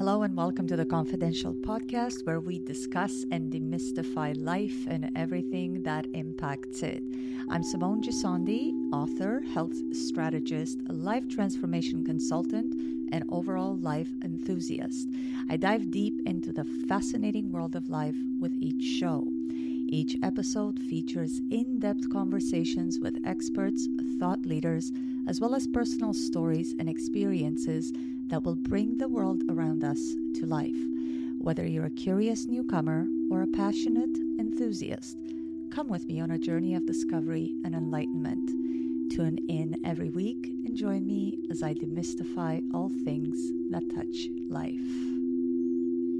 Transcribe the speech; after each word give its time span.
Hello, 0.00 0.22
and 0.22 0.34
welcome 0.34 0.66
to 0.66 0.76
the 0.76 0.86
Confidential 0.86 1.52
Podcast, 1.52 2.24
where 2.24 2.40
we 2.40 2.58
discuss 2.58 3.26
and 3.30 3.52
demystify 3.52 4.34
life 4.34 4.86
and 4.86 5.10
everything 5.14 5.82
that 5.82 6.06
impacts 6.14 6.82
it. 6.82 7.02
I'm 7.50 7.62
Simone 7.62 8.02
Giussandi, 8.02 8.72
author, 8.94 9.42
health 9.52 9.74
strategist, 9.94 10.78
life 10.88 11.28
transformation 11.28 12.02
consultant, 12.02 12.72
and 13.12 13.24
overall 13.28 13.76
life 13.76 14.08
enthusiast. 14.24 15.06
I 15.50 15.58
dive 15.58 15.90
deep 15.90 16.14
into 16.24 16.50
the 16.50 16.64
fascinating 16.64 17.52
world 17.52 17.76
of 17.76 17.90
life 17.90 18.16
with 18.40 18.54
each 18.58 18.82
show. 18.82 19.28
Each 19.92 20.16
episode 20.22 20.78
features 20.78 21.42
in 21.50 21.78
depth 21.78 22.08
conversations 22.08 22.98
with 22.98 23.20
experts, 23.26 23.86
thought 24.18 24.46
leaders, 24.46 24.92
as 25.28 25.42
well 25.42 25.54
as 25.54 25.66
personal 25.66 26.14
stories 26.14 26.74
and 26.78 26.88
experiences 26.88 27.92
that 28.30 28.44
will 28.44 28.54
bring 28.54 28.96
the 28.96 29.08
world 29.08 29.42
around 29.50 29.82
us 29.82 29.98
to 30.34 30.46
life. 30.46 30.76
Whether 31.40 31.66
you're 31.66 31.86
a 31.86 31.90
curious 31.90 32.46
newcomer 32.46 33.06
or 33.30 33.42
a 33.42 33.46
passionate 33.48 34.16
enthusiast, 34.38 35.16
come 35.74 35.88
with 35.88 36.06
me 36.06 36.20
on 36.20 36.30
a 36.30 36.38
journey 36.38 36.76
of 36.76 36.86
discovery 36.86 37.52
and 37.64 37.74
enlightenment. 37.74 38.48
Tune 39.12 39.38
in 39.48 39.84
every 39.84 40.10
week 40.10 40.46
and 40.46 40.76
join 40.76 41.06
me 41.06 41.38
as 41.50 41.64
I 41.64 41.74
demystify 41.74 42.62
all 42.72 42.88
things 43.04 43.36
that 43.72 43.82
touch 43.96 44.28
life. 44.48 45.10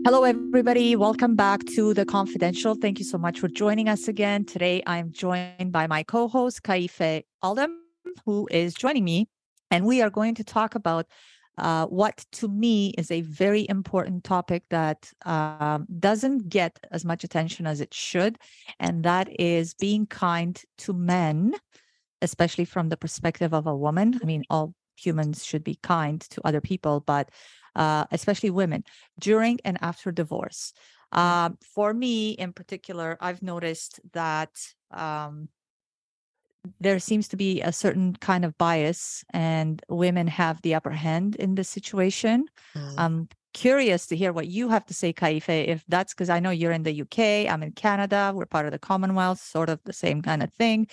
Hello, 0.05 0.24
everybody. 0.24 0.97
Welcome 0.97 1.36
back 1.36 1.64
to 1.77 1.95
The 1.95 2.05
Confidential. 2.05 2.74
Thank 2.74 2.98
you 2.98 3.05
so 3.05 3.19
much 3.19 3.38
for 3.38 3.47
joining 3.47 3.88
us 3.88 4.08
again. 4.08 4.45
Today, 4.45 4.83
I'm 4.84 5.12
joined 5.12 5.70
by 5.70 5.86
my 5.86 6.02
co 6.02 6.27
host, 6.27 6.64
Kaifei 6.64 7.22
Aldam, 7.45 7.72
who 8.24 8.48
is 8.50 8.74
joining 8.74 9.05
me. 9.05 9.28
And 9.70 9.86
we 9.86 10.03
are 10.03 10.11
going 10.11 10.34
to 10.34 10.42
talk 10.42 10.75
about 10.75 11.06
uh, 11.61 11.86
what 11.86 12.25
to 12.33 12.48
me 12.48 12.89
is 12.97 13.11
a 13.11 13.20
very 13.20 13.66
important 13.69 14.25
topic 14.25 14.64
that 14.70 15.12
um, 15.27 15.86
doesn't 15.98 16.48
get 16.48 16.80
as 16.91 17.05
much 17.05 17.22
attention 17.22 17.66
as 17.66 17.83
it 17.83 17.92
should, 17.92 18.39
and 18.78 19.05
that 19.05 19.28
is 19.39 19.75
being 19.75 20.06
kind 20.06 20.61
to 20.78 20.94
men, 20.94 21.55
especially 22.22 22.64
from 22.64 22.88
the 22.88 22.97
perspective 22.97 23.53
of 23.53 23.66
a 23.66 23.77
woman. 23.77 24.19
I 24.22 24.25
mean, 24.25 24.44
all 24.48 24.75
humans 24.97 25.44
should 25.44 25.62
be 25.62 25.78
kind 25.83 26.20
to 26.31 26.41
other 26.47 26.62
people, 26.62 27.00
but 27.00 27.31
uh, 27.77 28.06
especially 28.11 28.50
women 28.50 28.83
during 29.19 29.58
and 29.64 29.77
after 29.83 30.11
divorce. 30.11 30.72
Um, 31.12 31.58
for 31.75 31.92
me 31.92 32.31
in 32.31 32.53
particular, 32.55 33.19
I've 33.20 33.42
noticed 33.42 34.00
that 34.12 34.50
um, 34.91 35.48
there 36.80 36.98
seems 36.98 37.28
to 37.28 37.36
be 37.36 37.61
a 37.62 37.72
certain 37.72 38.14
kind 38.16 38.44
of 38.44 38.56
bias 38.58 39.25
and 39.30 39.83
women 39.89 40.27
have 40.27 40.61
the 40.62 40.75
upper 40.75 40.91
hand 40.91 41.36
in 41.36 41.55
this 41.55 41.69
situation. 41.69 42.47
Mm. 42.75 42.94
I'm 42.98 43.28
curious 43.55 44.06
to 44.06 44.16
hear 44.16 44.33
what 44.33 44.47
you 44.47 44.69
have 44.69 44.84
to 44.86 44.94
say, 44.94 45.12
Kaifei, 45.12 45.69
if 45.69 45.84
that's 45.88 46.12
because 46.12 46.31
I 46.31 46.41
know 46.41 46.50
you're 46.50 46.72
in 46.72 46.83
the 46.83 47.03
UK, 47.03 47.50
I'm 47.50 47.62
in 47.62 47.72
Canada, 47.72 48.33
we're 48.34 48.47
part 48.47 48.66
of 48.66 48.72
the 48.72 48.78
Commonwealth, 48.78 49.41
sort 49.41 49.70
of 49.70 49.81
the 49.84 49.92
same 49.92 50.22
kind 50.22 50.42
of 50.42 50.53
thing. 50.53 50.86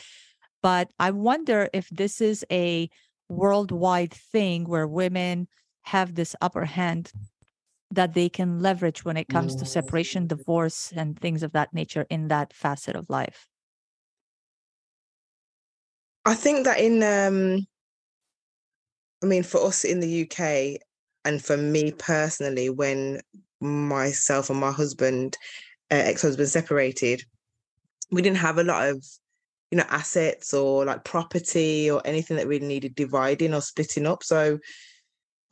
But 0.64 0.90
I 1.00 1.12
wonder 1.12 1.70
if 1.74 1.90
this 1.90 2.22
is 2.22 2.46
a 2.52 2.90
worldwide 3.30 4.14
thing 4.14 4.66
where 4.66 4.88
women 4.88 5.48
have 5.84 6.16
this 6.16 6.36
upper 6.42 6.66
hand 6.66 7.12
that 7.92 8.14
they 8.14 8.30
can 8.30 8.60
leverage 8.60 9.06
when 9.06 9.18
it 9.18 9.30
comes 9.30 9.56
to 9.56 9.66
separation, 9.66 10.28
divorce, 10.28 10.92
and 10.96 11.18
things 11.18 11.44
of 11.44 11.54
that 11.54 11.74
nature 11.74 12.06
in 12.10 12.28
that 12.28 12.54
facet 12.54 12.96
of 12.96 13.10
life. 13.10 13.48
I 16.28 16.36
think 16.36 16.66
that 16.66 16.80
in 16.82 17.02
um 17.04 17.66
I 19.24 19.28
mean 19.28 19.44
for 19.44 19.66
us 19.66 19.86
in 19.86 20.02
the 20.02 20.24
UK 20.24 20.82
and 21.24 21.44
for 21.44 21.56
me 21.56 21.94
personally 21.94 22.70
when 22.70 23.22
myself 23.62 24.50
and 24.50 24.60
my 24.60 24.72
husband 24.72 25.38
uh, 25.90 25.96
ex-husband 25.96 26.50
separated 26.50 27.24
we 28.12 28.22
didn't 28.22 28.38
have 28.38 28.58
a 28.58 28.64
lot 28.64 28.90
of 28.90 29.06
you 29.72 29.78
know 29.78 29.86
assets 29.88 30.54
or 30.54 30.84
like 30.84 31.06
property 31.06 31.90
or 31.90 32.02
anything 32.04 32.36
that 32.36 32.48
we 32.48 32.60
needed 32.60 32.94
dividing 32.96 33.54
or 33.54 33.62
splitting 33.62 34.06
up. 34.06 34.22
So 34.22 34.60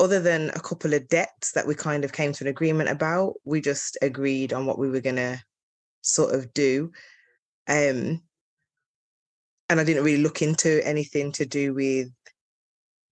other 0.01 0.19
than 0.19 0.49
a 0.49 0.59
couple 0.59 0.93
of 0.93 1.07
debts 1.07 1.53
that 1.53 1.65
we 1.65 1.73
kind 1.73 2.03
of 2.03 2.11
came 2.11 2.33
to 2.33 2.43
an 2.43 2.49
agreement 2.49 2.89
about 2.89 3.35
we 3.45 3.61
just 3.61 3.97
agreed 4.01 4.51
on 4.51 4.65
what 4.65 4.77
we 4.77 4.89
were 4.89 4.99
going 4.99 5.15
to 5.15 5.41
sort 6.01 6.35
of 6.35 6.53
do. 6.53 6.91
Um 7.69 8.21
and 9.69 9.79
I 9.79 9.83
didn't 9.83 10.03
really 10.03 10.21
look 10.21 10.41
into 10.41 10.85
anything 10.85 11.31
to 11.33 11.45
do 11.45 11.73
with 11.73 12.09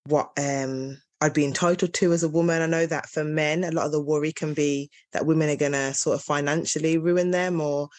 what 0.05 0.31
um, 0.37 1.01
I'd 1.21 1.33
be 1.33 1.45
entitled 1.45 1.93
to 1.93 2.13
as 2.13 2.23
a 2.23 2.29
woman. 2.29 2.61
I 2.61 2.65
know 2.65 2.85
that 2.85 3.07
for 3.07 3.23
men, 3.23 3.63
a 3.63 3.71
lot 3.71 3.85
of 3.85 3.91
the 3.91 4.01
worry 4.01 4.31
can 4.31 4.53
be 4.53 4.89
that 5.13 5.25
women 5.25 5.49
are 5.49 5.55
going 5.55 5.71
to 5.71 5.93
sort 5.93 6.15
of 6.15 6.23
financially 6.23 6.97
ruin 6.97 7.31
them 7.31 7.61
or 7.61 7.89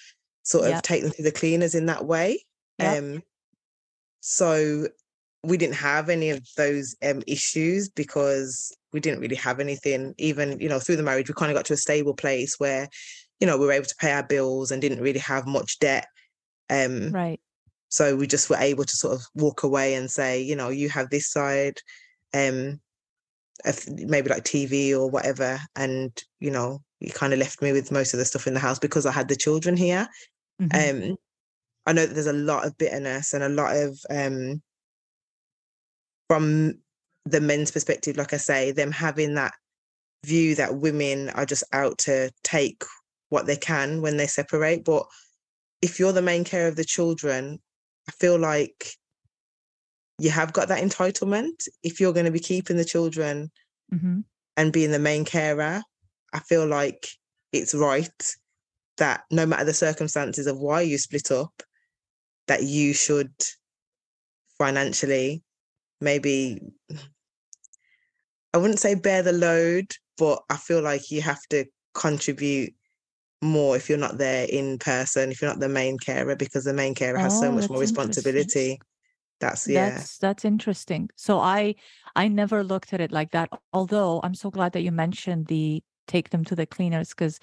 sort 0.42 0.70
of 0.70 0.82
take 0.82 1.03
them 1.03 1.12
to 1.12 1.22
the 1.22 1.32
cleaners 1.32 1.75
in 1.75 1.87
that 1.87 2.04
way. 2.04 2.44
Yep. 2.78 3.03
Um, 3.03 3.22
so 4.20 4.88
we 5.42 5.56
didn't 5.56 5.76
have 5.76 6.09
any 6.09 6.31
of 6.31 6.47
those 6.56 6.97
um, 7.03 7.22
issues 7.26 7.88
because 7.88 8.76
we 8.92 9.00
didn't 9.00 9.21
really 9.21 9.36
have 9.36 9.60
anything. 9.60 10.15
Even 10.19 10.59
you 10.60 10.69
know 10.69 10.78
through 10.78 10.97
the 10.97 11.03
marriage, 11.03 11.28
we 11.28 11.34
kind 11.34 11.50
of 11.50 11.56
got 11.56 11.65
to 11.66 11.75
a 11.75 11.78
stable 11.78 12.15
place 12.15 12.56
where 12.59 12.88
you 13.41 13.47
know 13.47 13.59
we 13.59 13.66
were 13.66 13.72
able 13.72 13.86
to 13.86 13.97
pay 13.97 14.12
our 14.12 14.22
bills 14.22 14.71
and 14.71 14.81
didn't 14.81 15.00
really 15.00 15.21
have 15.21 15.47
much 15.47 15.78
debt. 15.78 16.06
Um, 16.71 17.10
right. 17.10 17.41
So 17.94 18.16
we 18.16 18.27
just 18.27 18.50
were 18.50 18.56
able 18.56 18.82
to 18.82 18.97
sort 18.97 19.15
of 19.15 19.25
walk 19.37 19.62
away 19.62 19.94
and 19.94 20.10
say, 20.10 20.43
you 20.43 20.56
know, 20.56 20.69
you 20.69 20.88
have 20.88 21.10
this 21.10 21.31
side, 21.31 21.78
um, 22.34 22.81
maybe 23.88 24.28
like 24.28 24.43
TV 24.43 24.91
or 24.91 25.09
whatever, 25.09 25.60
and 25.77 26.10
you 26.41 26.50
know, 26.50 26.83
you 26.99 27.12
kind 27.12 27.33
of 27.33 27.38
left 27.38 27.62
me 27.62 27.71
with 27.71 27.93
most 27.93 28.12
of 28.12 28.19
the 28.19 28.25
stuff 28.25 28.49
in 28.49 28.54
the 28.54 28.59
house 28.59 28.81
because 28.81 29.06
I 29.06 29.12
had 29.12 29.28
the 29.28 29.37
children 29.37 29.77
here. 29.77 30.09
Mm-hmm. 30.60 31.10
Um, 31.12 31.16
I 31.87 31.93
know 31.93 32.04
that 32.04 32.15
there's 32.15 32.27
a 32.27 32.33
lot 32.33 32.66
of 32.66 32.77
bitterness 32.77 33.33
and 33.33 33.44
a 33.44 33.49
lot 33.49 33.77
of 33.77 33.97
um, 34.10 34.60
from 36.28 36.81
the 37.27 37.41
men's 37.41 37.71
perspective, 37.71 38.16
like 38.16 38.33
I 38.33 38.38
say, 38.38 38.72
them 38.72 38.91
having 38.91 39.34
that 39.34 39.53
view 40.27 40.56
that 40.56 40.78
women 40.78 41.31
are 41.31 41.47
just 41.47 41.62
out 41.72 41.99
to 41.99 42.33
take 42.43 42.83
what 43.28 43.47
they 43.47 43.56
can 43.56 44.03
when 44.03 44.16
they 44.16 44.27
separate. 44.27 44.84
But 44.84 45.06
if 45.81 46.00
you're 46.00 46.12
the 46.12 46.22
main 46.22 46.43
care 46.43 46.66
of 46.66 46.75
the 46.75 46.84
children, 46.84 47.60
I 48.09 48.12
feel 48.12 48.38
like 48.38 48.91
you 50.19 50.31
have 50.31 50.53
got 50.53 50.69
that 50.69 50.82
entitlement. 50.82 51.69
If 51.82 52.00
you're 52.00 52.12
going 52.12 52.26
to 52.26 52.32
be 52.32 52.41
keeping 52.41 52.76
the 52.76 52.84
children 52.84 53.50
mm-hmm. 53.92 54.20
and 54.56 54.72
being 54.72 54.91
the 54.91 54.98
main 54.98 55.25
carer, 55.25 55.82
I 56.32 56.38
feel 56.41 56.66
like 56.66 57.09
it's 57.53 57.75
right 57.75 58.34
that 58.98 59.25
no 59.31 59.47
matter 59.47 59.65
the 59.65 59.75
circumstances 59.75 60.47
of 60.47 60.59
why 60.59 60.82
you 60.82 60.98
split 60.98 61.31
up, 61.31 61.62
that 62.47 62.62
you 62.62 62.92
should 62.92 63.32
financially 64.59 65.42
maybe 66.00 66.60
I 68.53 68.59
wouldn't 68.59 68.78
say 68.78 68.94
bear 68.94 69.22
the 69.22 69.32
load, 69.32 69.91
but 70.16 70.41
I 70.48 70.56
feel 70.56 70.81
like 70.81 71.10
you 71.10 71.21
have 71.22 71.42
to 71.50 71.65
contribute 71.94 72.72
more 73.44 73.77
if 73.77 73.88
you're 73.88 73.99
not 73.99 74.19
there 74.19 74.47
in 74.49 74.78
person, 74.78 75.31
if 75.31 75.41
you're 75.41 75.50
not 75.50 75.60
the 75.60 75.69
main 75.69 75.99
carer, 75.99 76.34
because 76.34 76.65
the 76.65 76.72
main 76.72 76.94
carer 76.94 77.19
has 77.19 77.37
oh, 77.37 77.43
so 77.43 77.53
much 77.53 77.69
more 77.69 77.81
responsibility. 77.81 78.81
That's 79.41 79.69
yeah. 79.69 79.91
That's 79.91 80.19
that's 80.19 80.44
interesting. 80.44 81.10
So 81.16 81.38
I 81.38 81.75
I 82.16 82.28
never 82.28 82.65
looked 82.65 82.93
at 82.93 83.00
it 83.00 83.12
like 83.12 83.33
that. 83.33 83.50
Although 83.72 84.21
I'm 84.22 84.34
so 84.34 84.50
glad 84.50 84.72
that 84.72 84.83
you 84.83 84.93
mentioned 84.93 85.47
the 85.47 85.83
take 86.06 86.31
them 86.31 86.44
to 86.44 86.56
the 86.56 86.66
cleaners 86.66 87.10
because 87.10 87.38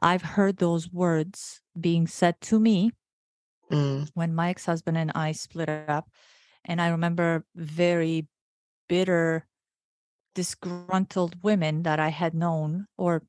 I've 0.00 0.22
heard 0.22 0.56
those 0.56 0.90
words 0.90 1.60
being 1.78 2.06
said 2.06 2.40
to 2.42 2.58
me 2.60 2.92
mm. 3.70 4.08
when 4.14 4.34
my 4.34 4.50
ex-husband 4.50 4.96
and 4.96 5.12
I 5.14 5.32
split 5.32 5.68
up. 5.68 6.08
And 6.64 6.80
I 6.80 6.88
remember 6.88 7.44
very 7.54 8.26
bitter, 8.88 9.46
disgruntled 10.34 11.42
women 11.42 11.82
that 11.82 12.00
I 12.00 12.08
had 12.08 12.34
known 12.34 12.86
or 12.96 13.22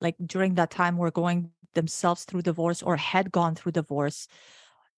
like 0.00 0.16
during 0.24 0.54
that 0.54 0.70
time 0.70 0.96
were 0.96 1.10
going 1.10 1.50
themselves 1.74 2.24
through 2.24 2.42
divorce 2.42 2.82
or 2.82 2.96
had 2.96 3.30
gone 3.30 3.54
through 3.54 3.72
divorce. 3.72 4.28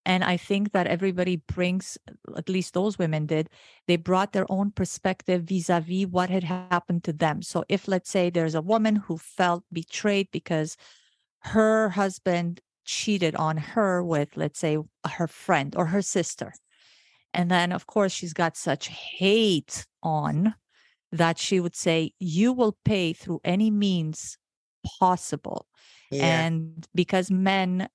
And 0.07 0.25
i 0.25 0.37
think 0.39 0.73
that 0.73 0.87
everybody 0.87 1.37
brings 1.37 1.99
at 2.37 2.49
least 2.49 2.73
those 2.73 2.99
women 2.99 3.27
did 3.27 3.51
they 3.87 3.97
brought 3.97 4.33
their 4.33 4.51
own 4.51 4.71
perspective 4.71 5.43
vis-a-vis 5.43 6.07
what 6.07 6.31
had 6.31 6.45
happened 6.45 7.05
to 7.05 7.13
them. 7.13 7.43
So 7.43 7.65
if 7.69 7.89
let's 7.89 8.11
say 8.11 8.31
there's 8.31 8.55
a 8.55 8.63
woman 8.63 8.97
who 8.97 9.19
felt 9.19 9.65
betrayed 9.73 10.29
because 10.33 10.77
her 11.41 11.91
husband 11.91 12.61
cheated 12.85 13.35
on 13.37 13.57
her 13.59 14.03
with 14.03 14.37
let's 14.37 14.59
say 14.59 14.79
her 15.05 15.27
friend 15.27 15.75
or 15.77 15.87
her 15.87 16.01
sister 16.03 16.55
and 17.35 17.51
then 17.51 17.73
of 17.73 17.87
course 17.87 18.13
she's 18.13 18.33
got 18.33 18.57
such 18.57 18.89
hate 18.89 19.87
on 20.03 20.55
that 21.13 21.39
she 21.39 21.61
would 21.61 21.77
say 21.77 22.13
you 22.19 22.53
will 22.53 22.77
pay 22.85 23.13
through 23.13 23.41
any 23.45 23.71
means 23.71 24.39
possible. 25.01 25.69
Yeah. 26.11 26.45
And 26.45 26.87
because 26.95 27.31
men 27.31 27.89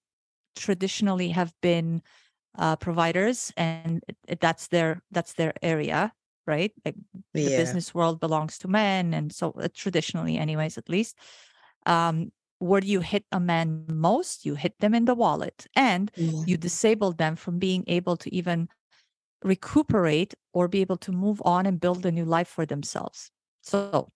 traditionally 0.55 1.29
have 1.29 1.53
been 1.61 2.01
uh, 2.57 2.75
providers 2.77 3.51
and 3.57 4.03
that's 4.39 4.67
their 4.69 5.01
that's 5.11 5.33
their 5.33 5.53
area 5.61 6.13
right? 6.47 6.73
Like 6.85 6.95
the 7.33 7.51
business 7.51 7.93
world 7.93 8.19
belongs 8.19 8.57
to 8.59 8.67
men, 8.67 9.13
and 9.13 9.31
so 9.33 9.51
uh, 9.51 9.69
traditionally, 9.73 10.37
anyways, 10.37 10.77
at 10.77 10.89
least. 10.89 11.17
Um, 11.85 12.31
where 12.59 12.81
do 12.81 12.87
you 12.87 13.01
hit 13.01 13.25
a 13.31 13.39
man 13.39 13.85
most? 13.89 14.45
You 14.45 14.55
hit 14.55 14.79
them 14.79 14.93
in 14.93 15.05
the 15.05 15.15
wallet, 15.15 15.67
and 15.75 16.11
Yeah. 16.15 16.45
you 16.45 16.57
disable 16.57 17.13
them 17.13 17.35
from 17.35 17.59
being 17.59 17.83
able 17.87 18.17
to 18.17 18.33
even 18.33 18.69
recuperate 19.43 20.33
or 20.53 20.67
be 20.67 20.81
able 20.81 20.97
to 20.97 21.11
move 21.11 21.41
on 21.45 21.65
and 21.65 21.79
build 21.79 22.05
a 22.05 22.11
new 22.11 22.25
life 22.25 22.47
for 22.47 22.65
themselves. 22.65 23.31
So 23.61 24.09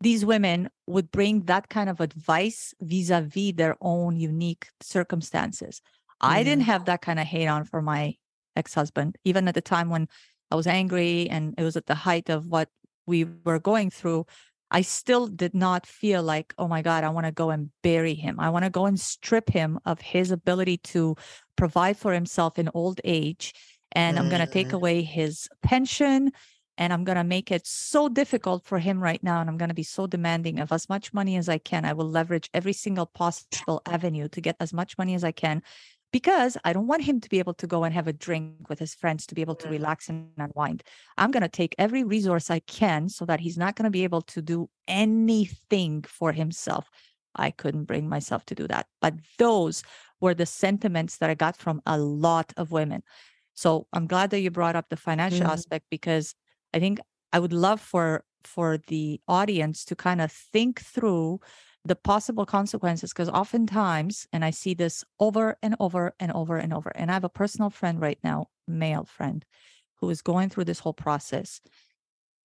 these 0.00 0.24
women 0.24 0.68
would 0.86 1.10
bring 1.10 1.42
that 1.44 1.68
kind 1.68 1.90
of 1.90 2.00
advice 2.00 2.74
vis-a-vis 2.80 3.52
their 3.54 3.76
own 3.80 4.16
unique 4.16 4.68
circumstances. 4.80 5.82
I 6.20 6.42
didn't 6.42 6.64
have 6.64 6.86
that 6.86 7.02
kind 7.02 7.18
of 7.18 7.26
hate 7.26 7.46
on 7.46 7.64
for 7.64 7.82
my 7.82 8.16
ex-husband, 8.56 9.16
even 9.24 9.48
at 9.48 9.54
the 9.54 9.60
time 9.60 9.90
when 9.90 10.08
I 10.50 10.56
was 10.56 10.66
angry 10.66 11.28
and 11.30 11.54
it 11.56 11.62
was 11.62 11.76
at 11.76 11.86
the 11.86 11.94
height 11.94 12.28
of 12.28 12.46
what 12.46 12.68
we 13.06 13.26
were 13.44 13.58
going 13.58 13.90
through. 13.90 14.26
I 14.70 14.82
still 14.82 15.26
did 15.26 15.54
not 15.54 15.84
feel 15.84 16.22
like, 16.22 16.54
oh 16.56 16.68
my 16.68 16.80
God, 16.82 17.02
I 17.04 17.08
want 17.08 17.26
to 17.26 17.32
go 17.32 17.50
and 17.50 17.70
bury 17.82 18.14
him. 18.14 18.38
I 18.38 18.50
want 18.50 18.64
to 18.64 18.70
go 18.70 18.86
and 18.86 18.98
strip 18.98 19.50
him 19.50 19.80
of 19.84 20.00
his 20.00 20.30
ability 20.30 20.78
to 20.78 21.16
provide 21.56 21.96
for 21.96 22.12
himself 22.12 22.58
in 22.58 22.70
old 22.72 23.00
age. 23.04 23.52
And 23.92 24.18
I'm 24.18 24.28
going 24.28 24.40
to 24.40 24.46
take 24.46 24.68
Mm. 24.68 24.74
away 24.74 25.02
his 25.02 25.48
pension 25.62 26.30
and 26.80 26.92
I'm 26.94 27.04
going 27.04 27.16
to 27.18 27.24
make 27.24 27.52
it 27.52 27.66
so 27.66 28.08
difficult 28.08 28.64
for 28.64 28.78
him 28.78 29.02
right 29.02 29.22
now. 29.22 29.40
And 29.40 29.50
I'm 29.50 29.58
going 29.58 29.68
to 29.68 29.74
be 29.74 29.82
so 29.82 30.06
demanding 30.06 30.58
of 30.58 30.72
as 30.72 30.88
much 30.88 31.12
money 31.12 31.36
as 31.36 31.48
I 31.48 31.58
can. 31.58 31.84
I 31.84 31.92
will 31.92 32.08
leverage 32.08 32.48
every 32.54 32.72
single 32.72 33.06
possible 33.06 33.82
avenue 33.86 34.28
to 34.28 34.40
get 34.40 34.56
as 34.58 34.72
much 34.72 34.96
money 34.96 35.14
as 35.14 35.22
I 35.22 35.30
can 35.30 35.62
because 36.10 36.56
I 36.64 36.72
don't 36.72 36.86
want 36.88 37.02
him 37.02 37.20
to 37.20 37.28
be 37.28 37.38
able 37.38 37.54
to 37.54 37.66
go 37.66 37.84
and 37.84 37.94
have 37.94 38.08
a 38.08 38.12
drink 38.14 38.68
with 38.70 38.78
his 38.78 38.94
friends 38.94 39.26
to 39.26 39.34
be 39.34 39.42
able 39.42 39.54
to 39.56 39.68
Mm. 39.68 39.72
relax 39.72 40.08
and 40.08 40.30
unwind. 40.38 40.82
I'm 41.18 41.30
going 41.30 41.42
to 41.42 41.48
take 41.50 41.74
every 41.78 42.02
resource 42.02 42.50
I 42.50 42.60
can 42.60 43.08
so 43.10 43.26
that 43.26 43.40
he's 43.40 43.58
not 43.58 43.76
going 43.76 43.84
to 43.84 43.90
be 43.90 44.04
able 44.04 44.22
to 44.22 44.40
do 44.42 44.70
anything 44.88 46.02
for 46.02 46.32
himself. 46.32 46.88
I 47.36 47.50
couldn't 47.50 47.84
bring 47.84 48.08
myself 48.08 48.44
to 48.46 48.54
do 48.54 48.66
that. 48.68 48.86
But 49.00 49.14
those 49.38 49.82
were 50.20 50.34
the 50.34 50.46
sentiments 50.46 51.18
that 51.18 51.30
I 51.30 51.34
got 51.34 51.56
from 51.56 51.82
a 51.86 51.98
lot 51.98 52.52
of 52.56 52.72
women. 52.72 53.02
So 53.54 53.86
I'm 53.92 54.06
glad 54.06 54.30
that 54.30 54.40
you 54.40 54.50
brought 54.50 54.76
up 54.76 54.88
the 54.88 54.96
financial 54.96 55.46
Mhm. 55.46 55.52
aspect 55.52 55.86
because 55.90 56.34
I 56.74 56.78
think 56.80 57.00
I 57.32 57.38
would 57.38 57.52
love 57.52 57.80
for 57.80 58.24
for 58.44 58.78
the 58.78 59.20
audience 59.28 59.84
to 59.84 59.94
kind 59.96 60.20
of 60.20 60.32
think 60.32 60.80
through 60.80 61.40
the 61.84 61.96
possible 61.96 62.46
consequences 62.46 63.12
because 63.12 63.28
oftentimes 63.28 64.26
and 64.32 64.44
I 64.44 64.50
see 64.50 64.74
this 64.74 65.04
over 65.18 65.56
and 65.62 65.76
over 65.80 66.14
and 66.20 66.32
over 66.32 66.56
and 66.56 66.72
over 66.72 66.90
and 66.96 67.10
I 67.10 67.14
have 67.14 67.24
a 67.24 67.28
personal 67.28 67.70
friend 67.70 68.00
right 68.00 68.18
now, 68.24 68.46
male 68.66 69.04
friend, 69.04 69.44
who 69.96 70.08
is 70.10 70.22
going 70.22 70.48
through 70.50 70.64
this 70.64 70.78
whole 70.80 70.94
process. 70.94 71.60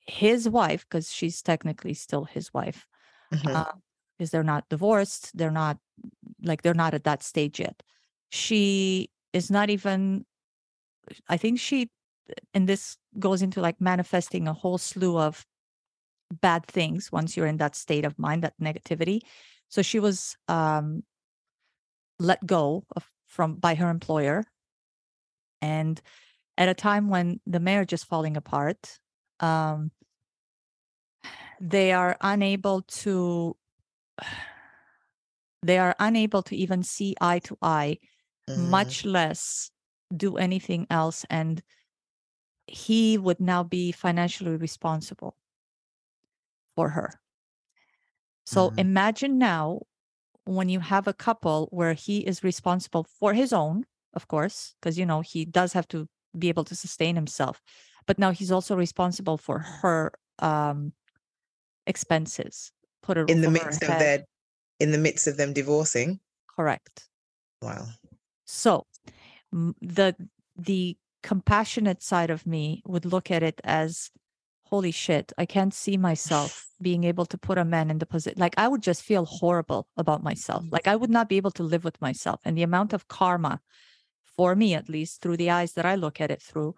His 0.08 0.48
wife, 0.50 0.86
because 0.88 1.12
she's 1.12 1.42
technically 1.42 1.94
still 1.96 2.26
his 2.26 2.54
wife, 2.54 2.88
Mhm. 3.32 3.56
uh, 3.56 3.74
because 4.18 4.32
they're 4.32 4.44
not 4.44 4.70
divorced, 4.70 5.38
they're 5.38 5.52
not 5.52 5.80
like 6.44 6.64
they're 6.64 6.74
not 6.76 6.94
at 6.96 7.06
that 7.06 7.24
stage 7.24 7.60
yet. 7.60 7.84
She 8.32 9.12
is 9.34 9.52
not 9.52 9.70
even 9.70 10.26
I 11.28 11.38
think 11.38 11.60
she 11.60 11.90
and 12.54 12.68
this 12.68 12.98
goes 13.20 13.42
into 13.42 13.62
like 13.62 13.80
manifesting 13.80 14.48
a 14.48 14.54
whole 14.54 14.78
slew 14.78 15.18
of 15.18 15.46
bad 16.42 16.66
things 16.66 17.12
once 17.12 17.38
you're 17.38 17.48
in 17.48 17.58
that 17.58 17.76
state 17.76 18.06
of 18.06 18.18
mind, 18.18 18.44
that 18.44 18.54
negativity. 18.62 19.22
So 19.70 19.82
she 19.82 20.00
was 20.00 20.36
um 20.48 21.04
let 22.20 22.46
go 22.46 22.84
of 22.96 23.10
from 23.28 23.56
by 23.56 23.76
her 23.76 23.90
employer 23.90 24.44
and 25.62 26.02
at 26.58 26.70
a 26.70 26.74
time 26.74 27.10
when 27.10 27.40
the 27.46 27.60
marriage 27.60 27.92
is 27.92 28.04
falling 28.04 28.38
apart 28.38 29.00
um 29.42 29.92
they 31.60 31.92
are 31.92 32.16
unable 32.22 32.82
to 32.84 33.56
they 35.64 35.78
are 35.78 35.96
unable 36.00 36.42
to 36.44 36.56
even 36.56 36.84
see 36.84 37.16
eye 37.20 37.40
to 37.40 37.58
eye 37.62 37.98
Mm. 38.48 38.70
much 38.70 39.06
less 39.06 39.72
do 40.16 40.38
anything 40.38 40.86
else 40.92 41.26
and 41.32 41.64
he 42.68 43.18
would 43.18 43.40
now 43.40 43.64
be 43.64 43.92
financially 43.92 44.56
responsible 44.58 45.38
for 46.76 46.90
her 46.90 47.22
so 48.46 48.70
Mhm. 48.70 48.80
imagine 48.80 49.38
now 49.38 49.82
when 50.46 50.70
you 50.70 50.80
have 50.80 51.08
a 51.08 51.14
couple 51.14 51.68
where 51.72 51.94
he 51.94 52.20
is 52.28 52.44
responsible 52.44 53.04
for 53.04 53.34
his 53.34 53.54
own 53.54 53.86
of 54.14 54.28
course 54.28 54.76
because 54.80 54.98
you 55.00 55.06
know 55.06 55.22
he 55.22 55.46
does 55.46 55.74
have 55.74 55.88
to 55.90 56.08
be 56.38 56.50
able 56.50 56.66
to 56.66 56.76
sustain 56.76 57.16
himself 57.16 57.62
but 58.08 58.20
now 58.20 58.32
he's 58.32 58.52
also 58.52 58.76
responsible 58.76 59.38
for 59.38 59.60
her 59.60 60.12
um 60.40 60.94
expenses 61.88 62.72
put 63.02 63.18
a 63.18 63.26
in 63.28 63.42
the 63.42 63.48
roof 63.48 63.58
over 63.58 63.66
her 63.66 63.72
midst 63.72 63.84
of 63.84 63.98
their 64.00 64.26
in 64.80 64.92
the 64.92 64.98
midst 64.98 65.28
of 65.28 65.38
them 65.38 65.54
divorcing. 65.54 66.20
correct 66.48 67.10
Wow. 67.62 67.88
So 68.46 68.88
the 69.52 70.16
the 70.56 70.98
compassionate 71.26 72.04
side 72.04 72.30
of 72.30 72.46
me 72.46 72.84
would 72.86 73.06
look 73.06 73.32
at 73.32 73.42
it 73.42 73.60
as 73.64 74.12
holy 74.66 74.92
shit, 74.92 75.34
I 75.38 75.46
can't 75.46 75.74
see 75.74 75.98
myself 75.98 76.68
being 76.82 77.04
able 77.04 77.26
to 77.28 77.38
put 77.38 77.58
a 77.58 77.66
man 77.66 77.90
in 77.90 77.98
the 77.98 78.06
position 78.06 78.40
like 78.40 78.56
I 78.58 78.68
would 78.68 78.84
just 78.84 79.02
feel 79.02 79.26
horrible 79.26 79.88
about 79.98 80.22
myself. 80.24 80.64
Mm. 80.64 80.72
Like 80.72 80.88
I 80.88 80.96
would 80.96 81.10
not 81.10 81.28
be 81.28 81.38
able 81.38 81.56
to 81.58 81.64
live 81.64 81.84
with 81.84 82.00
myself. 82.00 82.40
And 82.46 82.56
the 82.56 82.68
amount 82.70 82.94
of 82.94 83.08
karma 83.08 83.60
for 84.38 84.56
me 84.56 84.76
at 84.76 84.90
least 84.90 85.22
through 85.22 85.38
the 85.38 85.50
eyes 85.50 85.74
that 85.74 85.86
I 85.86 85.96
look 85.96 86.22
at 86.22 86.32
it 86.32 86.42
through, 86.42 86.76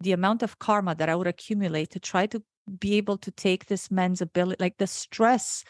the 0.00 0.12
amount 0.12 0.42
of 0.42 0.58
karma 0.58 0.94
that 0.96 1.08
I 1.08 1.14
would 1.14 1.26
accumulate 1.26 1.90
to 1.90 2.00
try 2.00 2.26
to 2.26 2.42
be 2.80 2.94
able 2.96 3.18
to 3.18 3.30
take 3.30 3.66
this 3.66 3.90
man's 3.90 4.20
ability 4.20 4.62
like 4.64 4.78
the 4.78 4.86
stress 4.86 5.64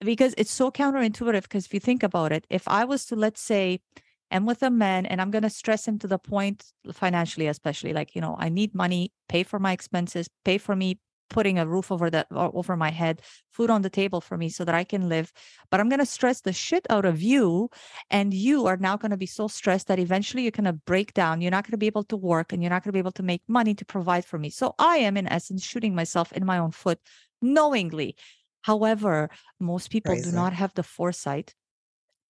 because 0.00 0.34
it's 0.36 0.50
so 0.50 0.70
counterintuitive 0.70 1.42
because 1.42 1.64
if 1.66 1.74
you 1.74 1.80
think 1.80 2.02
about 2.02 2.32
it 2.32 2.46
if 2.50 2.68
i 2.68 2.84
was 2.84 3.06
to 3.06 3.16
let's 3.16 3.40
say 3.40 3.80
am 4.30 4.46
with 4.46 4.62
a 4.62 4.70
man 4.70 5.06
and 5.06 5.20
i'm 5.20 5.30
going 5.30 5.42
to 5.42 5.50
stress 5.50 5.86
him 5.86 5.98
to 5.98 6.06
the 6.06 6.18
point 6.18 6.66
financially 6.92 7.46
especially 7.46 7.92
like 7.92 8.14
you 8.14 8.20
know 8.20 8.36
i 8.38 8.48
need 8.48 8.74
money 8.74 9.12
pay 9.28 9.42
for 9.42 9.58
my 9.58 9.72
expenses 9.72 10.28
pay 10.44 10.58
for 10.58 10.76
me 10.76 10.98
putting 11.30 11.58
a 11.58 11.66
roof 11.66 11.92
over 11.92 12.10
the 12.10 12.26
o- 12.30 12.50
over 12.54 12.76
my 12.76 12.90
head 12.90 13.20
food 13.52 13.70
on 13.70 13.82
the 13.82 13.90
table 13.90 14.20
for 14.20 14.36
me 14.36 14.48
so 14.48 14.64
that 14.64 14.74
i 14.74 14.84
can 14.84 15.08
live. 15.08 15.32
But 15.70 15.80
i'm 15.80 15.88
going 15.88 15.98
to 16.00 16.06
stress 16.06 16.40
the 16.40 16.52
shit 16.52 16.86
out 16.90 17.04
of 17.04 17.20
you 17.22 17.68
and 18.10 18.32
you 18.32 18.66
are 18.66 18.76
now 18.76 18.96
going 18.96 19.10
to 19.10 19.16
be 19.16 19.26
so 19.26 19.48
stressed 19.48 19.88
that 19.88 19.98
eventually 19.98 20.42
you're 20.42 20.50
going 20.52 20.64
to 20.64 20.72
break 20.72 21.14
down 21.14 21.40
you're 21.40 21.50
not 21.50 21.64
going 21.64 21.72
to 21.72 21.78
be 21.78 21.86
able 21.86 22.04
to 22.04 22.16
work 22.16 22.52
and 22.52 22.62
you're 22.62 22.70
not 22.70 22.82
going 22.82 22.90
to 22.92 22.96
be 22.96 22.98
able 22.98 23.12
to 23.12 23.22
make 23.22 23.42
money 23.48 23.74
to 23.74 23.84
provide 23.84 24.24
for 24.24 24.38
me. 24.38 24.50
So 24.50 24.74
i 24.78 24.96
am 24.98 25.16
in 25.16 25.26
essence 25.28 25.64
shooting 25.64 25.94
myself 25.94 26.32
in 26.32 26.44
my 26.46 26.58
own 26.58 26.70
foot 26.70 26.98
knowingly. 27.42 28.16
However 28.62 29.30
most 29.60 29.90
people 29.90 30.14
do 30.16 30.32
not 30.32 30.52
have 30.52 30.72
the 30.74 30.82
foresight 30.82 31.54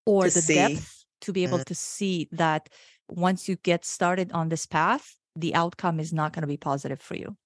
or 0.07 0.25
To 0.25 0.31
the 0.31 0.43
see. 0.43 0.55
depth 0.55 0.98
to 1.21 1.33
be 1.33 1.43
able 1.45 1.59
Mm. 1.59 1.65
to 1.67 1.75
see 1.75 2.29
that 2.33 2.69
once 3.09 3.49
you 3.49 3.57
get 3.57 3.85
started 3.85 4.33
on 4.33 4.49
this 4.49 4.67
path 4.67 5.17
the 5.37 5.55
outcome 5.55 6.01
is 6.01 6.13
not 6.13 6.33
going 6.33 6.43
to 6.43 6.49
be 6.49 6.57
positive 6.57 7.01
for 7.01 7.15
you 7.15 7.37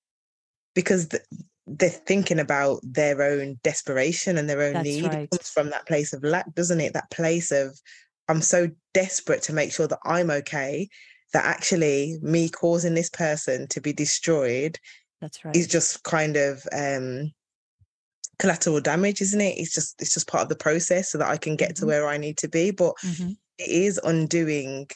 because 0.75 1.09
th- 1.09 1.23
they're 1.67 1.91
thinking 1.91 2.41
about 2.41 2.81
their 2.83 3.23
own 3.23 3.61
desperation 3.63 4.39
and 4.39 4.49
their 4.49 4.63
own 4.63 4.73
That's 4.75 4.85
need. 4.89 5.05
right. 5.05 5.23
It 5.25 5.31
comes 5.31 5.49
from 5.51 5.71
that 5.71 5.87
place 5.87 6.13
of 6.13 6.25
lack, 6.25 6.53
doesn't 6.55 6.81
it? 6.81 6.93
That 6.95 7.11
place 7.11 7.53
of 7.53 7.79
I'm 8.29 8.41
so 8.43 8.69
desperate 8.95 9.43
to 9.43 9.53
make 9.53 9.73
sure 9.73 9.87
that 9.87 9.99
I'm 10.05 10.31
okay 10.31 10.89
that 11.35 11.45
actually 11.45 12.19
me 12.23 12.49
causing 12.49 12.95
this 12.95 13.11
person 13.11 13.67
to 13.69 13.81
be 13.81 13.93
destroyed 13.93 14.79
that's 15.21 15.45
right 15.45 15.55
is 15.57 15.67
just 15.67 16.03
kind 16.03 16.37
of 16.37 16.67
um 16.73 17.31
collateral 18.39 18.81
damage, 18.81 19.21
isn't 19.21 19.41
it? 19.41 19.59
It's 19.59 19.73
just 19.75 20.01
it's 20.01 20.15
just 20.15 20.27
part 20.29 20.43
of 20.43 20.49
the 20.49 20.57
process 20.57 21.13
so 21.13 21.19
that 21.19 21.29
I 21.29 21.37
can 21.37 21.57
get 21.57 21.77
to 21.77 21.83
Mhm. 21.83 21.87
where 21.89 22.09
I 22.09 22.17
need 22.17 22.39
to 22.39 22.49
be. 22.49 22.71
But 22.71 22.95
Mhm. 23.05 23.37
It 23.59 23.69
is 23.69 24.01
undoing 24.03 24.89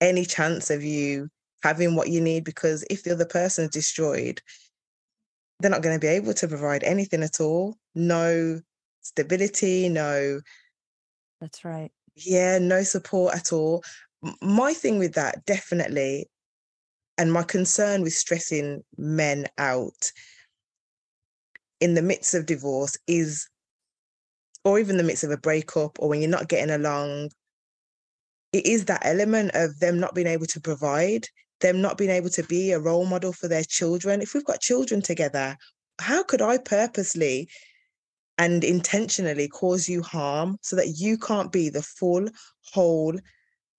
any 0.00 0.24
chance 0.24 0.70
of 0.70 0.82
you 0.82 1.28
having 1.62 1.94
what 1.94 2.08
you 2.08 2.20
need 2.20 2.44
because 2.44 2.84
if 2.90 3.04
the 3.04 3.12
other 3.12 3.26
person 3.26 3.64
is 3.64 3.70
destroyed, 3.70 4.40
they're 5.60 5.70
not 5.70 5.82
going 5.82 5.94
to 5.94 6.00
be 6.00 6.08
able 6.08 6.34
to 6.34 6.48
provide 6.48 6.82
anything 6.82 7.22
at 7.22 7.40
all. 7.40 7.76
No 7.94 8.60
stability, 9.00 9.88
no, 9.88 10.40
that's 11.40 11.64
right 11.64 11.92
yeah, 12.14 12.58
no 12.58 12.82
support 12.82 13.34
at 13.34 13.52
all. 13.52 13.82
My 14.40 14.72
thing 14.72 14.98
with 14.98 15.14
that, 15.14 15.44
definitely, 15.46 16.28
and 17.18 17.32
my 17.32 17.42
concern 17.42 18.02
with 18.02 18.12
stressing 18.12 18.82
men 18.96 19.46
out 19.58 20.12
in 21.80 21.94
the 21.94 22.02
midst 22.02 22.34
of 22.34 22.46
divorce 22.46 22.96
is, 23.06 23.48
or 24.64 24.78
even 24.78 24.96
the 24.96 25.02
midst 25.02 25.24
of 25.24 25.30
a 25.30 25.36
breakup, 25.36 25.98
or 25.98 26.08
when 26.08 26.20
you're 26.20 26.30
not 26.30 26.48
getting 26.48 26.72
along, 26.72 27.30
it 28.52 28.66
is 28.66 28.84
that 28.86 29.04
element 29.04 29.52
of 29.54 29.78
them 29.80 29.98
not 29.98 30.14
being 30.14 30.26
able 30.26 30.46
to 30.46 30.60
provide, 30.60 31.26
them 31.60 31.80
not 31.80 31.96
being 31.96 32.10
able 32.10 32.30
to 32.30 32.42
be 32.44 32.72
a 32.72 32.78
role 32.78 33.06
model 33.06 33.32
for 33.32 33.48
their 33.48 33.64
children. 33.64 34.20
If 34.20 34.34
we've 34.34 34.44
got 34.44 34.60
children 34.60 35.00
together, 35.00 35.56
how 36.00 36.22
could 36.22 36.42
I 36.42 36.58
purposely 36.58 37.48
and 38.38 38.64
intentionally 38.64 39.48
cause 39.48 39.88
you 39.88 40.02
harm 40.02 40.58
so 40.62 40.76
that 40.76 40.94
you 40.96 41.16
can't 41.16 41.52
be 41.52 41.68
the 41.68 41.82
full, 41.82 42.26
whole 42.72 43.16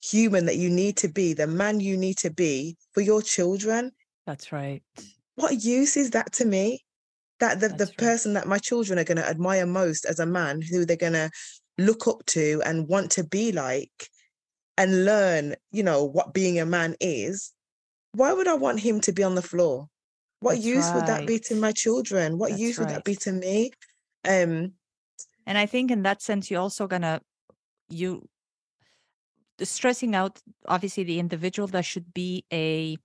human 0.02 0.46
that 0.46 0.58
you 0.58 0.70
need 0.70 0.98
to 0.98 1.08
be, 1.08 1.34
the 1.34 1.48
man 1.48 1.80
you 1.80 1.98
need 1.98 2.18
to 2.18 2.32
be 2.32 2.78
for 2.94 3.02
your 3.02 3.22
children? 3.22 3.92
That's 4.26 4.52
right. 4.52 4.82
What 5.36 5.64
use 5.64 5.98
is 5.98 6.12
that 6.12 6.32
to 6.34 6.46
me? 6.46 6.84
That 7.40 7.60
the, 7.60 7.70
the 7.70 7.76
That's 7.76 7.90
right. 7.90 7.98
person 7.98 8.34
that 8.34 8.48
my 8.48 8.58
children 8.58 9.00
are 9.00 9.04
going 9.04 9.18
to 9.18 9.28
admire 9.28 9.66
most 9.66 10.06
as 10.06 10.20
a 10.20 10.26
man, 10.26 10.62
who 10.62 10.86
they're 10.86 10.96
going 10.96 11.14
to 11.14 11.30
look 11.78 12.08
up 12.08 12.24
to 12.28 12.62
and 12.66 12.88
want 12.88 13.12
to 13.12 13.24
be 13.24 13.52
like 13.52 14.10
and 14.78 15.06
learn, 15.06 15.56
you 15.72 15.84
know, 15.84 16.04
what 16.04 16.34
being 16.34 16.60
a 16.60 16.66
man 16.66 16.96
is, 17.00 17.54
why 18.14 18.34
would 18.34 18.48
I 18.48 18.56
want 18.56 18.80
him 18.80 19.00
to 19.02 19.12
be 19.12 19.24
on 19.24 19.36
the 19.36 19.42
floor? 19.42 19.88
What 20.40 20.56
That's 20.56 20.66
use 20.66 20.94
would 20.94 21.08
that 21.08 21.26
be 21.26 21.40
to 21.40 21.56
my 21.56 21.72
children? 21.72 22.38
What 22.38 22.50
That's 22.50 22.62
use 22.62 22.80
would 22.80 22.90
that 22.90 23.04
be 23.04 23.16
to 23.16 23.32
me? 23.32 23.72
Um, 24.28 24.74
And 25.46 25.58
I 25.58 25.66
think 25.66 25.92
in 25.92 26.04
that 26.04 26.22
sense, 26.22 26.50
you're 26.50 26.62
also 26.62 26.88
gonna 26.88 27.22
you 27.90 28.28
stressing 29.62 30.16
out 30.16 30.42
obviously 30.68 31.04
the 31.04 31.20
individual 31.20 31.68
that 31.68 31.86
should 31.86 32.14
be 32.14 32.46
a 32.52 32.98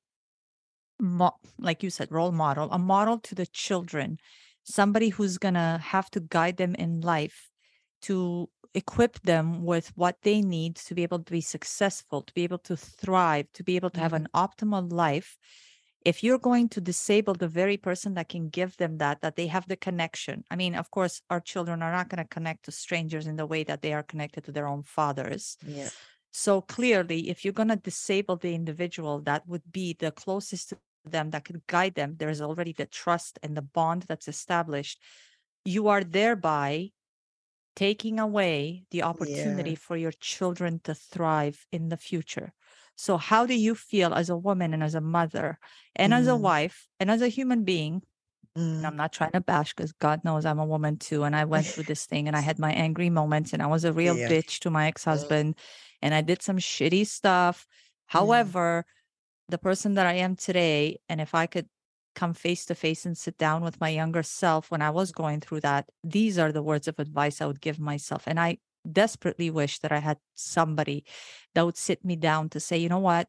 mo- 0.98 1.38
like 1.58 1.82
you 1.82 1.90
said 1.90 2.10
role 2.10 2.32
model 2.32 2.68
a 2.72 2.78
model 2.78 3.18
to 3.18 3.34
the 3.34 3.46
children 3.46 4.18
somebody 4.64 5.10
who's 5.10 5.38
gonna 5.38 5.78
have 5.78 6.10
to 6.10 6.20
guide 6.20 6.56
them 6.56 6.74
in 6.74 7.00
life 7.00 7.47
to 8.02 8.48
equip 8.74 9.20
them 9.22 9.64
with 9.64 9.92
what 9.96 10.16
they 10.22 10.40
need 10.42 10.76
to 10.76 10.94
be 10.94 11.02
able 11.02 11.18
to 11.22 11.32
be 11.32 11.40
successful 11.40 12.22
to 12.22 12.34
be 12.34 12.44
able 12.44 12.58
to 12.58 12.76
thrive 12.76 13.46
to 13.52 13.62
be 13.64 13.76
able 13.76 13.90
to 13.90 14.00
have 14.00 14.12
Mhm. 14.12 14.16
an 14.16 14.28
optimal 14.34 14.90
life 14.92 15.38
if 16.04 16.22
you're 16.22 16.38
going 16.38 16.68
to 16.68 16.80
disable 16.80 17.34
the 17.34 17.48
very 17.48 17.76
person 17.76 18.14
that 18.14 18.28
can 18.28 18.48
give 18.48 18.76
them 18.76 18.98
that 18.98 19.20
that 19.20 19.36
they 19.36 19.46
have 19.46 19.66
the 19.68 19.76
connection 19.76 20.44
i 20.50 20.56
mean 20.56 20.74
of 20.74 20.90
course 20.90 21.22
our 21.30 21.40
children 21.40 21.82
are 21.82 21.92
not 21.92 22.08
going 22.08 22.22
to 22.22 22.28
connect 22.28 22.64
to 22.64 22.72
strangers 22.72 23.26
in 23.26 23.36
the 23.36 23.46
way 23.46 23.64
that 23.64 23.82
they 23.82 23.92
are 23.92 24.02
connected 24.02 24.44
to 24.44 24.52
their 24.52 24.68
own 24.68 24.82
fathers 24.82 25.56
yeah, 25.62 25.90
so 26.32 26.60
clearly, 26.60 27.30
if 27.30 27.44
you're 27.44 27.52
going 27.54 27.68
to 27.68 27.76
disable 27.76 28.36
the 28.36 28.54
individual 28.54 29.20
that 29.22 29.46
would 29.48 29.72
be 29.72 29.94
the 29.98 30.12
closest 30.12 30.70
to 30.70 30.78
them 31.04 31.30
that 31.30 31.44
could 31.44 31.66
guide 31.66 31.94
them, 31.94 32.16
there's 32.18 32.40
already 32.40 32.72
the 32.72 32.86
trust 32.86 33.38
and 33.42 33.56
the 33.56 33.62
bond 33.62 34.02
that's 34.02 34.28
established. 34.28 35.02
You 35.64 35.88
are 35.88 36.04
thereby 36.04 36.90
taking 37.78 38.18
away 38.18 38.84
the 38.90 39.04
opportunity 39.04 39.74
yeah, 39.74 39.76
for 39.76 39.96
your 39.96 40.10
children 40.12 40.80
to 40.82 40.94
thrive 40.96 41.64
in 41.70 41.90
the 41.90 41.96
future. 41.96 42.52
So, 42.96 43.16
how 43.18 43.46
do 43.46 43.54
you 43.54 43.76
feel 43.76 44.14
as 44.14 44.28
a 44.30 44.36
woman 44.36 44.74
and 44.74 44.82
as 44.82 44.96
a 44.96 45.00
mother 45.00 45.60
and 45.94 46.12
as 46.12 46.26
a 46.26 46.34
mm, 46.34 46.42
wife 46.50 46.88
and 46.98 47.08
as 47.10 47.22
a 47.22 47.28
human 47.28 47.64
being? 47.64 48.02
And 48.78 48.86
mm, 48.86 48.88
I'm 48.88 48.96
not 48.96 49.12
trying 49.12 49.32
to 49.32 49.40
bash 49.40 49.74
because 49.74 49.92
God 49.92 50.24
knows 50.24 50.44
I'm 50.46 50.58
a 50.60 50.66
woman 50.66 50.98
too. 50.98 51.24
And 51.24 51.36
I 51.36 51.44
went 51.44 51.70
through 51.70 51.84
this 51.84 52.06
thing 52.06 52.28
and 52.28 52.36
I 52.36 52.40
had 52.40 52.58
my 52.58 52.72
angry 52.72 53.10
moments 53.10 53.52
and 53.52 53.62
I 53.62 53.68
was 53.68 53.84
a 53.84 53.92
real 53.92 54.16
yeah, 54.16 54.28
bitch 54.28 54.60
to 54.60 54.70
my 54.70 54.88
ex 54.88 55.04
mm, 55.10 55.28
husband 55.28 55.56
and 56.02 56.14
I 56.14 56.22
did 56.22 56.42
some 56.42 56.58
shitty 56.58 57.06
stuff. 57.06 57.66
yeah, 58.18 58.48
However, 58.48 58.84
the 59.48 59.58
person 59.58 59.94
that 59.94 60.06
I 60.06 60.14
am 60.14 60.36
today, 60.36 61.00
and 61.08 61.20
if 61.20 61.34
I 61.34 61.46
could 61.46 61.68
come 62.18 62.34
face 62.34 62.66
to 62.66 62.74
face 62.74 63.06
and 63.06 63.16
sit 63.16 63.38
down 63.38 63.62
with 63.62 63.80
my 63.80 63.90
younger 63.90 64.24
self 64.24 64.70
when 64.70 64.82
I 64.82 64.90
was 64.90 65.12
going 65.12 65.40
through 65.40 65.60
that, 65.60 65.88
these 66.02 66.38
are 66.38 66.52
the 66.52 66.62
words 66.62 66.88
of 66.88 66.98
advice 66.98 67.40
I 67.40 67.46
would 67.46 67.60
give 67.60 67.78
myself. 67.78 68.24
And 68.26 68.40
I 68.40 68.58
desperately 68.90 69.50
wish 69.50 69.78
that 69.80 69.92
I 69.92 70.00
had 70.00 70.18
somebody 70.34 71.04
that 71.54 71.64
would 71.64 71.76
sit 71.76 72.04
me 72.04 72.16
down 72.16 72.48
to 72.50 72.60
say, 72.60 72.76
you 72.78 72.88
know 72.88 72.98
what? 72.98 73.28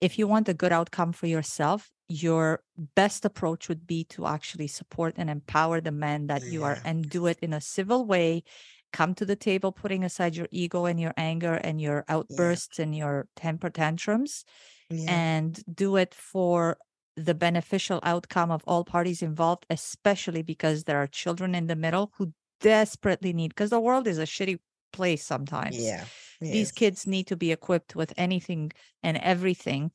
If 0.00 0.18
you 0.18 0.26
want 0.28 0.48
a 0.48 0.54
good 0.54 0.72
outcome 0.72 1.12
for 1.12 1.26
yourself, 1.26 1.90
your 2.08 2.62
best 2.94 3.24
approach 3.24 3.68
would 3.68 3.86
be 3.86 4.04
to 4.04 4.26
actually 4.26 4.68
support 4.68 5.14
and 5.18 5.28
empower 5.28 5.80
the 5.80 5.92
man 5.92 6.28
that 6.28 6.42
you 6.46 6.64
are 6.64 6.78
and 6.84 7.10
do 7.10 7.26
it 7.26 7.38
in 7.42 7.52
a 7.52 7.60
civil 7.60 8.06
way. 8.06 8.44
Come 8.92 9.14
to 9.16 9.26
the 9.26 9.36
table, 9.36 9.70
putting 9.72 10.02
aside 10.04 10.34
your 10.34 10.48
ego 10.50 10.86
and 10.86 10.98
your 10.98 11.12
anger 11.16 11.54
and 11.54 11.80
your 11.80 12.04
yeah, 12.06 12.14
outbursts 12.16 12.78
and 12.78 12.96
your 12.96 13.28
temper 13.36 13.68
tantrums, 13.68 14.44
yeah, 14.88 15.04
and 15.06 15.62
do 15.72 15.96
it 15.96 16.14
for 16.14 16.78
the 17.24 17.34
beneficial 17.34 18.00
outcome 18.02 18.50
of 18.50 18.64
all 18.66 18.84
parties 18.84 19.22
involved, 19.22 19.66
especially 19.70 20.42
because 20.42 20.84
there 20.84 20.98
are 20.98 21.06
children 21.06 21.54
in 21.54 21.66
the 21.66 21.76
middle 21.76 22.12
who 22.16 22.32
desperately 22.60 23.32
need, 23.32 23.50
because 23.50 23.70
the 23.70 23.80
world 23.80 24.06
is 24.06 24.18
a 24.18 24.24
shitty 24.24 24.60
place 24.92 25.24
sometimes. 25.24 25.94
yeah, 25.94 26.08
These 26.48 26.72
yes, 26.72 26.72
kids 26.72 27.06
need 27.06 27.26
to 27.28 27.36
be 27.36 27.52
equipped 27.52 27.96
with 27.96 28.12
anything 28.16 28.72
and 29.02 29.16
everything 29.18 29.92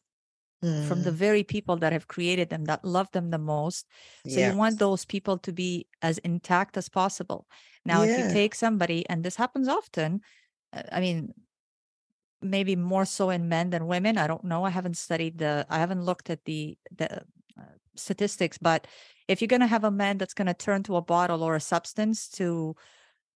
from 0.80 1.04
the 1.04 1.12
mm, 1.12 1.14
very 1.14 1.44
people 1.44 1.78
that 1.78 1.94
have 1.94 2.08
created 2.08 2.50
them 2.50 2.66
that 2.66 2.84
love 2.84 3.10
them 3.12 3.30
the 3.30 3.38
most. 3.38 3.88
So 4.28 4.40
you 4.40 4.54
want 4.54 4.80
those 4.80 5.06
people 5.06 5.38
to 5.40 5.54
be 5.54 5.88
as 6.02 6.18
intact 6.20 6.78
as 6.78 6.90
possible. 6.90 7.48
Now 7.86 8.04
if 8.04 8.18
you 8.18 8.24
take 8.24 8.56
somebody 8.56 9.08
and 9.10 9.24
this 9.24 9.36
happens 9.38 9.68
often 9.68 10.22
uh, 10.74 10.84
i 10.92 11.00
mean 11.02 11.34
maybe 12.44 12.76
more 12.76 13.06
so 13.06 13.30
in 13.30 13.50
men 13.50 13.70
than 13.70 13.88
women. 13.88 14.18
I 14.18 14.28
don't 14.28 14.44
know. 14.44 14.64
I 14.64 14.70
haven't 14.70 14.98
studied 14.98 15.38
the 15.38 15.66
i 15.70 15.80
haven't 15.80 16.04
looked 16.04 16.30
at 16.30 16.44
the 16.46 16.78
the 16.96 17.22
uh, 17.60 17.76
statistics 17.96 18.58
but 18.58 18.88
if 19.28 19.42
you're 19.42 19.48
going 19.48 19.62
to 19.62 19.68
have 19.68 19.84
a 19.84 19.92
man 19.92 20.18
that's 20.18 20.34
going 20.34 20.48
to 20.48 20.54
turn 20.54 20.84
to 20.84 20.96
a 20.96 21.02
bottle 21.02 21.44
or 21.44 21.56
a 21.56 21.60
substance 21.60 22.28
to 22.28 22.76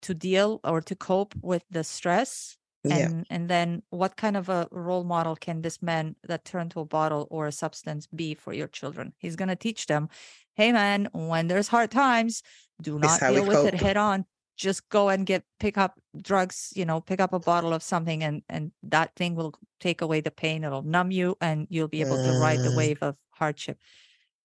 to 0.01 0.13
deal 0.13 0.59
or 0.63 0.81
to 0.81 0.95
cope 0.95 1.33
with 1.41 1.63
the 1.71 1.83
stress 1.83 2.57
yeah, 2.83 2.97
and 2.97 3.27
and 3.29 3.49
then 3.49 3.83
what 3.89 4.15
kind 4.15 4.37
of 4.37 4.49
a 4.49 4.67
role 4.71 5.03
model 5.03 5.35
can 5.35 5.61
this 5.61 5.81
man 5.81 6.15
that 6.27 6.45
turned 6.45 6.71
to 6.71 6.79
a 6.79 6.85
bottle 6.85 7.27
or 7.29 7.47
a 7.47 7.51
substance 7.51 8.07
be 8.07 8.33
for 8.35 8.53
your 8.53 8.67
children? 8.67 9.13
He's 9.17 9.35
going 9.35 9.49
to 9.49 9.55
teach 9.55 9.87
them 9.87 10.09
hey 10.57 10.71
man 10.71 11.07
when 11.13 11.47
there's 11.47 11.67
hard 11.67 11.91
times 11.91 12.43
do 12.81 12.99
not 12.99 13.19
deal 13.19 13.45
with 13.45 13.65
it 13.65 13.75
head 13.75 13.95
on 13.95 14.25
just 14.57 14.89
go 14.89 15.09
and 15.09 15.25
get 15.25 15.43
pick 15.59 15.77
up 15.77 15.99
drugs 16.21 16.73
you 16.75 16.85
know 16.85 16.99
pick 17.01 17.19
up 17.21 17.33
a 17.33 17.39
bottle 17.39 17.73
of 17.73 17.83
something 17.83 18.23
and 18.23 18.43
and 18.49 18.71
that 18.83 19.15
thing 19.15 19.35
will 19.35 19.53
take 19.79 20.01
away 20.01 20.21
the 20.21 20.31
pain. 20.31 20.63
It'll 20.63 20.83
numb 20.83 21.11
you 21.11 21.37
and 21.41 21.67
you'll 21.69 21.87
be 21.87 22.01
able 22.01 22.19
to 22.19 22.33
ride 22.33 22.63
the 22.63 22.71
Mm, 22.71 22.75
wave 22.75 23.03
of 23.03 23.15
hardship. 23.31 23.79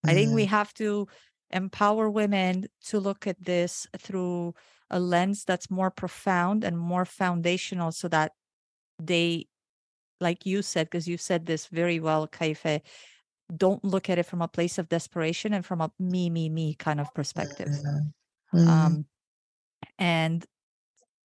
I 0.07 0.15
think 0.15 0.33
we 0.33 0.47
have 0.47 0.75
to 0.75 1.09
empower 1.51 2.11
women 2.11 2.67
to 2.87 3.01
look 3.01 3.27
at 3.27 3.43
this 3.45 3.87
through 3.99 4.55
a 4.91 5.01
lens 5.01 5.45
that's 5.45 5.71
more 5.71 5.91
profound 5.91 6.65
and 6.65 6.79
more 6.79 7.05
foundational 7.07 7.93
so 7.93 8.09
that 8.09 8.33
they, 8.99 9.47
like 10.21 10.47
you 10.47 10.63
said, 10.63 10.87
because 10.89 11.09
you 11.09 11.17
said 11.19 11.47
this 11.47 11.67
very 11.67 12.01
well, 12.01 12.27
Kaifei, 12.29 12.83
don't 13.57 13.85
look 13.85 14.11
at 14.11 14.19
it 14.19 14.27
from 14.27 14.43
a 14.43 14.49
place 14.49 14.79
of 14.79 14.89
desperation 14.89 15.53
and 15.55 15.65
from 15.65 15.81
a 15.81 15.91
me, 15.99 16.31
me, 16.31 16.49
me 16.49 16.75
kind 16.75 17.01
of 17.01 17.13
perspective. 17.15 17.69
mm, 17.69 18.13
mm, 18.55 18.69
Um, 18.69 19.07
and 19.99 20.45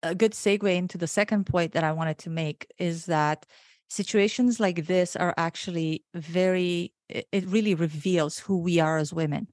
a 0.04 0.16
good 0.16 0.34
segue 0.34 0.76
into 0.76 0.98
the 0.98 1.08
second 1.08 1.46
point 1.46 1.74
that 1.74 1.84
I 1.84 1.92
wanted 1.92 2.18
to 2.20 2.30
make 2.30 2.68
is 2.78 3.06
that 3.06 3.46
situations 3.90 4.60
like 4.60 4.88
this 4.88 5.16
are 5.16 5.34
actually 5.38 6.04
very, 6.14 6.94
it, 7.10 7.46
really 7.48 7.76
reveals 7.76 8.40
who 8.40 8.60
we 8.60 8.80
are 8.80 8.98
as 8.98 9.14
women. 9.14 9.48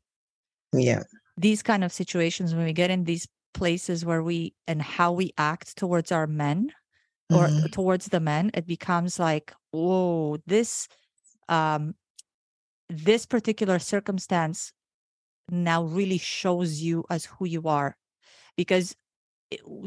yeah, 0.72 1.02
These 1.36 1.62
kind 1.62 1.82
of 1.82 1.92
situations, 1.92 2.54
when 2.54 2.64
we 2.64 2.72
get 2.72 2.90
in 2.90 3.04
these 3.04 3.26
places 3.54 4.04
where 4.04 4.22
we 4.22 4.54
and 4.66 4.82
how 4.82 5.12
we 5.12 5.32
act 5.38 5.76
towards 5.76 6.12
our 6.12 6.26
men 6.26 6.72
or 7.32 7.48
mhm, 7.48 7.72
towards 7.72 8.06
the 8.08 8.20
men, 8.20 8.50
it 8.54 8.66
becomes 8.66 9.18
like, 9.18 9.54
whoa, 9.72 10.38
this, 10.46 10.88
um, 11.48 11.94
this 12.88 13.26
particular 13.26 13.78
circumstance 13.78 14.72
now 15.50 15.84
really 15.84 16.18
shows 16.18 16.80
you 16.80 17.04
as 17.10 17.26
who 17.26 17.46
you 17.46 17.62
are 17.64 17.96
because 18.56 18.94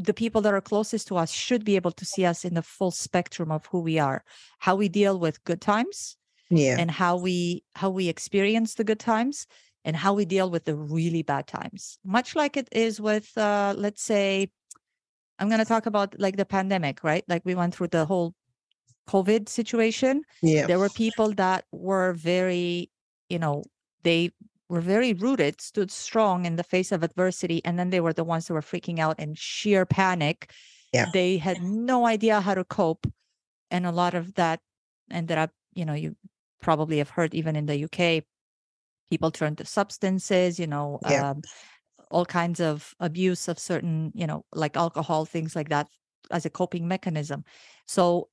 the 0.04 0.14
people 0.14 0.42
that 0.42 0.54
are 0.54 0.62
closest 0.62 1.08
to 1.08 1.18
us 1.18 1.32
should 1.32 1.66
be 1.66 1.76
able 1.76 1.92
to 1.92 2.06
see 2.06 2.26
us 2.26 2.46
in 2.46 2.54
the 2.54 2.62
full 2.62 2.92
spectrum 2.92 3.52
of 3.52 3.66
who 3.68 3.80
we 3.80 3.98
are 3.98 4.24
how 4.60 4.76
we 4.76 4.88
deal 4.88 5.20
with 5.20 5.44
good 5.44 5.62
times 5.62 6.18
yeah, 6.52 6.78
and 6.78 6.92
how 6.92 7.18
we 7.18 7.64
how 7.76 7.90
we 7.90 8.08
experience 8.08 8.76
the 8.76 8.84
good 8.84 9.00
times 9.00 9.48
and 9.84 9.96
how 9.96 10.14
we 10.14 10.26
deal 10.26 10.50
with 10.50 10.66
the 10.66 10.76
really 10.76 11.24
bad 11.24 11.48
times 11.48 11.98
much 12.06 12.36
like 12.36 12.56
it 12.58 12.70
is 12.72 13.02
with 13.02 13.36
uh 13.38 13.74
let's 13.76 14.04
say 14.04 14.48
i'm 15.40 15.48
going 15.50 15.60
to 15.60 15.66
talk 15.66 15.88
about 15.88 16.16
like 16.20 16.38
the 16.38 16.46
pandemic 16.46 17.04
right? 17.04 17.24
Like 17.28 17.42
we 17.46 17.56
went 17.56 17.74
through 17.74 17.88
the 17.88 18.06
whole 18.06 18.36
covid 19.08 19.50
situation. 19.50 20.24
Yeah, 20.42 20.68
there 20.68 20.80
were 20.80 20.90
people 20.90 21.34
that 21.34 21.66
were 21.72 22.14
very 22.14 22.90
you 23.30 23.40
know 23.40 23.64
they 24.04 24.32
were 24.70 24.82
very 24.82 25.14
rooted 25.14 25.62
stood 25.62 25.92
strong 25.92 26.46
in 26.46 26.56
the 26.56 26.64
face 26.64 26.92
of 26.92 27.04
adversity 27.04 27.64
and 27.66 27.78
then 27.80 27.90
they 27.90 28.02
were 28.02 28.14
the 28.14 28.24
ones 28.24 28.48
who 28.48 28.54
were 28.54 28.62
freaking 28.62 29.00
out 29.00 29.20
in 29.20 29.34
sheer 29.36 29.86
panic 29.86 30.52
Yeah. 30.92 31.06
they 31.06 31.38
had 31.38 31.62
no 31.62 32.06
idea 32.06 32.42
how 32.42 32.56
to 32.56 32.66
cope 32.66 33.06
and 33.72 33.86
a 33.86 33.92
lot 33.92 34.14
of 34.14 34.36
that 34.36 34.62
ended 35.12 35.38
up 35.38 35.52
you 35.76 35.86
know 35.86 35.94
you 35.94 36.16
probably 36.62 36.98
have 37.00 37.10
heard 37.12 37.34
even 37.36 37.56
in 37.56 37.66
the 37.68 37.84
uk 37.86 38.26
people 39.10 39.32
turn 39.32 39.56
to 39.56 39.66
substances 39.66 40.60
you 40.60 40.68
know 40.68 41.00
Yeah. 41.02 41.24
um, 41.24 41.44
all 42.12 42.26
kinds 42.26 42.62
of 42.62 42.96
abuse 43.00 43.48
of 43.48 43.60
certain 43.60 44.12
you 44.16 44.28
know 44.28 44.46
like 44.54 44.78
alcohol 44.78 45.26
things 45.26 45.56
like 45.56 45.70
that 45.70 45.88
as 46.32 46.46
a 46.46 46.50
coping 46.52 46.88
mechanism 46.88 47.44
so 47.88 48.30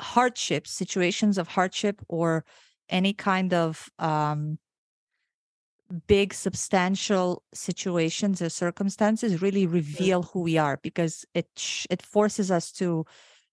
hardships 0.00 0.70
situations 0.72 1.38
of 1.38 1.48
hardship 1.48 2.02
or 2.08 2.44
any 2.90 3.14
kind 3.14 3.54
of 3.54 3.90
um, 3.98 4.58
big 6.06 6.32
substantial 6.32 7.42
situations 7.52 8.40
or 8.40 8.48
circumstances 8.48 9.42
really 9.42 9.66
reveal 9.66 10.22
who 10.22 10.40
we 10.40 10.56
are 10.56 10.78
because 10.82 11.24
it 11.34 11.48
it 11.90 12.00
forces 12.02 12.50
us 12.50 12.70
to 12.70 13.04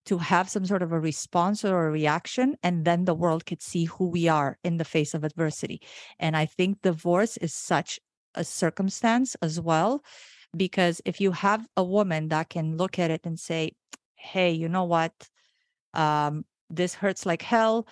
to 0.05 0.17
have 0.19 0.49
some 0.49 0.65
sort 0.65 0.81
of 0.83 0.91
a 0.91 0.99
response 0.99 1.65
or 1.65 1.87
a 1.87 1.91
reaction 1.91 2.55
and 2.63 2.85
then 2.85 3.05
the 3.05 3.13
world 3.15 3.45
could 3.45 3.61
see 3.61 3.85
who 3.85 4.07
we 4.09 4.27
are 4.27 4.57
in 4.63 4.77
the 4.77 4.85
face 4.85 5.13
of 5.13 5.23
adversity. 5.23 5.81
And 6.19 6.37
i 6.37 6.45
think 6.45 6.81
divorce 6.81 7.37
is 7.37 7.53
such 7.53 7.99
a 8.35 8.43
circumstance 8.43 9.35
as 9.41 9.59
well 9.59 10.03
because 10.55 11.01
if 11.05 11.21
you 11.21 11.31
have 11.31 11.67
a 11.77 11.83
woman 11.83 12.29
that 12.29 12.49
can 12.49 12.77
look 12.77 12.99
at 12.99 13.11
it 13.11 13.21
and 13.25 13.39
say 13.39 13.71
hey 14.15 14.51
you 14.51 14.69
know 14.69 14.83
what? 14.85 15.29
Um 15.93 16.45
this 16.69 16.93
hurts 16.95 17.25
like 17.25 17.41
hell 17.41 17.87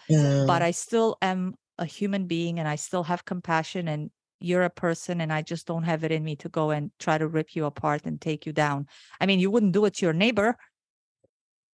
but 0.45 0.61
i 0.61 0.71
still 0.71 1.17
am 1.21 1.55
a 1.77 1.85
human 1.85 2.27
being 2.27 2.59
and 2.59 2.67
i 2.67 2.75
still 2.75 3.03
have 3.03 3.25
compassion 3.25 3.87
and 3.87 4.11
you're 4.39 4.63
a 4.63 4.69
person 4.69 5.21
and 5.21 5.31
i 5.31 5.41
just 5.41 5.65
don't 5.65 5.83
have 5.83 6.03
it 6.03 6.11
in 6.11 6.23
me 6.23 6.35
to 6.35 6.49
go 6.49 6.71
and 6.71 6.91
try 6.99 7.17
to 7.17 7.27
rip 7.27 7.55
you 7.55 7.65
apart 7.65 8.01
and 8.05 8.19
take 8.19 8.45
you 8.45 8.53
down. 8.53 8.87
I 9.19 9.25
mean 9.25 9.39
you 9.39 9.49
wouldn't 9.51 9.73
do 9.73 9.85
it 9.85 9.95
to 9.95 10.05
your 10.05 10.13
neighbor. 10.13 10.57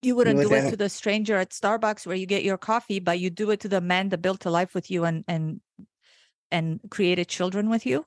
You 0.02 0.16
wouldn't 0.16 0.42
do 0.42 0.54
it 0.54 0.70
to 0.72 0.78
the 0.78 0.90
stranger 0.90 1.36
at 1.38 1.52
starbucks 1.52 2.08
where 2.08 2.16
you 2.16 2.26
get 2.26 2.44
your 2.44 2.58
coffee 2.58 3.00
but 3.00 3.20
you 3.20 3.30
do 3.30 3.52
it 3.52 3.60
to 3.62 3.70
the 3.70 3.82
man 3.82 4.10
that 4.10 4.22
built 4.22 4.46
a 4.46 4.50
life 4.50 4.74
with 4.74 4.90
you 4.90 5.06
and 5.06 5.24
and 5.28 5.62
and 6.52 6.80
created 6.90 7.28
children 7.28 7.70
with 7.70 7.86
you. 7.86 8.06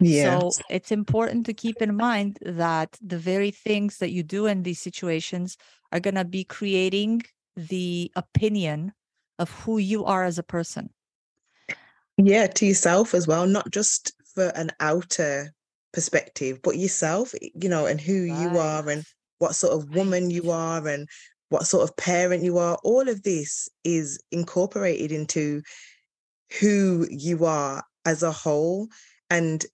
Yeah 0.00 0.38
so 0.38 0.50
it's 0.68 0.92
important 0.92 1.46
to 1.46 1.54
keep 1.54 1.80
in 1.80 1.96
mind 1.96 2.38
that 2.42 2.98
the 3.00 3.18
very 3.18 3.50
things 3.50 3.98
that 3.98 4.10
you 4.10 4.22
do 4.22 4.46
in 4.46 4.62
these 4.62 4.80
situations 4.80 5.56
are 5.92 6.00
going 6.00 6.14
to 6.14 6.24
be 6.24 6.44
creating 6.44 7.22
the 7.56 8.10
opinion 8.16 8.92
of 9.38 9.50
who 9.50 9.78
you 9.78 10.04
are 10.04 10.24
as 10.24 10.38
a 10.38 10.42
person. 10.42 10.90
Yeah 12.26 12.46
to 12.46 12.66
yourself 12.66 13.14
as 13.14 13.26
well 13.26 13.46
not 13.46 13.70
just 13.70 14.12
for 14.34 14.48
an 14.54 14.70
outer 14.80 15.52
perspective 15.92 16.58
but 16.62 16.78
yourself 16.78 17.34
you 17.40 17.68
know 17.68 17.86
and 17.86 18.00
who 18.00 18.12
you 18.12 18.58
are 18.58 18.88
and 18.88 19.04
what 19.38 19.54
sort 19.54 19.72
of 19.72 19.94
woman 19.94 20.30
you 20.30 20.50
are 20.50 20.86
and 20.86 21.08
what 21.52 21.66
sort 21.66 21.82
of 21.82 21.96
parent 21.96 22.42
you 22.42 22.58
are. 22.58 22.78
All 22.82 23.08
of 23.08 23.22
this 23.22 23.68
is 23.84 24.18
incorporated 24.32 25.12
into 25.12 25.62
who 26.60 27.06
you 27.10 27.44
are 27.44 27.84
as 28.06 28.22
a 28.22 28.32
whole 28.32 28.88
and 29.30 29.64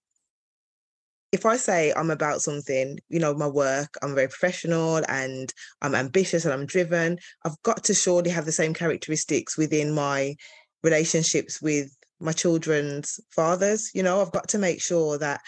if 1.30 1.44
I 1.44 1.58
say 1.58 1.92
I'm 1.94 2.10
about 2.10 2.40
something, 2.40 2.98
you 3.10 3.20
know, 3.20 3.34
my 3.34 3.46
work, 3.46 3.94
I'm 4.02 4.14
very 4.14 4.28
professional 4.28 5.02
and 5.08 5.52
I'm 5.82 5.94
ambitious 5.94 6.46
and 6.46 6.54
I'm 6.54 6.64
driven, 6.64 7.18
I've 7.44 7.60
got 7.62 7.84
to 7.84 7.94
surely 7.94 8.30
have 8.30 8.46
the 8.46 8.52
same 8.52 8.72
characteristics 8.72 9.58
within 9.58 9.94
my 9.94 10.36
relationships 10.82 11.60
with 11.60 11.94
my 12.20 12.32
children's 12.32 13.20
fathers. 13.30 13.90
You 13.94 14.02
know, 14.02 14.20
I've 14.20 14.32
got 14.32 14.48
to 14.48 14.58
make 14.58 14.80
sure 14.80 15.18
that 15.18 15.40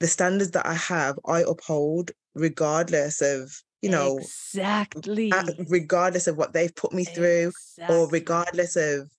the 0.00 0.06
standards 0.06 0.52
that 0.52 0.66
I 0.66 0.74
have, 0.74 1.18
I 1.26 1.40
uphold 1.40 2.12
regardless 2.34 3.20
of, 3.20 3.50
you 3.82 3.90
know, 3.90 4.18
exactly 4.18 5.32
regardless 5.68 6.26
of 6.26 6.36
what 6.36 6.52
they've 6.52 6.74
put 6.74 6.92
me 6.92 7.04
through 7.04 7.52
or 7.88 8.08
regardless 8.08 8.76
of, 8.76 9.10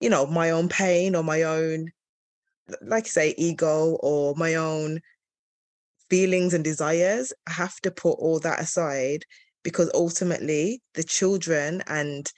you 0.00 0.10
know, 0.10 0.26
my 0.26 0.50
own 0.50 0.68
pain 0.68 1.14
or 1.14 1.22
my 1.22 1.42
own 1.42 1.90
like 2.82 3.04
I 3.04 3.08
say, 3.08 3.34
ego 3.38 3.96
or 4.00 4.34
my 4.36 4.56
own 4.56 5.00
feelings 6.10 6.54
and 6.54 6.64
desires, 6.64 7.32
I 7.46 7.52
have 7.52 7.80
to 7.82 7.90
put 7.90 8.18
all 8.18 8.38
that 8.40 8.60
aside 8.60 9.24
because 9.62 9.90
ultimately 9.94 10.80
the 10.94 11.02
children 11.02 11.82
and 11.86 12.30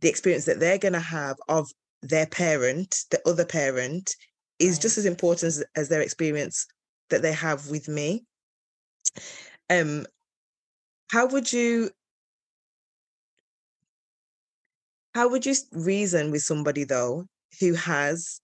the 0.00 0.08
experience 0.08 0.44
that 0.46 0.60
they're 0.60 0.78
going 0.78 0.92
to 0.94 1.00
have 1.00 1.36
of 1.48 1.70
their 2.04 2.26
parent, 2.26 3.04
the 3.10 3.20
other 3.26 3.44
parent, 3.44 4.14
is 4.58 4.78
just 4.78 4.98
as 4.98 5.06
important 5.06 5.44
as, 5.44 5.64
as 5.74 5.88
their 5.88 6.00
experience 6.00 6.66
that 7.10 7.22
they 7.22 7.32
have 7.32 7.68
with 7.68 7.88
me. 7.88 8.24
Um, 9.70 10.06
how 11.10 11.26
would 11.26 11.52
you 11.52 11.90
how 15.14 15.28
would 15.28 15.46
you 15.46 15.54
reason 15.72 16.30
with 16.30 16.42
somebody 16.42 16.84
though 16.84 17.26
who 17.60 17.74
has 17.74 18.40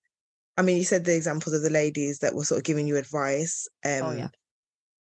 I 0.57 0.63
mean, 0.63 0.77
you 0.77 0.85
said 0.85 1.05
the 1.05 1.17
examples 1.17 1.55
of 1.55 1.63
the 1.63 1.71
ladies 1.71 2.19
that 2.19 2.35
were 2.35 2.45
sort 2.45 2.59
of 2.59 2.65
giving 2.65 2.87
you 2.87 2.97
advice. 2.99 3.67
Um, 3.85 4.03
Oh, 4.03 4.13
yeah. 4.13 4.29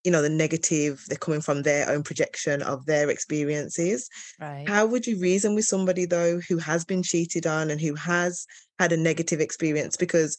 You 0.04 0.10
know, 0.10 0.22
the 0.22 0.28
negative, 0.28 1.04
they're 1.08 1.18
coming 1.18 1.40
from 1.42 1.62
their 1.62 1.88
own 1.90 2.02
projection 2.02 2.62
of 2.62 2.86
their 2.86 3.10
experiences. 3.10 4.08
Right. 4.40 4.66
How 4.66 4.86
would 4.86 5.06
you 5.06 5.18
reason 5.18 5.54
with 5.54 5.66
somebody 5.66 6.06
though 6.06 6.40
who 6.40 6.56
has 6.58 6.84
been 6.84 7.02
cheated 7.02 7.46
on 7.46 7.70
and 7.70 7.80
who 7.80 7.94
has 7.94 8.46
had 8.78 8.92
a 8.92 8.96
negative 8.96 9.40
experience? 9.40 9.96
Because 9.96 10.38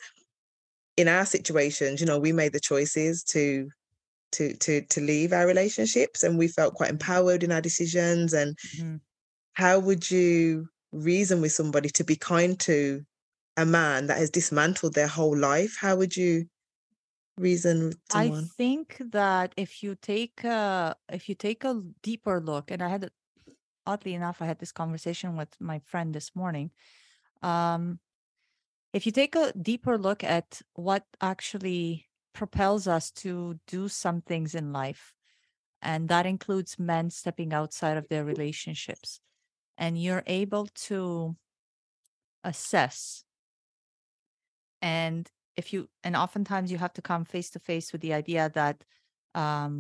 in 0.98 1.08
our 1.08 1.26
situations, 1.26 2.02
you 2.02 2.08
know, 2.08 2.20
we 2.20 2.32
made 2.32 2.54
the 2.54 2.60
choices 2.60 3.24
to 3.26 3.70
to 4.34 4.54
to 4.58 4.82
to 4.82 5.02
leave 5.02 5.34
our 5.34 5.46
relationships 5.46 6.24
and 6.24 6.38
we 6.38 6.48
felt 6.48 6.74
quite 6.74 6.90
empowered 6.90 7.44
in 7.44 7.52
our 7.52 7.62
decisions. 7.62 8.34
And 8.34 8.58
Mhm. 8.78 9.02
how 9.54 9.80
would 9.80 10.10
you 10.10 10.68
reason 10.92 11.42
with 11.42 11.52
somebody 11.52 11.90
to 11.90 12.04
be 12.04 12.16
kind 12.16 12.60
to 12.62 13.04
a 13.58 13.66
man 13.66 14.08
that 14.08 14.18
has 14.18 14.30
dismantled 14.30 14.94
their 14.94 15.08
whole 15.08 15.38
life? 15.38 15.76
How 15.80 15.96
would 15.98 16.16
you 16.16 16.46
reason 17.42 17.88
with 17.88 17.98
I 18.14 18.30
think 18.58 18.98
that 19.12 19.54
if 19.58 19.84
you 19.84 19.96
take 19.96 20.44
a 20.44 20.96
if 21.10 21.28
you 21.28 21.36
take 21.36 21.64
a 21.64 21.82
deeper 22.02 22.40
look, 22.40 22.72
and 22.72 22.82
I 22.82 22.90
had 22.90 23.10
oddly 23.86 24.14
enough, 24.14 24.42
I 24.42 24.46
had 24.46 24.60
this 24.60 24.72
conversation 24.72 25.36
with 25.36 25.50
my 25.60 25.80
friend 25.80 26.14
this 26.14 26.36
morning. 26.36 26.72
Um, 27.42 28.00
if 28.94 29.06
you 29.06 29.12
take 29.12 29.36
a 29.36 29.54
deeper 29.54 29.98
look 29.98 30.24
at 30.24 30.62
what 30.74 31.06
actually 31.22 32.08
propels 32.34 32.88
us 32.88 33.12
to 33.12 33.60
do 33.68 33.88
some 33.88 34.22
things 34.22 34.56
in 34.56 34.72
life, 34.72 35.14
and 35.82 36.08
that 36.10 36.26
includes 36.26 36.78
men 36.80 37.10
stepping 37.10 37.54
outside 37.54 37.98
of 37.98 38.08
their 38.10 38.24
relationships, 38.24 39.20
and 39.78 40.02
you're 40.02 40.24
able 40.28 40.68
to 40.88 41.36
assess 42.44 43.24
and 44.82 45.30
if 45.62 45.74
you 45.74 45.82
and 46.06 46.16
oftentimes 46.16 46.72
you 46.72 46.80
have 46.86 46.94
to 46.98 47.02
come 47.10 47.24
face 47.26 47.50
to 47.52 47.60
face 47.72 47.88
with 47.92 48.02
the 48.02 48.14
idea 48.22 48.44
that 48.62 48.78
um, 49.44 49.74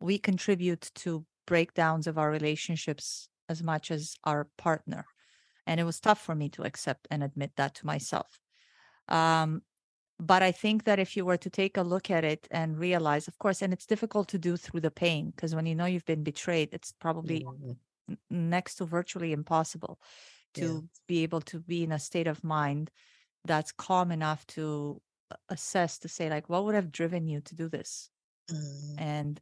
we 0.00 0.18
contribute 0.30 0.84
to 1.02 1.10
breakdowns 1.46 2.06
of 2.06 2.16
our 2.18 2.30
relationships 2.38 3.28
as 3.52 3.62
much 3.62 3.90
as 3.96 4.02
our 4.30 4.42
partner. 4.66 5.02
And 5.66 5.76
it 5.80 5.84
was 5.90 6.00
tough 6.00 6.20
for 6.26 6.34
me 6.34 6.48
to 6.50 6.62
accept 6.70 7.08
and 7.10 7.22
admit 7.22 7.52
that 7.56 7.72
to 7.78 7.86
myself. 7.86 8.30
Um, 9.08 9.62
but 10.32 10.42
i 10.42 10.52
think 10.62 10.84
that 10.84 10.98
if 11.04 11.10
you 11.16 11.24
were 11.26 11.36
to 11.44 11.50
take 11.50 11.76
a 11.76 11.82
look 11.92 12.06
at 12.10 12.24
it 12.24 12.42
and 12.50 12.78
realize 12.78 13.26
of 13.28 13.36
course 13.44 13.62
and 13.62 13.72
it's 13.72 13.86
difficult 13.94 14.26
to 14.28 14.38
do 14.38 14.56
through 14.56 14.80
the 14.80 14.90
pain 15.04 15.30
because 15.30 15.54
when 15.56 15.66
you 15.66 15.74
know 15.74 15.86
you've 15.92 16.10
been 16.14 16.22
betrayed 16.22 16.68
it's 16.72 16.92
probably 17.04 17.38
n- 18.08 18.18
next 18.30 18.76
to 18.76 18.84
virtually 18.84 19.32
impossible 19.32 19.94
Yeah. 20.54 20.62
to 20.62 20.88
be 21.08 21.22
able 21.24 21.40
to 21.42 21.60
be 21.60 21.82
in 21.86 21.92
a 21.92 21.98
state 21.98 22.28
of 22.28 22.44
mind 22.44 22.90
that's 23.44 23.72
calm 23.72 24.10
enough 24.10 24.46
to 24.46 25.00
assess 25.48 25.98
to 25.98 26.08
say 26.08 26.30
like 26.30 26.48
what 26.48 26.64
would 26.64 26.74
have 26.74 26.92
driven 26.92 27.26
you 27.26 27.40
to 27.42 27.54
do 27.54 27.68
this? 27.68 28.10
Mm, 28.50 28.94
and 28.98 29.40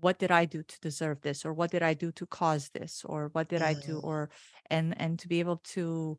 what 0.00 0.18
did 0.18 0.30
i 0.30 0.44
do 0.44 0.62
to 0.62 0.80
deserve 0.80 1.20
this? 1.22 1.44
Or 1.44 1.52
what 1.52 1.70
did 1.70 1.82
i 1.82 1.94
do 1.94 2.12
to 2.12 2.26
cause 2.26 2.70
this? 2.70 3.04
Or 3.04 3.28
what 3.32 3.48
did 3.48 3.62
i 3.62 3.74
do? 3.74 4.00
Mm, 4.00 4.04
or 4.04 4.30
and 4.70 5.00
and 5.00 5.18
to 5.18 5.28
be 5.28 5.40
able 5.40 5.58
to 5.74 6.18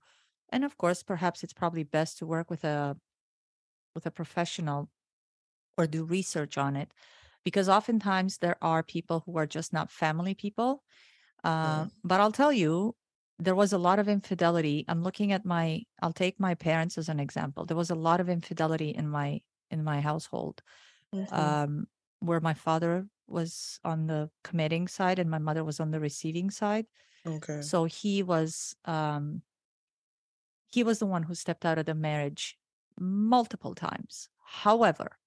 and 0.49 0.63
of 0.65 0.77
course 0.77 1.03
perhaps 1.03 1.43
it's 1.43 1.53
probably 1.53 1.83
best 1.83 2.17
to 2.19 2.25
work 2.25 2.49
with 2.49 2.63
a 2.63 2.97
with 3.93 4.05
a 4.05 4.11
professional 4.11 4.89
or 5.77 5.87
do 5.87 6.03
research 6.03 6.57
on 6.57 6.75
it 6.75 6.93
because 7.43 7.69
oftentimes 7.69 8.37
there 8.39 8.57
are 8.61 8.83
people 8.83 9.23
who 9.25 9.37
are 9.37 9.47
just 9.47 9.73
not 9.73 9.91
family 9.91 10.33
people 10.33 10.83
uh, 11.43 11.83
mm, 11.83 11.91
but 12.03 12.19
I'll 12.19 12.31
tell 12.31 12.51
you, 12.51 12.95
there 13.39 13.55
was 13.55 13.73
a 13.73 13.77
lot 13.77 13.99
of 13.99 14.07
infidelity. 14.07 14.85
I'm 14.87 15.03
looking 15.03 15.31
at 15.31 15.45
my. 15.45 15.83
I'll 16.01 16.13
take 16.13 16.39
my 16.39 16.55
parents 16.55 16.97
as 16.97 17.09
an 17.09 17.19
example. 17.19 17.65
There 17.65 17.77
was 17.77 17.89
a 17.89 17.95
lot 17.95 18.19
of 18.21 18.29
infidelity 18.29 18.89
in 18.89 19.09
my 19.09 19.41
in 19.71 19.83
my 19.83 20.01
household, 20.01 20.61
mhm, 21.11 21.29
um, 21.35 21.87
where 22.21 22.41
my 22.41 22.53
father 22.55 23.09
was 23.27 23.79
on 23.85 24.07
the 24.07 24.31
committing 24.43 24.87
side 24.87 25.19
and 25.19 25.29
my 25.31 25.39
mother 25.39 25.63
was 25.63 25.79
on 25.79 25.91
the 25.91 25.99
receiving 26.01 26.51
side. 26.51 26.87
Okay. 27.25 27.71
So 27.71 27.85
he 27.85 28.23
was 28.23 28.75
um, 28.85 29.43
he 30.71 30.83
was 30.83 30.99
the 30.99 31.05
one 31.05 31.23
who 31.23 31.33
stepped 31.35 31.65
out 31.65 31.77
of 31.77 31.85
the 31.85 31.95
marriage 31.95 32.57
multiple 32.99 33.73
times. 33.75 34.29
However, 34.43 35.17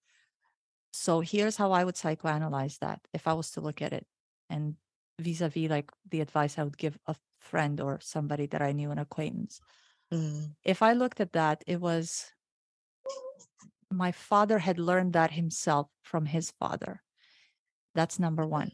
so 0.92 1.20
here's 1.20 1.56
how 1.56 1.72
I 1.72 1.84
would 1.84 1.94
psychoanalyze 1.94 2.78
that 2.78 3.00
if 3.12 3.26
I 3.26 3.32
was 3.34 3.50
to 3.52 3.60
look 3.60 3.82
at 3.82 3.92
it 3.92 4.06
and 4.48 4.76
vis-a-vis 5.20 5.68
like 5.68 5.90
the 6.10 6.20
advice 6.20 6.58
I 6.58 6.64
would 6.64 6.78
give 6.78 6.98
a 7.06 7.14
friend 7.50 7.80
or 7.80 7.98
somebody 8.00 8.46
that 8.46 8.62
I 8.62 8.72
knew 8.72 8.90
an 8.90 8.98
acquaintance. 8.98 9.60
Mm, 10.12 10.54
If 10.64 10.82
I 10.82 10.92
looked 10.92 11.20
at 11.20 11.32
that, 11.32 11.64
it 11.66 11.80
was 11.80 12.32
my 13.90 14.12
father 14.12 14.58
had 14.58 14.78
learned 14.78 15.12
that 15.14 15.30
himself 15.30 15.88
from 16.02 16.26
his 16.26 16.52
father. 16.60 17.02
That's 17.94 18.18
number 18.18 18.46
one. 18.46 18.72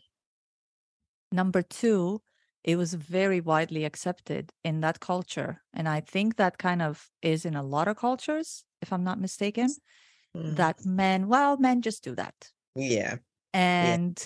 Number 1.31 1.63
two, 1.63 2.21
it 2.65 2.77
was 2.77 2.95
very 2.95 3.41
widely 3.41 3.85
accepted 3.85 4.53
in 4.65 4.81
that 4.81 4.99
culture. 5.01 5.63
And 5.73 5.89
I 5.89 6.01
think 6.01 6.37
that 6.37 6.59
kind 6.59 6.83
of 6.83 7.09
is 7.23 7.45
in 7.45 7.57
a 7.57 7.63
lot 7.63 7.89
of 7.89 7.97
cultures, 7.97 8.65
if 8.83 8.93
I'm 8.93 9.05
not 9.05 9.21
mistaken, 9.21 9.69
mm. 10.37 10.57
that 10.57 10.85
men, 10.85 11.29
well, 11.29 11.57
men 11.59 11.83
just 11.83 12.03
do 12.03 12.15
that. 12.17 12.35
Yeah. 12.75 13.17
And 13.53 14.17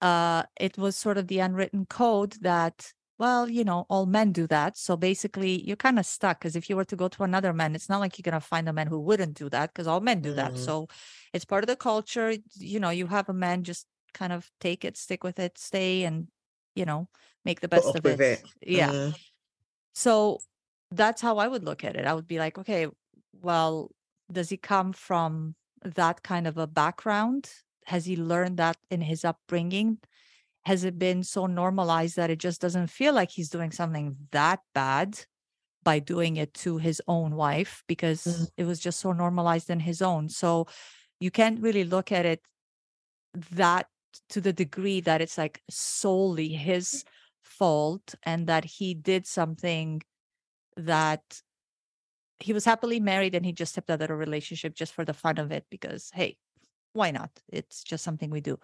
uh, 0.00 0.42
it 0.58 0.76
was 0.78 0.96
sort 0.96 1.18
of 1.18 1.28
the 1.28 1.40
unwritten 1.40 1.86
code 1.86 2.36
that 2.40 2.92
well, 3.22 3.48
you 3.48 3.62
know, 3.62 3.86
all 3.88 4.04
men 4.04 4.32
do 4.32 4.48
that. 4.48 4.76
So 4.76 4.96
basically, 4.96 5.62
you're 5.62 5.76
kind 5.76 6.00
of 6.00 6.04
stuck 6.04 6.40
because 6.40 6.56
if 6.56 6.68
you 6.68 6.74
were 6.74 6.84
to 6.86 6.96
go 6.96 7.06
to 7.06 7.22
another 7.22 7.52
man, 7.52 7.76
it's 7.76 7.88
not 7.88 8.00
like 8.00 8.18
you're 8.18 8.28
going 8.28 8.40
to 8.40 8.44
find 8.44 8.68
a 8.68 8.72
man 8.72 8.88
who 8.88 8.98
wouldn't 8.98 9.34
do 9.34 9.48
that 9.50 9.72
because 9.72 9.86
all 9.86 10.00
men 10.00 10.22
do 10.22 10.34
that. 10.34 10.54
Mm. 10.54 10.58
So 10.58 10.88
it's 11.32 11.44
part 11.44 11.62
of 11.62 11.68
the 11.68 11.76
culture. 11.76 12.34
You 12.58 12.80
know, 12.80 12.90
you 12.90 13.06
have 13.06 13.28
a 13.28 13.32
man 13.32 13.62
just 13.62 13.86
kind 14.12 14.32
of 14.32 14.50
take 14.60 14.84
it, 14.84 14.96
stick 14.96 15.22
with 15.22 15.38
it, 15.38 15.56
stay, 15.56 16.02
and, 16.02 16.26
you 16.74 16.84
know, 16.84 17.08
make 17.44 17.60
the 17.60 17.68
best 17.68 17.94
of 17.94 18.04
it. 18.04 18.18
it. 18.18 18.42
Yeah. 18.60 18.90
Mm. 18.90 19.14
So 19.94 20.40
that's 20.90 21.22
how 21.22 21.38
I 21.38 21.46
would 21.46 21.62
look 21.62 21.84
at 21.84 21.94
it. 21.94 22.08
I 22.08 22.14
would 22.14 22.26
be 22.26 22.40
like, 22.40 22.58
okay, 22.58 22.88
well, 23.40 23.92
does 24.32 24.48
he 24.48 24.56
come 24.56 24.92
from 24.92 25.54
that 25.84 26.24
kind 26.24 26.48
of 26.48 26.58
a 26.58 26.66
background? 26.66 27.48
Has 27.86 28.04
he 28.04 28.16
learned 28.16 28.56
that 28.56 28.78
in 28.90 29.00
his 29.00 29.24
upbringing? 29.24 29.98
Has 30.64 30.84
it 30.84 30.98
been 30.98 31.22
so 31.24 31.46
normalized 31.46 32.16
that 32.16 32.30
it 32.30 32.38
just 32.38 32.60
doesn't 32.60 32.86
feel 32.88 33.12
like 33.14 33.30
he's 33.30 33.50
doing 33.50 33.72
something 33.72 34.16
that 34.30 34.60
bad 34.74 35.18
by 35.82 35.98
doing 35.98 36.36
it 36.36 36.54
to 36.54 36.78
his 36.78 37.02
own 37.08 37.34
wife 37.34 37.82
because 37.88 38.24
Mm. 38.24 38.48
it 38.56 38.64
was 38.64 38.78
just 38.78 39.00
so 39.00 39.12
normalized 39.12 39.68
in 39.70 39.80
his 39.80 40.00
own? 40.00 40.28
So 40.28 40.66
you 41.18 41.30
can't 41.30 41.60
really 41.60 41.84
look 41.84 42.12
at 42.12 42.26
it 42.26 42.40
that 43.50 43.86
to 44.28 44.40
the 44.40 44.52
degree 44.52 45.00
that 45.00 45.20
it's 45.20 45.38
like 45.38 45.62
solely 45.70 46.48
his 46.48 47.04
fault 47.42 48.14
and 48.22 48.46
that 48.46 48.64
he 48.64 48.94
did 48.94 49.26
something 49.26 50.02
that 50.76 51.40
he 52.38 52.52
was 52.52 52.64
happily 52.64 53.00
married 53.00 53.34
and 53.34 53.44
he 53.46 53.52
just 53.52 53.72
stepped 53.72 53.90
out 53.90 54.02
of 54.02 54.10
a 54.10 54.16
relationship 54.16 54.74
just 54.74 54.92
for 54.92 55.04
the 55.04 55.14
fun 55.14 55.38
of 55.38 55.50
it 55.52 55.64
because 55.70 56.10
hey 56.14 56.36
why 56.92 57.10
not 57.10 57.30
it's 57.48 57.82
just 57.84 58.04
something 58.04 58.30
we 58.30 58.40
do 58.40 58.58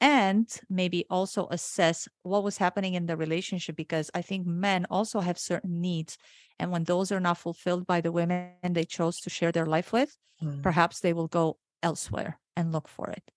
and 0.00 0.60
maybe 0.68 1.06
also 1.08 1.46
assess 1.50 2.08
what 2.22 2.42
was 2.44 2.58
happening 2.58 2.94
in 2.94 3.06
the 3.06 3.16
relationship 3.16 3.76
because 3.76 4.10
i 4.14 4.22
think 4.22 4.46
men 4.46 4.86
also 4.90 5.20
have 5.20 5.38
certain 5.38 5.80
needs 5.80 6.18
and 6.58 6.70
when 6.70 6.84
those 6.84 7.12
are 7.12 7.20
not 7.20 7.38
fulfilled 7.38 7.86
by 7.86 8.00
the 8.00 8.12
women 8.12 8.52
they 8.70 8.84
chose 8.84 9.20
to 9.20 9.30
share 9.30 9.52
their 9.52 9.66
life 9.66 9.92
with 9.92 10.16
Mm. 10.42 10.62
perhaps 10.62 11.00
they 11.00 11.12
will 11.12 11.28
go 11.28 11.58
elsewhere 11.82 12.40
and 12.56 12.72
look 12.72 12.88
for 12.88 13.08
it 13.08 13.30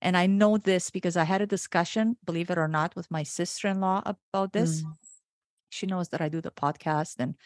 and 0.00 0.16
i 0.16 0.26
know 0.26 0.56
this 0.56 0.90
because 0.90 1.16
i 1.16 1.24
had 1.24 1.42
a 1.42 1.46
discussion 1.46 2.16
believe 2.24 2.50
it 2.50 2.58
or 2.58 2.68
not 2.68 2.96
with 2.96 3.10
my 3.10 3.22
sister-in-law 3.22 4.02
about 4.06 4.52
this 4.52 4.82
Mm. 4.82 4.94
she 5.68 5.86
knows 5.86 6.08
that 6.08 6.20
i 6.20 6.28
do 6.28 6.40
the 6.40 6.50
podcast 6.50 7.16
and 7.18 7.36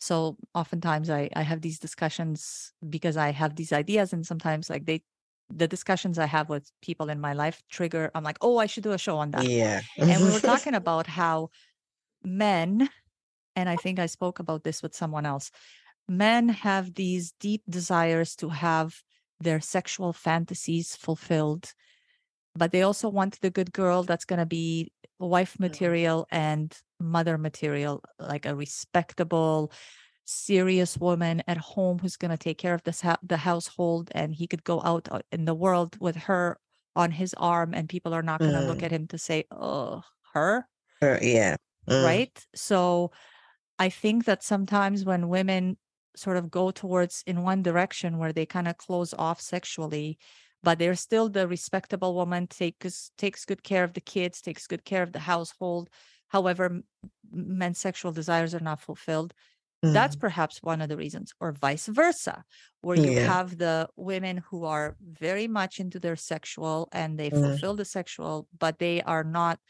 so 0.00 0.36
oftentimes 0.54 1.08
I, 1.10 1.30
I 1.36 1.42
have 1.42 1.60
these 1.60 1.78
discussions 1.78 2.72
because 2.88 3.16
i 3.16 3.30
have 3.30 3.54
these 3.56 3.72
ideas 3.72 4.12
and 4.12 4.26
sometimes 4.26 4.68
like 4.68 4.86
they 4.86 5.02
the 5.50 5.68
discussions 5.68 6.18
i 6.18 6.26
have 6.26 6.48
with 6.48 6.70
people 6.80 7.08
in 7.10 7.20
my 7.20 7.32
life 7.32 7.62
trigger 7.70 8.10
i'm 8.14 8.24
like 8.24 8.38
oh 8.40 8.58
i 8.58 8.66
should 8.66 8.82
do 8.82 8.92
a 8.92 8.98
show 8.98 9.18
on 9.18 9.30
that 9.32 9.44
Yeah. 9.44 9.80
and 9.98 10.22
we 10.24 10.30
were 10.30 10.40
talking 10.52 10.74
about 10.74 11.06
how 11.06 11.50
men 12.24 12.88
and 13.56 13.68
i 13.68 13.76
think 13.76 13.98
i 13.98 14.06
spoke 14.06 14.38
about 14.38 14.64
this 14.64 14.82
with 14.82 14.94
someone 14.94 15.26
else 15.26 15.50
men 16.08 16.48
have 16.48 16.94
these 16.94 17.32
deep 17.40 17.62
desires 17.68 18.34
to 18.36 18.48
have 18.48 18.94
their 19.40 19.60
sexual 19.60 20.12
fantasies 20.12 20.96
fulfilled 20.96 21.72
but 22.54 22.70
they 22.70 22.82
also 22.82 23.08
want 23.08 23.40
the 23.40 23.50
good 23.50 23.72
girl 23.72 24.02
that's 24.02 24.24
going 24.24 24.38
to 24.38 24.46
be 24.46 24.92
wife 25.18 25.58
material 25.58 26.26
and 26.30 26.76
mother 26.98 27.38
material 27.38 28.02
like 28.18 28.46
a 28.46 28.54
respectable 28.54 29.72
serious 30.24 30.96
woman 30.98 31.42
at 31.48 31.56
home 31.58 31.98
who's 31.98 32.16
going 32.16 32.30
to 32.30 32.36
take 32.36 32.58
care 32.58 32.74
of 32.74 32.82
this 32.84 33.02
the 33.22 33.36
household 33.36 34.10
and 34.14 34.34
he 34.34 34.46
could 34.46 34.64
go 34.64 34.80
out 34.82 35.08
uh, 35.10 35.20
in 35.32 35.44
the 35.44 35.54
world 35.54 35.96
with 36.00 36.16
her 36.16 36.58
on 36.94 37.10
his 37.10 37.34
arm 37.38 37.74
and 37.74 37.88
people 37.88 38.14
are 38.14 38.22
not 38.22 38.38
going 38.38 38.52
to 38.52 38.60
look 38.66 38.78
Mm. 38.78 38.82
at 38.84 38.90
him 38.92 39.06
to 39.08 39.18
say 39.18 39.44
oh 39.50 40.02
her 40.34 40.66
Uh, 41.02 41.18
yeah. 41.20 41.56
Mm. 41.88 42.04
right 42.04 42.46
so 42.54 43.10
i 43.78 43.88
think 43.88 44.24
that 44.26 44.42
sometimes 44.44 45.04
when 45.04 45.28
women 45.28 45.76
sort 46.14 46.36
of 46.36 46.50
go 46.50 46.70
towards 46.70 47.24
in 47.26 47.42
one 47.42 47.62
direction 47.62 48.18
where 48.18 48.32
they 48.32 48.46
kind 48.46 48.68
of 48.68 48.76
close 48.76 49.12
off 49.14 49.40
sexually 49.40 50.18
but 50.62 50.78
they're 50.78 50.94
still 50.94 51.28
the 51.28 51.48
respectable 51.48 52.14
woman 52.14 52.46
takes 52.46 53.10
takes 53.18 53.44
good 53.44 53.62
care 53.64 53.82
of 53.84 53.94
the 53.94 54.00
kids 54.00 54.40
takes 54.40 54.66
good 54.68 54.84
care 54.84 55.02
of 55.02 55.12
the 55.12 55.18
household 55.18 55.88
however 56.28 56.82
men's 57.32 57.78
sexual 57.78 58.12
desires 58.12 58.54
are 58.54 58.60
not 58.60 58.80
fulfilled 58.80 59.34
that's 59.90 60.14
Mm. 60.14 60.16
perhaps 60.16 60.62
one 60.62 60.80
of 60.82 60.88
the 60.88 60.96
reasons 60.96 61.32
or 61.40 61.52
vice 61.52 61.86
versa 61.86 62.44
where 62.82 62.96
you 62.96 63.12
Yeah. 63.12 63.28
have 63.32 63.58
the 63.58 63.88
women 63.96 64.38
who 64.38 64.64
are 64.64 64.96
very 65.00 65.48
much 65.48 65.80
into 65.80 65.98
their 66.00 66.16
sexual 66.16 66.88
and 66.92 67.18
they 67.18 67.30
Mm. 67.30 67.32
fulfill 67.32 67.76
the 67.76 67.84
sexual 67.84 68.48
but 68.58 68.78
they 68.78 69.02
are 69.02 69.24
not 69.24 69.60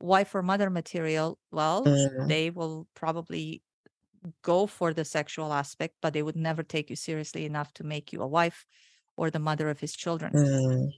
wife 0.00 0.34
or 0.34 0.42
mother 0.42 0.70
material 0.70 1.38
well 1.52 1.80
Mm. 1.86 2.34
they 2.34 2.50
will 2.50 2.88
probably 2.94 3.62
go 4.42 4.66
for 4.66 4.94
the 4.94 5.04
sexual 5.04 5.52
aspect 5.52 5.96
but 6.02 6.12
they 6.14 6.22
would 6.22 6.36
never 6.36 6.62
take 6.62 6.90
you 6.90 6.96
seriously 6.96 7.44
enough 7.46 7.72
to 7.74 7.84
make 7.84 8.12
you 8.12 8.22
a 8.22 8.28
wife 8.28 8.66
or 9.16 9.30
the 9.30 9.38
mother 9.40 9.70
of 9.70 9.80
his 9.80 9.94
children 9.94 10.34
Mm. 10.34 10.90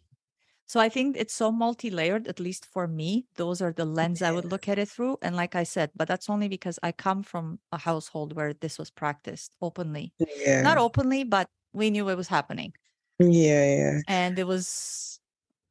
So 0.67 0.81
I 0.81 0.89
think 0.89 1.17
it's 1.17 1.33
so 1.35 1.53
multi-layered, 1.53 2.27
at 2.27 2.41
least 2.41 2.67
for 2.67 2.89
me. 2.89 3.27
Those 3.37 3.63
are 3.63 3.73
the 3.73 3.85
lens 3.85 4.21
I 4.21 4.33
would 4.33 4.45
look 4.51 4.69
at 4.69 4.79
it 4.79 4.89
through. 4.89 5.17
And 5.23 5.37
like 5.37 5.55
I 5.55 5.63
said, 5.63 5.91
but 5.95 6.09
that's 6.09 6.29
only 6.29 6.49
because 6.49 6.79
I 6.83 6.91
come 6.93 7.23
from 7.23 7.59
a 7.73 7.79
household 7.79 8.35
where 8.35 8.53
this 8.53 8.77
was 8.79 8.91
practiced 8.91 9.55
openly. 9.63 10.13
Yeah. 10.19 10.63
Not 10.63 10.79
openly, 10.79 11.23
but 11.25 11.49
we 11.73 11.91
knew 11.91 12.09
it 12.09 12.17
was 12.17 12.29
happening. 12.29 12.73
Yeah. 13.19 13.65
Yeah. 13.77 14.01
And 14.09 14.39
it 14.39 14.47
was 14.47 15.21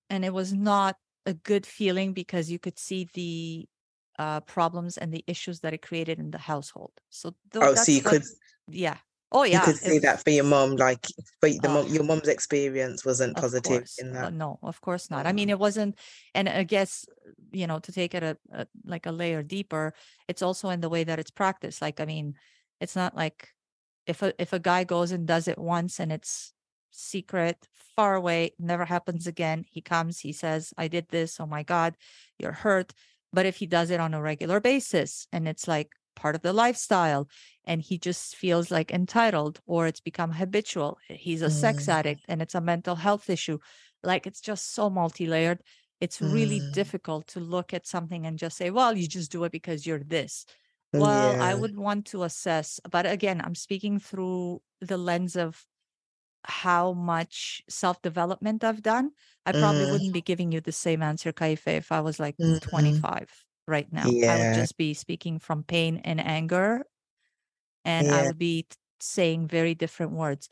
and 0.09 0.23
it 0.23 0.33
was 0.33 0.53
not 0.53 0.95
a 1.25 1.33
good 1.33 1.65
feeling 1.65 2.13
because 2.13 2.49
you 2.49 2.59
could 2.59 2.79
see 2.79 3.09
the 3.13 3.67
uh 4.17 4.39
problems 4.41 4.97
and 4.97 5.11
the 5.11 5.23
issues 5.27 5.59
that 5.59 5.73
it 5.73 5.81
created 5.81 6.19
in 6.19 6.31
the 6.31 6.37
household. 6.37 6.93
So 7.09 7.35
tho- 7.51 7.59
Oh, 7.61 7.75
so 7.75 7.91
you 7.91 8.01
what- 8.01 8.11
could 8.13 8.23
yeah. 8.69 8.97
Oh 9.31 9.43
yeah, 9.43 9.59
you 9.59 9.65
could 9.65 9.75
see 9.81 9.99
that 9.99 10.23
for 10.23 10.29
your 10.29 10.43
mom, 10.45 10.75
like, 10.75 11.05
but 11.41 11.51
the 11.61 11.67
mom, 11.67 11.85
Oh. 11.85 11.93
your 11.93 12.03
mom's 12.03 12.27
experience 12.27 13.03
wasn't 13.03 13.35
positive 13.35 13.63
course. 13.63 13.97
in 13.99 14.15
Uh, 14.15 14.21
that. 14.21 14.33
no, 14.33 14.59
of 14.61 14.79
course 14.81 15.09
not. 15.09 15.25
I 15.27 15.33
mean, 15.33 15.49
it 15.49 15.59
wasn't, 15.59 15.97
and 16.33 16.47
I 16.47 16.63
guess, 16.63 17.05
you 17.51 17.67
know, 17.67 17.79
to 17.79 17.91
take 17.91 18.13
it 18.13 18.23
a, 18.23 18.37
a 18.51 18.67
like 18.85 19.05
a 19.05 19.11
layer 19.11 19.43
deeper, 19.43 19.93
it's 20.27 20.41
also 20.41 20.69
in 20.69 20.79
the 20.79 20.89
way 20.89 21.03
that 21.03 21.19
it's 21.19 21.31
practiced. 21.31 21.81
Like, 21.81 21.99
I 21.99 22.05
mean, 22.05 22.35
it's 22.79 22.95
not 22.95 23.15
like 23.15 23.49
if 24.05 24.21
a 24.21 24.33
if 24.41 24.53
a 24.53 24.59
guy 24.59 24.83
goes 24.83 25.11
and 25.11 25.27
does 25.27 25.47
it 25.47 25.57
once 25.57 25.99
and 25.99 26.11
it's 26.11 26.53
secret, 26.91 27.67
far 27.73 28.15
away, 28.15 28.51
never 28.59 28.85
happens 28.85 29.27
again. 29.27 29.65
He 29.69 29.81
comes, 29.81 30.19
he 30.19 30.31
says, 30.31 30.73
I 30.77 30.87
did 30.87 31.07
this. 31.09 31.39
Oh 31.39 31.45
my 31.47 31.63
God, 31.63 31.97
you're 32.39 32.51
hurt. 32.53 32.93
But 33.33 33.45
if 33.45 33.57
he 33.57 33.65
does 33.65 33.89
it 33.89 33.99
on 33.99 34.13
a 34.13 34.21
regular 34.21 34.61
basis 34.61 35.27
and 35.33 35.47
it's 35.47 35.67
like 35.67 35.89
part 36.15 36.35
of 36.35 36.41
the 36.41 36.53
lifestyle 36.53 37.27
and 37.65 37.81
he 37.81 37.97
just 37.97 38.35
feels 38.35 38.71
like 38.71 38.91
entitled 38.91 39.61
or 39.65 39.87
it's 39.87 40.01
become 40.01 40.31
habitual, 40.33 40.97
he's 41.09 41.41
a 41.41 41.49
sex 41.49 41.87
Mm. 41.87 41.89
addict 41.89 42.25
and 42.27 42.41
it's 42.41 42.55
a 42.55 42.61
mental 42.61 42.95
health 42.95 43.29
issue. 43.29 43.59
Like 44.03 44.27
it's 44.27 44.41
just 44.41 44.73
so 44.73 44.89
multi 44.89 45.27
layered. 45.27 45.61
It's 46.01 46.21
really 46.21 46.61
Mm. 46.61 46.71
difficult 46.71 47.27
to 47.27 47.39
look 47.39 47.73
at 47.73 47.87
something 47.87 48.25
and 48.25 48.37
just 48.39 48.57
say, 48.57 48.69
well, 48.71 48.95
you 48.97 49.07
just 49.07 49.31
do 49.31 49.43
it 49.45 49.51
because 49.51 49.85
you're 49.87 50.03
this. 50.03 50.45
Well, 50.93 51.35
I 51.39 51.55
would 51.55 51.75
want 51.77 52.05
to 52.07 52.23
assess, 52.23 52.79
but 52.89 53.05
again, 53.05 53.41
I'm 53.41 53.55
speaking 53.55 53.99
through 53.99 54.61
the 54.81 54.97
lens 54.97 55.35
of 55.35 55.65
how 56.45 56.93
much 56.93 57.63
self 57.69 58.01
development 58.01 58.63
I've 58.63 58.81
done. 58.83 59.11
I 59.45 59.53
probably 59.53 59.85
Mm. 59.85 59.91
wouldn't 59.91 60.13
be 60.13 60.21
giving 60.21 60.51
you 60.51 60.61
the 60.61 60.71
same 60.71 61.01
answer, 61.03 61.33
Kaifei, 61.33 61.77
if 61.77 61.91
I 61.91 62.01
was 62.01 62.19
like 62.19 62.37
Mhm. 62.39 62.59
25 62.61 63.44
right 63.67 63.91
now. 63.91 64.19
I 64.27 64.37
would 64.37 64.51
just 64.51 64.77
be 64.77 64.93
speaking 64.93 65.39
from 65.39 65.63
pain 65.63 65.97
and 66.03 66.19
anger, 66.19 66.85
and 67.83 68.09
I 68.11 68.23
Yeah. 68.23 68.23
would 68.23 68.37
be 68.37 68.63
t- 68.63 68.77
saying 68.99 69.47
very 69.47 69.75
different 69.75 70.13
words. 70.13 70.49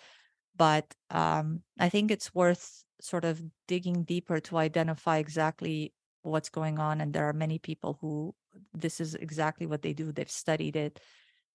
But 0.55 0.95
um, 1.09 1.63
I 1.79 1.89
think 1.89 2.11
it's 2.11 2.35
worth 2.35 2.85
sort 3.01 3.25
of 3.25 3.43
digging 3.67 4.03
deeper 4.03 4.39
to 4.41 4.57
identify 4.57 5.17
exactly 5.17 5.93
what's 6.23 6.49
going 6.49 6.79
on. 6.79 7.01
And 7.01 7.13
there 7.13 7.27
are 7.29 7.33
many 7.33 7.59
people 7.59 7.97
who 8.01 8.35
this 8.73 9.01
is 9.01 9.15
exactly 9.15 9.67
what 9.67 9.81
they 9.83 9.93
do. 9.93 10.11
They've 10.11 10.29
studied 10.31 10.75
it, 10.75 10.99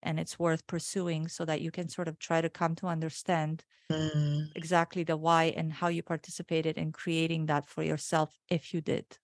and 0.02 0.20
it's 0.20 0.38
worth 0.38 0.66
pursuing 0.68 1.28
so 1.28 1.44
that 1.46 1.62
you 1.62 1.70
can 1.72 1.88
sort 1.88 2.08
of 2.08 2.18
try 2.18 2.40
to 2.42 2.50
come 2.50 2.74
to 2.76 2.86
understand 2.88 3.64
Mm. 3.90 4.52
exactly 4.54 5.04
the 5.04 5.16
why 5.16 5.44
and 5.46 5.72
how 5.72 5.88
you 5.88 6.02
participated 6.02 6.78
in 6.78 6.92
creating 6.92 7.46
that 7.46 7.66
for 7.66 7.82
yourself 7.82 8.38
if 8.50 8.74
you 8.74 8.80
did. 8.82 9.18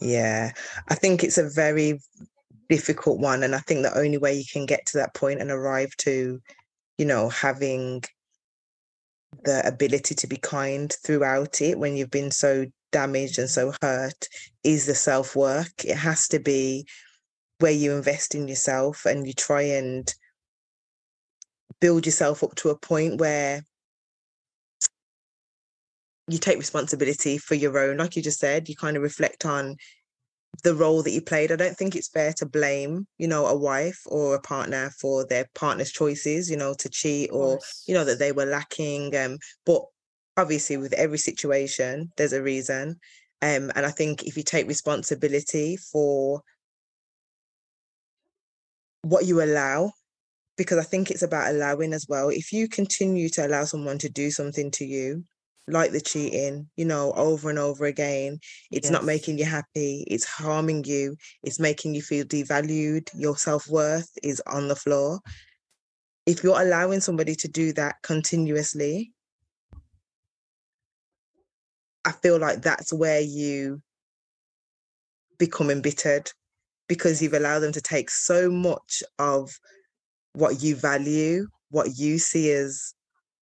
Yeah, 0.00 0.52
I 0.88 0.94
think 0.94 1.24
it's 1.24 1.38
a 1.38 1.48
very 1.48 2.00
difficult 2.68 3.18
one. 3.18 3.42
And 3.42 3.54
I 3.54 3.58
think 3.58 3.82
the 3.82 3.98
only 3.98 4.18
way 4.18 4.34
you 4.34 4.44
can 4.50 4.66
get 4.66 4.86
to 4.86 4.98
that 4.98 5.14
point 5.14 5.40
and 5.40 5.50
arrive 5.50 5.96
to, 5.98 6.40
you 6.98 7.04
know, 7.04 7.28
having 7.28 8.02
the 9.44 9.66
ability 9.66 10.14
to 10.14 10.26
be 10.26 10.36
kind 10.36 10.94
throughout 11.04 11.60
it 11.60 11.78
when 11.78 11.96
you've 11.96 12.10
been 12.10 12.30
so 12.30 12.66
damaged 12.92 13.38
and 13.38 13.50
so 13.50 13.72
hurt 13.82 14.28
is 14.64 14.86
the 14.86 14.94
self 14.94 15.36
work. 15.36 15.84
It 15.84 15.96
has 15.96 16.28
to 16.28 16.38
be 16.38 16.86
where 17.58 17.72
you 17.72 17.92
invest 17.92 18.34
in 18.34 18.48
yourself 18.48 19.04
and 19.04 19.26
you 19.26 19.32
try 19.32 19.62
and 19.62 20.12
build 21.80 22.06
yourself 22.06 22.42
up 22.42 22.54
to 22.56 22.70
a 22.70 22.78
point 22.78 23.18
where 23.18 23.62
you 26.28 26.38
take 26.38 26.58
responsibility 26.58 27.38
for 27.38 27.54
your 27.54 27.78
own, 27.78 27.96
like 27.96 28.16
you 28.16 28.22
just 28.22 28.40
said, 28.40 28.68
you 28.68 28.76
kind 28.76 28.96
of 28.96 29.02
reflect 29.02 29.44
on 29.46 29.76
the 30.64 30.74
role 30.74 31.02
that 31.02 31.12
you 31.12 31.20
played. 31.20 31.52
I 31.52 31.56
don't 31.56 31.76
think 31.76 31.94
it's 31.94 32.08
fair 32.08 32.32
to 32.34 32.46
blame, 32.46 33.06
you 33.18 33.28
know, 33.28 33.46
a 33.46 33.56
wife 33.56 34.00
or 34.06 34.34
a 34.34 34.40
partner 34.40 34.90
for 35.00 35.24
their 35.26 35.46
partner's 35.54 35.92
choices, 35.92 36.50
you 36.50 36.56
know, 36.56 36.74
to 36.74 36.88
cheat 36.88 37.30
or, 37.32 37.60
you 37.86 37.94
know, 37.94 38.04
that 38.04 38.18
they 38.18 38.32
were 38.32 38.46
lacking. 38.46 39.14
Um, 39.16 39.38
but 39.64 39.82
obviously 40.36 40.76
with 40.76 40.92
every 40.94 41.18
situation, 41.18 42.10
there's 42.16 42.32
a 42.32 42.42
reason. 42.42 42.98
Um, 43.40 43.70
and 43.76 43.86
I 43.86 43.90
think 43.90 44.24
if 44.24 44.36
you 44.36 44.42
take 44.42 44.66
responsibility 44.66 45.76
for 45.76 46.42
what 49.02 49.26
you 49.26 49.42
allow, 49.42 49.92
because 50.56 50.78
I 50.78 50.82
think 50.82 51.10
it's 51.10 51.22
about 51.22 51.50
allowing 51.50 51.92
as 51.92 52.06
well. 52.08 52.30
If 52.30 52.52
you 52.52 52.68
continue 52.68 53.28
to 53.30 53.46
allow 53.46 53.64
someone 53.64 53.98
to 53.98 54.08
do 54.08 54.30
something 54.30 54.72
to 54.72 54.84
you, 54.84 55.24
like 55.70 55.92
the 55.92 56.00
cheating, 56.00 56.68
you 56.76 56.84
know, 56.84 57.12
over 57.12 57.50
and 57.50 57.58
over 57.58 57.84
again. 57.86 58.38
It's 58.70 58.86
yes. 58.86 58.92
not 58.92 59.04
making 59.04 59.38
you 59.38 59.44
happy. 59.44 60.04
It's 60.08 60.24
harming 60.24 60.84
you. 60.84 61.16
It's 61.42 61.60
making 61.60 61.94
you 61.94 62.02
feel 62.02 62.24
devalued. 62.24 63.08
Your 63.14 63.36
self 63.36 63.68
worth 63.68 64.10
is 64.22 64.42
on 64.46 64.68
the 64.68 64.76
floor. 64.76 65.20
If 66.26 66.42
you're 66.42 66.60
allowing 66.60 67.00
somebody 67.00 67.34
to 67.36 67.48
do 67.48 67.72
that 67.74 67.96
continuously, 68.02 69.12
I 72.04 72.12
feel 72.12 72.38
like 72.38 72.62
that's 72.62 72.92
where 72.92 73.20
you 73.20 73.82
become 75.38 75.70
embittered 75.70 76.30
because 76.88 77.22
you've 77.22 77.34
allowed 77.34 77.60
them 77.60 77.72
to 77.72 77.80
take 77.80 78.10
so 78.10 78.50
much 78.50 79.02
of 79.18 79.50
what 80.32 80.62
you 80.62 80.74
value, 80.74 81.46
what 81.70 81.98
you 81.98 82.18
see 82.18 82.50
as 82.50 82.94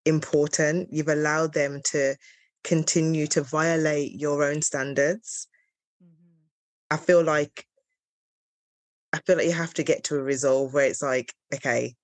important. 0.05 0.89
You've 0.91 1.09
allowed 1.09 1.53
them 1.53 1.81
to 1.85 2.15
continue 2.63 3.27
to 3.27 3.41
violate 3.41 4.13
your 4.13 4.43
own 4.43 4.61
standards. 4.61 5.47
Mm-hmm. 6.03 6.33
I 6.91 6.97
feel 6.97 7.23
like 7.23 7.65
I 9.13 9.19
feel 9.19 9.37
like 9.37 9.45
you 9.45 9.53
have 9.53 9.73
to 9.75 9.83
get 9.83 10.03
to 10.05 10.17
a 10.17 10.21
resolve 10.21 10.73
where 10.73 10.87
it's 10.87 11.01
like, 11.01 11.33
okay, 11.53 11.95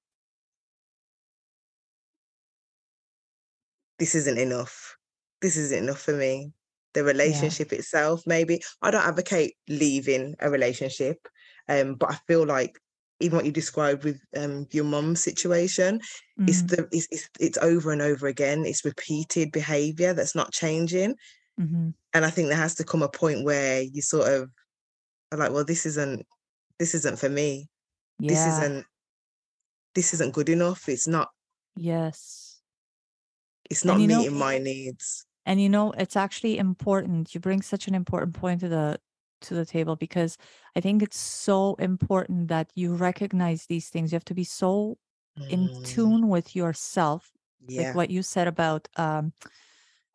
this 3.99 4.15
isn't 4.15 4.37
enough. 4.37 4.95
This 5.41 5.57
isn't 5.57 5.83
enough 5.83 5.99
for 5.99 6.13
me. 6.13 6.53
The 6.93 7.03
relationship 7.03 7.71
yeah. 7.71 7.79
itself, 7.79 8.23
maybe. 8.25 8.61
I 8.81 8.91
don't 8.91 9.05
advocate 9.05 9.55
leaving 9.67 10.35
a 10.39 10.49
relationship. 10.49 11.27
Um, 11.67 11.95
but 11.95 12.11
I 12.11 12.17
feel 12.27 12.45
like 12.45 12.79
even 13.21 13.37
what 13.37 13.45
you 13.45 13.51
described 13.51 14.03
with 14.03 14.19
um, 14.35 14.67
your 14.71 14.83
mum's 14.83 15.23
situation 15.23 15.99
mm. 16.39 16.49
it's 16.49 16.63
the 16.63 16.87
it's, 16.91 17.07
it's, 17.11 17.29
it's 17.39 17.57
over 17.59 17.91
and 17.91 18.01
over 18.01 18.27
again. 18.27 18.65
It's 18.65 18.85
repeated 18.85 19.51
behavior 19.51 20.13
that's 20.13 20.35
not 20.35 20.51
changing. 20.51 21.15
Mm-hmm. 21.59 21.89
and 22.13 22.25
i 22.25 22.29
think 22.29 22.47
there 22.47 22.57
has 22.57 22.75
to 22.75 22.85
come 22.85 23.03
a 23.03 23.09
point 23.09 23.43
where 23.43 23.81
you 23.81 24.01
sort 24.01 24.29
of 24.29 24.49
are 25.31 25.37
like 25.37 25.51
well 25.51 25.65
this 25.65 25.85
isn't 25.85 26.25
this 26.81 26.95
isn't 26.95 27.19
for 27.19 27.29
me. 27.29 27.69
Yeah. 28.17 28.29
this 28.29 28.47
isn't 28.47 28.85
this 29.93 30.13
isn't 30.15 30.33
good 30.33 30.49
enough. 30.49 30.89
It's 30.89 31.07
not 31.07 31.29
yes. 31.75 32.59
it's 33.69 33.85
not 33.85 33.99
meeting 33.99 34.33
know, 34.33 34.39
my 34.39 34.57
needs. 34.57 35.27
and 35.45 35.61
you 35.61 35.69
know 35.69 35.91
it's 35.91 36.15
actually 36.15 36.57
important. 36.57 37.35
You 37.35 37.39
bring 37.39 37.61
such 37.61 37.87
an 37.87 37.93
important 37.93 38.33
point 38.33 38.61
to 38.61 38.69
the 38.69 38.99
to 39.41 39.53
the 39.53 39.65
table 39.65 39.95
because 39.95 40.37
I 40.75 40.81
think 40.81 41.01
it's 41.01 41.17
so 41.17 41.75
important 41.75 42.47
that 42.49 42.71
you 42.75 42.95
recognize 42.95 43.65
these 43.65 43.89
things. 43.89 44.11
You 44.11 44.15
have 44.15 44.25
to 44.25 44.33
be 44.33 44.43
so 44.43 44.97
in 45.49 45.69
mm. 45.69 45.85
tune 45.85 46.27
with 46.27 46.55
yourself, 46.55 47.31
yeah. 47.67 47.87
like 47.87 47.95
what 47.95 48.09
you 48.09 48.21
said 48.21 48.47
about 48.47 48.87
um, 48.97 49.33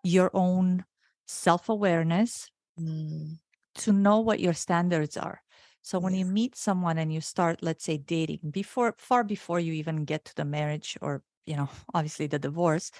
your 0.02 0.30
own 0.34 0.84
self 1.26 1.68
awareness 1.68 2.50
mm. 2.78 3.38
to 3.76 3.92
know 3.92 4.20
what 4.20 4.40
your 4.40 4.54
standards 4.54 5.16
are. 5.16 5.40
So 5.82 6.00
when 6.00 6.14
you 6.14 6.24
meet 6.24 6.56
someone 6.56 6.98
and 6.98 7.12
you 7.12 7.20
start, 7.20 7.62
let's 7.62 7.84
say, 7.84 7.96
dating 7.96 8.50
before, 8.50 8.96
far 8.98 9.22
before 9.22 9.60
you 9.60 9.72
even 9.74 10.04
get 10.04 10.24
to 10.24 10.34
the 10.34 10.44
marriage 10.44 10.98
or, 11.00 11.22
you 11.46 11.56
know, 11.56 11.68
obviously 11.94 12.26
the 12.26 12.40
divorce, 12.40 12.90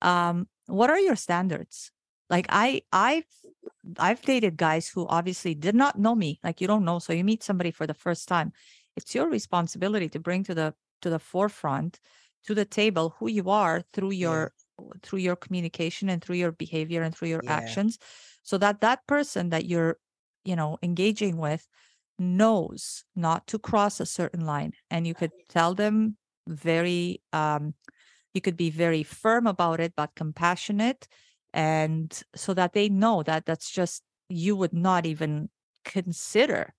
um, 0.00 0.48
what 0.66 0.88
are 0.88 0.98
your 0.98 1.16
standards? 1.16 1.92
Like 2.30 2.46
i 2.48 2.80
i've 2.92 3.24
i've 3.98 4.20
dated 4.22 4.56
guys 4.56 4.88
who 4.88 5.06
obviously 5.08 5.54
did 5.54 5.74
not 5.74 5.98
know 5.98 6.14
me 6.14 6.40
like 6.42 6.60
you 6.60 6.66
don't 6.66 6.84
know 6.84 6.98
so 6.98 7.12
you 7.12 7.24
meet 7.24 7.42
somebody 7.42 7.70
for 7.70 7.86
the 7.86 7.94
first 7.94 8.28
time 8.28 8.52
it's 8.96 9.14
your 9.14 9.28
responsibility 9.28 10.08
to 10.08 10.18
bring 10.18 10.42
to 10.42 10.54
the 10.54 10.74
to 11.02 11.10
the 11.10 11.18
forefront 11.18 12.00
to 12.46 12.54
the 12.54 12.64
table 12.64 13.14
who 13.18 13.28
you 13.28 13.50
are 13.50 13.82
through 13.92 14.12
your 14.12 14.52
yeah. 14.78 14.86
through 15.02 15.18
your 15.18 15.36
communication 15.36 16.08
and 16.08 16.22
through 16.22 16.36
your 16.36 16.52
behavior 16.52 17.02
and 17.02 17.14
through 17.14 17.28
your 17.28 17.42
yeah. 17.44 17.52
actions 17.52 17.98
so 18.42 18.58
that 18.58 18.80
that 18.80 19.06
person 19.06 19.50
that 19.50 19.66
you're 19.66 19.98
you 20.44 20.56
know 20.56 20.78
engaging 20.82 21.36
with 21.36 21.66
knows 22.18 23.04
not 23.14 23.46
to 23.46 23.58
cross 23.58 24.00
a 24.00 24.06
certain 24.06 24.46
line 24.46 24.72
and 24.90 25.06
you 25.06 25.14
could 25.14 25.32
tell 25.48 25.74
them 25.74 26.16
very 26.48 27.20
um 27.32 27.74
you 28.32 28.40
could 28.40 28.56
be 28.56 28.70
very 28.70 29.02
firm 29.02 29.46
about 29.46 29.80
it 29.80 29.92
but 29.96 30.14
compassionate 30.14 31.08
and 31.56 32.22
so 32.36 32.52
that 32.52 32.74
they 32.74 32.88
know 32.88 33.22
that 33.22 33.46
that's 33.46 33.70
just 33.70 34.02
you 34.28 34.54
would 34.54 34.74
not 34.74 35.06
even 35.06 35.48
consider 35.84 36.74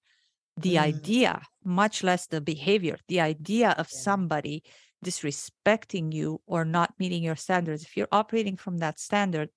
the 0.56 0.76
mm. 0.76 0.82
idea 0.82 1.42
much 1.66 2.04
less 2.04 2.28
the 2.28 2.40
behavior 2.40 2.98
the 3.08 3.20
idea 3.20 3.72
of 3.72 3.90
yeah. 3.92 4.00
somebody 4.00 4.63
disrespecting 5.04 6.13
you 6.13 6.40
or 6.46 6.63
not 6.63 6.94
meeting 7.00 7.24
your 7.24 7.36
standards 7.36 7.84
if 7.84 7.98
you're 7.98 8.08
operating 8.12 8.56
from 8.56 8.78
that 8.78 9.00
standard 9.00 9.50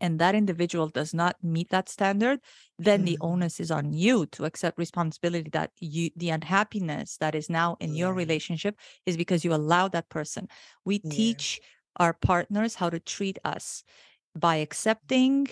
and 0.00 0.18
that 0.18 0.34
individual 0.34 0.88
does 0.88 1.14
not 1.14 1.36
meet 1.42 1.70
that 1.70 1.88
standard 1.88 2.40
then 2.78 3.02
mm. 3.02 3.06
the 3.06 3.18
onus 3.20 3.60
is 3.60 3.70
on 3.70 3.92
you 3.92 4.26
to 4.26 4.44
accept 4.44 4.78
responsibility 4.78 5.50
that 5.50 5.70
you 5.78 6.10
the 6.16 6.30
unhappiness 6.30 7.16
that 7.18 7.34
is 7.34 7.48
now 7.48 7.76
in 7.78 7.90
yeah. 7.90 8.00
your 8.00 8.14
relationship 8.14 8.76
is 9.06 9.16
because 9.16 9.44
you 9.44 9.54
allow 9.54 9.86
that 9.86 10.08
person 10.08 10.48
we 10.84 11.00
yeah. 11.04 11.10
teach 11.10 11.60
our 11.96 12.12
partners 12.12 12.74
how 12.74 12.90
to 12.90 12.98
treat 12.98 13.38
us 13.44 13.84
by 14.36 14.56
accepting 14.56 15.48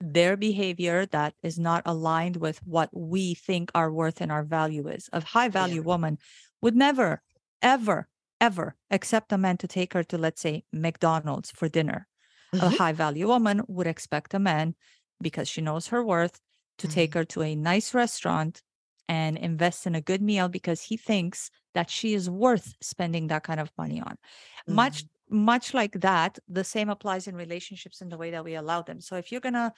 their 0.00 0.36
behavior 0.36 1.06
that 1.06 1.34
is 1.42 1.58
not 1.58 1.82
aligned 1.86 2.36
with 2.36 2.60
what 2.64 2.90
we 2.92 3.34
think 3.34 3.70
our 3.74 3.90
worth 3.90 4.20
and 4.20 4.30
our 4.30 4.42
value 4.42 4.88
is. 4.88 5.08
A 5.12 5.24
high 5.24 5.48
value 5.48 5.80
yeah. 5.80 5.86
woman 5.86 6.18
would 6.60 6.76
never, 6.76 7.22
ever, 7.62 8.08
ever 8.40 8.76
accept 8.90 9.32
a 9.32 9.38
man 9.38 9.56
to 9.56 9.66
take 9.66 9.94
her 9.94 10.04
to, 10.04 10.18
let's 10.18 10.42
say, 10.42 10.64
McDonald's 10.72 11.50
for 11.50 11.68
dinner. 11.68 12.06
Mm-hmm. 12.54 12.66
A 12.66 12.70
high 12.70 12.92
value 12.92 13.28
woman 13.28 13.62
would 13.68 13.86
expect 13.86 14.34
a 14.34 14.38
man, 14.38 14.74
because 15.20 15.48
she 15.48 15.62
knows 15.62 15.88
her 15.88 16.04
worth, 16.04 16.38
to 16.78 16.86
mm-hmm. 16.86 16.94
take 16.94 17.14
her 17.14 17.24
to 17.24 17.42
a 17.42 17.56
nice 17.56 17.94
restaurant 17.94 18.60
and 19.08 19.38
invest 19.38 19.86
in 19.86 19.94
a 19.94 20.00
good 20.00 20.20
meal 20.20 20.48
because 20.48 20.82
he 20.82 20.96
thinks 20.96 21.50
that 21.74 21.88
she 21.88 22.12
is 22.12 22.28
worth 22.28 22.74
spending 22.82 23.28
that 23.28 23.44
kind 23.44 23.60
of 23.60 23.70
money 23.78 24.00
on. 24.00 24.12
Mm-hmm. 24.12 24.74
Much 24.74 25.04
much 25.28 25.74
like 25.74 26.00
that 26.00 26.38
the 26.48 26.64
same 26.64 26.88
applies 26.88 27.26
in 27.26 27.34
relationships 27.34 28.00
in 28.00 28.08
the 28.08 28.16
way 28.16 28.30
that 28.30 28.44
we 28.44 28.54
allow 28.54 28.82
them 28.82 29.00
so 29.00 29.16
if 29.16 29.32
you're 29.32 29.40
gonna 29.40 29.72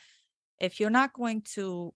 if 0.61 0.79
you're 0.81 0.91
not 0.91 1.13
going 1.13 1.41
to 1.43 1.93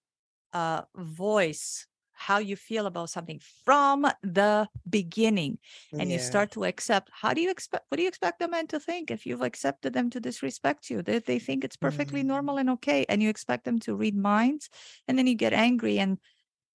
uh 0.53 0.83
voice 0.97 1.87
how 2.15 2.39
you 2.39 2.57
feel 2.57 2.87
about 2.87 3.11
something 3.11 3.41
from 3.65 4.07
the 4.23 4.69
beginning 4.89 5.59
and 5.93 6.09
yeah. 6.09 6.17
you 6.17 6.19
start 6.23 6.51
to 6.51 6.65
accept 6.65 7.11
how 7.13 7.35
do 7.35 7.41
you 7.41 7.51
expect 7.51 7.85
what 7.89 7.97
do 7.97 8.03
you 8.03 8.09
expect 8.09 8.39
the 8.39 8.49
men 8.49 8.67
to 8.67 8.79
think 8.79 9.11
if 9.11 9.27
you've 9.27 9.43
accepted 9.43 9.93
them 9.93 10.09
to 10.11 10.21
disrespect 10.21 10.89
you 10.89 11.03
they, 11.03 11.19
they 11.19 11.39
think 11.39 11.65
it's 11.65 11.77
perfectly 11.77 12.21
mm-hmm. 12.21 12.29
normal 12.29 12.59
and 12.59 12.71
okay 12.71 13.05
and 13.09 13.23
you 13.23 13.29
expect 13.29 13.65
them 13.65 13.79
to 13.79 13.95
read 13.95 14.15
minds 14.15 14.69
and 15.09 15.19
then 15.19 15.27
you 15.27 15.35
get 15.35 15.53
angry 15.53 15.99
and 15.99 16.19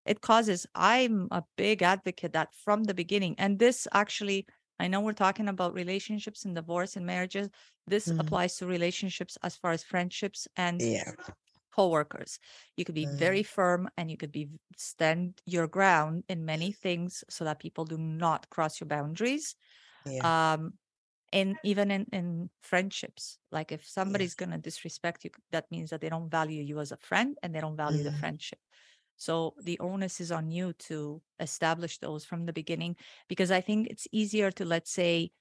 it 0.04 0.20
causes 0.20 0.66
i'm 0.74 1.28
a 1.30 1.42
big 1.56 1.82
advocate 1.82 2.32
that 2.32 2.48
from 2.64 2.84
the 2.84 2.94
beginning 2.94 3.34
and 3.38 3.58
this 3.58 3.88
actually 3.92 4.46
I 4.80 4.88
know 4.88 5.00
we're 5.00 5.12
talking 5.12 5.48
about 5.48 5.74
relationships 5.74 6.44
and 6.44 6.54
divorce 6.54 6.96
and 6.96 7.04
marriages. 7.04 7.48
This 7.86 8.08
mm. 8.08 8.20
applies 8.20 8.56
to 8.56 8.66
relationships 8.66 9.36
as 9.42 9.56
far 9.56 9.72
as 9.72 9.82
friendships 9.82 10.46
and 10.56 10.80
yeah. 10.80 11.10
co-workers. 11.74 12.38
You 12.76 12.84
could 12.84 12.94
be 12.94 13.06
mm. 13.06 13.18
very 13.18 13.42
firm 13.42 13.88
and 13.96 14.10
you 14.10 14.16
could 14.16 14.32
be 14.32 14.48
stand 14.76 15.40
your 15.46 15.66
ground 15.66 16.24
in 16.28 16.44
many 16.44 16.72
things 16.72 17.24
so 17.28 17.44
that 17.44 17.58
people 17.58 17.84
do 17.84 17.98
not 17.98 18.48
cross 18.50 18.80
your 18.80 18.88
boundaries. 18.88 19.56
Yeah. 20.06 20.52
Um, 20.52 20.74
and 21.32 21.56
even 21.62 21.90
in, 21.90 22.06
in 22.12 22.50
friendships, 22.62 23.38
like 23.52 23.72
if 23.72 23.84
somebody's 23.84 24.34
yeah. 24.38 24.46
gonna 24.46 24.58
disrespect 24.58 25.24
you, 25.24 25.30
that 25.50 25.70
means 25.70 25.90
that 25.90 26.00
they 26.00 26.08
don't 26.08 26.30
value 26.30 26.62
you 26.62 26.80
as 26.80 26.92
a 26.92 26.96
friend 26.96 27.36
and 27.42 27.54
they 27.54 27.60
don't 27.60 27.76
value 27.76 28.00
mm. 28.00 28.04
the 28.04 28.12
friendship. 28.12 28.58
So 29.18 29.54
the 29.60 29.78
onus 29.80 30.20
is 30.20 30.32
on 30.32 30.50
you 30.50 30.72
to 30.88 31.20
establish 31.40 31.98
those 31.98 32.24
from 32.24 32.46
the 32.46 32.52
beginning 32.52 32.96
because 33.28 33.50
I 33.50 33.60
think 33.60 33.88
it's 33.88 34.06
easier 34.12 34.50
to, 34.52 34.64
let's 34.64 34.92
say, 34.92 35.32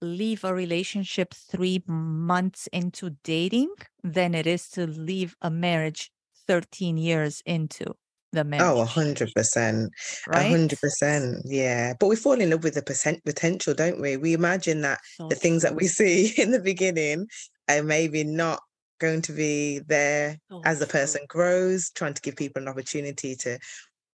leave 0.00 0.42
a 0.42 0.54
relationship 0.54 1.34
three 1.34 1.84
months 1.86 2.66
into 2.72 3.10
dating 3.22 3.74
than 4.02 4.34
it 4.34 4.46
is 4.46 4.68
to 4.70 4.86
leave 4.86 5.36
a 5.42 5.50
marriage 5.50 6.10
13 6.48 6.96
years 6.96 7.42
into 7.44 7.94
the 8.32 8.40
oh, 8.40 8.44
marriage. 8.44 8.64
Oh, 8.64 8.84
100%. 8.86 9.88
Right? 10.26 10.52
100%. 10.52 11.42
Yeah. 11.44 11.92
But 12.00 12.06
we 12.06 12.16
fall 12.16 12.40
in 12.40 12.50
love 12.50 12.64
with 12.64 12.74
the 12.74 12.82
percent 12.82 13.22
potential, 13.24 13.74
don't 13.74 14.00
we? 14.00 14.16
We 14.16 14.32
imagine 14.32 14.80
that 14.80 15.00
so 15.16 15.28
the 15.28 15.34
things 15.34 15.62
that 15.62 15.74
we 15.74 15.86
see 15.98 16.32
in 16.38 16.52
the 16.52 16.60
beginning 16.60 17.26
and 17.68 17.86
maybe 17.86 18.24
not 18.24 18.60
going 19.00 19.22
to 19.22 19.32
be 19.32 19.80
there 19.80 20.38
Oh, 20.50 20.62
as 20.64 20.78
the 20.78 20.86
person 20.86 21.22
grows, 21.28 21.90
trying 21.90 22.14
to 22.14 22.22
give 22.22 22.36
people 22.36 22.62
an 22.62 22.68
opportunity 22.68 23.34
to 23.36 23.58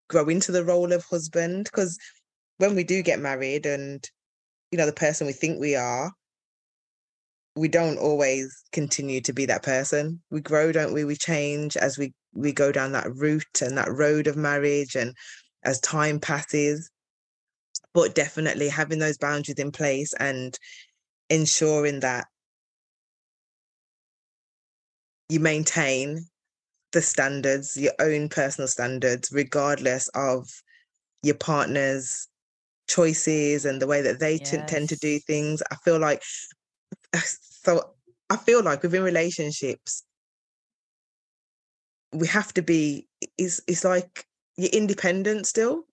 grow 0.08 0.28
into 0.28 0.52
the 0.52 0.64
role 0.64 0.92
of 0.92 1.04
husband. 1.04 1.64
Because 1.64 1.98
when 2.58 2.74
we 2.74 2.84
do 2.84 3.02
get 3.02 3.20
married 3.20 3.66
and, 3.66 4.08
you 4.70 4.78
know, 4.78 4.86
the 4.86 4.92
person 4.92 5.26
we 5.26 5.32
think 5.32 5.60
we 5.60 5.76
are, 5.76 6.12
we 7.56 7.68
don't 7.68 7.98
always 7.98 8.62
continue 8.72 9.20
to 9.22 9.32
be 9.32 9.46
that 9.46 9.62
person. 9.62 10.22
We 10.30 10.40
grow, 10.40 10.72
don't 10.72 10.92
we? 10.92 11.04
We 11.04 11.16
change 11.16 11.76
as 11.76 11.98
we 11.98 12.12
we 12.32 12.52
go 12.52 12.70
down 12.70 12.92
that 12.92 13.14
route 13.14 13.62
and 13.62 13.78
that 13.78 13.90
road 13.90 14.26
of 14.26 14.36
marriage 14.36 14.94
and 14.94 15.14
as 15.64 15.80
time 15.80 16.20
passes. 16.20 16.90
But 17.94 18.14
definitely 18.14 18.68
having 18.68 18.98
those 18.98 19.16
boundaries 19.16 19.58
in 19.58 19.72
place 19.72 20.12
and 20.12 20.56
ensuring 21.30 22.00
that 22.00 22.26
you 25.28 25.40
maintain 25.40 26.20
the 26.92 27.02
standards, 27.02 27.76
your 27.76 27.92
own 28.00 28.28
personal 28.28 28.68
standards, 28.68 29.30
regardless 29.32 30.08
of 30.14 30.48
your 31.22 31.36
partner's 31.36 32.28
choices 32.88 33.64
and 33.64 33.82
the 33.82 33.86
way 33.86 34.02
that 34.02 34.20
they 34.20 34.38
t- 34.38 34.62
tend 34.66 34.88
to 34.90 34.96
do 34.96 35.18
things. 35.20 35.62
I 35.70 35.76
feel 35.84 35.98
like 36.00 36.22
so 37.14 37.94
I 38.30 38.36
feel 38.36 38.62
like 38.62 38.82
within 38.82 39.02
relationships, 39.02 40.04
we 42.12 42.26
have 42.26 42.52
to 42.54 42.62
be 42.62 43.08
it's 43.38 43.60
it's 43.66 43.84
like 43.84 44.26
you're 44.56 44.70
independent 44.70 45.46
still. 45.46 45.84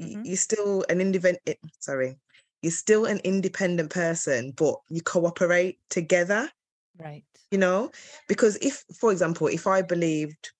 Mhm. 0.00 0.24
You're 0.24 0.36
still 0.36 0.84
an 0.88 1.00
independent 1.00 1.58
sorry. 1.80 2.18
You're 2.62 2.72
still 2.72 3.06
an 3.06 3.20
independent 3.24 3.90
person, 3.90 4.52
but 4.52 4.76
you 4.90 5.02
cooperate 5.02 5.78
together 5.90 6.50
Right. 6.98 7.33
You 7.54 7.58
know? 7.58 7.88
Because 8.26 8.56
if 8.56 8.82
for 8.98 9.12
example 9.12 9.46
if 9.46 9.68
i 9.68 9.80
believed 9.80 10.50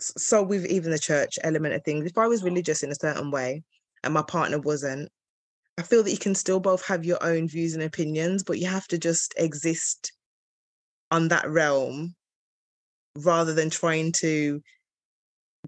so 0.00 0.42
with 0.42 0.64
even 0.66 0.90
the 0.90 0.98
church 0.98 1.38
element 1.44 1.74
of 1.74 1.84
things 1.84 2.06
if 2.06 2.16
i 2.18 2.26
was 2.26 2.42
religious 2.42 2.82
in 2.82 2.90
a 2.90 2.94
certain 2.94 3.30
way 3.30 3.62
and 4.02 4.14
my 4.14 4.22
partner 4.22 4.58
wasn't 4.58 5.08
i 5.78 5.82
feel 5.82 6.02
that 6.02 6.10
you 6.10 6.18
can 6.18 6.34
still 6.34 6.58
both 6.58 6.84
have 6.84 7.04
your 7.04 7.22
own 7.22 7.46
views 7.46 7.74
and 7.74 7.82
opinions 7.82 8.42
but 8.42 8.58
you 8.58 8.66
have 8.66 8.88
to 8.88 8.98
just 8.98 9.34
exist 9.36 10.12
on 11.10 11.28
that 11.28 11.46
realm 11.48 12.14
rather 13.18 13.52
than 13.54 13.68
trying 13.70 14.10
to 14.10 14.60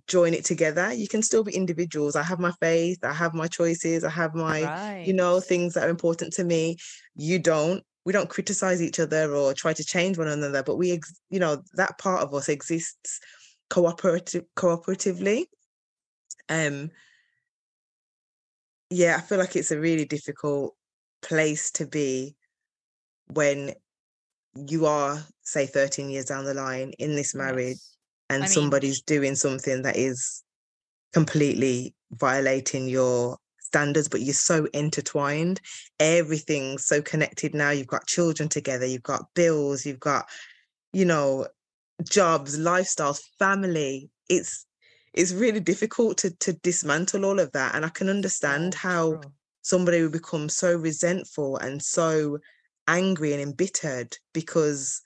join 0.09 0.35
it 0.35 0.45
together. 0.45 0.93
You 0.93 1.09
can 1.09 1.23
still 1.23 1.45
be 1.45 1.55
individuals. 1.55 2.17
I 2.17 2.23
have 2.23 2.39
my 2.39 2.53
faith 2.61 2.99
i 3.03 3.13
have 3.13 3.35
my 3.35 3.47
choices 3.47 4.05
i 4.05 4.11
have 4.11 4.35
my 4.35 4.61
you 5.07 5.13
know 5.13 5.41
things 5.41 5.75
that 5.75 5.85
are 5.85 5.91
important 5.91 6.33
to 6.35 6.45
me. 6.45 6.77
You 7.15 7.39
don't 7.39 7.83
we 8.07 8.13
don't 8.13 8.31
criticize 8.31 8.81
each 8.81 9.01
other 9.01 9.35
or 9.35 9.53
try 9.53 9.73
to 9.73 9.85
change 9.85 10.17
one 10.17 10.29
another 10.29 10.63
but 10.63 10.77
we 10.77 10.93
ex- 10.93 11.21
you 11.29 11.41
know 11.41 11.61
that 11.75 11.99
part 11.99 12.23
of 12.23 12.33
us 12.33 12.49
exists 12.49 13.21
cooperative 13.69 14.45
cooperatively 14.57 15.45
um 16.49 16.89
yeah 18.91 19.17
i 19.19 19.21
feel 19.21 19.39
like 19.39 19.57
it's 19.57 19.73
a 19.73 19.81
really 19.81 20.05
difficult 20.05 20.75
place 21.21 21.73
to 21.73 21.85
be 21.85 22.37
when 23.33 23.75
you 24.55 24.87
are 24.87 25.21
say 25.43 25.67
13 25.67 26.09
years 26.09 26.27
down 26.27 26.45
the 26.45 26.55
line 26.55 26.93
in 27.01 27.17
this 27.17 27.35
marriage 27.35 27.77
Yes. 27.77 27.97
and 28.31 28.45
I 28.45 28.47
mean, 28.47 28.53
somebody's 28.55 29.03
doing 29.03 29.35
something 29.35 29.83
that 29.83 29.97
is 29.97 30.45
completely 31.13 31.93
violating 32.13 32.89
your 32.89 33.37
standards, 33.67 34.09
but 34.09 34.21
you're 34.21 34.35
so 34.35 34.67
intertwined. 34.73 35.61
Everything's 36.01 36.87
so 36.87 37.03
connected 37.03 37.55
now. 37.55 37.71
You've 37.71 37.87
got 37.87 38.07
children 38.07 38.49
together, 38.49 38.87
you've 38.87 39.03
got 39.03 39.35
bills, 39.35 39.85
you've 39.85 40.01
got, 40.01 40.27
you 40.93 41.05
know, 41.05 41.47
jobs, 42.09 42.59
lifestyles, 42.59 43.21
family. 43.39 44.11
It's 44.29 44.67
it's 45.13 45.33
really 45.33 45.61
difficult 45.61 46.19
to 46.19 46.31
to 46.37 46.53
dismantle 46.53 47.25
all 47.25 47.41
of 47.41 47.53
that. 47.53 47.75
And 47.75 47.85
I 47.85 47.89
can 47.89 48.09
understand 48.09 48.75
how 48.75 49.21
somebody 49.63 50.03
would 50.03 50.13
become 50.13 50.49
so 50.49 50.77
resentful 50.77 51.57
and 51.57 51.83
so 51.83 52.39
angry 52.89 53.33
and 53.33 53.43
embittered 53.43 54.17
because 54.33 55.03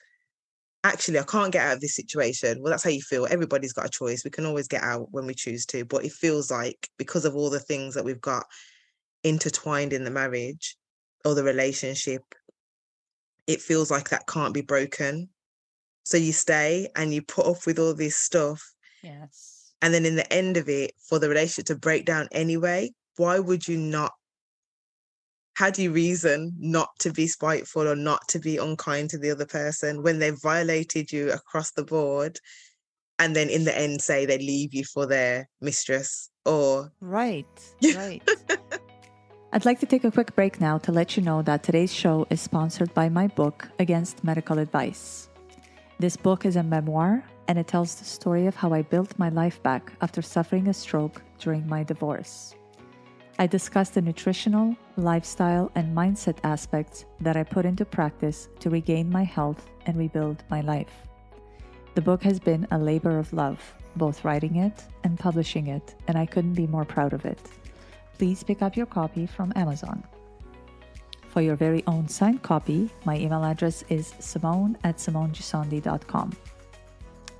actually 0.84 1.18
I 1.18 1.24
can't 1.24 1.52
get 1.52 1.66
out 1.66 1.74
of 1.74 1.80
this 1.80 1.96
situation. 1.96 2.60
Well, 2.60 2.70
that's 2.70 2.84
how 2.84 2.90
you 2.90 3.02
feel. 3.02 3.26
Everybody's 3.28 3.72
got 3.72 3.86
a 3.86 3.90
choice. 3.90 4.24
We 4.24 4.30
can 4.30 4.46
always 4.46 4.68
get 4.68 4.82
out 4.82 5.08
when 5.10 5.26
we 5.26 5.34
choose 5.34 5.66
to, 5.66 5.84
but 5.84 6.04
it 6.04 6.12
feels 6.12 6.50
like 6.50 6.88
because 6.98 7.24
of 7.24 7.36
all 7.36 7.50
the 7.50 7.60
things 7.60 7.94
that 7.94 8.04
we've 8.04 8.20
got 8.20 8.46
intertwined 9.24 9.92
in 9.92 10.04
the 10.04 10.10
marriage 10.10 10.76
or 11.24 11.34
the 11.34 11.44
relationship, 11.44 12.22
it 13.46 13.60
feels 13.60 13.90
like 13.90 14.08
that 14.10 14.26
can't 14.26 14.54
be 14.54 14.62
broken. 14.62 15.28
So 16.04 16.16
you 16.16 16.32
stay 16.32 16.88
and 16.96 17.12
you 17.12 17.22
put 17.22 17.46
up 17.46 17.66
with 17.66 17.78
all 17.78 17.94
this 17.94 18.16
stuff. 18.16 18.62
Yes. 19.02 19.72
And 19.82 19.92
then 19.94 20.06
in 20.06 20.16
the 20.16 20.30
end 20.32 20.56
of 20.56 20.68
it, 20.68 20.92
for 21.08 21.18
the 21.18 21.28
relationship 21.28 21.66
to 21.66 21.74
break 21.74 22.04
down 22.04 22.28
anyway, 22.32 22.90
why 23.16 23.38
would 23.38 23.66
you 23.66 23.76
not? 23.76 24.12
How 25.60 25.68
do 25.68 25.82
you 25.82 25.92
reason 25.92 26.54
not 26.58 26.88
to 27.00 27.12
be 27.12 27.26
spiteful 27.26 27.86
or 27.86 27.94
not 27.94 28.26
to 28.28 28.38
be 28.38 28.56
unkind 28.56 29.10
to 29.10 29.18
the 29.18 29.30
other 29.30 29.44
person 29.44 30.02
when 30.02 30.18
they've 30.18 30.40
violated 30.40 31.12
you 31.12 31.30
across 31.32 31.72
the 31.72 31.84
board? 31.84 32.40
And 33.18 33.36
then 33.36 33.50
in 33.50 33.64
the 33.64 33.78
end, 33.78 34.00
say 34.00 34.24
they 34.24 34.38
leave 34.38 34.72
you 34.72 34.84
for 34.86 35.04
their 35.04 35.50
mistress 35.60 36.30
or 36.46 36.90
Right. 37.02 37.44
Right. 37.94 38.22
I'd 39.52 39.66
like 39.66 39.80
to 39.80 39.86
take 39.86 40.04
a 40.04 40.10
quick 40.10 40.34
break 40.34 40.62
now 40.62 40.78
to 40.78 40.92
let 40.92 41.18
you 41.18 41.22
know 41.22 41.42
that 41.42 41.62
today's 41.62 41.92
show 41.92 42.26
is 42.30 42.40
sponsored 42.40 42.94
by 42.94 43.10
my 43.10 43.26
book, 43.26 43.68
Against 43.78 44.24
Medical 44.24 44.58
Advice. 44.60 45.28
This 45.98 46.16
book 46.16 46.46
is 46.46 46.56
a 46.56 46.62
memoir 46.62 47.22
and 47.48 47.58
it 47.58 47.66
tells 47.66 47.96
the 47.96 48.06
story 48.06 48.46
of 48.46 48.56
how 48.56 48.72
I 48.72 48.80
built 48.80 49.18
my 49.18 49.28
life 49.28 49.62
back 49.62 49.92
after 50.00 50.22
suffering 50.22 50.68
a 50.68 50.72
stroke 50.72 51.20
during 51.38 51.68
my 51.68 51.82
divorce. 51.82 52.54
I 53.40 53.46
discuss 53.46 53.88
the 53.88 54.02
nutritional, 54.02 54.76
lifestyle, 54.98 55.72
and 55.74 55.96
mindset 55.96 56.36
aspects 56.44 57.06
that 57.22 57.38
I 57.38 57.42
put 57.42 57.64
into 57.64 57.86
practice 57.86 58.50
to 58.58 58.68
regain 58.68 59.08
my 59.08 59.22
health 59.22 59.66
and 59.86 59.96
rebuild 59.96 60.44
my 60.50 60.60
life. 60.60 60.92
The 61.94 62.02
book 62.02 62.22
has 62.22 62.38
been 62.38 62.68
a 62.70 62.76
labor 62.76 63.18
of 63.18 63.32
love, 63.32 63.58
both 63.96 64.26
writing 64.26 64.56
it 64.56 64.84
and 65.04 65.18
publishing 65.18 65.68
it, 65.68 65.94
and 66.06 66.18
I 66.18 66.26
couldn't 66.26 66.52
be 66.52 66.66
more 66.66 66.84
proud 66.84 67.14
of 67.14 67.24
it. 67.24 67.40
Please 68.18 68.42
pick 68.42 68.60
up 68.60 68.76
your 68.76 68.84
copy 68.84 69.24
from 69.24 69.54
Amazon. 69.56 70.04
For 71.30 71.40
your 71.40 71.56
very 71.56 71.82
own 71.86 72.08
signed 72.08 72.42
copy, 72.42 72.90
my 73.06 73.16
email 73.16 73.42
address 73.42 73.84
is 73.88 74.12
simone 74.18 74.76
at 74.84 74.98
simonegiussandi.com. 74.98 76.32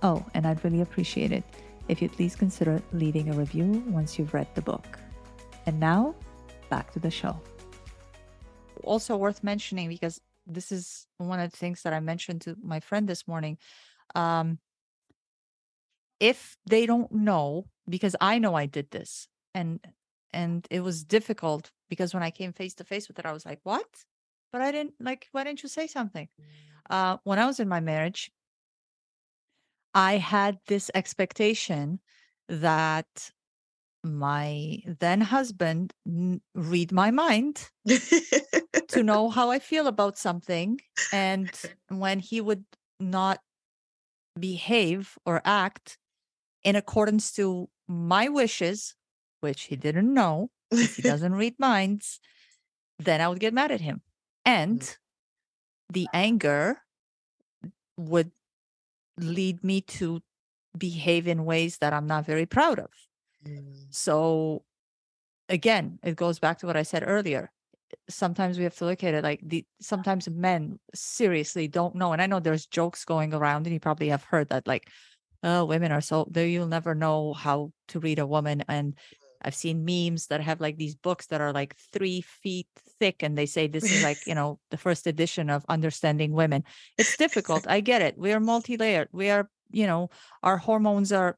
Oh, 0.03 0.25
and 0.33 0.47
I'd 0.47 0.65
really 0.65 0.81
appreciate 0.81 1.31
it 1.31 1.45
if 1.89 2.01
you'd 2.01 2.13
please 2.13 2.35
consider 2.35 2.81
leaving 2.95 3.29
a 3.29 3.35
review 3.35 3.85
once 3.89 4.19
you've 4.19 4.33
read 4.33 4.49
the 4.55 4.63
book. 4.63 5.00
And 5.67 5.79
now, 5.79 6.15
back 6.69 6.93
to 6.93 6.99
the 6.99 7.11
show. 7.11 7.41
Also 8.83 9.17
worth 9.17 9.45
mentioning 9.45 9.89
because 9.89 10.21
this 10.47 10.73
is 10.73 11.07
one 11.19 11.41
of 11.41 11.51
the 11.51 11.57
things 11.57 11.83
that 11.83 11.93
I 11.93 12.01
mentioned 12.01 12.41
to 12.43 12.57
my 12.63 12.81
friend 12.81 13.09
this 13.09 13.29
morning. 13.29 13.59
Um, 14.15 14.59
if 16.19 16.57
they 16.67 16.87
don't 16.87 17.11
know, 17.13 17.67
because 17.89 18.17
I 18.21 18.39
know 18.39 18.55
I 18.55 18.67
did 18.67 18.91
this, 18.91 19.29
and 19.55 19.81
and 20.33 20.67
it 20.71 20.81
was 20.81 21.05
difficult 21.05 21.73
because 21.89 22.15
when 22.15 22.23
I 22.23 22.31
came 22.31 22.53
face 22.53 22.75
to 22.75 22.85
face 22.85 23.09
with 23.09 23.19
it, 23.19 23.27
I 23.27 23.33
was 23.33 23.47
like, 23.47 23.61
"What?" 23.63 24.05
But 24.53 24.61
I 24.63 24.73
didn't 24.73 24.95
like. 25.01 25.29
Why 25.33 25.45
didn't 25.45 25.63
you 25.63 25.69
say 25.69 25.87
something? 25.87 26.29
Uh, 26.89 27.19
when 27.25 27.39
I 27.39 27.47
was 27.47 27.61
in 27.61 27.69
my 27.69 27.81
marriage, 27.81 28.31
I 29.95 30.19
had 30.19 30.59
this 30.67 30.91
expectation 30.95 32.01
that 32.49 33.31
my 34.03 34.79
then 34.99 35.21
husband 35.21 35.93
n- 36.07 36.41
read 36.55 36.93
my 36.93 37.11
mind 37.11 37.71
to 38.89 39.03
know 39.03 39.29
how 39.29 39.51
I 39.51 39.59
feel 39.59 39.87
about 39.87 40.19
something. 40.19 40.81
And 41.13 41.51
when 41.89 42.19
he 42.19 42.41
would 42.41 42.65
not 42.99 43.41
behave 44.39 45.19
or 45.27 45.43
act 45.45 45.99
in 46.65 46.77
accordance 46.77 47.33
to 47.33 47.69
my 47.89 48.29
wishes, 48.29 48.95
which 49.41 49.63
he 49.63 49.77
didn't 49.77 50.13
know, 50.13 50.51
he 50.71 51.03
doesn't 51.03 51.35
read 51.35 51.59
minds, 51.59 52.21
then 52.99 53.21
I 53.21 53.29
would 53.29 53.41
get 53.41 53.55
mad 53.55 53.71
at 53.71 53.81
him. 53.81 54.03
And 54.45 54.81
mm. 54.81 54.97
the 55.93 56.09
anger 56.13 56.83
would 57.97 58.31
lead 59.19 59.63
me 59.63 59.81
to 59.81 60.23
behave 60.77 61.27
in 61.27 61.45
ways 61.45 61.79
that 61.79 61.93
I'm 61.93 62.07
not 62.07 62.25
very 62.25 62.47
proud 62.47 62.79
of. 62.79 62.91
Mm, 63.47 63.87
So 63.91 64.65
again, 65.49 65.99
it 66.03 66.17
goes 66.17 66.39
back 66.39 66.59
to 66.59 66.67
what 66.67 66.77
I 66.77 66.83
said 66.83 67.05
earlier. 67.07 67.51
Sometimes 68.09 68.59
we 68.59 68.65
have 68.65 68.77
to 68.77 68.85
look 68.85 69.03
at 69.05 69.15
it 69.15 69.25
like 69.25 69.41
the 69.43 69.65
sometimes 69.81 70.29
men 70.29 70.79
seriously 70.95 71.69
don't 71.69 71.97
know. 71.97 72.13
And 72.13 72.23
I 72.23 72.27
know 72.27 72.41
there's 72.41 72.67
jokes 72.67 73.05
going 73.05 73.35
around, 73.35 73.67
and 73.67 73.75
you 73.75 73.81
probably 73.81 74.09
have 74.09 74.25
heard 74.25 74.49
that 74.51 74.67
like, 74.67 74.89
oh, 75.43 75.65
women 75.65 75.93
are 75.93 76.01
so 76.01 76.27
though 76.31 76.43
you'll 76.43 76.67
never 76.69 76.95
know 76.95 77.33
how 77.35 77.73
to 77.89 78.01
read 78.01 78.19
a 78.21 78.27
woman. 78.27 78.63
And 78.69 78.97
I've 79.43 79.55
seen 79.55 79.85
memes 79.85 80.27
that 80.29 80.41
have 80.43 80.61
like 80.61 80.77
these 80.77 80.95
books 80.95 81.27
that 81.27 81.41
are 81.41 81.53
like 81.53 81.75
three 81.93 82.21
feet 82.21 82.69
thick, 83.01 83.23
and 83.23 83.37
they 83.37 83.47
say 83.47 83.67
this 83.67 83.91
is 83.91 84.03
like, 84.05 84.19
you 84.27 84.35
know, 84.37 84.61
the 84.71 84.77
first 84.77 85.07
edition 85.07 85.51
of 85.51 85.65
Understanding 85.69 86.33
Women. 86.33 86.65
It's 86.99 87.17
difficult. 87.17 87.67
I 87.67 87.81
get 87.81 88.03
it. 88.03 88.19
We 88.19 88.33
are 88.33 88.41
multi 88.41 88.77
layered. 88.77 89.09
We 89.13 89.31
are, 89.31 89.49
you 89.71 89.87
know, 89.87 90.11
our 90.43 90.59
hormones 90.59 91.11
are, 91.13 91.37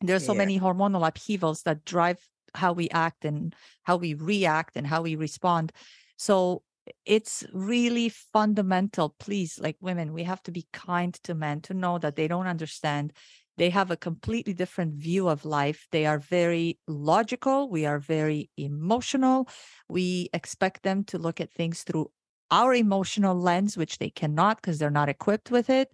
there's 0.00 0.24
so 0.24 0.32
Yeah. 0.32 0.38
many 0.38 0.60
hormonal 0.60 1.06
upheavals 1.06 1.62
that 1.62 1.84
drive 1.84 2.18
how 2.54 2.72
we 2.72 2.88
act 2.90 3.24
and 3.24 3.54
how 3.82 3.96
we 3.96 4.14
react 4.14 4.76
and 4.76 4.86
how 4.86 5.02
we 5.02 5.14
respond. 5.14 5.72
So 6.16 6.62
it's 7.04 7.44
really 7.52 8.08
fundamental. 8.08 9.14
Please, 9.18 9.58
like 9.58 9.76
women, 9.80 10.12
we 10.12 10.22
have 10.22 10.42
to 10.44 10.52
be 10.52 10.66
kind 10.72 11.14
to 11.24 11.34
men 11.34 11.60
to 11.62 11.74
know 11.74 11.98
that 11.98 12.16
they 12.16 12.28
don't 12.28 12.46
understand 12.46 13.12
they 13.56 13.70
have 13.70 13.90
a 13.90 13.96
completely 13.96 14.52
different 14.52 14.94
view 14.94 15.28
of 15.28 15.44
life. 15.44 15.86
They 15.90 16.04
are 16.06 16.18
very 16.18 16.78
logical. 16.86 17.70
We 17.70 17.86
are 17.86 17.98
very 17.98 18.50
emotional. 18.56 19.48
We 19.88 20.28
expect 20.32 20.82
them 20.82 21.04
to 21.04 21.18
look 21.18 21.40
at 21.40 21.52
things 21.52 21.82
through 21.82 22.10
our 22.50 22.74
emotional 22.74 23.34
lens, 23.34 23.76
which 23.76 23.98
they 23.98 24.10
cannot 24.10 24.58
because 24.58 24.78
they're 24.78 24.90
not 24.90 25.08
equipped 25.08 25.50
with 25.50 25.70
it. 25.70 25.90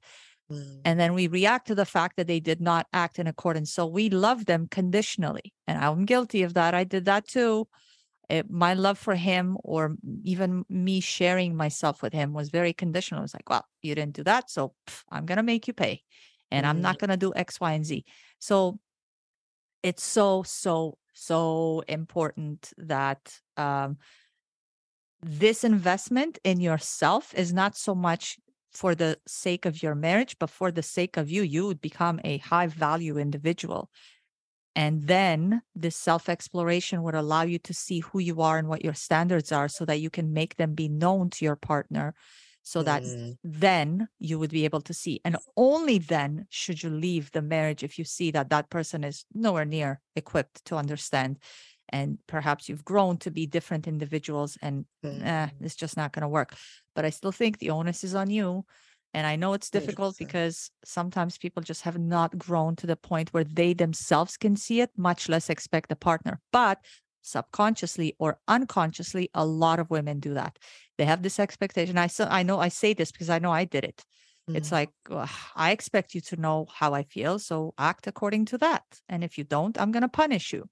Mm. 0.52 0.80
And 0.84 1.00
then 1.00 1.14
we 1.14 1.26
react 1.28 1.66
to 1.68 1.74
the 1.74 1.84
fact 1.86 2.16
that 2.16 2.26
they 2.26 2.40
did 2.40 2.60
not 2.60 2.86
act 2.92 3.18
in 3.18 3.26
accordance. 3.26 3.72
So 3.72 3.86
we 3.86 4.10
love 4.10 4.46
them 4.46 4.66
conditionally. 4.68 5.52
And 5.66 5.78
I'm 5.78 6.04
guilty 6.04 6.42
of 6.42 6.54
that. 6.54 6.74
I 6.74 6.84
did 6.84 7.04
that 7.06 7.26
too. 7.26 7.68
It, 8.28 8.50
my 8.50 8.74
love 8.74 8.98
for 8.98 9.14
him, 9.14 9.58
or 9.62 9.96
even 10.24 10.64
me 10.68 11.00
sharing 11.00 11.56
myself 11.56 12.02
with 12.02 12.12
him, 12.12 12.32
was 12.32 12.50
very 12.50 12.72
conditional. 12.72 13.20
It 13.20 13.22
was 13.22 13.34
like, 13.34 13.50
well, 13.50 13.66
you 13.82 13.94
didn't 13.94 14.14
do 14.14 14.24
that. 14.24 14.50
So 14.50 14.74
pff, 14.86 15.02
I'm 15.10 15.26
going 15.26 15.36
to 15.36 15.42
make 15.42 15.66
you 15.66 15.74
pay 15.74 16.02
and 16.50 16.66
I'm 16.66 16.78
Mhm. 16.78 16.82
not 16.82 16.98
going 16.98 17.10
to 17.10 17.16
do 17.16 17.32
X, 17.34 17.60
Y, 17.60 17.72
and 17.72 17.84
Z. 17.84 18.04
So 18.38 18.78
it's 19.82 20.04
so, 20.04 20.44
so, 20.44 20.98
so 21.14 21.82
important 21.88 22.72
that 22.78 23.40
um, 23.56 23.98
this 25.20 25.64
investment 25.64 26.38
in 26.44 26.60
yourself 26.60 27.34
is 27.34 27.52
not 27.52 27.76
so 27.76 27.94
much 27.94 28.38
for 28.72 28.94
the 28.94 29.18
sake 29.26 29.66
of 29.66 29.82
your 29.82 29.94
marriage, 29.94 30.38
but 30.38 30.50
for 30.50 30.70
the 30.72 30.82
sake 30.82 31.16
of 31.16 31.30
you. 31.30 31.42
You 31.42 31.66
would 31.66 31.80
become 31.80 32.20
a 32.24 32.38
high 32.38 32.66
value 32.66 33.18
individual. 33.18 33.90
And 34.74 35.06
then 35.06 35.62
this 35.74 35.96
self 35.96 36.28
exploration 36.28 37.02
would 37.02 37.14
allow 37.14 37.42
you 37.42 37.58
to 37.58 37.74
see 37.74 38.00
who 38.00 38.20
you 38.20 38.40
are 38.40 38.56
and 38.58 38.68
what 38.68 38.84
your 38.84 38.94
standards 38.94 39.52
are 39.52 39.68
so 39.68 39.84
that 39.84 40.00
you 40.00 40.08
can 40.08 40.32
make 40.32 40.56
them 40.56 40.74
be 40.74 40.88
known 40.88 41.28
to 41.30 41.44
your 41.44 41.56
partner 41.56 42.14
so 42.62 42.82
that 42.84 43.04
Mm. 43.04 43.36
then 43.42 44.08
you 44.18 44.38
would 44.38 44.50
be 44.50 44.64
able 44.64 44.80
to 44.80 44.94
see 44.94 45.20
and 45.24 45.36
only 45.56 45.98
then 45.98 46.46
should 46.48 46.82
you 46.82 46.88
leave 46.88 47.32
the 47.32 47.42
marriage 47.42 47.82
if 47.82 47.98
you 47.98 48.04
see 48.04 48.30
that 48.30 48.50
that 48.50 48.70
person 48.70 49.02
is 49.02 49.26
nowhere 49.34 49.64
near 49.64 50.00
equipped 50.14 50.64
to 50.64 50.76
understand 50.76 51.38
and 51.88 52.18
perhaps 52.26 52.68
you've 52.68 52.84
grown 52.84 53.16
to 53.18 53.30
be 53.30 53.46
different 53.46 53.86
individuals 53.86 54.56
and 54.62 54.84
Mm. 55.04 55.24
eh, 55.26 55.48
it's 55.60 55.74
just 55.76 55.96
not 55.96 56.12
going 56.12 56.22
to 56.22 56.28
work. 56.28 56.54
But 56.94 57.04
i 57.04 57.10
still 57.10 57.32
think 57.32 57.58
the 57.58 57.70
onus 57.70 58.04
is 58.04 58.14
on 58.14 58.30
you 58.30 58.64
and 59.14 59.26
i 59.26 59.36
know 59.36 59.52
it's 59.52 59.70
difficult 59.70 60.14
100%. 60.14 60.18
because 60.18 60.70
sometimes 60.84 61.38
people 61.38 61.62
just 61.62 61.82
have 61.82 61.98
not 61.98 62.38
grown 62.38 62.76
to 62.76 62.86
the 62.86 62.96
point 62.96 63.28
where 63.32 63.44
they 63.44 63.74
themselves 63.74 64.36
can 64.36 64.56
see 64.56 64.80
it 64.80 64.90
much 64.96 65.28
less 65.28 65.50
expect 65.50 65.92
a 65.92 65.96
partner. 65.96 66.40
But 66.52 66.78
subconsciously 67.36 68.14
or 68.18 68.38
unconsciously 68.48 69.30
a 69.34 69.44
lot 69.46 69.78
of 69.78 69.90
women 69.90 70.18
do 70.20 70.34
that. 70.34 70.58
They 70.98 71.04
have 71.04 71.22
this 71.22 71.38
expectation. 71.38 71.96
I 71.98 72.08
so 72.08 72.26
i 72.30 72.42
know 72.42 72.58
i 72.60 72.68
say 72.68 72.90
this 72.94 73.12
because 73.12 73.30
i 73.30 73.38
know 73.38 73.52
i 73.52 73.64
did 73.64 73.84
it. 73.84 73.98
It's 74.48 74.68
Mm. 74.70 74.72
like 74.78 74.90
"Ugh, 75.10 75.30
i 75.66 75.70
expect 75.70 76.14
you 76.14 76.20
to 76.30 76.36
know 76.44 76.66
how 76.78 76.94
i 76.94 77.02
feel 77.14 77.38
so 77.38 77.74
act 77.90 78.06
according 78.12 78.44
to 78.50 78.58
that. 78.58 78.84
And 79.08 79.22
if 79.24 79.32
you 79.38 79.44
don't 79.44 79.74
i'm 79.80 79.92
going 79.94 80.02
to 80.10 80.16
punish 80.24 80.46
you 80.52 80.62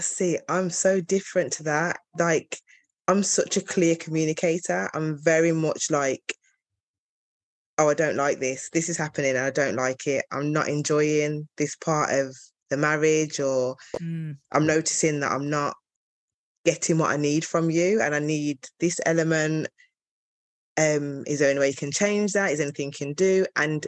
See, 0.00 0.38
I'm 0.48 0.70
so 0.70 1.00
different 1.00 1.52
to 1.54 1.62
that. 1.64 1.98
Like, 2.18 2.58
I'm 3.08 3.22
such 3.22 3.56
a 3.56 3.62
clear 3.62 3.96
communicator. 3.96 4.90
I'm 4.94 5.16
very 5.22 5.52
much 5.52 5.90
like, 5.90 6.34
oh, 7.78 7.88
I 7.88 7.94
don't 7.94 8.16
like 8.16 8.40
this. 8.40 8.68
This 8.72 8.88
is 8.88 8.96
happening. 8.96 9.36
and 9.36 9.46
I 9.46 9.50
don't 9.50 9.76
like 9.76 10.06
it. 10.06 10.24
I'm 10.32 10.52
not 10.52 10.68
enjoying 10.68 11.48
this 11.56 11.76
part 11.76 12.10
of 12.10 12.36
the 12.70 12.76
marriage, 12.76 13.40
or 13.40 13.76
Mm, 14.00 14.36
I'm 14.52 14.66
noticing 14.66 15.20
that 15.20 15.32
I'm 15.32 15.48
not 15.48 15.76
getting 16.64 16.98
what 16.98 17.10
I 17.10 17.16
need 17.16 17.44
from 17.44 17.70
you, 17.70 18.00
and 18.00 18.14
I 18.14 18.18
need 18.18 18.58
this 18.80 19.00
element. 19.06 19.68
Um, 20.78 21.24
is 21.26 21.38
there 21.38 21.50
any 21.50 21.60
way 21.60 21.68
you 21.68 21.74
can 21.74 21.92
change 21.92 22.32
that? 22.32 22.50
Is 22.50 22.58
there 22.58 22.66
anything 22.66 22.88
you 22.88 22.92
can 22.92 23.12
do? 23.14 23.46
And 23.56 23.86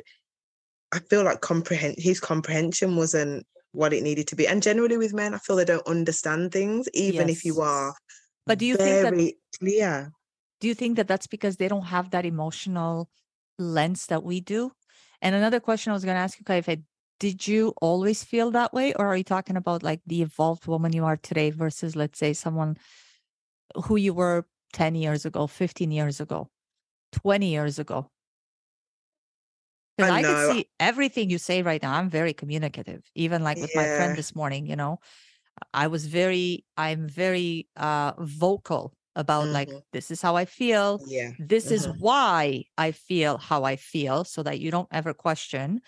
I 0.93 1.01
feel 1.01 1.25
like 1.25 1.43
comprehend 1.43 1.97
his 1.99 2.19
comprehension 2.19 2.97
wasn't 2.97 3.47
what 3.73 3.93
it 3.93 4.03
needed 4.03 4.27
to 4.29 4.37
be. 4.37 4.47
And 4.47 4.63
generally 4.63 4.97
with 4.97 5.13
men, 5.15 5.35
I 5.35 5.39
feel 5.39 5.57
they 5.57 5.65
don't 5.65 5.87
understand 5.87 6.53
things, 6.53 6.89
even 6.95 7.29
if 7.29 7.45
you 7.45 7.61
are 7.61 7.95
but 8.49 8.59
do 8.59 8.67
you 8.67 8.75
think 8.75 9.03
that 9.03 9.15
very 9.15 9.37
clear. 9.61 10.13
do 10.61 10.67
you 10.67 10.75
think 10.75 10.97
that 10.97 11.07
that's 11.07 11.29
because 11.29 11.57
they 11.57 11.69
don't 11.69 11.85
have 11.85 12.11
that 12.11 12.25
emotional 12.25 13.09
lens 13.59 14.07
that 14.07 14.25
we 14.25 14.41
do 14.41 14.73
and 15.23 15.35
another 15.35 15.61
question 15.61 15.91
i 15.91 15.95
was 15.95 16.05
going 16.05 16.17
to 16.17 16.21
ask 16.21 16.39
you 16.39 16.45
Kaifei, 16.45 16.83
did 17.21 17.47
you 17.47 17.75
always 17.81 18.25
feel 18.25 18.51
that 18.53 18.73
way 18.73 18.95
or 18.95 19.07
are 19.07 19.17
you 19.17 19.25
talking 19.25 19.57
about 19.57 19.83
like 19.83 20.01
the 20.07 20.23
evolved 20.23 20.67
woman 20.67 20.93
you 20.93 21.05
are 21.05 21.17
today 21.17 21.51
versus 21.51 21.95
let's 21.95 22.19
say 22.19 22.33
someone 22.33 22.77
who 23.85 23.97
you 23.97 24.15
were 24.15 24.47
10 24.73 24.95
years 24.95 25.27
ago 25.27 25.47
15 25.47 25.91
years 25.91 26.21
ago 26.21 26.49
20 27.13 27.49
years 27.49 27.79
ago 27.79 28.11
because 29.99 30.11
I 30.11 30.21
I, 30.21 30.25
could 30.25 30.39
see 30.39 30.71
everything 30.81 31.31
you 31.31 31.39
say 31.39 31.63
right 31.63 31.83
now 31.83 31.95
i'm 31.95 32.11
very 32.11 32.33
communicative 32.33 33.03
even 33.15 33.43
like 33.45 33.61
with 33.61 33.75
my 33.75 33.87
friend 33.89 34.17
this 34.17 34.35
morning 34.35 34.67
you 34.67 34.77
know 34.77 35.01
i 35.75 35.87
was 35.87 36.07
very 36.07 36.65
i'm 36.77 37.09
very 37.09 37.69
uh 37.77 38.13
vocal 38.21 38.95
about 39.17 39.51
like 39.51 39.71
Mhm. 39.71 39.83
this 39.93 40.11
is 40.11 40.23
how 40.23 40.37
i 40.37 40.45
feel 40.45 41.03
Yeah. 41.07 41.33
this 41.39 41.71
is 41.73 41.87
Mhm. 41.87 41.99
why 42.01 42.65
I 42.77 42.93
feel 42.93 43.39
how 43.39 43.65
I 43.65 43.77
feel 43.77 44.25
so 44.25 44.43
that 44.43 44.61
you 44.61 44.71
don't 44.73 44.89
ever 44.93 45.15
question. 45.15 45.81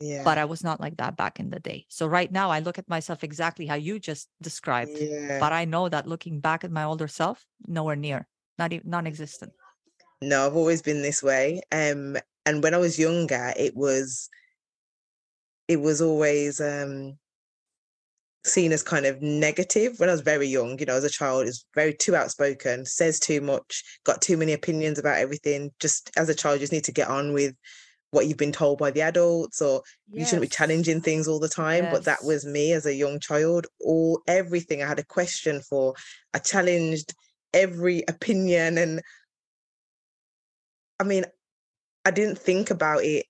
Yeah. 0.00 0.24
But 0.24 0.38
I 0.38 0.44
was 0.44 0.62
not 0.64 0.80
like 0.80 0.96
that 0.98 1.16
back 1.16 1.40
in 1.40 1.50
the 1.50 1.60
day. 1.60 1.86
So 1.88 2.06
right 2.06 2.30
now 2.30 2.50
I 2.50 2.60
look 2.60 2.78
at 2.78 2.88
myself 2.88 3.24
exactly 3.24 3.66
how 3.66 3.74
you 3.76 3.98
just 3.98 4.28
described. 4.40 5.00
yeah. 5.00 5.38
But 5.40 5.52
I 5.52 5.64
know 5.64 5.88
that 5.88 6.06
looking 6.08 6.40
back 6.40 6.64
at 6.64 6.70
my 6.70 6.84
older 6.84 7.08
self, 7.08 7.46
nowhere 7.66 7.96
near, 7.96 8.28
not 8.58 8.72
even 8.72 8.90
non-existent. 8.90 9.52
No, 10.22 10.46
I've 10.46 10.56
always 10.56 10.82
been 10.82 11.02
this 11.02 11.22
way. 11.22 11.62
Um, 11.72 12.16
and 12.46 12.62
when 12.62 12.74
I 12.74 12.78
was 12.78 12.98
younger, 12.98 13.52
it 13.56 13.76
was 13.76 14.28
it 15.68 15.80
was 15.80 16.00
always 16.00 16.60
um 16.60 17.18
seen 18.44 18.72
as 18.72 18.82
kind 18.82 19.06
of 19.06 19.22
negative 19.22 19.98
when 19.98 20.08
I 20.08 20.12
was 20.12 20.20
very 20.20 20.48
young, 20.48 20.78
you 20.78 20.86
know, 20.86 20.94
as 20.96 21.04
a 21.04 21.10
child, 21.10 21.46
is 21.46 21.64
very 21.74 21.94
too 21.94 22.16
outspoken, 22.16 22.84
says 22.84 23.20
too 23.20 23.40
much, 23.40 23.84
got 24.04 24.20
too 24.20 24.36
many 24.36 24.52
opinions 24.52 24.98
about 24.98 25.18
everything. 25.18 25.70
Just 25.78 26.10
as 26.16 26.28
a 26.28 26.34
child, 26.34 26.56
you 26.56 26.60
just 26.60 26.72
need 26.72 26.84
to 26.84 26.92
get 26.92 27.08
on 27.08 27.32
with 27.32 27.54
what 28.10 28.26
you've 28.26 28.36
been 28.36 28.52
told 28.52 28.78
by 28.78 28.90
the 28.90 29.00
adults, 29.00 29.62
or 29.62 29.82
you 30.10 30.24
shouldn't 30.24 30.42
be 30.42 30.48
challenging 30.48 31.00
things 31.00 31.28
all 31.28 31.38
the 31.38 31.48
time. 31.48 31.84
But 31.90 32.04
that 32.04 32.24
was 32.24 32.44
me 32.44 32.72
as 32.72 32.84
a 32.84 32.94
young 32.94 33.20
child. 33.20 33.66
All 33.80 34.20
everything 34.26 34.82
I 34.82 34.88
had 34.88 34.98
a 34.98 35.04
question 35.04 35.60
for. 35.60 35.94
I 36.34 36.38
challenged 36.38 37.14
every 37.54 38.02
opinion 38.08 38.78
and 38.78 39.00
I 40.98 41.04
mean, 41.04 41.24
I 42.04 42.10
didn't 42.10 42.38
think 42.38 42.70
about 42.70 43.04
it. 43.04 43.26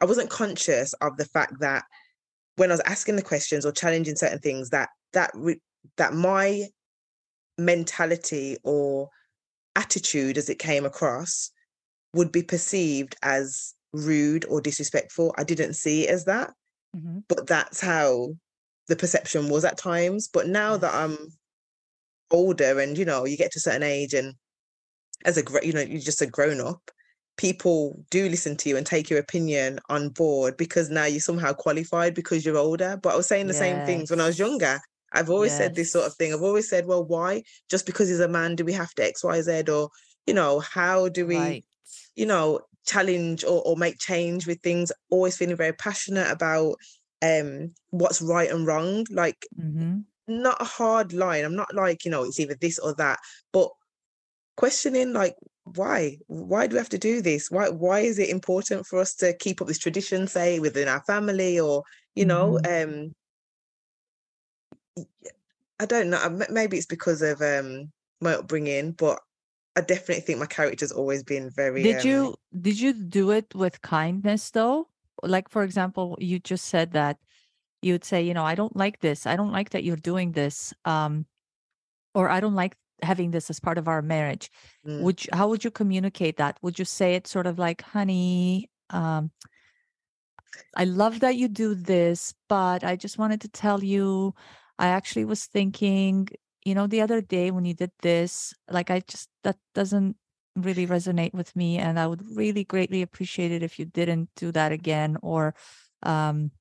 I 0.00 0.04
wasn't 0.04 0.30
conscious 0.30 0.92
of 0.94 1.16
the 1.16 1.24
fact 1.24 1.60
that 1.60 1.84
when 2.56 2.70
I 2.70 2.74
was 2.74 2.80
asking 2.80 3.16
the 3.16 3.22
questions 3.22 3.64
or 3.64 3.72
challenging 3.72 4.16
certain 4.16 4.40
things, 4.40 4.70
that 4.70 4.88
that 5.12 5.30
re- 5.34 5.60
that 5.96 6.14
my 6.14 6.64
mentality 7.58 8.56
or 8.64 9.08
attitude, 9.76 10.38
as 10.38 10.48
it 10.48 10.58
came 10.58 10.84
across, 10.84 11.50
would 12.14 12.32
be 12.32 12.42
perceived 12.42 13.16
as 13.22 13.74
rude 13.92 14.44
or 14.46 14.60
disrespectful. 14.60 15.34
I 15.38 15.44
didn't 15.44 15.74
see 15.74 16.04
it 16.04 16.10
as 16.10 16.24
that, 16.24 16.52
Mhm. 16.96 17.24
but 17.28 17.46
that's 17.46 17.80
how 17.80 18.34
the 18.88 18.96
perception 18.96 19.48
was 19.48 19.64
at 19.64 19.78
times. 19.78 20.28
But 20.28 20.48
now 20.48 20.76
that 20.76 20.94
I'm 20.94 21.16
older 22.30 22.80
and 22.80 22.98
you 22.98 23.04
know 23.04 23.24
you 23.24 23.36
get 23.36 23.52
to 23.52 23.58
a 23.58 23.60
certain 23.60 23.82
age 23.82 24.12
and 24.14 24.34
as 25.24 25.38
a 25.38 25.44
you 25.62 25.72
know 25.72 25.80
you're 25.80 26.00
just 26.00 26.22
a 26.22 26.26
grown 26.26 26.60
up 26.60 26.90
people 27.36 28.04
do 28.10 28.28
listen 28.28 28.56
to 28.56 28.68
you 28.68 28.76
and 28.76 28.86
take 28.86 29.10
your 29.10 29.18
opinion 29.18 29.80
on 29.88 30.08
board 30.10 30.56
because 30.56 30.90
now 30.90 31.04
you're 31.04 31.20
somehow 31.20 31.52
qualified 31.52 32.14
because 32.14 32.44
you're 32.44 32.56
older. 32.56 32.98
But 33.02 33.14
i 33.14 33.16
was 33.16 33.26
saying 33.26 33.46
the 33.48 33.54
same 33.54 33.80
things 33.82 34.10
when 34.10 34.20
i 34.20 34.26
was 34.26 34.38
younger. 34.38 34.80
I've 35.12 35.30
always 35.30 35.56
said 35.56 35.74
this 35.74 35.92
sort 35.92 36.06
of 36.06 36.14
thing. 36.16 36.32
I've 36.34 36.42
always 36.42 36.68
said 36.68 36.86
well 36.86 37.04
why? 37.04 37.42
Just 37.70 37.86
because 37.86 38.08
he's 38.08 38.20
a 38.20 38.28
man 38.28 38.56
do 38.56 38.64
we 38.64 38.72
have 38.72 38.92
to 38.94 39.02
xyz 39.12 39.68
or 39.68 39.90
you 40.26 40.34
know 40.34 40.60
how 40.60 41.08
do 41.08 41.26
we 41.26 41.36
Right. 41.36 41.64
you 42.16 42.26
know 42.26 42.60
challenge 42.86 43.44
or, 43.44 43.62
or 43.64 43.76
make 43.76 43.98
change 43.98 44.46
with 44.46 44.60
things? 44.62 44.92
Always 45.10 45.36
feeling 45.36 45.56
very 45.56 45.72
passionate 45.72 46.30
about 46.30 46.76
um 47.22 47.74
what's 47.90 48.22
right 48.22 48.50
and 48.50 48.66
wrong. 48.66 49.06
Like 49.10 49.46
hmm 49.56 50.04
not 50.26 50.60
a 50.60 50.64
hard 50.64 51.12
line. 51.12 51.44
I'm 51.44 51.56
not 51.56 51.74
like, 51.74 52.04
you 52.04 52.10
know, 52.10 52.24
it's 52.24 52.40
either 52.40 52.54
this 52.54 52.78
or 52.78 52.94
that, 52.94 53.18
but 53.52 53.70
questioning 54.56 55.12
like 55.12 55.34
why? 55.64 56.18
Why 56.26 56.66
do 56.66 56.74
we 56.74 56.78
have 56.78 56.88
to 56.90 56.98
do 56.98 57.20
this? 57.22 57.50
Why 57.50 57.68
why 57.70 58.00
is 58.00 58.18
it 58.18 58.28
important 58.28 58.86
for 58.86 58.98
us 59.00 59.14
to 59.16 59.36
keep 59.36 59.60
up 59.62 59.68
this 59.68 59.78
tradition, 59.78 60.26
say 60.26 60.58
within 60.60 60.88
our 60.88 61.02
family 61.04 61.58
or, 61.60 61.82
you 62.14 62.24
know, 62.26 62.58
Mhm. 62.58 62.64
um 62.64 63.14
I 65.80 65.86
don't 65.86 66.10
know. 66.10 66.40
Maybe 66.50 66.76
it's 66.76 66.86
because 66.86 67.22
of 67.22 67.40
um 67.42 67.92
my 68.20 68.34
upbringing, 68.34 68.92
but 68.92 69.20
I 69.76 69.82
definitely 69.82 70.22
think 70.22 70.38
my 70.40 70.46
character's 70.46 70.92
always 70.92 71.22
been 71.24 71.50
very. 71.54 71.82
Did 71.82 71.92
um, 71.92 72.04
you 72.04 72.36
did 72.60 72.78
you 72.80 72.92
do 72.92 73.30
it 73.30 73.54
with 73.54 73.82
kindness 73.82 74.50
though? 74.50 74.88
Like 75.22 75.48
for 75.48 75.62
example, 75.64 76.16
you 76.20 76.38
just 76.38 76.66
said 76.66 76.92
that 76.92 77.18
you'd 77.82 78.04
say, 78.04 78.22
you 78.22 78.34
know, 78.34 78.44
I 78.44 78.54
don't 78.54 78.76
like 78.76 79.00
this. 79.00 79.26
I 79.26 79.36
don't 79.36 79.52
like 79.52 79.70
that 79.70 79.84
you're 79.84 79.96
doing 79.96 80.32
this. 80.32 80.74
Um, 80.84 81.26
or 82.14 82.28
I 82.30 82.40
don't 82.40 82.54
like 82.54 82.76
having 83.02 83.30
this 83.30 83.50
as 83.50 83.60
part 83.60 83.78
of 83.78 83.88
our 83.88 84.02
marriage. 84.02 84.50
mm, 84.86 85.02
Would 85.02 85.24
you, 85.24 85.30
how 85.32 85.48
would 85.48 85.64
you 85.64 85.70
communicate 85.70 86.36
that? 86.38 86.58
Would 86.62 86.78
you 86.78 86.84
say 86.84 87.14
it 87.14 87.26
sort 87.26 87.46
of 87.46 87.58
like, 87.58 87.82
honey, 87.82 88.70
um, 88.90 89.30
I 90.76 90.84
love 90.84 91.20
that 91.20 91.36
you 91.36 91.48
do 91.48 91.74
this, 91.74 92.34
but 92.48 92.84
I 92.84 92.96
just 92.96 93.18
wanted 93.18 93.40
to 93.42 93.48
tell 93.48 93.82
you, 93.82 94.34
I 94.78 94.88
actually 94.88 95.24
was 95.24 95.46
thinking, 95.46 96.28
you 96.64 96.74
know, 96.74 96.86
the 96.86 97.00
other 97.00 97.20
day 97.20 97.50
when 97.50 97.64
you 97.64 97.74
did 97.74 97.92
this, 98.02 98.54
like 98.70 98.90
I 98.90 99.00
just 99.00 99.28
that 99.44 99.56
doesn't 99.74 100.16
really 100.56 100.86
resonate 100.86 101.34
with 101.34 101.54
me, 101.56 101.78
and 101.78 101.98
I 101.98 102.06
would 102.06 102.22
really 102.36 102.64
greatly 102.64 103.02
appreciate 103.02 103.52
it 103.52 103.62
if 103.62 103.78
you 103.78 103.84
didn't 103.84 104.30
do 104.36 104.52
that 104.52 104.72
again. 104.72 105.16
Or, 105.22 105.54
um, 106.02 106.52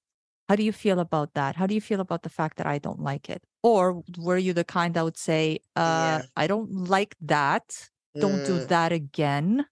how 0.49 0.55
do 0.55 0.63
you 0.63 0.73
feel 0.73 0.99
about 0.99 1.33
that? 1.35 1.55
How 1.55 1.67
do 1.67 1.75
you 1.75 1.81
feel 1.81 1.99
about 2.01 2.23
the 2.23 2.29
fact 2.29 2.57
that 2.57 2.67
I 2.67 2.79
don't 2.79 3.01
like 3.01 3.29
it? 3.29 3.43
Or 3.63 4.03
were 4.17 4.37
you 4.37 4.53
the 4.53 4.65
kind 4.65 4.93
that 4.93 5.03
would 5.03 5.17
say, 5.17 5.59
uh, 5.75 5.79
yeah. 5.79 6.21
I 6.35 6.47
don't 6.47 6.89
like 6.89 7.15
that. 7.21 7.89
Don't 8.19 8.43
do 8.43 8.59
mm, 8.59 8.67
that 8.67 8.91
again. 8.91 9.65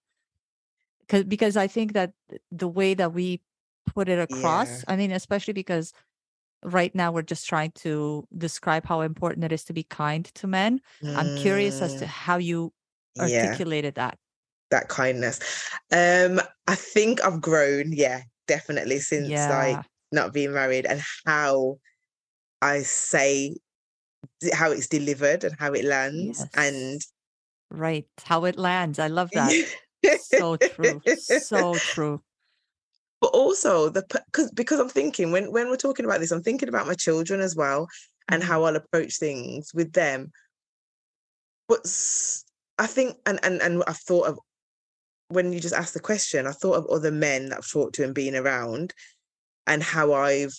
Because 1.02 1.26
because 1.26 1.58
I 1.58 1.68
think 1.68 1.94
that 1.94 2.14
the 2.52 2.68
way 2.70 2.94
that 2.94 3.14
we 3.14 3.42
put 3.94 4.08
it 4.08 4.18
yeah. 4.18 4.24
across, 4.24 4.84
I 4.88 4.96
mean, 4.96 5.12
especially 5.12 5.54
because 5.54 5.94
right 6.64 6.94
now 6.96 7.12
we're 7.12 7.22
just 7.22 7.48
trying 7.48 7.72
to 7.72 8.28
describe 8.38 8.86
how 8.86 9.02
important 9.02 9.44
it 9.44 9.52
is 9.52 9.64
to 9.66 9.74
be 9.74 9.84
kind 9.84 10.26
to 10.26 10.48
men. 10.48 10.80
I'm 11.18 11.36
curious 11.36 11.82
as 11.82 11.96
to 11.96 12.06
Mm, 12.06 12.08
how 12.08 12.38
you 12.38 12.74
yeah. 13.16 13.24
articulated 13.46 13.96
that. 13.96 14.18
That 14.70 14.88
kindness. 14.88 15.40
Um, 15.92 16.40
I 16.68 16.76
think 16.76 17.24
I've 17.26 17.42
grown. 17.42 17.92
Yeah, 17.92 18.22
definitely 18.48 19.00
since 19.00 19.30
like 19.50 19.84
not 20.14 20.34
being 20.34 20.54
married 20.54 20.86
and 20.86 21.02
how 21.26 21.80
I 22.62 22.84
say 22.84 23.58
how 24.54 24.72
it's 24.72 24.88
delivered 24.88 25.44
and 25.44 25.56
how 25.60 25.74
it 25.74 25.86
lands 25.86 26.46
and 26.56 27.02
Right. 27.70 28.08
How 28.26 28.46
it 28.46 28.58
lands. 28.58 29.00
I 29.00 29.08
love 29.08 29.32
that. 29.32 29.54
So 30.20 30.58
true. 30.58 31.02
So 31.16 31.80
true. 31.80 32.22
but 33.22 33.28
also 33.28 33.88
the 33.90 34.04
because 34.32 34.52
because 34.52 34.80
I'm 34.80 34.90
thinking 34.90 35.32
when 35.32 35.52
when 35.52 35.70
we're 35.70 35.78
talking 35.78 36.06
about 36.06 36.20
this, 36.20 36.32
I'm 36.32 36.42
thinking 36.44 36.70
about 36.70 36.88
my 36.88 36.96
children 36.96 37.40
as 37.40 37.56
well 37.56 37.88
and 38.30 38.42
Mhm. 38.42 38.46
how 38.48 38.64
I'll 38.64 38.76
approach 38.76 39.18
things 39.18 39.72
with 39.74 39.94
them. 39.94 40.32
But 41.68 41.86
i 42.80 42.88
think 42.88 43.18
and 43.26 43.40
and 43.44 43.62
and 43.62 43.84
I've 43.88 43.98
thought 43.98 44.28
of 44.28 44.40
when 45.30 45.54
you 45.54 45.60
just 45.60 45.76
asked 45.76 45.94
the 45.94 46.00
question, 46.00 46.48
I 46.48 46.52
thought 46.52 46.76
of 46.78 46.88
other 46.88 47.12
men 47.12 47.50
that 47.50 47.60
I've 47.60 47.70
talked 47.70 47.96
to 47.96 48.04
and 48.04 48.14
been 48.14 48.36
around 48.36 48.94
and 49.68 49.82
how 49.84 50.14
I've 50.14 50.54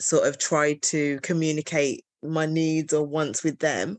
sort 0.00 0.26
of 0.26 0.38
tried 0.38 0.82
to 0.82 1.20
communicate 1.20 2.04
my 2.22 2.46
needs 2.46 2.92
or 2.92 3.04
wants 3.04 3.44
with 3.44 3.58
them. 3.58 3.98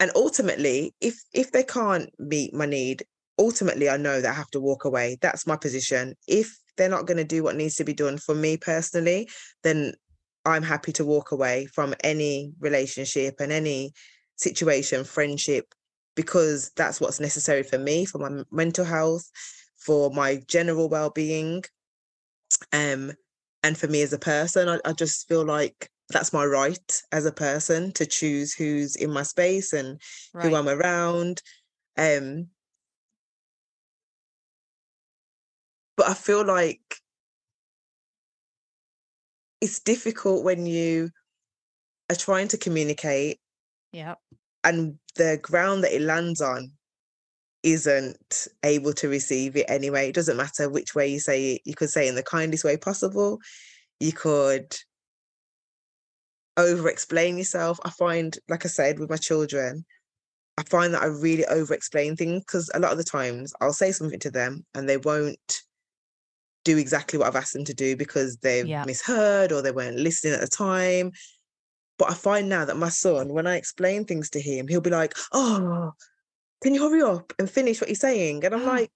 And 0.00 0.10
ultimately, 0.14 0.94
if 1.00 1.14
if 1.32 1.52
they 1.52 1.62
can't 1.62 2.10
meet 2.18 2.52
my 2.52 2.66
need, 2.66 3.04
ultimately 3.38 3.88
I 3.88 3.96
know 3.96 4.20
that 4.20 4.30
I 4.30 4.34
have 4.34 4.50
to 4.50 4.60
walk 4.60 4.84
away. 4.84 5.16
That's 5.20 5.46
my 5.46 5.56
position. 5.56 6.14
If 6.26 6.58
they're 6.76 6.88
not 6.88 7.06
going 7.06 7.18
to 7.18 7.24
do 7.24 7.42
what 7.42 7.56
needs 7.56 7.76
to 7.76 7.84
be 7.84 7.94
done 7.94 8.18
for 8.18 8.34
me 8.34 8.56
personally, 8.56 9.28
then 9.62 9.94
I'm 10.44 10.62
happy 10.62 10.92
to 10.94 11.04
walk 11.04 11.32
away 11.32 11.66
from 11.66 11.94
any 12.02 12.52
relationship 12.58 13.36
and 13.40 13.52
any 13.52 13.92
situation, 14.36 15.04
friendship, 15.04 15.72
because 16.16 16.70
that's 16.76 17.00
what's 17.00 17.20
necessary 17.20 17.62
for 17.62 17.78
me, 17.78 18.04
for 18.04 18.18
my 18.18 18.42
mental 18.50 18.84
health, 18.84 19.24
for 19.78 20.10
my 20.10 20.42
general 20.48 20.88
well-being, 20.88 21.62
um, 22.72 23.12
and 23.62 23.78
for 23.78 23.86
me 23.86 24.02
as 24.02 24.12
a 24.12 24.18
person. 24.18 24.68
I, 24.68 24.80
I 24.84 24.92
just 24.92 25.28
feel 25.28 25.44
like 25.44 25.88
that's 26.10 26.32
my 26.32 26.44
right 26.44 27.02
as 27.12 27.24
a 27.26 27.32
person 27.32 27.92
to 27.92 28.06
choose 28.06 28.52
who's 28.54 28.96
in 28.96 29.10
my 29.10 29.22
space 29.22 29.72
and 29.72 30.00
who 30.34 30.54
I'm 30.54 30.68
around. 30.68 31.40
Um, 31.96 32.48
but 35.96 36.08
I 36.08 36.14
feel 36.14 36.44
like 36.44 36.96
it's 39.60 39.80
difficult 39.80 40.44
when 40.44 40.66
you 40.66 41.10
are 42.10 42.16
trying 42.16 42.48
to 42.48 42.58
communicate 42.58 43.40
Yeah. 43.92 44.16
and 44.62 44.98
the 45.16 45.38
ground 45.40 45.84
that 45.84 45.94
it 45.94 46.02
lands 46.02 46.40
on 46.40 46.72
isn't 47.62 48.46
able 48.62 48.92
to 48.92 49.08
receive 49.08 49.56
it 49.56 49.64
anyway. 49.68 50.08
It 50.10 50.14
doesn't 50.14 50.36
matter 50.36 50.68
which 50.68 50.94
way 50.94 51.08
you 51.08 51.18
say 51.18 51.54
it. 51.54 51.62
You 51.64 51.74
could 51.74 51.88
say 51.88 52.06
it 52.06 52.10
in 52.10 52.14
the 52.14 52.22
kindest 52.22 52.62
way 52.64 52.76
possible. 52.76 53.38
You 54.00 54.12
could 54.12 54.76
over 56.56 56.88
explain 56.88 57.38
yourself. 57.38 57.78
I 57.84 57.90
find, 57.90 58.36
like 58.48 58.64
I 58.64 58.68
said, 58.68 58.98
with 58.98 59.10
my 59.10 59.16
children, 59.16 59.84
I 60.56 60.62
find 60.64 60.94
that 60.94 61.02
I 61.02 61.06
really 61.06 61.44
over 61.46 61.74
explain 61.74 62.16
things 62.16 62.40
because 62.40 62.70
a 62.74 62.78
lot 62.78 62.92
of 62.92 62.98
the 62.98 63.04
times 63.04 63.52
I'll 63.60 63.72
say 63.72 63.92
something 63.92 64.20
to 64.20 64.30
them 64.30 64.64
and 64.74 64.88
they 64.88 64.98
won't 64.98 65.62
do 66.64 66.78
exactly 66.78 67.18
what 67.18 67.28
I've 67.28 67.36
asked 67.36 67.52
them 67.52 67.64
to 67.64 67.74
do 67.74 67.96
because 67.96 68.36
they've 68.38 68.66
Yeah. 68.66 68.84
misheard 68.84 69.52
or 69.52 69.62
they 69.62 69.72
weren't 69.72 69.98
listening 69.98 70.34
at 70.34 70.40
the 70.40 70.48
time. 70.48 71.12
But 71.98 72.10
I 72.10 72.14
find 72.14 72.48
now 72.48 72.64
that 72.64 72.76
my 72.76 72.88
son, 72.88 73.32
when 73.32 73.46
I 73.46 73.56
explain 73.56 74.04
things 74.04 74.30
to 74.30 74.40
him, 74.40 74.68
he'll 74.68 74.80
be 74.80 74.90
like, 74.90 75.14
Oh, 75.32 75.92
can 76.62 76.74
you 76.74 76.88
hurry 76.88 77.02
up 77.02 77.32
and 77.38 77.50
finish 77.50 77.80
what 77.80 77.88
you're 77.88 77.96
saying? 77.96 78.44
And 78.44 78.54
I'm 78.54 78.62
mm. 78.62 78.66
like, 78.66 78.90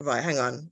Right, 0.00 0.22
hang 0.22 0.38
on. 0.38 0.70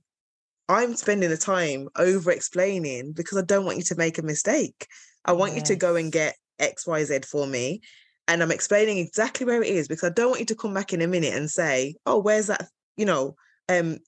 I'm 0.67 0.95
spending 0.95 1.29
the 1.29 1.37
time 1.37 1.89
over 1.95 2.31
explaining 2.31 3.13
because 3.13 3.37
I 3.37 3.43
don't 3.43 3.65
want 3.65 3.77
you 3.77 3.83
to 3.83 3.95
make 3.95 4.17
a 4.17 4.23
mistake. 4.23 4.87
I 5.23 5.33
want 5.33 5.55
you 5.55 5.61
to 5.61 5.75
go 5.75 5.95
and 5.95 6.11
get 6.11 6.35
XYZ 6.59 7.25
for 7.25 7.45
me. 7.45 7.81
And 8.27 8.41
I'm 8.41 8.51
explaining 8.51 8.97
exactly 8.97 9.45
where 9.45 9.61
it 9.61 9.69
is 9.69 9.87
because 9.87 10.03
I 10.03 10.13
don't 10.13 10.29
want 10.29 10.39
you 10.39 10.45
to 10.47 10.55
come 10.55 10.73
back 10.73 10.93
in 10.93 11.01
a 11.01 11.07
minute 11.07 11.33
and 11.33 11.49
say, 11.49 11.95
Oh, 12.05 12.19
where's 12.19 12.47
that? 12.47 12.67
You 12.97 13.05
know, 13.05 13.35
um, 13.69 13.99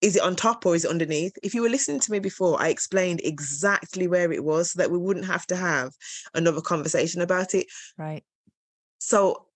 is 0.00 0.16
it 0.16 0.22
on 0.22 0.34
top 0.34 0.64
or 0.64 0.74
is 0.74 0.86
it 0.86 0.90
underneath? 0.90 1.36
If 1.42 1.54
you 1.54 1.60
were 1.60 1.68
listening 1.68 2.00
to 2.00 2.12
me 2.12 2.18
before, 2.18 2.60
I 2.60 2.68
explained 2.68 3.20
exactly 3.22 4.08
where 4.08 4.32
it 4.32 4.42
was 4.42 4.72
so 4.72 4.78
that 4.78 4.90
we 4.90 4.96
wouldn't 4.96 5.26
have 5.26 5.46
to 5.48 5.56
have 5.56 5.92
another 6.34 6.62
conversation 6.62 7.20
about 7.20 7.54
it. 7.54 7.66
Right. 7.98 8.24
So 8.98 9.46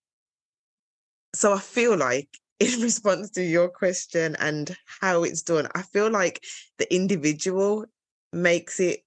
so 1.35 1.53
I 1.53 1.59
feel 1.59 1.97
like 1.97 2.29
in 2.65 2.81
response 2.89 3.31
to 3.31 3.43
your 3.43 3.69
question 3.69 4.37
and 4.39 4.77
how 5.01 5.23
it's 5.25 5.43
done, 5.43 5.69
I 5.75 5.83
feel 5.83 6.11
like 6.11 6.43
the 6.79 6.93
individual 6.95 7.87
makes 8.33 8.81
it 8.81 9.05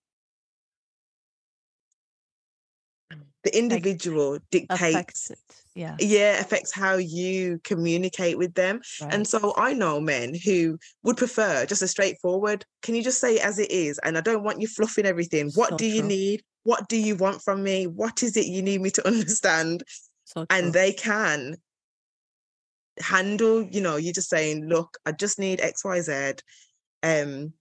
the 3.44 3.58
individual 3.58 4.40
dictates 4.52 5.32
it. 5.32 5.40
Yeah. 5.74 5.96
yeah 6.00 6.40
affects 6.40 6.74
how 6.74 6.96
you 6.96 7.60
communicate 7.64 8.38
with 8.38 8.54
them 8.56 8.82
Right. 9.00 9.14
and 9.14 9.28
so 9.28 9.54
i 9.56 9.74
know 9.74 10.02
men 10.02 10.34
who 10.34 10.78
would 11.04 11.18
prefer 11.18 11.66
just 11.66 11.82
a 11.82 11.88
straightforward 11.88 12.66
can 12.82 12.96
you 12.96 13.04
just 13.04 13.22
say 13.22 13.36
it 13.36 13.46
as 13.46 13.60
it 13.60 13.72
is 13.72 14.00
and 14.04 14.18
i 14.18 14.22
don't 14.22 14.44
want 14.44 14.60
you 14.60 14.68
fluffing 14.68 15.06
everything 15.06 15.52
what 15.56 15.70
So 15.70 15.78
do 15.78 15.86
you 15.86 16.00
true. 16.00 16.08
need 16.10 16.44
what 16.64 16.90
do 16.90 16.98
you 16.98 17.16
want 17.16 17.42
from 17.42 17.64
me 17.64 17.86
what 17.88 18.24
is 18.24 18.36
it 18.36 18.48
you 18.48 18.62
need 18.62 18.82
me 18.82 18.90
to 18.92 19.08
understand 19.14 19.84
So 20.26 20.46
and 20.50 20.74
they 20.74 20.92
can 20.94 21.58
handle 23.00 23.64
you 23.64 23.82
know 23.82 23.96
you're 23.98 24.14
just 24.14 24.30
saying 24.30 24.66
look 24.68 24.98
i 25.06 25.12
just 25.12 25.40
need 25.40 25.60
xyz 25.60 26.40
um 27.04 27.54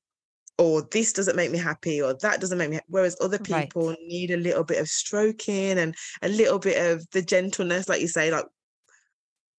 or 0.58 0.88
this 0.90 1.12
doesn't 1.12 1.36
make 1.36 1.50
me 1.50 1.58
happy 1.58 2.00
or 2.00 2.14
that 2.22 2.40
doesn't 2.40 2.58
make 2.58 2.70
me 2.70 2.76
ha-" 2.76 2.82
whereas 2.88 3.16
other 3.20 3.38
Right. 3.48 3.68
people 3.68 3.94
need 4.06 4.30
a 4.30 4.36
little 4.36 4.64
bit 4.64 4.78
of 4.80 4.88
stroking 4.88 5.78
and 5.78 5.94
a 6.22 6.28
little 6.28 6.58
bit 6.58 6.90
of 6.90 7.06
the 7.10 7.22
gentleness 7.22 7.88
like 7.88 8.00
you 8.00 8.08
say 8.08 8.30
like 8.30 8.46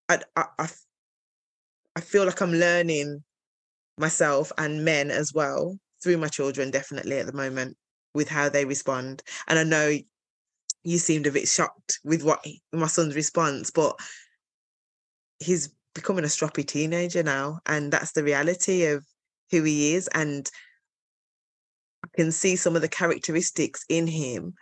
I, 0.09 0.19
I, 0.35 0.69
I 1.95 2.01
feel 2.01 2.25
like 2.25 2.41
i'm 2.41 2.53
learning 2.53 3.23
myself 3.97 4.51
and 4.57 4.85
men 4.85 5.11
as 5.11 5.33
well 5.33 5.77
through 6.01 6.17
my 6.17 6.27
children 6.27 6.71
definitely 6.71 7.17
at 7.19 7.25
the 7.25 7.33
moment 7.33 7.77
with 8.13 8.29
how 8.29 8.49
they 8.49 8.65
respond 8.65 9.21
and 9.47 9.59
i 9.59 9.63
know 9.63 9.95
you 10.83 10.97
seemed 10.97 11.27
a 11.27 11.31
bit 11.31 11.47
shocked 11.47 11.99
with 12.03 12.23
what 12.23 12.45
my 12.71 12.87
son's 12.87 13.15
response 13.15 13.71
but 13.71 13.99
he's 15.39 15.69
becoming 15.93 16.23
a 16.23 16.27
stroppy 16.27 16.65
teenager 16.65 17.23
now 17.23 17.59
and 17.65 17.91
that's 17.91 18.11
the 18.11 18.23
reality 18.23 18.85
of 18.85 19.05
who 19.51 19.63
he 19.63 19.93
is 19.95 20.07
and 20.09 20.49
I 22.03 22.07
can 22.15 22.31
see 22.31 22.55
some 22.55 22.75
of 22.75 22.81
the 22.81 22.87
characteristics 22.87 23.83
in 23.89 24.07
him 24.07 24.53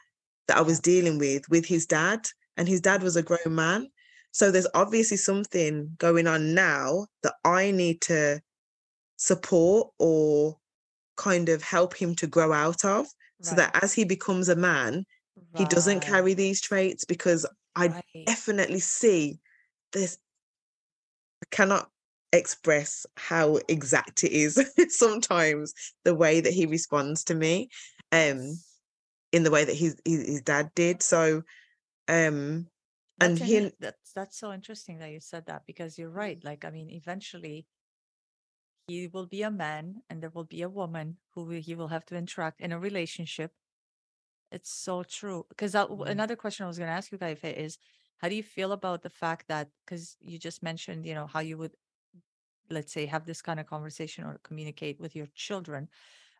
that 0.48 0.58
I 0.58 0.62
was 0.62 0.80
dealing 0.80 1.18
with 1.18 1.50
with 1.50 1.66
his 1.66 1.86
dad 1.86 2.26
and 2.58 2.68
his 2.68 2.82
dad 2.82 3.04
was 3.04 3.16
a 3.16 3.24
grown 3.24 3.56
man 3.56 3.90
so 4.32 4.52
there's 4.52 4.68
obviously 4.74 5.18
something 5.18 5.96
going 5.98 6.28
on 6.28 6.54
now 6.54 7.08
that 7.24 7.36
I 7.44 7.72
need 7.72 8.02
to 8.02 8.42
support 9.18 9.90
or 9.98 10.58
kind 11.18 11.50
of 11.50 11.64
help 11.64 11.96
him 11.96 12.16
to 12.16 12.28
grow 12.28 12.52
out 12.52 12.84
of 12.84 13.08
so 13.42 13.56
that 13.56 13.84
as 13.84 13.94
he 13.94 14.04
becomes 14.06 14.50
a 14.50 14.56
man, 14.56 15.06
he 15.56 15.66
doesn't 15.66 16.00
carry 16.02 16.34
these 16.34 16.62
traits 16.62 17.06
because 17.06 17.46
I 17.76 17.88
right. 17.88 18.04
definitely 18.26 18.80
see 18.80 19.40
this. 19.94 20.18
Cannot 21.52 21.90
express 22.32 23.06
how 23.16 23.60
exact 23.68 24.24
it 24.24 24.32
is 24.32 24.60
sometimes 24.90 25.74
the 26.04 26.16
way 26.16 26.42
that 26.42 26.54
he 26.54 26.66
responds 26.66 27.24
to 27.26 27.36
me, 27.36 27.70
um, 28.12 28.58
in 29.32 29.44
the 29.44 29.52
way 29.52 29.66
that 29.66 29.76
his 29.76 29.96
his, 30.06 30.42
dad 30.42 30.72
did. 30.76 31.02
So, 31.02 31.44
um, 32.08 32.68
and 33.20 33.38
That's 33.38 33.40
he 33.40 33.72
that's 33.80 34.14
that's 34.14 34.38
so 34.38 34.52
interesting 34.54 35.00
that 35.00 35.12
you 35.12 35.20
said 35.20 35.46
that 35.48 35.64
because 35.66 35.98
you're 35.98 36.10
right. 36.10 36.44
Like, 36.44 36.66
I 36.66 36.70
mean, 36.70 36.90
eventually 36.90 37.66
he 38.88 39.08
will 39.08 39.26
be 39.26 39.42
a 39.42 39.52
man 39.52 40.02
and 40.10 40.22
there 40.22 40.30
will 40.30 40.44
be 40.44 40.62
a 40.62 40.70
woman 40.70 41.18
who 41.34 41.50
he 41.50 41.76
will 41.76 41.88
have 41.88 42.06
to 42.06 42.16
interact 42.16 42.62
in 42.62 42.72
a 42.72 42.80
relationship. 42.80 43.52
It's 44.52 44.72
so 44.72 45.04
true. 45.04 45.46
Because 45.50 45.74
Mm. 45.74 46.08
another 46.08 46.36
question 46.36 46.66
I 46.66 46.68
was 46.68 46.78
going 46.78 46.90
to 46.90 46.94
ask 46.94 47.12
you, 47.12 47.18
Kaifei, 47.18 47.54
is 47.58 47.78
how 48.18 48.30
do 48.30 48.36
you 48.36 48.44
feel 48.44 48.72
about 48.72 49.02
the 49.04 49.10
fact 49.10 49.48
that 49.50 49.72
because 49.86 50.18
you 50.22 50.40
just 50.40 50.64
mentioned, 50.64 51.06
you 51.06 51.14
know, 51.16 51.28
how 51.28 51.40
you 51.42 51.58
would, 51.58 51.76
let's 52.70 52.92
say, 52.94 53.06
have 53.06 53.26
this 53.26 53.42
kind 53.42 53.60
of 53.60 53.68
conversation 53.68 54.24
or 54.26 54.40
communicate 54.44 55.00
with 55.00 55.16
your 55.16 55.28
children. 55.36 55.90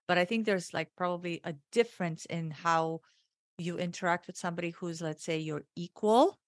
But 0.08 0.18
I 0.20 0.26
think 0.26 0.46
there's 0.46 0.74
like 0.74 0.96
probably 0.96 1.42
a 1.46 1.56
difference 1.72 2.26
in 2.28 2.52
how 2.52 3.02
you 3.58 3.78
interact 3.80 4.28
with 4.28 4.38
somebody 4.38 4.72
who's, 4.72 5.02
let's 5.02 5.24
say, 5.26 5.40
your 5.40 5.64
equal, 5.76 6.40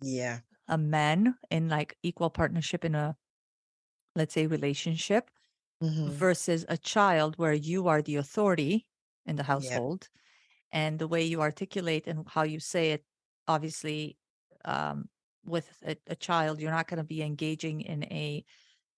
yeah, 0.00 0.40
a 0.68 0.78
man 0.78 1.38
in 1.50 1.68
like 1.68 1.98
equal 2.02 2.30
partnership 2.30 2.84
in 2.84 2.94
a, 2.94 3.16
let's 4.14 4.34
say, 4.34 4.46
relationship 4.46 5.30
mhm, 5.80 6.18
versus 6.20 6.66
a 6.68 6.78
child 6.78 7.38
where 7.38 7.54
you 7.54 7.88
are 7.88 8.02
the 8.02 8.16
authority 8.16 8.88
in 9.26 9.36
the 9.36 9.44
yeah, 9.56 9.78
household 9.78 10.10
and 10.72 10.98
the 10.98 11.08
way 11.08 11.24
you 11.24 11.42
articulate 11.42 12.06
and 12.06 12.28
how 12.30 12.42
you 12.44 12.60
say 12.60 12.92
it 12.92 13.06
obviously 13.48 14.18
um, 14.64 15.08
with 15.44 15.68
a, 15.86 15.96
a 16.08 16.16
child 16.16 16.60
you're 16.60 16.70
not 16.70 16.88
going 16.88 16.98
to 16.98 17.04
be 17.04 17.22
engaging 17.22 17.80
in 17.80 18.04
a 18.04 18.44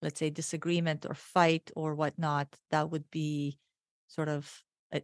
let's 0.02 0.18
say 0.18 0.30
disagreement 0.30 1.06
or 1.06 1.14
fight 1.14 1.70
or 1.76 1.94
whatnot 1.94 2.48
that 2.70 2.90
would 2.90 3.11
be 3.11 3.58
sort 4.08 4.28
of 4.28 4.62
a 4.92 5.02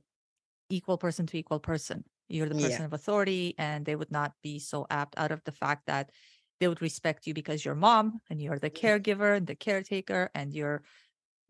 equal 0.70 0.98
person 0.98 1.26
to 1.26 1.38
equal 1.38 1.60
person. 1.60 2.04
You're 2.28 2.48
the 2.48 2.56
yeah, 2.56 2.68
person 2.68 2.84
of 2.84 2.92
authority 2.92 3.54
and 3.58 3.84
they 3.84 3.94
would 3.96 4.10
not 4.10 4.32
be 4.42 4.58
so 4.58 4.86
apt 4.90 5.14
out 5.16 5.30
of 5.30 5.44
the 5.44 5.52
fact 5.52 5.86
that 5.86 6.10
they 6.58 6.68
would 6.68 6.82
respect 6.82 7.26
you 7.26 7.34
because 7.34 7.64
you're 7.64 7.74
mom 7.74 8.20
and 8.30 8.40
you're 8.40 8.58
the 8.58 8.70
caregiver 8.70 9.36
and 9.36 9.46
the 9.46 9.54
caretaker 9.54 10.30
and 10.34 10.52
you're 10.52 10.82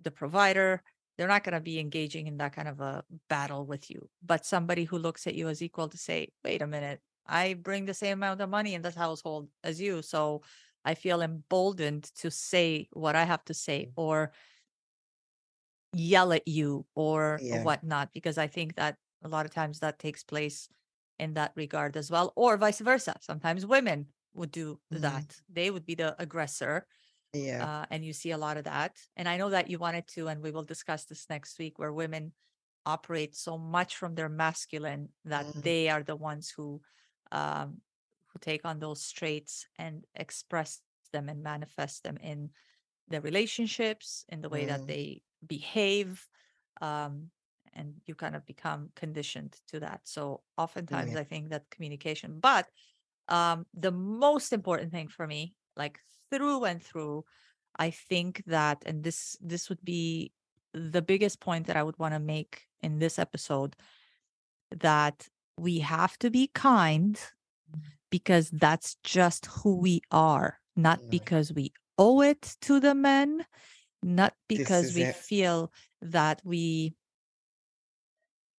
the 0.03 0.11
provider. 0.11 0.83
They're 1.17 1.29
not 1.29 1.45
going 1.45 1.55
to 1.55 1.61
be 1.61 1.79
engaging 1.79 2.27
in 2.27 2.37
that 2.39 2.55
kind 2.55 2.69
of 2.69 2.81
a 2.81 3.05
battle 3.29 3.65
with 3.65 3.91
you. 3.91 4.09
But 4.25 4.45
somebody 4.45 4.85
who 4.85 4.99
looks 4.99 5.27
at 5.27 5.35
you 5.35 5.49
as 5.49 5.63
equal 5.63 5.89
to 5.89 5.97
say 5.97 6.29
wait 6.45 6.61
a 6.61 6.67
minute 6.67 7.01
i 7.29 7.55
bring 7.55 7.85
the 7.87 7.95
same 7.95 8.19
amount 8.19 8.41
of 8.41 8.49
money 8.51 8.75
in 8.75 8.83
this 8.83 8.95
household 8.95 9.51
as 9.65 9.81
you 9.81 10.03
so 10.03 10.43
i 10.85 10.95
feel 10.95 11.23
emboldened 11.23 12.05
to 12.15 12.31
say 12.31 12.89
what 12.93 13.17
i 13.17 13.25
have 13.25 13.45
to 13.45 13.55
say 13.55 13.91
or 13.97 14.33
yell 15.93 16.33
at 16.33 16.47
you 16.47 16.87
or 16.95 17.43
yeah, 17.43 17.47
whatnot 17.49 18.13
because 18.13 18.37
i 18.39 18.47
think 18.47 18.75
that 18.77 18.99
a 19.23 19.29
lot 19.29 19.47
of 19.47 19.53
times 19.53 19.81
that 19.81 19.99
takes 19.99 20.23
place 20.23 20.69
in 21.19 21.35
that 21.35 21.53
regard 21.57 21.97
as 21.97 22.11
well 22.11 22.33
or 22.37 22.57
vice 22.57 22.81
versa 22.81 23.15
sometimes 23.21 23.65
women 23.65 24.09
would 24.35 24.51
do 24.51 24.79
mhm, 24.91 25.27
that 25.31 25.41
they 25.49 25.71
would 25.71 25.87
be 25.87 25.95
the 25.95 26.21
aggressor 26.21 26.87
yeah, 27.33 27.67
uh, 27.67 27.87
and 27.91 28.05
you 28.05 28.13
see 28.13 28.33
a 28.33 28.39
lot 28.39 28.57
of 28.57 28.65
that. 28.65 28.99
And 29.17 29.29
I 29.29 29.37
know 29.37 29.51
that 29.51 29.71
you 29.71 29.79
wanted 29.79 30.09
to, 30.09 30.29
and 30.29 30.43
we 30.43 30.51
will 30.51 30.65
discuss 30.65 31.07
this 31.07 31.31
next 31.31 31.59
week, 31.59 31.79
where 31.79 31.93
women 31.93 32.35
operate 32.87 33.37
so 33.37 33.59
much 33.59 33.97
from 33.97 34.15
their 34.17 34.29
masculine 34.29 35.11
that 35.25 35.49
mhm, 35.55 35.63
they 35.63 35.89
are 35.89 36.03
the 36.03 36.17
ones 36.17 36.51
who 36.51 36.83
um, 37.33 37.81
who 38.29 38.39
take 38.41 38.65
on 38.65 38.79
those 38.79 39.11
traits 39.13 39.67
and 39.79 40.05
express 40.15 40.81
them 41.13 41.29
and 41.29 41.43
manifest 41.43 42.03
them 42.03 42.17
in 42.23 42.51
their 43.09 43.21
relationships, 43.21 44.25
in 44.29 44.41
the 44.41 44.49
way 44.49 44.67
that 44.67 44.81
mm, 44.83 44.87
they 44.87 45.23
behave, 45.47 46.27
um, 46.81 47.31
and 47.75 47.95
you 48.07 48.15
kind 48.15 48.35
of 48.35 48.45
become 48.47 48.91
conditioned 48.97 49.57
to 49.69 49.81
that. 49.81 50.01
So 50.05 50.43
oftentimes, 50.57 51.13
yeah, 51.13 51.21
I 51.21 51.25
think 51.25 51.51
that 51.51 51.71
communication, 51.71 52.41
but 52.41 52.67
um, 53.29 53.67
the 53.75 53.93
most 53.93 54.53
important 54.53 54.93
thing 54.93 55.09
for 55.09 55.27
me, 55.27 55.55
like 55.77 56.01
through 56.31 56.65
and 56.65 56.83
through, 56.83 57.25
I 57.79 57.91
think 57.91 58.43
that, 58.47 58.83
and 58.87 59.05
this 59.05 59.37
this 59.41 59.69
would 59.69 59.85
be 59.85 60.33
the 60.73 61.03
biggest 61.03 61.41
point 61.41 61.67
that 61.67 61.77
I 61.77 61.83
would 61.83 61.99
want 61.99 62.15
to 62.15 62.21
make 62.21 62.67
in 62.83 62.99
this 62.99 63.19
episode, 63.19 63.77
that 64.71 65.29
we 65.59 65.81
have 65.81 66.19
to 66.19 66.31
be 66.31 66.49
kind 66.55 67.21
because 68.11 68.51
that's 68.51 68.97
just 69.05 69.47
who 69.47 69.77
we 69.79 70.01
are, 70.11 70.61
not 70.77 71.01
mm, 71.01 71.11
because 71.11 71.53
we 71.53 71.73
owe 71.99 72.21
it 72.23 72.57
to 72.63 72.81
the 72.81 72.95
men, 72.95 73.47
not 74.03 74.35
because 74.49 74.93
we 74.93 75.05
it. 75.05 75.15
feel 75.27 75.73
that 76.03 76.43
we 76.45 76.95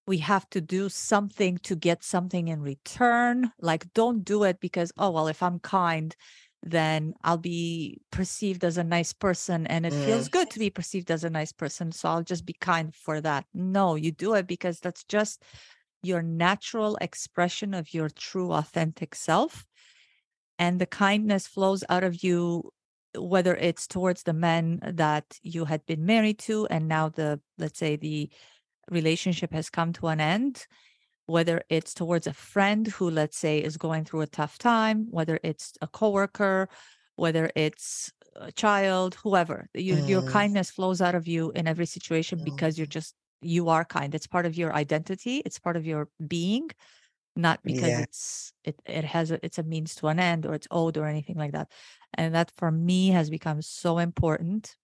we 0.06 0.20
have 0.20 0.50
to 0.52 0.62
do 0.62 0.88
something 0.90 1.58
to 1.60 1.76
get 1.76 2.04
something 2.04 2.48
in 2.48 2.62
return. 2.62 3.52
Like, 3.60 3.92
don't 3.94 4.24
do 4.24 4.44
it 4.44 4.60
because, 4.62 4.92
oh, 4.98 5.12
well, 5.12 5.28
if 5.28 5.44
I'm 5.44 5.60
kind, 5.60 6.16
then 6.64 7.14
I'll 7.24 7.38
be 7.38 8.00
perceived 8.12 8.64
as 8.64 8.78
a 8.78 8.84
nice 8.84 9.14
person 9.14 9.68
and 9.68 9.86
it 9.86 9.94
feels 9.94 10.28
Mm, 10.28 10.30
good 10.30 10.50
to 10.52 10.60
be 10.60 10.70
perceived 10.70 11.12
as 11.12 11.24
a 11.24 11.30
nice 11.30 11.52
person. 11.52 11.92
So 11.92 12.10
I'll 12.10 12.24
just 12.24 12.46
be 12.46 12.54
kind 12.54 12.96
for 12.96 13.20
that. 13.22 13.46
No, 13.54 13.96
you 13.96 14.12
do 14.12 14.34
it 14.34 14.48
because 14.48 14.80
that's 14.80 15.04
just 15.04 15.44
your 16.04 16.22
natural 16.22 16.98
expression 17.02 17.74
of 17.74 17.94
your 17.94 18.10
true, 18.10 18.52
authentic 18.52 19.16
self. 19.16 19.66
And 20.60 20.80
the 20.80 20.86
kindness 20.86 21.48
flows 21.48 21.84
out 21.90 22.04
of 22.04 22.24
you, 22.24 22.72
whether 23.16 23.56
it's 23.56 23.88
towards 23.88 24.24
the 24.24 24.34
men 24.34 24.80
that 24.84 25.26
you 25.42 25.66
had 25.66 25.86
been 25.86 26.06
married 26.06 26.40
to, 26.40 26.68
and 26.68 26.88
now 26.88 27.10
the, 27.10 27.40
let's 27.58 27.80
say, 27.80 27.96
the 27.96 28.30
relationship 28.90 29.54
has 29.54 29.70
come 29.70 29.94
to 29.94 30.08
an 30.08 30.20
end, 30.20 30.66
whether 31.26 31.62
it's 31.70 31.94
towards 31.94 32.26
a 32.26 32.34
friend 32.34 32.88
who, 32.88 33.10
let's 33.10 33.38
say, 33.38 33.60
is 33.60 33.78
going 33.78 34.06
through 34.06 34.22
a 34.22 34.28
tough 34.28 34.58
time, 34.58 35.08
whether 35.12 35.40
it's 35.44 35.74
a 35.82 35.88
coworker, 35.88 36.70
whether 37.16 37.52
it's 37.56 38.12
a 38.36 38.52
child, 38.52 39.16
whoever. 39.24 39.68
Your 39.74 40.00
your 40.00 40.22
mm, 40.22 40.28
kindness 40.32 40.72
flows 40.72 41.02
out 41.02 41.16
of 41.16 41.28
you 41.28 41.52
in 41.52 41.68
every 41.68 41.86
situation 41.86 42.40
because 42.44 42.78
you're 42.78 42.88
just 42.88 43.14
you 43.42 43.70
are 43.70 43.86
kind. 43.86 44.16
It's 44.16 44.28
part 44.28 44.46
of 44.46 44.58
your 44.58 44.74
identity. 44.74 45.42
It's 45.46 45.60
part 45.60 45.78
of 45.78 45.86
your 45.86 46.10
being, 46.28 46.70
not 47.36 47.62
because 47.66 47.90
yeah, 47.90 48.04
it's 48.04 48.54
it 48.64 48.82
it 48.86 49.06
has 49.06 49.32
a, 49.32 49.44
it's 49.46 49.60
a 49.60 49.64
means 49.64 49.96
to 49.96 50.08
an 50.08 50.20
end 50.20 50.46
or 50.46 50.56
it's 50.56 50.68
owed 50.72 50.98
or 50.98 51.06
anything 51.06 51.38
like 51.38 51.54
that. 51.54 51.72
And 52.16 52.36
that 52.36 52.52
for 52.58 52.72
me 52.72 53.10
has 53.10 53.30
become 53.30 53.62
so 53.62 54.00
important. 54.00 54.76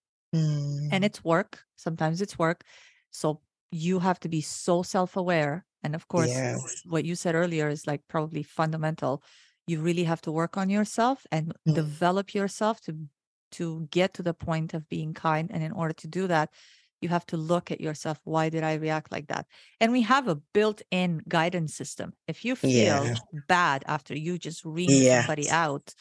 And 0.92 1.04
mm, 1.04 1.04
it's 1.04 1.24
work. 1.24 1.64
Sometimes 1.76 2.22
it's 2.22 2.38
work. 2.38 2.64
So 3.12 3.42
you 3.72 4.00
have 4.00 4.20
to 4.22 4.30
be 4.30 4.42
so 4.42 4.84
self-aware. 4.84 5.66
And 5.84 5.96
of 5.96 6.08
course 6.08 6.30
yeah, 6.30 6.58
what 6.86 7.06
you 7.06 7.16
said 7.16 7.36
earlier 7.36 7.68
is 7.70 7.88
like 7.88 8.02
probably 8.08 8.44
fundamental. 8.44 9.24
You 9.68 9.82
really 9.82 10.04
have 10.04 10.22
to 10.22 10.32
work 10.32 10.58
on 10.58 10.70
yourself 10.70 11.26
and 11.32 11.54
mm, 11.66 11.74
develop 11.74 12.34
yourself 12.34 12.82
to 12.82 13.08
to 13.52 13.88
get 13.92 14.14
to 14.16 14.24
the 14.24 14.34
point 14.34 14.74
of 14.74 14.90
being 14.90 15.14
kind. 15.14 15.52
And 15.52 15.64
in 15.64 15.72
order 15.72 15.94
to 15.94 16.08
do 16.08 16.28
that 16.28 16.50
you 17.04 17.10
have 17.10 17.26
to 17.28 17.38
look 17.38 17.72
at 17.72 17.82
yourself 17.82 18.20
why 18.26 18.50
did 18.50 18.64
i 18.64 18.74
react 18.76 19.12
like 19.12 19.28
that 19.28 19.48
and 19.82 19.92
we 19.92 20.02
have 20.02 20.28
a 20.28 20.36
built-in 20.36 21.22
guidance 21.28 21.76
system 21.76 22.14
if 22.28 22.46
you 22.46 22.56
feel 22.56 23.12
yeah, 23.12 23.20
bad 23.48 23.84
after 23.88 24.16
you 24.18 24.38
just 24.40 24.64
yeah, 24.86 25.24
somebody 25.24 25.50
out 25.50 25.94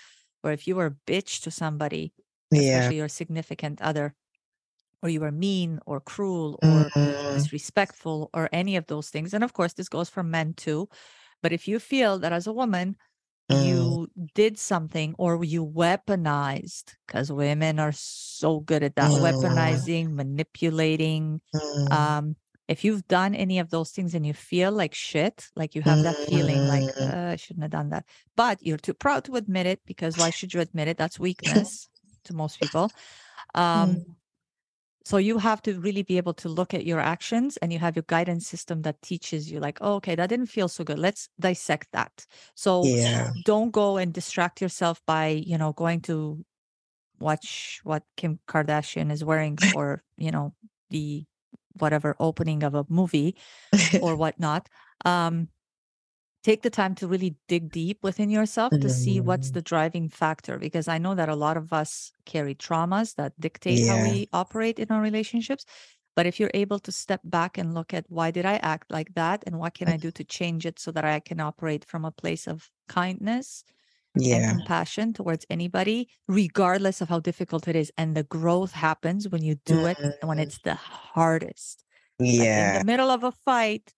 or 0.45 0.53
if 0.53 0.67
you 0.67 0.77
were 0.77 0.87
a 0.87 0.97
bitch 1.13 1.43
to 1.43 1.51
somebody 1.51 2.13
especially 2.59 2.97
your 2.97 3.09
significant 3.09 3.81
other 3.83 4.15
or 5.03 5.09
you 5.09 5.21
were 5.21 5.33
mean 5.33 5.81
or 5.87 6.01
cruel 6.01 6.59
or 6.63 6.93
mm, 6.95 7.19
disrespectful 7.33 8.31
or 8.35 8.49
any 8.53 8.77
of 8.77 8.87
those 8.87 9.11
things. 9.11 9.35
And 9.35 9.43
of 9.45 9.53
course, 9.53 9.73
this 9.75 9.89
goes 9.89 10.09
for 10.09 10.23
men 10.23 10.55
too. 10.55 10.89
But 11.43 11.53
if 11.53 11.67
you 11.67 11.79
feel 11.79 12.19
that 12.21 12.33
as 12.33 12.47
a 12.47 12.53
woman, 12.53 12.97
mm, 13.53 13.61
you 13.61 14.09
did 14.35 14.59
something 14.59 15.15
or 15.19 15.45
you 15.45 15.65
weaponized, 15.67 16.95
because 17.07 17.33
women 17.33 17.79
are 17.79 17.93
so 17.93 18.61
good 18.61 18.83
at 18.83 18.97
that 18.97 19.13
mm, 19.13 19.17
weaponizing, 19.17 20.13
manipulating. 20.15 21.41
mm, 21.53 21.89
Um, 21.91 22.37
if 22.69 22.85
you've 22.85 23.07
done 23.09 23.35
any 23.35 23.59
of 23.59 23.71
those 23.71 23.91
things 23.91 24.15
and 24.15 24.27
you 24.27 24.33
feel 24.35 24.73
like 24.73 24.95
shit, 24.95 25.51
like 25.57 25.75
you 25.75 25.83
have 25.83 26.03
that 26.03 26.19
feeling 26.19 26.67
like, 26.67 26.93
uh, 27.01 27.31
I 27.33 27.37
shouldn't 27.37 27.63
have 27.65 27.73
done 27.73 27.91
that, 27.91 28.05
but 28.37 28.63
you're 28.63 28.79
too 28.79 28.95
proud 28.95 29.25
to 29.25 29.37
admit 29.37 29.67
it 29.67 29.81
because 29.87 30.17
why 30.17 30.31
should 30.31 30.55
you 30.55 30.61
admit 30.61 30.89
it? 30.89 30.97
That's 30.97 31.19
weakness 31.21 31.89
to 32.25 32.35
most 32.35 32.59
people. 32.59 32.95
Um, 33.55 34.05
so 35.05 35.17
you 35.17 35.39
have 35.39 35.61
to 35.63 35.81
really 35.81 36.03
be 36.03 36.17
able 36.17 36.35
to 36.35 36.49
look 36.49 36.75
at 36.75 36.87
your 36.87 37.01
actions 37.01 37.57
and 37.59 37.73
you 37.73 37.79
have 37.79 37.97
your 37.97 38.05
guidance 38.07 38.47
system 38.47 38.83
that 38.83 39.01
teaches 39.03 39.51
you 39.51 39.61
like 39.61 39.79
oh, 39.81 39.95
okay 39.95 40.15
that 40.15 40.29
didn't 40.29 40.47
feel 40.47 40.69
so 40.69 40.85
good. 40.85 40.99
Let's 40.99 41.29
dissect 41.39 41.89
that. 41.93 42.27
So 42.55 42.85
yeah, 42.85 43.31
don't 43.45 43.71
go 43.71 43.97
and 43.97 44.13
distract 44.13 44.61
yourself 44.61 45.01
by 45.07 45.29
you 45.29 45.59
know 45.59 45.73
going 45.73 46.01
to 46.03 46.45
watch 47.19 47.81
what 47.85 48.03
kim 48.17 48.41
kardashian 48.49 49.11
is 49.11 49.25
wearing 49.25 49.59
or 49.77 50.03
you 50.17 50.31
know 50.31 50.55
the 50.91 51.25
whatever 51.79 52.15
opening 52.21 52.63
of 52.63 52.75
a 52.75 52.85
movie 52.89 53.37
or 54.03 54.17
whatnot. 54.17 54.69
Um, 55.05 55.49
take 56.43 56.63
the 56.63 56.71
time 56.71 56.95
to 56.97 57.07
really 57.07 57.37
dig 57.49 57.71
deep 57.71 58.03
within 58.03 58.31
yourself 58.31 58.79
to 58.81 58.89
see 58.91 59.21
what's 59.21 59.51
Mm, 59.51 59.53
the 59.53 59.63
driving 59.63 60.09
factor 60.09 60.59
because 60.59 60.89
i 60.89 60.99
know 60.99 61.15
that 61.15 61.29
a 61.29 61.37
lot 61.37 61.57
of 61.57 61.73
us 61.73 62.13
carry 62.27 62.55
traumas 62.55 63.15
that 63.17 63.39
dictate 63.41 63.85
how 63.85 63.99
we 63.99 64.29
operate 64.33 64.79
in 64.79 64.91
our 64.91 65.01
relationships 65.03 65.65
but 66.17 66.27
if 66.27 66.39
you're 66.39 66.51
able 66.55 66.79
to 66.79 66.93
step 66.93 67.21
back 67.25 67.57
and 67.59 67.75
look 67.75 67.95
at 67.95 68.05
why 68.09 68.31
did 68.31 68.45
i 68.45 68.57
act 68.57 68.91
like 68.91 69.15
that? 69.15 69.43
And 69.47 69.59
what 69.59 69.73
can 69.75 69.89
i 69.89 69.97
do 69.97 70.11
to 70.13 70.25
change 70.25 70.67
it 70.67 70.79
so 70.79 70.93
that 70.93 71.05
i 71.07 71.21
can 71.21 71.41
operate 71.41 71.85
from 71.87 72.05
a 72.05 72.13
place 72.13 72.47
of 72.47 72.71
kindness 72.89 73.65
and 74.31 74.47
Yeah. 74.47 74.49
compassion 74.49 75.13
towards 75.13 75.47
anybody 75.51 76.09
regardless 76.29 77.01
of 77.01 77.09
how 77.09 77.21
difficult 77.21 77.69
it 77.69 77.77
is? 77.77 77.93
And 77.99 78.17
the 78.17 78.25
growth 78.25 78.73
happens 78.73 79.29
when 79.29 79.43
you 79.43 79.57
do 79.67 79.87
it 79.87 79.99
when 80.21 80.39
Mm, 80.39 80.41
it's 80.41 80.59
the 80.61 80.75
hardest. 80.75 81.85
Like 82.37 82.57
in 82.57 82.73
the 82.73 82.81
middle 82.81 83.11
of 83.11 83.25
a 83.25 83.33
fight 83.33 83.95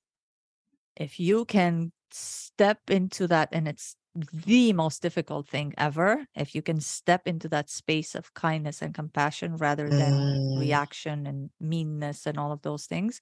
if 0.96 1.18
you 1.20 1.44
can 1.44 1.92
step 2.14 2.90
into 2.90 3.26
that 3.28 3.48
and 3.52 3.68
it's 3.68 3.96
the 4.32 4.72
most 4.72 5.02
difficult 5.02 5.48
thing 5.48 5.74
ever 5.76 6.26
if 6.36 6.54
you 6.54 6.62
can 6.62 6.80
step 6.80 7.26
into 7.26 7.48
that 7.48 7.68
space 7.68 8.14
of 8.14 8.32
kindness 8.34 8.80
and 8.82 8.94
compassion 8.94 9.56
rather 9.56 9.90
than 9.90 10.20
Mm, 10.20 10.54
reaction 10.54 11.26
and 11.26 11.50
meanness 11.60 12.26
and 12.26 12.38
all 12.38 12.52
of 12.52 12.62
those 12.62 12.86
things 12.86 13.20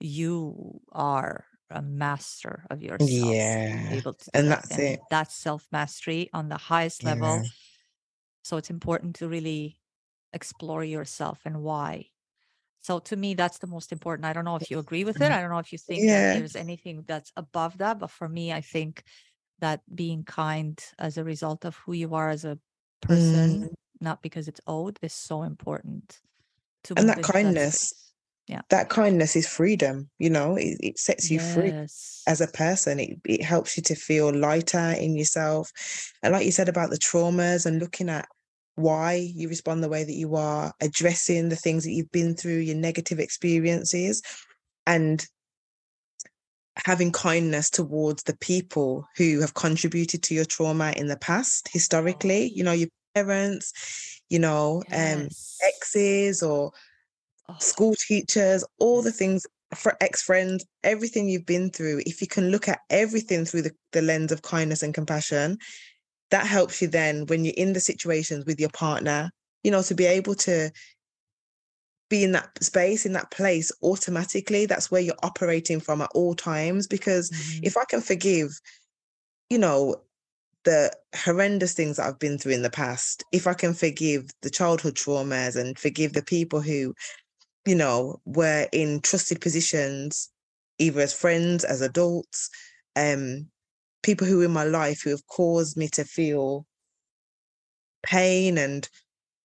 you 0.00 0.80
are 0.92 1.46
a 1.70 1.82
master 1.82 2.66
of 2.70 2.82
yourself 2.82 3.38
yeah. 3.38 3.90
able 3.90 4.14
to 4.14 4.30
And 4.34 4.50
that 4.50 4.64
that's 4.64 4.70
and 4.70 4.78
it. 4.78 5.00
that's 5.10 5.34
self 5.36 5.68
mastery 5.72 6.30
on 6.34 6.48
the 6.48 6.58
highest 6.58 7.02
Yeah. 7.02 7.04
level 7.04 7.48
so 8.44 8.56
it's 8.56 8.70
important 8.70 9.16
to 9.16 9.28
really 9.28 9.80
explore 10.32 10.84
yourself 10.84 11.40
and 11.44 11.62
why 11.62 12.10
so 12.80 12.98
to 13.00 13.16
me, 13.16 13.34
that's 13.34 13.58
the 13.58 13.66
most 13.66 13.92
important. 13.92 14.26
I 14.26 14.32
don't 14.32 14.44
know 14.44 14.56
if 14.56 14.70
you 14.70 14.78
agree 14.78 15.04
with 15.04 15.20
it. 15.20 15.30
Mm, 15.30 15.32
I 15.32 15.40
don't 15.40 15.50
know 15.50 15.58
if 15.58 15.72
you 15.72 15.78
think 15.78 16.08
that 16.08 16.08
Yeah. 16.08 16.38
there's 16.38 16.56
anything 16.56 17.04
that's 17.06 17.32
above 17.36 17.78
that. 17.78 17.98
But 17.98 18.10
for 18.10 18.28
me, 18.28 18.52
I 18.52 18.60
think 18.60 19.02
that 19.60 19.82
being 19.94 20.24
kind 20.24 20.82
as 20.98 21.18
a 21.18 21.24
result 21.24 21.64
of 21.64 21.76
who 21.76 21.92
you 21.92 22.14
are 22.14 22.30
as 22.30 22.44
a 22.44 22.58
person, 23.00 23.60
Mm. 23.60 23.74
not 24.00 24.22
because 24.22 24.48
it's 24.48 24.60
owed, 24.66 24.98
is 25.02 25.12
so 25.12 25.42
important 25.42 26.20
to 26.84 26.94
And 26.96 27.08
that 27.08 27.18
into 27.18 27.22
that 27.22 27.32
kindness. 27.32 27.94
Yeah. 28.46 28.62
that 28.70 28.88
kindness 28.88 29.36
is 29.36 29.46
freedom, 29.46 30.10
you 30.18 30.30
know, 30.30 30.56
it, 30.56 30.76
it 30.80 30.98
sets 30.98 31.30
you 31.30 31.38
free 31.38 31.72
as 32.26 32.40
a 32.40 32.46
person. 32.48 33.00
It, 33.00 33.18
it 33.24 33.42
helps 33.42 33.76
you 33.76 33.82
to 33.84 33.94
feel 33.94 34.32
lighter 34.34 34.92
in 34.98 35.16
yourself. 35.16 35.72
And 36.22 36.32
like 36.32 36.44
you 36.46 36.52
said 36.52 36.68
about 36.68 36.90
the 36.90 36.96
traumas 36.98 37.66
and 37.66 37.78
looking 37.80 38.08
at 38.10 38.28
why 38.78 39.14
you 39.14 39.48
respond 39.48 39.82
the 39.82 39.88
way 39.88 40.04
that 40.04 40.12
you 40.12 40.36
are, 40.36 40.72
addressing 40.80 41.48
the 41.48 41.56
things 41.56 41.84
that 41.84 41.92
you've 41.92 42.12
been 42.12 42.34
through, 42.34 42.58
your 42.58 42.76
negative 42.76 43.18
experiences, 43.18 44.22
and 44.86 45.26
having 46.84 47.10
kindness 47.10 47.70
towards 47.70 48.22
the 48.22 48.36
people 48.38 49.06
who 49.16 49.40
have 49.40 49.54
contributed 49.54 50.22
to 50.22 50.34
your 50.34 50.44
trauma 50.44 50.92
in 50.96 51.08
the 51.08 51.16
past, 51.16 51.68
historically, 51.72 52.52
you 52.54 52.62
know, 52.62 52.72
your 52.72 52.88
parents, 53.14 54.20
you 54.28 54.38
know, 54.38 54.82
um, 54.92 55.28
exes 55.62 56.42
or 56.42 56.72
Oh, 57.48 57.56
school 57.60 57.94
teachers, 57.94 58.62
all 58.78 59.00
the 59.00 59.12
things 59.12 59.46
for 59.74 59.96
ex 60.00 60.22
friends, 60.22 60.66
everything 60.84 61.28
you've 61.28 61.46
been 61.46 61.70
through, 61.70 62.02
if 62.04 62.20
you 62.20 62.26
can 62.26 62.50
look 62.50 62.68
at 62.68 62.80
everything 62.90 63.44
through 63.44 63.62
the, 63.62 63.72
the 63.92 64.02
lens 64.02 64.32
of 64.32 64.42
kindness 64.42 64.82
and 64.82 64.92
compassion, 64.92 65.56
that 66.30 66.46
helps 66.46 66.82
you 66.82 66.88
then 66.88 67.26
when 67.26 67.44
you're 67.44 67.54
in 67.56 67.72
the 67.72 67.80
situations 67.80 68.44
with 68.44 68.60
your 68.60 68.70
partner, 68.70 69.30
you 69.62 69.70
know, 69.70 69.82
to 69.82 69.94
be 69.94 70.04
able 70.06 70.34
to 70.34 70.70
be 72.10 72.24
in 72.24 72.32
that 72.32 72.62
space, 72.62 73.04
in 73.04 73.12
that 73.12 73.30
place 73.30 73.70
automatically. 73.82 74.66
That's 74.66 74.90
where 74.90 75.00
you're 75.00 75.14
operating 75.22 75.80
from 75.80 76.00
at 76.00 76.10
all 76.14 76.34
times. 76.34 76.86
Because 76.86 77.30
Mhm. 77.30 77.60
if 77.64 77.76
I 77.76 77.84
can 77.84 78.00
forgive, 78.00 78.60
you 79.50 79.58
know, 79.58 80.02
the 80.64 80.92
horrendous 81.14 81.74
things 81.74 81.96
that 81.96 82.06
I've 82.06 82.18
been 82.18 82.38
through 82.38 82.52
in 82.52 82.62
the 82.62 82.70
past, 82.70 83.24
if 83.32 83.46
I 83.46 83.54
can 83.54 83.74
forgive 83.74 84.30
the 84.42 84.50
childhood 84.50 84.96
traumas 84.96 85.56
and 85.56 85.78
forgive 85.78 86.12
the 86.12 86.22
people 86.22 86.60
who, 86.60 86.94
you 87.66 87.74
know, 87.74 88.20
were 88.24 88.68
in 88.72 89.00
trusted 89.00 89.40
positions, 89.40 90.30
either 90.78 91.00
as 91.00 91.12
friends, 91.12 91.64
as 91.64 91.80
adults, 91.80 92.50
um, 92.96 93.50
people 94.08 94.26
who 94.26 94.40
in 94.40 94.50
my 94.50 94.64
life 94.64 95.02
who 95.02 95.10
have 95.10 95.26
caused 95.26 95.76
me 95.76 95.86
to 95.86 96.02
feel 96.02 96.66
pain 98.02 98.56
and, 98.58 98.88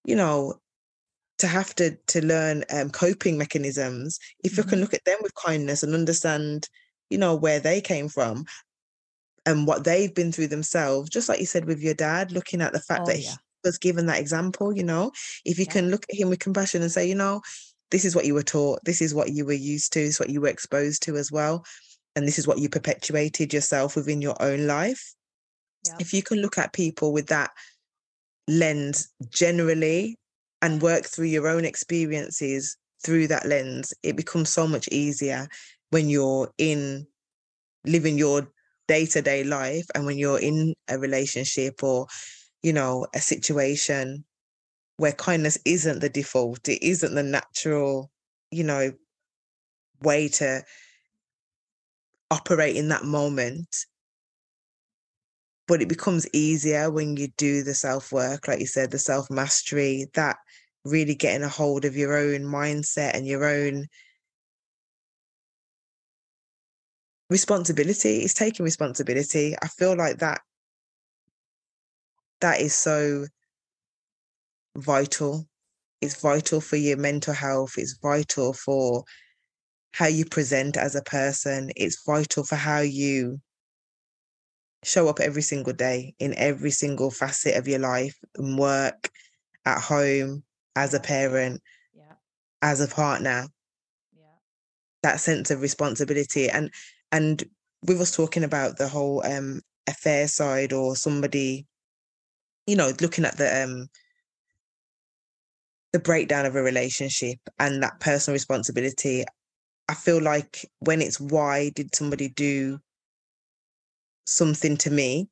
you 0.05 0.15
know, 0.15 0.55
to 1.39 1.47
have 1.47 1.75
to 1.75 1.97
to 2.07 2.25
learn 2.25 2.63
um, 2.71 2.89
coping 2.91 3.37
mechanisms. 3.37 4.19
If 4.43 4.57
you 4.57 4.63
can 4.63 4.79
Mhm. 4.79 4.81
look 4.81 4.93
at 4.93 5.05
them 5.05 5.17
with 5.21 5.35
kindness 5.35 5.83
and 5.83 5.93
understand, 5.95 6.69
you 7.09 7.17
know, 7.17 7.35
where 7.35 7.59
they 7.59 7.81
came 7.81 8.09
from 8.09 8.45
and 9.45 9.67
what 9.67 9.83
they've 9.83 10.13
been 10.13 10.31
through 10.31 10.47
themselves, 10.47 11.09
just 11.09 11.29
like 11.29 11.39
you 11.39 11.45
said 11.45 11.65
with 11.65 11.81
your 11.81 11.93
dad, 11.93 12.31
looking 12.31 12.61
at 12.61 12.73
the 12.73 12.79
fact 12.81 13.05
Oh, 13.05 13.07
that 13.07 13.17
yeah. 13.17 13.35
he 13.35 13.37
was 13.63 13.77
given 13.77 14.05
that 14.07 14.19
example, 14.19 14.75
you 14.75 14.83
know, 14.83 15.11
if 15.45 15.59
you 15.59 15.65
Yeah. 15.65 15.67
can 15.67 15.89
look 15.89 16.05
at 16.09 16.17
him 16.19 16.29
with 16.29 16.39
compassion 16.39 16.81
and 16.81 16.91
say, 16.91 17.07
you 17.07 17.15
know, 17.15 17.41
this 17.91 18.05
is 18.05 18.15
what 18.15 18.25
you 18.25 18.33
were 18.33 18.43
taught, 18.43 18.79
this 18.85 19.01
is 19.01 19.13
what 19.13 19.31
you 19.33 19.45
were 19.45 19.53
used 19.53 19.93
to, 19.93 19.99
this 19.99 20.15
is 20.15 20.19
what 20.19 20.29
you 20.29 20.41
were 20.41 20.47
exposed 20.47 21.03
to 21.03 21.15
as 21.17 21.31
well, 21.31 21.65
and 22.15 22.27
this 22.27 22.37
is 22.37 22.47
what 22.47 22.59
you 22.59 22.69
perpetuated 22.69 23.53
yourself 23.53 23.95
within 23.95 24.21
your 24.21 24.35
own 24.41 24.67
life. 24.67 25.13
Yeah. 25.85 25.95
If 25.99 26.13
you 26.13 26.23
can 26.23 26.39
look 26.39 26.57
at 26.57 26.73
people 26.73 27.11
with 27.11 27.27
that 27.27 27.51
lens 28.47 29.09
generally 29.29 30.17
and 30.61 30.81
work 30.81 31.05
through 31.05 31.27
your 31.27 31.47
own 31.47 31.65
experiences 31.65 32.77
through 33.03 33.27
that 33.27 33.45
lens, 33.45 33.93
it 34.03 34.15
becomes 34.15 34.49
so 34.49 34.67
much 34.67 34.87
easier 34.89 35.47
when 35.89 36.09
you're 36.09 36.51
in 36.57 37.05
living 37.85 38.17
your 38.17 38.47
day 38.87 39.05
to 39.05 39.21
day 39.21 39.43
life 39.43 39.85
and 39.95 40.05
when 40.05 40.17
you're 40.17 40.39
in 40.39 40.73
a 40.89 40.97
relationship 40.97 41.83
or, 41.83 42.07
you 42.61 42.73
know, 42.73 43.05
a 43.13 43.19
situation 43.19 44.23
where 44.97 45.11
kindness 45.11 45.57
isn't 45.65 45.99
the 45.99 46.09
default, 46.09 46.67
it 46.69 46.81
isn't 46.83 47.15
the 47.15 47.23
natural, 47.23 48.11
you 48.51 48.63
know, 48.63 48.91
way 50.01 50.27
to 50.27 50.63
operate 52.33 52.75
in 52.75 52.89
that 52.89 53.03
moment. 53.03 53.85
But 55.67 55.81
it 55.81 55.87
becomes 55.87 56.27
easier 56.33 56.91
when 56.91 57.15
you 57.15 57.29
do 57.37 57.63
the 57.63 57.73
self 57.73 58.11
work, 58.11 58.47
like 58.47 58.59
you 58.59 58.65
said, 58.67 58.91
the 58.91 58.99
self 58.99 59.29
mastery, 59.29 60.07
that 60.15 60.37
really 60.83 61.15
getting 61.15 61.43
a 61.43 61.47
hold 61.49 61.85
of 61.85 61.95
your 61.95 62.17
own 62.17 62.41
mindset 62.41 63.13
and 63.13 63.25
your 63.25 63.45
own 63.45 63.85
responsibility. 67.29 68.17
It's 68.17 68.33
taking 68.33 68.65
responsibility. 68.65 69.55
I 69.61 69.67
feel 69.67 69.95
like 69.95 70.17
that 70.19 70.41
that 72.41 72.59
is 72.59 72.73
so 72.73 73.27
vital. 74.75 75.47
It's 76.01 76.19
vital 76.19 76.59
for 76.59 76.75
your 76.75 76.97
mental 76.97 77.33
health. 77.33 77.75
It's 77.77 77.97
vital 78.01 78.51
for 78.53 79.05
how 79.93 80.07
you 80.07 80.25
present 80.25 80.75
as 80.75 80.95
a 80.95 81.03
person. 81.03 81.71
It's 81.75 82.03
vital 82.05 82.43
for 82.43 82.55
how 82.55 82.79
you 82.79 83.39
show 84.83 85.07
up 85.07 85.19
every 85.19 85.41
single 85.41 85.73
day 85.73 86.13
in 86.19 86.33
every 86.35 86.71
single 86.71 87.09
facet 87.09 87.55
of 87.55 87.67
your 87.67 87.79
life, 87.79 88.15
in 88.37 88.57
work, 88.57 89.09
at 89.65 89.79
home, 89.79 90.43
as 90.75 90.93
a 90.93 90.99
parent, 90.99 91.61
Yeah. 91.93 92.15
as 92.61 92.81
a 92.81 92.87
partner. 92.87 93.47
Yeah. 94.17 94.25
That 95.03 95.19
sense 95.19 95.51
of 95.51 95.61
responsibility 95.61 96.49
and 96.49 96.73
and 97.11 97.43
with 97.85 98.01
us 98.01 98.15
talking 98.15 98.43
about 98.43 98.77
the 98.77 98.87
whole 98.87 99.25
um 99.25 99.61
affair 99.87 100.27
side 100.27 100.73
or 100.73 100.95
somebody, 100.95 101.67
you 102.65 102.75
know, 102.75 102.91
looking 102.99 103.25
at 103.25 103.37
the 103.37 103.63
um 103.63 103.87
the 105.93 105.99
breakdown 105.99 106.45
of 106.47 106.55
a 106.55 106.61
relationship 106.61 107.37
and 107.59 107.83
that 107.83 107.99
personal 107.99 108.33
responsibility. 108.33 109.23
I 109.93 109.95
feel 109.95 110.19
like 110.19 110.67
when 110.79 111.03
it's 111.03 111.19
why 111.19 111.69
did 111.69 111.93
somebody 111.93 112.27
do 112.27 112.79
something 114.25 114.75
to 114.77 114.89
me 114.89 115.29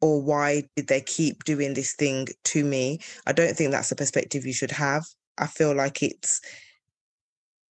or 0.00 0.20
why 0.20 0.64
did 0.74 0.88
they 0.88 1.00
keep 1.00 1.44
doing 1.44 1.74
this 1.74 1.92
thing 1.92 2.26
to 2.46 2.64
me? 2.64 2.98
I 3.24 3.32
don't 3.32 3.56
think 3.56 3.70
that's 3.70 3.90
the 3.90 3.94
perspective 3.94 4.44
you 4.44 4.52
should 4.52 4.72
have. 4.72 5.04
I 5.38 5.46
feel 5.46 5.76
like 5.76 6.02
it's 6.02 6.40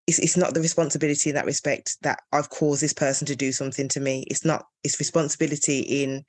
it's 0.06 0.18
it's 0.18 0.38
not 0.38 0.54
the 0.54 0.62
responsibility 0.62 1.28
in 1.28 1.36
that 1.36 1.44
respect 1.44 1.98
that 2.00 2.20
I've 2.32 2.48
caused 2.48 2.82
this 2.82 2.94
person 2.94 3.26
to 3.26 3.36
do 3.36 3.52
something 3.52 3.88
to 3.88 4.00
me. 4.00 4.24
It's 4.28 4.46
not 4.46 4.64
it's 4.82 4.98
responsibility 4.98 5.80
in 5.80 6.24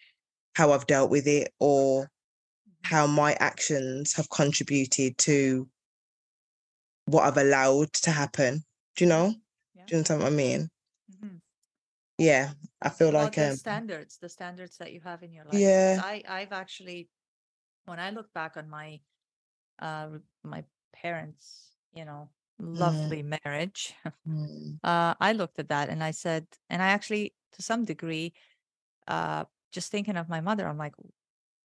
how 0.55 0.73
I've 0.73 0.87
dealt 0.87 1.09
with 1.09 1.25
it 1.25 1.53
or 1.61 2.09
how 2.83 3.07
my 3.07 3.37
actions 3.39 4.11
have 4.17 4.29
contributed 4.29 5.17
to 5.19 5.69
what 7.05 7.23
I've 7.23 7.37
allowed 7.37 7.93
to 7.93 8.11
happen. 8.11 8.61
Do 8.97 9.05
you 9.05 9.07
know? 9.07 9.35
Yeah. 9.85 9.91
Do 9.91 9.95
you 9.95 9.97
understand 9.99 10.21
what 10.23 10.31
I 10.33 10.35
mean? 10.35 10.69
Mhm. 11.09 11.41
Yeah. 12.17 12.53
I 12.81 12.89
feel 12.89 13.09
about 13.09 13.35
like 13.35 13.37
the 13.37 13.49
um 13.49 13.51
standards 13.51 14.17
the 14.17 14.29
standards 14.29 14.77
that 14.77 14.93
you 14.93 15.01
have 15.01 15.23
in 15.23 15.31
your 15.31 15.45
life 15.45 15.69
yeah. 15.69 15.97
i 15.97 16.21
i've 16.27 16.51
actually 16.51 17.09
when 17.85 17.99
i 17.99 18.09
look 18.09 18.33
back 18.33 18.57
on 18.57 18.69
my 18.69 18.99
uh 19.79 20.09
my 20.43 20.63
parents 20.93 21.77
you 21.93 22.05
know 22.05 22.29
Mm, 22.75 23.17
lovely 23.17 23.23
marriage 23.23 23.95
mm, 24.25 24.79
uh 24.83 25.15
i 25.19 25.31
looked 25.33 25.59
at 25.59 25.69
that 25.69 25.89
and 25.89 26.03
i 26.03 26.11
said 26.11 26.47
and 26.69 26.81
i 26.81 26.87
actually 26.87 27.33
to 27.53 27.61
some 27.63 27.85
degree, 27.85 28.33
uh, 29.07 29.45
just 29.71 29.91
thinking 29.91 30.17
of 30.17 30.29
my 30.29 30.41
mother, 30.41 30.67
I'm 30.67 30.77
like, 30.77 30.95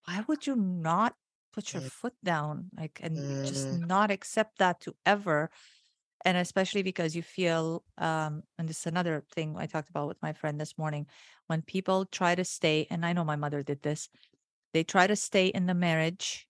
why 0.06 0.24
would 0.28 0.46
you 0.46 0.56
not 0.56 1.16
put 1.52 1.74
your 1.74 1.82
Mm. 1.82 1.88
foot 1.90 2.14
down, 2.24 2.70
like, 2.76 3.00
and 3.02 3.26
just 3.42 3.70
Mm. 3.72 3.80
not 3.88 4.10
accept 4.10 4.58
that 4.58 4.80
to 4.82 4.96
ever? 5.06 5.50
And 6.24 6.36
especially 6.36 6.82
because 6.82 7.16
you 7.16 7.22
feel, 7.22 7.84
um, 7.98 8.42
and 8.58 8.68
this 8.68 8.80
is 8.80 8.86
another 8.86 9.24
thing 9.32 9.56
I 9.56 9.66
talked 9.66 9.88
about 9.88 10.08
with 10.08 10.20
my 10.22 10.32
friend 10.32 10.60
this 10.60 10.76
morning, 10.76 11.06
when 11.46 11.62
people 11.62 12.04
try 12.06 12.34
to 12.34 12.44
stay, 12.44 12.86
and 12.90 13.06
I 13.06 13.12
know 13.12 13.24
my 13.24 13.36
mother 13.36 13.62
did 13.62 13.82
this, 13.82 14.08
they 14.74 14.84
try 14.84 15.06
to 15.06 15.16
stay 15.16 15.48
in 15.48 15.66
the 15.66 15.74
marriage 15.74 16.48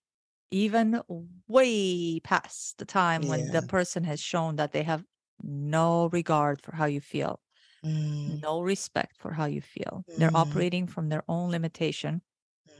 even 0.51 1.01
way 1.47 2.19
past 2.21 2.77
the 2.79 2.85
time 2.85 3.27
when 3.27 3.51
the 3.51 3.63
person 3.63 4.03
has 4.05 4.19
shown 4.21 4.57
that 4.57 4.73
they 4.73 4.83
have 4.83 5.05
no 5.43 6.07
regard 6.09 6.61
for 6.61 6.75
how 6.75 6.85
you 6.85 7.01
feel, 7.01 7.41
Mm. 7.83 8.41
no 8.43 8.61
respect 8.61 9.17
for 9.17 9.33
how 9.33 9.45
you 9.45 9.61
feel. 9.61 10.05
They're 10.17 10.31
Mm. 10.31 10.35
operating 10.35 10.87
from 10.87 11.09
their 11.09 11.23
own 11.29 11.51
limitation, 11.51 12.23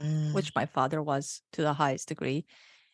Mm. 0.00 0.32
which 0.32 0.54
my 0.54 0.66
father 0.66 1.02
was 1.02 1.42
to 1.52 1.62
the 1.62 1.74
highest 1.74 2.08
degree, 2.08 2.46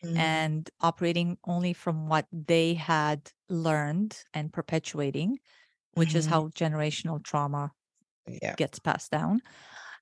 Mm. 0.03 0.19
and 0.19 0.71
operating 0.81 1.39
only 1.45 1.73
from 1.73 2.09
what 2.09 2.27
they 2.33 2.75
had 2.75 3.33
learned 3.49 4.25
and 4.35 4.53
perpetuating, 4.53 5.39
which 5.95 6.17
is 6.17 6.27
Mhm. 6.27 6.29
how 6.29 6.49
generational 6.51 7.23
trauma 7.25 7.73
Yeah. 8.27 8.57
gets 8.57 8.79
passed 8.79 9.11
down. 9.11 9.43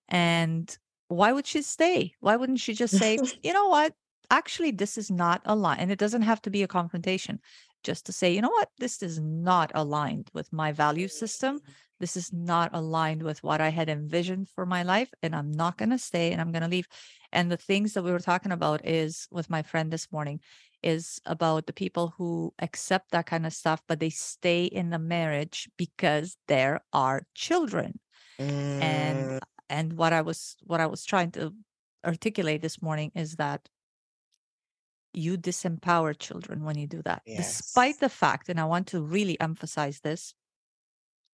And 0.08 0.76
why 1.08 1.32
would 1.32 1.46
she 1.46 1.62
stay? 1.62 2.14
Why 2.20 2.36
wouldn't 2.36 2.60
she 2.60 2.74
just 2.74 2.96
say, 2.96 3.20
you 3.42 3.52
know 3.52 3.68
what? 3.68 3.94
Actually, 4.30 4.72
this 4.72 4.98
is 4.98 5.10
not 5.10 5.42
aligned. 5.46 5.80
And 5.80 5.92
it 5.92 5.98
doesn't 5.98 6.22
have 6.22 6.42
to 6.42 6.50
be 6.50 6.62
a 6.62 6.68
confrontation, 6.68 7.40
just 7.84 8.06
to 8.06 8.12
say, 8.12 8.34
you 8.34 8.40
know 8.42 8.50
what? 8.50 8.70
This 8.78 9.02
is 9.02 9.20
not 9.20 9.72
aligned 9.74 10.30
with 10.34 10.52
my 10.52 10.72
value 10.72 11.08
system. 11.08 11.60
This 12.00 12.16
is 12.16 12.32
not 12.32 12.70
aligned 12.74 13.22
with 13.22 13.42
what 13.42 13.60
I 13.60 13.70
had 13.70 13.88
envisioned 13.88 14.48
for 14.48 14.66
my 14.66 14.82
life. 14.82 15.12
And 15.22 15.34
I'm 15.34 15.50
not 15.50 15.78
going 15.78 15.90
to 15.90 15.98
stay 15.98 16.32
and 16.32 16.40
I'm 16.40 16.52
going 16.52 16.62
to 16.62 16.68
leave. 16.68 16.88
And 17.32 17.50
the 17.50 17.56
things 17.56 17.94
that 17.94 18.02
we 18.02 18.12
were 18.12 18.18
talking 18.20 18.52
about 18.52 18.86
is 18.86 19.28
with 19.30 19.50
my 19.50 19.62
friend 19.62 19.92
this 19.92 20.10
morning 20.12 20.40
is 20.82 21.20
about 21.26 21.66
the 21.66 21.72
people 21.72 22.14
who 22.16 22.52
accept 22.60 23.10
that 23.10 23.26
kind 23.26 23.46
of 23.46 23.52
stuff, 23.52 23.82
but 23.88 23.98
they 24.00 24.10
stay 24.10 24.64
in 24.66 24.90
the 24.90 24.98
marriage 24.98 25.68
because 25.76 26.36
there 26.48 26.80
are 26.92 27.26
children 27.34 27.98
and 28.80 29.16
Mm. 29.18 29.38
and 29.68 29.92
what 29.94 30.12
i 30.12 30.20
was 30.22 30.56
what 30.62 30.80
i 30.80 30.86
was 30.86 31.04
trying 31.04 31.30
to 31.32 31.52
articulate 32.04 32.62
this 32.62 32.80
morning 32.82 33.10
is 33.14 33.36
that 33.36 33.68
you 35.12 35.36
disempower 35.38 36.16
children 36.18 36.62
when 36.64 36.76
you 36.78 36.86
do 36.86 37.02
that 37.02 37.22
despite 37.36 37.98
the 38.00 38.08
fact 38.08 38.48
and 38.48 38.60
i 38.60 38.64
want 38.64 38.86
to 38.86 39.00
really 39.02 39.38
emphasize 39.40 40.00
this 40.00 40.34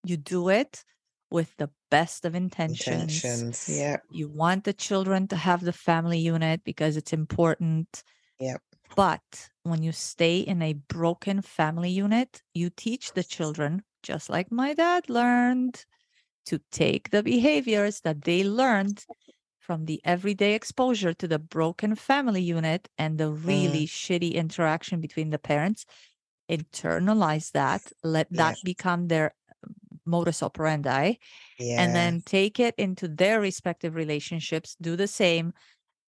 you 0.05 0.17
do 0.17 0.49
it 0.49 0.85
with 1.31 1.57
the 1.57 1.71
best 1.91 2.25
of 2.25 2.35
intentions 2.35 3.01
Intentions. 3.01 3.69
Yep. 3.69 4.05
you 4.11 4.29
want 4.29 4.65
the 4.65 4.73
children 4.73 5.27
to 5.29 5.37
have 5.37 5.63
the 5.65 5.73
family 5.73 6.19
unit 6.19 6.63
because 6.65 6.97
it's 6.97 7.13
important 7.13 8.03
Yep. 8.39 8.63
but 8.97 9.51
when 9.63 9.83
you 9.83 9.93
stay 9.93 10.39
in 10.41 10.63
a 10.63 10.75
broken 10.75 11.41
family 11.43 11.91
unit 11.91 12.43
you 12.55 12.71
teach 12.71 13.13
the 13.15 13.25
children 13.25 13.83
just 14.03 14.29
like 14.29 14.51
my 14.53 14.75
dad 14.75 15.09
learned 15.09 15.85
to 16.47 16.61
take 16.73 17.11
the 17.11 17.23
behaviors 17.23 18.01
that 18.01 18.23
they 18.23 18.45
learned 18.45 19.07
from 19.61 19.87
the 19.87 20.01
everyday 20.05 20.55
exposure 20.55 21.15
to 21.15 21.29
the 21.29 21.39
broken 21.39 21.95
family 21.95 22.43
unit 22.43 22.89
and 22.99 23.19
the 23.19 23.31
Mm. 23.47 23.47
really 23.47 23.87
shitty 23.87 24.35
interaction 24.35 25.01
between 25.01 25.31
the 25.31 25.39
parents, 25.39 25.87
internalize 26.51 27.53
that, 27.53 27.93
let 28.03 28.29
that 28.37 28.59
Yes. 28.59 28.63
become 28.63 29.09
their 29.09 29.35
modus 30.07 30.43
operandi, 30.43 31.15
and 31.77 31.95
then 31.95 32.23
take 32.23 32.61
it 32.61 32.75
into 32.79 33.09
their 33.09 33.41
respective 33.41 33.95
relationships, 33.95 34.77
do 34.81 34.97
the 34.97 35.09
same, 35.09 35.53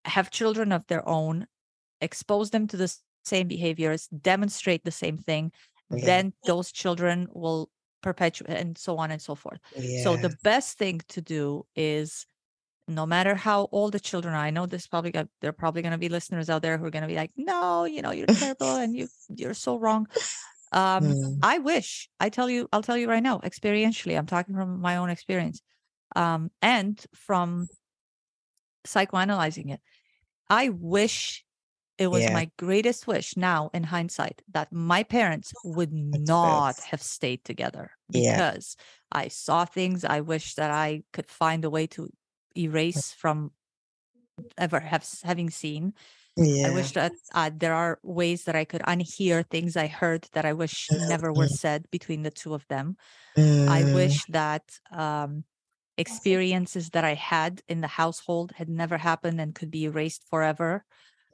have 0.07 0.30
children 0.30 0.72
of 0.72 0.86
their 0.88 1.09
own, 1.09 1.47
expose 2.01 2.51
them 2.51 2.66
to 2.68 2.76
the 2.76 2.95
same 3.24 3.49
behaviors, 3.49 4.09
demonstrate 4.09 4.84
the 4.84 4.90
same 4.93 5.18
thing, 5.18 5.53
then 5.90 6.34
those 6.47 6.72
children 6.72 7.28
will 7.32 7.70
perpetuate 8.03 8.57
and 8.57 8.78
so 8.78 8.99
on 8.99 9.11
and 9.12 9.22
so 9.22 9.34
forth. 9.34 9.61
So 9.95 10.16
the 10.16 10.30
best 10.30 10.78
thing 10.78 11.01
to 11.09 11.22
do 11.22 11.64
is 11.76 12.26
no 12.88 13.07
matter 13.07 13.34
how 13.36 13.68
old 13.72 13.93
the 13.93 14.01
children 14.01 14.34
are, 14.34 14.38
I 14.38 14.51
know 14.51 14.66
this 14.66 14.86
probably 14.88 15.12
got 15.12 15.28
there 15.40 15.51
are 15.51 15.55
probably 15.55 15.82
gonna 15.82 15.99
be 15.99 16.09
listeners 16.09 16.51
out 16.51 16.62
there 16.62 16.78
who 16.78 16.84
are 16.86 16.90
gonna 16.90 17.07
be 17.07 17.16
like, 17.16 17.32
no, 17.36 17.84
you 17.84 18.03
know, 18.03 18.11
you're 18.12 18.26
terrible 18.28 18.76
and 18.76 18.97
you 18.97 19.09
you're 19.28 19.55
so 19.55 19.78
wrong. 19.78 20.09
Um, 20.73 21.16
Mm. 21.16 21.43
I 21.43 21.59
wish, 21.59 22.09
I 22.20 22.29
tell 22.31 22.49
you, 22.51 22.68
I'll 22.73 22.83
tell 22.83 22.97
you 22.99 23.09
right 23.09 23.23
now, 23.23 23.39
experientially, 23.41 24.16
I'm 24.18 24.27
talking 24.27 24.55
from 24.55 24.81
my 24.81 24.97
own 24.97 25.11
experience. 25.11 25.62
Um, 26.16 26.51
and 26.62 27.05
from 27.14 27.70
psychoanalyzing 28.87 29.73
it. 29.73 29.81
I 30.51 30.70
wish 30.70 31.45
it 31.99 32.09
was 32.09 32.31
Yeah. 32.31 32.31
my 32.31 32.51
greatest 32.59 33.07
wish 33.07 33.37
now 33.37 33.70
in 33.75 33.85
hindsight 33.85 34.43
that 34.49 34.73
my 34.73 35.03
parents 35.05 35.55
would 35.62 35.93
That's 36.11 36.33
not 36.33 36.81
best. 36.81 36.83
have 36.83 37.03
stayed 37.03 37.45
together 37.45 37.93
Yeah. 38.12 38.43
because 38.43 38.77
I 39.12 39.29
saw 39.29 39.64
things 39.64 40.05
I 40.05 40.20
wish 40.23 40.55
that 40.57 40.70
I 40.70 41.05
could 41.12 41.29
find 41.29 41.64
a 41.64 41.70
way 41.70 41.87
to 41.89 42.11
erase 42.57 43.12
from 43.12 43.53
ever 44.59 44.81
have 44.81 45.07
having 45.23 45.51
seen. 45.51 45.95
I 46.64 46.70
wish 46.70 46.93
that 46.93 47.14
uh, 47.35 47.51
there 47.55 47.74
are 47.74 47.99
ways 48.03 48.45
that 48.45 48.57
I 48.57 48.64
could 48.64 48.83
unhear 48.83 49.49
things 49.49 49.76
I 49.76 49.89
heard 49.89 50.28
that 50.33 50.45
I 50.45 50.53
wish 50.53 50.91
never 50.93 51.33
were 51.33 51.49
said 51.49 51.91
between 51.91 52.22
the 52.22 52.30
two 52.30 52.55
of 52.55 52.66
them. 52.68 52.97
I 53.66 53.85
Mm. 53.85 53.93
wish 53.95 54.26
that 54.28 54.80
um, 54.91 55.45
experiences 55.99 56.91
that 56.91 57.05
I 57.05 57.14
had 57.14 57.62
in 57.68 57.80
the 57.83 57.89
household 57.89 58.53
had 58.53 58.68
never 58.68 58.99
happened 58.99 59.41
and 59.41 59.55
could 59.55 59.70
be 59.70 59.85
erased 59.87 60.24
forever. 60.28 60.85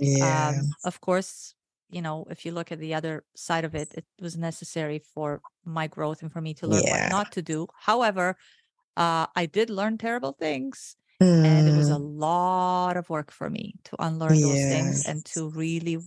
Yeah. 0.00 0.50
Um, 0.50 0.74
of 0.84 1.00
course, 1.00 1.54
you 1.90 2.02
know, 2.02 2.26
if 2.30 2.44
you 2.44 2.52
look 2.52 2.72
at 2.72 2.78
the 2.80 2.94
other 2.94 3.24
side 3.36 3.64
of 3.64 3.74
it, 3.74 3.94
it 3.94 4.06
was 4.20 4.36
necessary 4.36 4.98
for 4.98 5.42
my 5.64 5.86
growth 5.86 6.22
and 6.22 6.32
for 6.32 6.40
me 6.40 6.54
to 6.54 6.66
learn 6.66 6.88
what 6.88 7.04
not 7.04 7.30
to 7.32 7.42
do. 7.42 7.68
However, 7.74 8.36
uh, 8.96 9.26
I 9.36 9.46
did 9.46 9.70
learn 9.70 9.98
terrible 9.98 10.32
things. 10.32 10.96
And 11.42 11.68
it 11.68 11.74
was 11.74 11.88
a 11.90 11.98
Mm. 11.98 11.98
lot 11.98 12.96
of 12.96 13.10
work 13.10 13.30
for 13.30 13.48
me 13.50 13.74
to 13.84 13.96
unlearn 14.02 14.40
those 14.40 14.64
things 14.64 15.00
and 15.02 15.24
to 15.26 15.48
really 15.50 15.98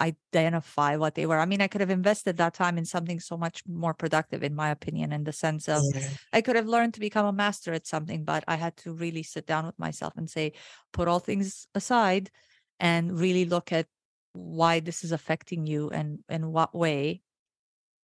identify 0.00 0.96
what 0.96 1.14
they 1.14 1.26
were. 1.26 1.38
I 1.38 1.44
mean, 1.44 1.60
I 1.60 1.68
could 1.68 1.82
have 1.82 1.90
invested 1.90 2.38
that 2.38 2.54
time 2.54 2.78
in 2.78 2.86
something 2.86 3.20
so 3.20 3.36
much 3.36 3.62
more 3.66 3.92
productive, 3.94 4.42
in 4.42 4.54
my 4.54 4.70
opinion, 4.70 5.12
in 5.12 5.24
the 5.24 5.32
sense 5.32 5.68
of 5.68 5.88
Yeah. 5.94 6.16
I 6.32 6.40
could 6.40 6.56
have 6.56 6.66
learned 6.66 6.94
to 6.94 7.00
become 7.00 7.26
a 7.26 7.32
master 7.32 7.72
at 7.74 7.86
something, 7.86 8.24
but 8.24 8.42
I 8.48 8.56
had 8.56 8.76
to 8.78 8.94
really 8.94 9.22
sit 9.22 9.46
down 9.46 9.66
with 9.66 9.78
myself 9.78 10.14
and 10.16 10.30
say, 10.30 10.52
put 10.92 11.08
all 11.08 11.18
things 11.20 11.66
aside 11.74 12.30
and 12.80 13.18
really 13.18 13.44
look 13.44 13.70
at 13.72 13.86
why 14.32 14.80
this 14.80 15.04
is 15.04 15.12
affecting 15.12 15.66
you 15.66 15.90
and 15.90 16.20
in 16.28 16.52
what 16.52 16.74
way. 16.74 17.22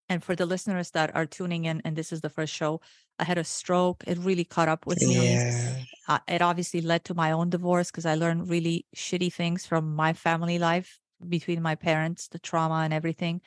And 0.08 0.24
for 0.24 0.34
the 0.34 0.46
listeners 0.46 0.90
that 0.92 1.14
are 1.14 1.26
tuning 1.26 1.64
in, 1.66 1.82
and 1.84 1.94
this 1.96 2.12
is 2.12 2.20
the 2.20 2.30
first 2.30 2.52
show, 2.54 2.80
I 3.18 3.24
had 3.24 3.38
a 3.38 3.44
stroke. 3.44 4.04
It 4.06 4.18
really 4.18 4.44
caught 4.44 4.68
up 4.68 4.86
with 4.86 5.00
me. 5.02 5.42
Yeah. 5.42 5.74
Uh, 6.08 6.18
it 6.26 6.40
obviously 6.40 6.80
led 6.80 7.04
to 7.04 7.14
my 7.14 7.32
own 7.32 7.50
divorce 7.50 7.90
because 7.90 8.06
I 8.06 8.14
learned 8.14 8.48
really 8.48 8.86
shitty 8.96 9.32
things 9.32 9.66
from 9.66 9.94
my 9.94 10.14
family 10.14 10.58
life 10.58 10.98
between 11.28 11.60
my 11.60 11.74
parents, 11.74 12.28
the 12.28 12.38
trauma 12.38 12.76
and 12.76 12.94
everything. 12.94 13.42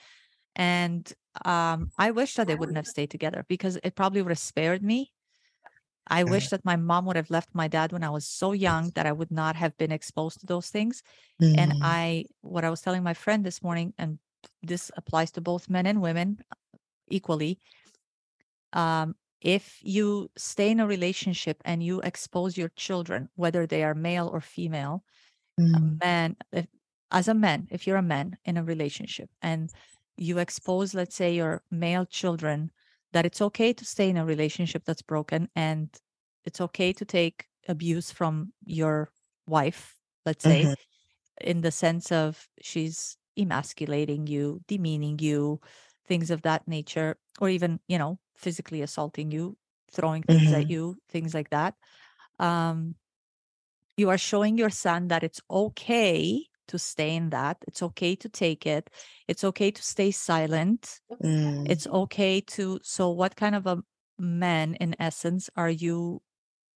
And 0.55 1.11
um, 1.45 1.91
I 1.97 2.11
wish 2.11 2.35
that 2.35 2.47
they 2.47 2.55
wouldn't 2.55 2.77
have 2.77 2.87
stayed 2.87 3.09
together 3.09 3.45
because 3.47 3.79
it 3.83 3.95
probably 3.95 4.21
would 4.21 4.29
have 4.29 4.39
spared 4.39 4.83
me. 4.83 5.11
I 6.07 6.23
wish 6.25 6.49
that 6.49 6.65
my 6.65 6.75
mom 6.75 7.05
would 7.05 7.15
have 7.15 7.29
left 7.29 7.49
my 7.53 7.67
dad 7.67 7.93
when 7.93 8.03
I 8.03 8.09
was 8.09 8.27
so 8.27 8.51
young 8.51 8.91
that 8.95 9.05
I 9.05 9.11
would 9.11 9.31
not 9.31 9.55
have 9.55 9.77
been 9.77 9.91
exposed 9.91 10.41
to 10.41 10.45
those 10.45 10.69
things. 10.69 11.03
And 11.57 11.71
Mm. 11.71 11.79
I, 11.81 12.25
what 12.41 12.65
I 12.65 12.69
was 12.69 12.81
telling 12.81 13.03
my 13.03 13.13
friend 13.13 13.45
this 13.45 13.63
morning, 13.63 13.93
and 13.97 14.19
this 14.63 14.91
applies 14.97 15.31
to 15.31 15.41
both 15.41 15.69
men 15.69 15.85
and 15.85 16.01
women 16.01 16.39
equally. 17.09 17.59
Um, 18.73 19.15
if 19.41 19.79
you 19.81 20.29
stay 20.37 20.71
in 20.71 20.79
a 20.79 20.87
relationship 20.87 21.61
and 21.65 21.83
you 21.83 21.99
expose 22.01 22.57
your 22.57 22.69
children, 22.69 23.29
whether 23.35 23.65
they 23.65 23.83
are 23.83 23.95
male 23.95 24.27
or 24.27 24.39
female, 24.41 25.03
a 25.73 25.81
Mm. 25.81 26.01
man, 26.03 26.37
if, 26.51 26.67
as 27.11 27.27
a 27.27 27.33
man, 27.33 27.67
if 27.71 27.87
you're 27.87 27.97
a 27.97 28.03
man 28.03 28.37
in 28.45 28.57
a 28.57 28.63
relationship 28.63 29.29
and 29.41 29.71
you 30.17 30.39
expose, 30.39 30.93
let's 30.95 31.15
say, 31.15 31.35
your 31.35 31.63
male 31.71 32.05
children, 32.05 32.71
that 33.13 33.25
it's 33.25 33.41
okay 33.41 33.73
to 33.73 33.85
stay 33.85 34.09
in 34.09 34.17
a 34.17 34.25
relationship 34.25 34.85
that's 34.85 35.01
broken 35.03 35.49
and 35.55 35.97
it's 36.45 36.61
okay 36.61 36.93
to 36.93 37.05
take 37.05 37.47
abuse 37.67 38.11
from 38.11 38.53
your 38.65 39.11
wife, 39.47 39.99
let's 40.25 40.45
say, 40.45 40.69
Mhm. 40.69 40.75
in 41.41 41.61
the 41.61 41.71
sense 41.71 42.11
of 42.11 42.49
she's 42.61 43.17
emasculating 43.37 44.27
you, 44.27 44.61
demeaning 44.67 45.19
you, 45.19 45.59
things 46.07 46.31
of 46.31 46.41
that 46.43 46.67
nature, 46.67 47.17
or 47.39 47.49
even, 47.49 47.79
you 47.87 47.97
know, 47.97 48.19
physically 48.35 48.81
assaulting 48.81 49.31
you, 49.31 49.57
throwing 49.91 50.23
things 50.23 50.51
at 50.51 50.63
Mhm. 50.63 50.69
you, 50.69 50.97
things 51.09 51.33
like 51.33 51.49
that. 51.49 51.75
Um, 52.39 52.95
you 53.97 54.09
are 54.09 54.17
showing 54.17 54.57
your 54.57 54.69
son 54.69 55.07
that 55.09 55.23
it's 55.23 55.41
okay 55.49 56.47
to 56.67 56.79
stay 56.79 57.15
in 57.15 57.29
that. 57.31 57.57
It's 57.67 57.83
okay 57.83 58.15
to 58.15 58.29
take 58.29 58.65
it. 58.65 58.89
It's 59.27 59.43
okay 59.43 59.71
to 59.71 59.83
stay 59.83 60.11
silent. 60.11 61.01
Mm. 61.11 61.69
It's 61.69 61.87
okay 61.87 62.41
to. 62.41 62.79
So, 62.83 63.09
what 63.09 63.35
kind 63.35 63.55
of 63.55 63.67
a 63.67 63.83
man, 64.17 64.75
in 64.75 64.95
essence, 64.99 65.49
are 65.55 65.69
you 65.69 66.21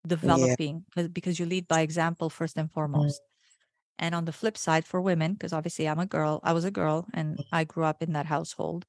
developing 0.07 0.85
yeah. 0.95 1.07
because 1.07 1.39
you 1.39 1.45
lead 1.45 1.67
by 1.67 1.81
example 1.81 2.29
first 2.29 2.57
and 2.57 2.69
mm. 2.69 2.73
foremost. 2.73 3.21
Mm. 3.21 3.34
And 3.97 4.13
on 4.13 4.25
the 4.25 4.33
flip 4.33 4.57
side, 4.57 4.85
for 4.85 4.99
women, 5.01 5.33
because 5.33 5.53
obviously 5.53 5.87
I'm 5.87 5.99
a 5.99 6.05
girl, 6.05 6.39
I 6.43 6.53
was 6.53 6.65
a 6.65 6.71
girl 6.71 7.05
and 7.13 7.39
I 7.51 7.63
grew 7.63 7.83
up 7.83 8.01
in 8.01 8.13
that 8.13 8.25
household. 8.25 8.85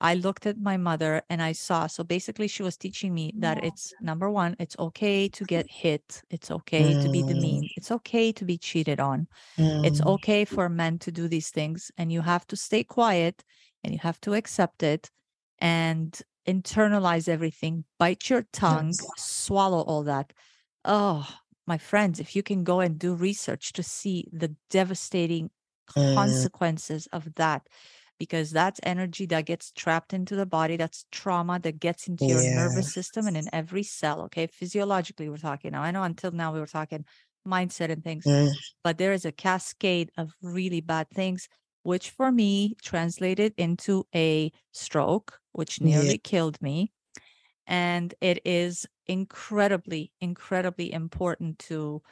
I 0.00 0.14
looked 0.14 0.46
at 0.46 0.58
my 0.58 0.78
mother 0.78 1.22
and 1.28 1.42
I 1.42 1.52
saw. 1.52 1.86
So 1.86 2.02
basically, 2.02 2.48
she 2.48 2.62
was 2.62 2.78
teaching 2.78 3.12
me 3.12 3.34
that 3.38 3.62
it's 3.62 3.92
number 4.00 4.30
one, 4.30 4.56
it's 4.58 4.76
okay 4.78 5.28
to 5.28 5.44
get 5.44 5.70
hit. 5.70 6.22
It's 6.30 6.50
okay 6.50 6.94
mm. 6.94 7.02
to 7.02 7.10
be 7.10 7.22
demeaned. 7.22 7.64
Mm. 7.64 7.72
It's 7.76 7.90
okay 7.90 8.32
to 8.32 8.44
be 8.46 8.56
cheated 8.56 8.98
on. 8.98 9.26
Mm. 9.58 9.84
It's 9.84 10.00
okay 10.00 10.46
for 10.46 10.70
men 10.70 10.98
to 11.00 11.12
do 11.12 11.28
these 11.28 11.50
things. 11.50 11.90
And 11.98 12.10
you 12.10 12.22
have 12.22 12.46
to 12.46 12.56
stay 12.56 12.82
quiet 12.82 13.44
and 13.84 13.92
you 13.92 13.98
have 13.98 14.18
to 14.22 14.32
accept 14.32 14.82
it 14.82 15.10
and 15.58 16.18
internalize 16.48 17.28
everything, 17.28 17.84
bite 17.98 18.30
your 18.30 18.46
tongue, 18.52 18.88
yes. 18.88 19.10
swallow 19.18 19.82
all 19.82 20.04
that. 20.04 20.32
Oh, 20.84 21.28
my 21.70 21.78
friends, 21.78 22.18
if 22.18 22.34
you 22.34 22.42
can 22.42 22.64
go 22.64 22.80
and 22.80 22.98
do 22.98 23.14
research 23.14 23.72
to 23.74 23.82
see 23.82 24.16
the 24.32 24.50
devastating 24.70 25.50
mm. 25.96 26.14
consequences 26.14 27.06
of 27.12 27.32
that 27.36 27.62
because 28.18 28.50
that's 28.50 28.80
energy 28.82 29.24
that 29.26 29.46
gets 29.46 29.70
trapped 29.70 30.12
into 30.12 30.34
the 30.34 30.50
body. 30.58 30.76
That's 30.76 31.06
trauma 31.12 31.60
that 31.60 31.78
gets 31.78 32.08
into 32.08 32.26
your 32.26 32.42
nervous 32.42 32.92
system 32.92 33.28
and 33.28 33.36
in 33.36 33.48
every 33.52 33.84
cell. 33.84 34.22
Okay. 34.22 34.48
Physiologically, 34.48 35.28
we're 35.28 35.38
talking 35.38 35.70
now. 35.70 35.82
I 35.82 35.92
know 35.92 36.02
until 36.02 36.32
now 36.32 36.52
we 36.52 36.60
were 36.60 36.66
talking 36.66 37.04
mindset 37.46 37.90
and 37.90 38.02
things, 38.02 38.24
mm. 38.26 38.50
but 38.84 38.98
there 38.98 39.12
is 39.12 39.24
a 39.24 39.32
cascade 39.32 40.10
of 40.18 40.34
really 40.42 40.82
bad 40.82 41.08
things, 41.08 41.48
which 41.84 42.10
for 42.10 42.32
me 42.32 42.74
translated 42.82 43.54
into 43.56 44.04
a 44.12 44.50
stroke, 44.72 45.38
which 45.52 45.80
nearly 45.80 46.10
yeah. 46.10 46.30
killed 46.32 46.60
me. 46.60 46.92
And 47.66 48.14
it 48.20 48.40
is 48.44 48.86
incredibly, 49.06 50.12
incredibly 50.20 50.92
important 50.92 51.58
to 51.60 52.02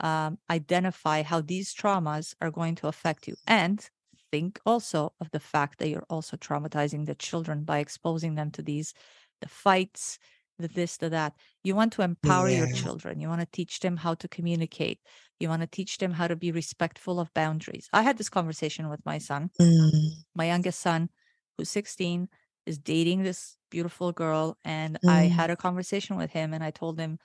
um, 0.00 0.38
identify 0.48 1.22
how 1.22 1.40
these 1.40 1.74
traumas 1.74 2.34
are 2.40 2.50
going 2.50 2.76
to 2.76 2.88
affect 2.88 3.26
you. 3.26 3.34
And 3.46 3.88
think 4.30 4.60
also 4.66 5.12
of 5.20 5.30
the 5.30 5.40
fact 5.40 5.78
that 5.78 5.88
you're 5.88 6.06
also 6.10 6.36
traumatizing 6.36 7.06
the 7.06 7.14
children 7.14 7.64
by 7.64 7.78
exposing 7.78 8.34
them 8.34 8.50
to 8.52 8.62
these 8.62 8.94
the 9.40 9.48
fights 9.48 10.18
the 10.58 10.68
this 10.68 10.96
the 10.96 11.08
that 11.08 11.34
you 11.62 11.74
want 11.74 11.92
to 11.92 12.02
empower 12.02 12.48
yeah. 12.48 12.58
your 12.58 12.72
children 12.72 13.20
you 13.20 13.28
want 13.28 13.40
to 13.40 13.48
teach 13.52 13.80
them 13.80 13.96
how 13.96 14.14
to 14.14 14.28
communicate 14.28 14.98
you 15.38 15.48
want 15.48 15.62
to 15.62 15.68
teach 15.68 15.98
them 15.98 16.12
how 16.12 16.26
to 16.26 16.36
be 16.36 16.50
respectful 16.50 17.20
of 17.20 17.32
boundaries 17.34 17.88
i 17.92 18.02
had 18.02 18.18
this 18.18 18.28
conversation 18.28 18.88
with 18.88 19.04
my 19.04 19.18
son 19.18 19.50
mm. 19.60 19.90
my 20.34 20.46
youngest 20.46 20.80
son 20.80 21.08
who's 21.56 21.68
16 21.68 22.28
is 22.68 22.78
dating 22.78 23.22
this 23.22 23.56
beautiful 23.70 24.12
girl 24.12 24.56
and 24.64 24.98
mm. 25.04 25.10
i 25.10 25.22
had 25.22 25.50
a 25.50 25.56
conversation 25.56 26.16
with 26.16 26.30
him 26.30 26.52
and 26.52 26.62
i 26.62 26.70
told 26.70 26.98
him 26.98 27.18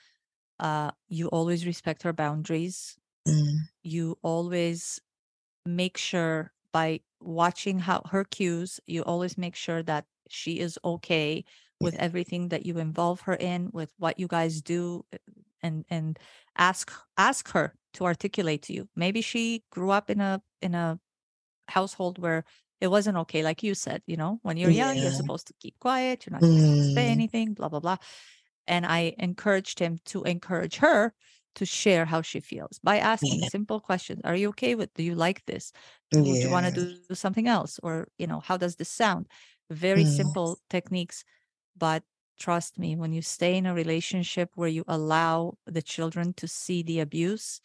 uh, 0.60 0.92
you 1.10 1.28
always 1.30 1.66
respect 1.66 2.04
her 2.04 2.14
boundaries 2.14 2.96
mm. 3.28 3.58
you 3.84 4.18
always 4.22 5.02
make 5.66 5.98
sure 5.98 6.52
by 6.72 7.00
watching 7.20 7.80
how 7.80 8.02
her 8.10 8.24
cues 8.24 8.80
you 8.88 9.02
always 9.04 9.38
make 9.38 9.56
sure 9.56 9.84
that 9.84 10.06
she 10.30 10.60
is 10.60 10.80
okay 10.86 11.44
with 11.80 11.96
everything 11.96 12.50
that 12.50 12.66
you 12.66 12.78
involve 12.78 13.22
her 13.22 13.36
in 13.36 13.70
with 13.74 13.92
what 13.98 14.20
you 14.20 14.28
guys 14.28 14.62
do 14.62 15.06
eh, 15.12 15.18
and 15.62 15.86
and 15.90 16.20
ask 16.58 16.92
ask 17.18 17.52
her 17.52 17.74
to 17.94 18.06
articulate 18.06 18.62
to 18.62 18.74
you 18.74 18.88
maybe 18.96 19.22
she 19.22 19.64
grew 19.70 19.92
up 19.92 20.10
in 20.10 20.22
a 20.22 20.42
in 20.62 20.76
a 20.76 21.00
household 21.68 22.20
where 22.20 22.44
it 22.84 22.92
wasn't 22.92 23.18
okay 23.18 23.42
like 23.44 23.64
you 23.64 23.74
said 23.74 24.02
you 24.06 24.18
know 24.18 24.40
when 24.44 24.58
you're 24.58 24.70
young 24.70 24.98
you're 24.98 25.20
supposed 25.22 25.48
to 25.48 25.54
keep 25.62 25.80
quiet 25.80 26.26
you're 26.26 26.34
not 26.34 26.42
supposed 26.42 26.90
to 26.90 26.94
say 26.94 27.08
mm. 27.08 27.16
anything 27.18 27.54
blah 27.54 27.70
blah 27.70 27.80
blah 27.80 27.96
and 28.68 28.86
i 28.86 29.16
encouraged 29.18 29.80
him 29.80 29.98
to 30.04 30.22
encourage 30.24 30.76
her 30.76 31.14
to 31.56 31.66
share 31.66 32.04
how 32.04 32.22
she 32.22 32.40
feels 32.42 32.80
by 32.84 32.98
asking 32.98 33.40
yeah. 33.40 33.48
simple 33.48 33.80
questions 33.80 34.20
are 34.26 34.36
you 34.36 34.50
okay 34.50 34.76
with 34.76 34.94
do 34.96 35.04
you 35.04 35.16
like 35.16 35.46
this 35.46 35.72
yeah. 36.12 36.20
would 36.20 36.44
you 36.44 36.50
want 36.50 36.66
to 36.66 36.74
do 36.74 37.16
something 37.16 37.48
else 37.48 37.80
or 37.82 38.08
you 38.18 38.28
know 38.28 38.42
how 38.42 38.58
does 38.58 38.76
this 38.76 38.90
sound 38.90 39.28
very 39.72 40.04
mm. 40.04 40.16
simple 40.22 40.58
techniques 40.70 41.24
but 41.78 42.04
trust 42.38 42.78
me 42.78 42.98
when 42.98 43.14
you 43.14 43.22
stay 43.22 43.56
in 43.56 43.66
a 43.66 43.74
relationship 43.74 44.50
where 44.56 44.68
you 44.78 44.84
allow 44.90 45.54
the 45.66 45.82
children 45.82 46.34
to 46.34 46.48
see 46.48 46.84
the 46.84 47.00
abuse 47.00 47.62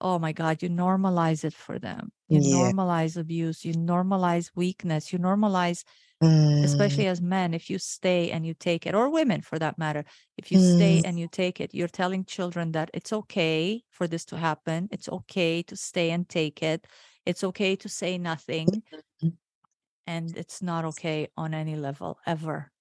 oh 0.00 0.18
my 0.18 0.32
god 0.32 0.62
you 0.62 0.68
normalize 0.68 1.42
it 1.42 1.54
for 1.54 1.78
them 1.78 2.12
you 2.32 2.40
yeah. 2.40 2.56
normalize 2.56 3.16
abuse 3.16 3.64
you 3.64 3.74
normalize 3.74 4.50
weakness 4.54 5.12
you 5.12 5.18
normalize 5.18 5.84
mm. 6.22 6.64
especially 6.64 7.06
as 7.06 7.20
men 7.20 7.52
if 7.52 7.68
you 7.68 7.78
stay 7.78 8.30
and 8.30 8.46
you 8.46 8.54
take 8.54 8.86
it 8.86 8.94
or 8.94 9.10
women 9.10 9.42
for 9.42 9.58
that 9.58 9.78
matter 9.78 10.04
if 10.38 10.50
you 10.50 10.58
mm. 10.58 10.76
stay 10.76 11.02
and 11.04 11.18
you 11.18 11.28
take 11.30 11.60
it 11.60 11.74
you're 11.74 11.88
telling 11.88 12.24
children 12.24 12.72
that 12.72 12.90
it's 12.94 13.12
okay 13.12 13.82
for 13.90 14.06
this 14.06 14.24
to 14.24 14.36
happen 14.36 14.88
it's 14.90 15.08
okay 15.08 15.62
to 15.62 15.76
stay 15.76 16.10
and 16.10 16.28
take 16.28 16.62
it 16.62 16.86
it's 17.26 17.44
okay 17.44 17.76
to 17.76 17.88
say 17.88 18.18
nothing 18.18 18.66
mm-hmm. 18.66 19.28
and 20.06 20.36
it's 20.36 20.62
not 20.62 20.84
okay 20.84 21.28
on 21.36 21.52
any 21.52 21.76
level 21.76 22.18
ever 22.26 22.71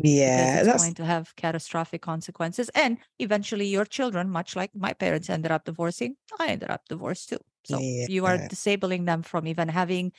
yeah 0.00 0.62
it's 0.62 0.82
going 0.82 0.94
to 0.94 1.04
have 1.04 1.34
catastrophic 1.36 2.02
consequences 2.02 2.68
and 2.74 2.98
eventually 3.18 3.66
your 3.66 3.84
children 3.84 4.30
much 4.30 4.54
like 4.54 4.70
my 4.74 4.92
parents 4.92 5.28
ended 5.28 5.50
up 5.50 5.64
divorcing 5.64 6.14
i 6.38 6.48
ended 6.48 6.70
up 6.70 6.82
divorced 6.88 7.28
too 7.28 7.38
so 7.64 7.78
yeah. 7.78 8.06
you 8.08 8.24
are 8.24 8.38
disabling 8.48 9.04
them 9.04 9.22
from 9.22 9.46
even 9.46 9.68
having 9.68 10.12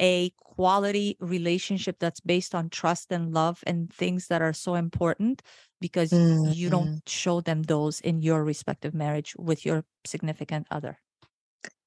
a 0.00 0.30
quality 0.38 1.16
relationship 1.20 1.96
that's 1.98 2.20
based 2.20 2.54
on 2.54 2.70
trust 2.70 3.10
and 3.10 3.34
love 3.34 3.62
and 3.66 3.92
things 3.92 4.28
that 4.28 4.42
are 4.42 4.52
so 4.52 4.74
important 4.74 5.42
because 5.80 6.10
mm-hmm. 6.10 6.52
you 6.52 6.70
don't 6.70 7.02
show 7.06 7.40
them 7.40 7.62
those 7.62 8.00
in 8.00 8.20
your 8.22 8.44
respective 8.44 8.94
marriage 8.94 9.34
with 9.38 9.66
your 9.66 9.84
significant 10.04 10.66
other. 10.70 10.98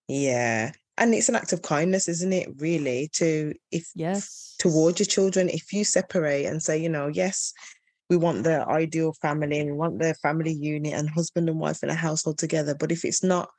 Yeah. 0.08 0.72
And 0.98 1.14
it's 1.14 1.30
an 1.30 1.36
act 1.36 1.54
of 1.54 1.62
kindness, 1.62 2.08
isn't 2.08 2.34
it? 2.34 2.50
Really, 2.58 3.10
to 3.14 3.54
if 3.72 3.90
yes 3.96 4.56
towards 4.60 5.00
your 5.00 5.08
children, 5.08 5.50
if 5.50 5.74
you 5.74 5.84
separate 5.84 6.46
and 6.46 6.62
say, 6.62 6.78
you 6.78 6.90
know, 6.90 7.08
yes, 7.08 7.54
we 8.10 8.18
want 8.18 8.44
the 8.44 8.68
ideal 8.68 9.14
family 9.22 9.60
and 9.60 9.72
we 9.72 9.78
want 9.78 10.00
the 10.00 10.14
family 10.22 10.52
unit 10.52 10.94
and 10.94 11.10
husband 11.10 11.50
and 11.50 11.60
wife 11.60 11.82
in 11.82 11.90
a 11.90 11.96
household 11.96 12.38
together. 12.38 12.76
But 12.76 12.92
if 12.92 13.06
it's 13.06 13.24
not 13.24 13.50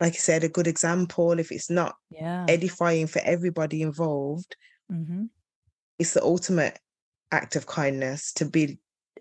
like 0.00 0.14
I 0.14 0.16
said, 0.16 0.44
a 0.44 0.48
good 0.48 0.66
example, 0.66 1.38
if 1.38 1.52
it's 1.52 1.70
not 1.70 1.94
yeah. 2.10 2.46
edifying 2.48 3.06
for 3.06 3.20
everybody 3.24 3.82
involved, 3.82 4.56
mm-hmm. 4.92 5.24
it's 5.98 6.14
the 6.14 6.22
ultimate 6.22 6.78
act 7.30 7.56
of 7.56 7.66
kindness 7.66 8.32
to 8.34 8.44
be 8.44 8.78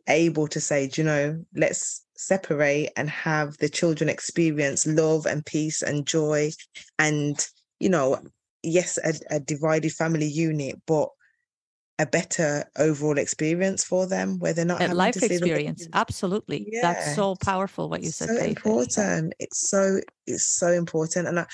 able 0.07 0.47
to 0.47 0.59
say, 0.59 0.89
you 0.95 1.03
know, 1.03 1.43
let's 1.55 2.05
separate 2.15 2.89
and 2.95 3.09
have 3.09 3.57
the 3.57 3.69
children 3.69 4.09
experience 4.09 4.85
love 4.85 5.25
and 5.25 5.45
peace 5.45 5.81
and 5.81 6.05
joy 6.05 6.51
and, 6.99 7.47
you 7.79 7.89
know, 7.89 8.19
yes, 8.61 8.97
a, 9.03 9.13
a 9.35 9.39
divided 9.39 9.91
family 9.91 10.27
unit, 10.27 10.79
but 10.87 11.09
a 11.99 12.05
better 12.05 12.65
overall 12.77 13.17
experience 13.17 13.83
for 13.83 14.07
them 14.07 14.39
where 14.39 14.53
they're 14.53 14.65
not 14.65 14.81
a 14.81 14.93
life 14.93 15.21
experience. 15.21 15.87
absolutely. 15.93 16.67
Yeah. 16.71 16.81
that's 16.81 17.15
so 17.15 17.35
powerful 17.35 17.87
what 17.87 18.01
you 18.01 18.09
said 18.09 18.29
so 18.29 18.43
important. 18.43 19.33
It's 19.39 19.69
so 19.69 19.99
it's 20.25 20.45
so 20.45 20.67
important. 20.67 21.27
And 21.27 21.39
I, 21.39 21.45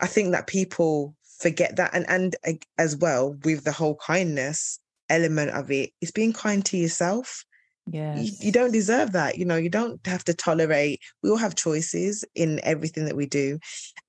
I 0.00 0.06
think 0.06 0.32
that 0.32 0.46
people 0.46 1.14
forget 1.38 1.76
that. 1.76 1.90
And 1.94 2.06
and 2.08 2.34
as 2.78 2.96
well 2.96 3.36
with 3.44 3.64
the 3.64 3.72
whole 3.72 3.96
kindness 3.96 4.80
element 5.08 5.50
of 5.50 5.70
it 5.70 5.74
it 5.74 5.92
is 6.00 6.10
being 6.10 6.32
kind 6.32 6.64
to 6.64 6.76
yourself 6.76 7.44
yeah 7.86 8.18
you, 8.18 8.32
you, 8.40 8.52
don't 8.52 8.72
deserve 8.72 9.12
that 9.12 9.38
you 9.38 9.44
know 9.44 9.56
you 9.56 9.68
don't 9.68 10.04
have 10.06 10.24
to 10.24 10.34
tolerate 10.34 11.00
we 11.22 11.30
all 11.30 11.36
have 11.36 11.54
choices 11.54 12.24
in 12.34 12.60
everything 12.64 13.04
that 13.04 13.16
we 13.16 13.26
do 13.26 13.58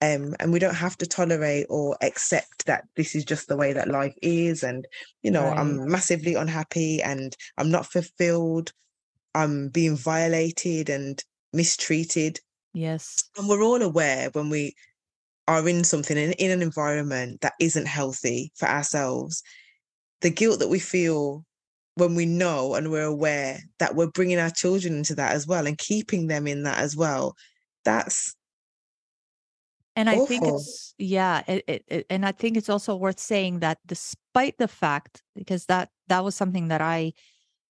um 0.02 0.34
and 0.40 0.52
we 0.52 0.60
don't 0.60 0.74
have 0.76 0.98
to 0.98 1.06
tolerate 1.06 1.68
or 1.70 1.96
accept 2.02 2.66
that 2.66 2.86
this 2.96 3.14
is 3.14 3.24
just 3.24 3.48
the 3.48 3.58
way 3.58 3.74
that 3.74 3.88
life 3.88 4.16
is 4.22 4.64
and 4.64 4.88
you 5.22 5.30
know 5.30 5.44
right. 5.44 5.60
i'm 5.60 5.88
massively 5.90 6.34
unhappy 6.34 7.02
and 7.04 7.38
i'm 7.58 7.70
not 7.70 7.86
fulfilled 7.86 8.72
i'm 9.36 9.70
being 9.70 9.96
violated 9.96 10.90
and 10.90 11.24
mistreated. 11.54 12.40
Yes. 12.74 13.24
And 13.38 13.48
we're 13.48 13.64
all 13.64 13.82
aware 13.82 14.30
when 14.32 14.50
we 14.50 14.76
are 15.48 15.68
in 15.68 15.84
something 15.84 16.18
in, 16.18 16.34
in 16.34 16.52
an 16.52 16.62
environment 16.62 17.42
that 17.42 17.54
isn't 17.60 17.88
healthy 17.88 18.52
for 18.56 18.68
ourselves 18.68 19.42
the 20.20 20.30
guilt 20.30 20.60
that 20.60 20.68
we 20.68 20.80
feel 20.80 21.46
when 21.98 22.16
we 22.16 22.26
know 22.26 22.76
and 22.76 22.92
we're 22.92 23.04
aware 23.04 23.60
that 23.80 23.96
we're 23.96 24.12
bringing 24.12 24.40
our 24.40 24.52
children 24.52 24.96
into 24.96 25.16
that 25.16 25.34
as 25.34 25.48
well 25.48 25.66
and 25.66 25.78
keeping 25.78 26.28
them 26.28 26.48
in 26.48 26.64
that 26.64 26.78
as 26.78 26.96
well 26.96 27.36
that's 27.84 28.36
and 29.96 30.08
awful. 30.08 30.24
i 30.24 30.26
think 30.26 30.44
it's 30.46 30.94
yeah 30.98 31.42
it, 31.48 31.64
it, 31.68 31.84
it, 31.88 32.06
and 32.10 32.26
i 32.26 32.32
think 32.32 32.56
it's 32.56 32.70
also 32.70 32.96
worth 32.96 33.20
saying 33.20 33.60
that 33.60 33.80
despite 33.86 34.58
the 34.58 34.68
fact 34.68 35.24
because 35.36 35.66
that 35.66 35.90
that 36.08 36.24
was 36.24 36.36
something 36.36 36.68
that 36.68 36.82
i 36.82 37.12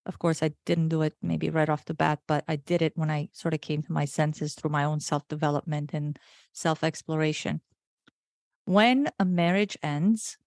of 0.05 0.19
course 0.19 0.43
i 0.43 0.51
didn't 0.65 0.89
do 0.89 1.01
it 1.01 1.13
maybe 1.21 1.49
right 1.49 1.69
off 1.69 1.85
the 1.85 1.93
bat 1.93 2.19
but 2.27 2.43
i 2.47 2.55
did 2.55 2.81
it 2.81 2.93
when 2.95 3.09
i 3.09 3.29
sort 3.31 3.53
of 3.53 3.61
came 3.61 3.81
to 3.81 3.91
my 3.91 4.05
senses 4.05 4.53
through 4.55 4.71
my 4.71 4.83
own 4.83 4.99
self 4.99 5.25
development 5.27 5.91
and 5.93 6.19
self 6.51 6.83
exploration 6.83 7.61
when 8.65 9.09
a 9.19 9.25
marriage 9.25 9.77
ends 9.81 10.37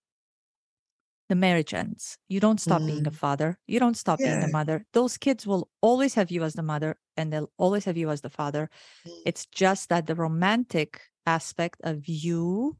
the 1.30 1.36
marriage 1.36 1.74
ends. 1.74 2.18
You 2.28 2.40
don't 2.40 2.60
stop 2.60 2.86
being 2.86 3.06
a 3.08 3.12
Mm. 3.12 3.14
father. 3.14 3.58
You 3.68 3.80
don't 3.80 3.96
stop 3.96 4.22
being 4.22 4.44
a 4.44 4.48
mother. 4.48 4.84
Those 4.92 5.16
kids 5.18 5.46
will 5.46 5.70
always 5.80 6.14
have 6.16 6.30
you 6.30 6.44
as 6.44 6.54
the 6.54 6.62
mother 6.62 6.98
and 7.16 7.32
they'll 7.32 7.52
always 7.58 7.86
have 7.86 7.96
you 7.96 8.10
as 8.10 8.22
the 8.22 8.30
father. 8.30 8.70
Mm. 9.06 9.22
It's 9.24 9.46
just 9.46 9.88
that 9.90 10.06
the 10.06 10.16
romantic 10.16 11.02
aspect 11.26 11.80
of 11.84 12.08
you 12.08 12.78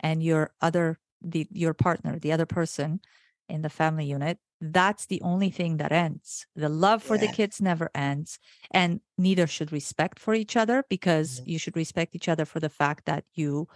and 0.00 0.22
your 0.22 0.52
other 0.60 0.98
the 1.22 1.48
your 1.52 1.74
partner, 1.74 2.18
the 2.18 2.32
other 2.32 2.46
person 2.46 3.00
in 3.48 3.62
the 3.62 3.70
family 3.70 4.06
unit, 4.06 4.38
that's 4.60 5.06
the 5.06 5.20
only 5.22 5.50
thing 5.50 5.78
that 5.78 5.92
ends. 5.92 6.46
The 6.56 6.68
love 6.68 7.02
for 7.02 7.18
the 7.18 7.28
kids 7.28 7.60
never 7.60 7.90
ends. 7.94 8.38
And 8.72 9.00
neither 9.18 9.46
should 9.46 9.72
respect 9.72 10.18
for 10.18 10.34
each 10.34 10.56
other 10.56 10.84
because 10.88 11.40
Mhm. 11.40 11.46
you 11.46 11.58
should 11.58 11.76
respect 11.76 12.14
each 12.16 12.28
other 12.28 12.44
for 12.44 12.60
the 12.60 12.68
fact 12.70 13.04
that 13.06 13.24
you 13.34 13.68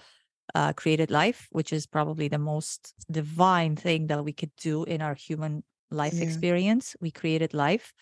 uh, 0.57 0.73
created 0.73 1.11
life, 1.11 1.49
which 1.51 1.73
is 1.73 1.87
probably 1.87 2.29
the 2.29 2.39
most 2.39 2.95
divine 3.11 3.77
thing 3.77 4.07
that 4.09 4.25
we 4.25 4.33
could 4.33 4.55
do 4.57 4.85
in 4.85 5.03
our 5.03 5.15
human 5.15 5.63
life 5.91 6.15
Yeah. 6.15 6.23
experience. 6.23 6.97
We 7.01 7.11
created 7.11 7.53
life. 7.53 7.93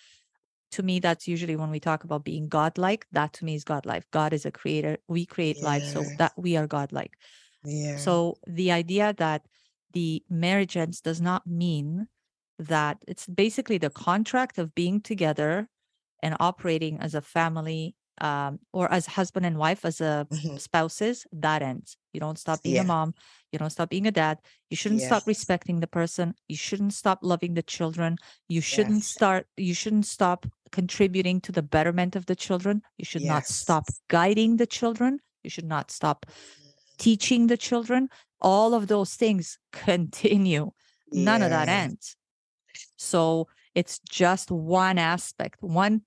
To 0.73 0.83
me, 0.83 1.01
that's 1.01 1.27
usually 1.27 1.57
when 1.57 1.71
we 1.71 1.81
talk 1.81 2.05
about 2.05 2.25
being 2.25 2.49
godlike. 2.49 3.07
That 3.13 3.33
to 3.35 3.45
me 3.45 3.55
is 3.57 3.65
godlike. 3.65 4.05
God 4.13 4.33
is 4.33 4.47
a 4.47 4.53
creator. 4.53 4.99
We 5.09 5.27
create 5.27 5.63
life, 5.63 5.85
so 5.85 6.13
that 6.17 6.33
we 6.37 6.57
are 6.57 6.69
godlike. 6.69 7.15
Yeah. 7.65 7.97
So 7.97 8.39
the 8.47 8.71
idea 8.71 9.15
that 9.19 9.43
the 9.93 10.23
marriage 10.31 10.77
ends 10.77 11.01
does 11.01 11.21
not 11.21 11.47
mean 11.47 12.09
that 12.59 12.99
it's 13.09 13.27
basically 13.27 13.79
the 13.79 13.91
contract 13.91 14.59
of 14.59 14.75
being 14.75 15.01
together 15.01 15.69
and 16.23 16.37
operating 16.41 17.01
as 17.01 17.15
a 17.15 17.21
family 17.21 17.95
um, 18.21 18.61
or 18.73 18.91
as 18.93 19.07
husband 19.07 19.47
and 19.47 19.59
wife, 19.59 19.85
as 19.85 20.01
a 20.01 20.27
Mhm. 20.31 20.61
spouses, 20.61 21.27
that 21.33 21.63
ends. 21.63 21.97
You 22.13 22.21
don't 22.21 22.39
stop 22.39 22.63
being 22.63 22.79
a 22.79 22.85
mom. 22.85 23.15
You 23.53 23.59
don't 23.59 23.71
stop 23.71 23.91
being 23.91 24.07
a 24.07 24.13
dad. 24.13 24.39
You 24.71 24.77
shouldn't 24.77 25.03
stop 25.03 25.27
respecting 25.27 25.81
the 25.81 25.87
person. 25.87 26.35
You 26.49 26.57
shouldn't 26.57 26.93
stop 26.95 27.21
loving 27.23 27.55
the 27.55 27.63
children. 27.63 28.19
You 28.49 28.61
shouldn't 28.61 29.03
Yes. 29.03 29.09
start. 29.09 29.49
You 29.57 29.75
shouldn't 29.75 30.07
stop 30.07 30.47
contributing 30.71 31.41
to 31.43 31.53
the 31.53 31.63
betterment 31.63 32.17
of 32.17 32.27
the 32.27 32.37
children. 32.37 32.83
You 32.99 33.05
should 33.05 33.25
not 33.25 33.47
stop 33.47 33.85
guiding 34.09 34.57
the 34.57 34.67
children. 34.67 35.21
You 35.43 35.51
should 35.51 35.67
not 35.67 35.91
stop 35.91 36.27
teaching 36.99 37.47
the 37.49 37.57
children. 37.57 38.09
All 38.41 38.75
of 38.75 38.87
those 38.89 39.15
things 39.15 39.59
continue. 39.73 40.73
None 41.13 41.43
of 41.43 41.51
that 41.51 41.69
ends. 41.69 42.17
So 42.97 43.49
it's 43.75 43.99
just 44.01 44.51
one 44.51 44.99
aspect, 44.99 45.63
one 45.63 46.03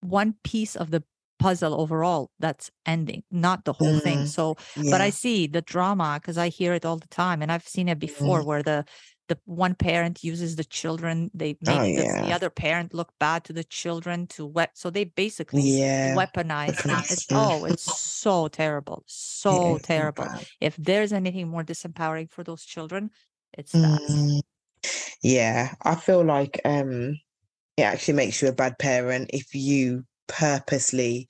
one 0.00 0.34
piece 0.42 0.74
of 0.76 0.90
the 0.90 1.04
puzzle 1.42 1.80
overall 1.80 2.30
that's 2.38 2.70
ending, 2.86 3.22
not 3.30 3.64
the 3.64 3.72
whole 3.72 3.96
thing. 4.04 4.20
Mm. 4.20 4.28
So 4.28 4.56
but 4.90 5.00
I 5.00 5.10
see 5.10 5.46
the 5.46 5.62
drama 5.62 6.18
because 6.20 6.38
I 6.38 6.48
hear 6.48 6.72
it 6.74 6.84
all 6.84 6.96
the 6.98 7.08
time, 7.08 7.42
and 7.42 7.50
I've 7.52 7.66
seen 7.68 7.88
it 7.88 7.98
before 7.98 8.40
Mhm. 8.40 8.46
where 8.46 8.62
the 8.62 8.84
the 9.28 9.38
one 9.46 9.74
parent 9.74 10.22
uses 10.24 10.56
the 10.56 10.64
children, 10.64 11.30
they 11.32 11.56
Oh, 11.66 11.66
make 11.66 11.94
the, 11.94 12.04
the 12.18 12.32
yeah. 12.32 12.36
other 12.36 12.50
parent 12.50 12.92
look 12.92 13.12
bad 13.20 13.44
to 13.44 13.52
the 13.52 13.64
children 13.64 14.26
to 14.28 14.44
wet. 14.46 14.70
So 14.74 14.90
they 14.90 15.04
basically 15.04 15.62
Yeah. 15.62 16.14
weaponize. 16.16 16.84
It's 17.10 17.26
oh, 17.32 17.64
it's 17.64 17.82
so 17.84 18.48
terrible, 18.48 19.04
so 19.06 19.76
is 19.76 19.82
terrible. 19.82 20.32
bad. 20.32 20.44
If 20.60 20.76
there's 20.76 21.12
anything 21.12 21.48
more 21.48 21.64
disempowering 21.64 22.30
for 22.30 22.42
those 22.44 22.64
children, 22.64 23.10
it's 23.56 23.76
that. 23.78 24.02
Mm. 24.10 24.40
Yeah. 25.22 25.74
I 25.82 25.94
feel 25.96 26.24
like 26.24 26.60
um 26.64 27.16
it 27.76 27.82
actually 27.82 28.14
makes 28.14 28.42
you 28.42 28.48
a 28.48 28.52
bad 28.54 28.78
parent 28.78 29.30
if 29.34 29.54
you 29.54 30.04
purposely 30.26 31.28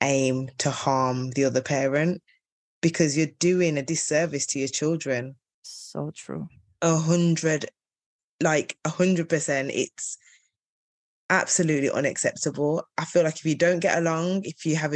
aim 0.00 0.50
to 0.58 0.70
harm 0.70 1.30
the 1.30 1.44
other 1.44 1.62
parent 1.62 2.22
because 2.80 3.16
you're 3.16 3.26
doing 3.38 3.78
a 3.78 3.82
disservice 3.82 4.46
to 4.46 4.58
your 4.58 4.68
children. 4.68 5.36
So 5.62 6.10
true. 6.14 6.48
A 6.82 6.96
hundred, 6.96 7.66
like 8.40 8.76
a 8.84 8.88
hundred 8.88 9.28
percent. 9.28 9.70
It's 9.72 10.18
absolutely 11.30 11.90
unacceptable. 11.90 12.86
I 12.98 13.04
feel 13.04 13.22
like 13.22 13.36
if 13.36 13.44
you 13.44 13.54
don't 13.54 13.80
get 13.80 13.98
along, 13.98 14.42
if 14.44 14.66
you 14.66 14.76
have 14.76 14.94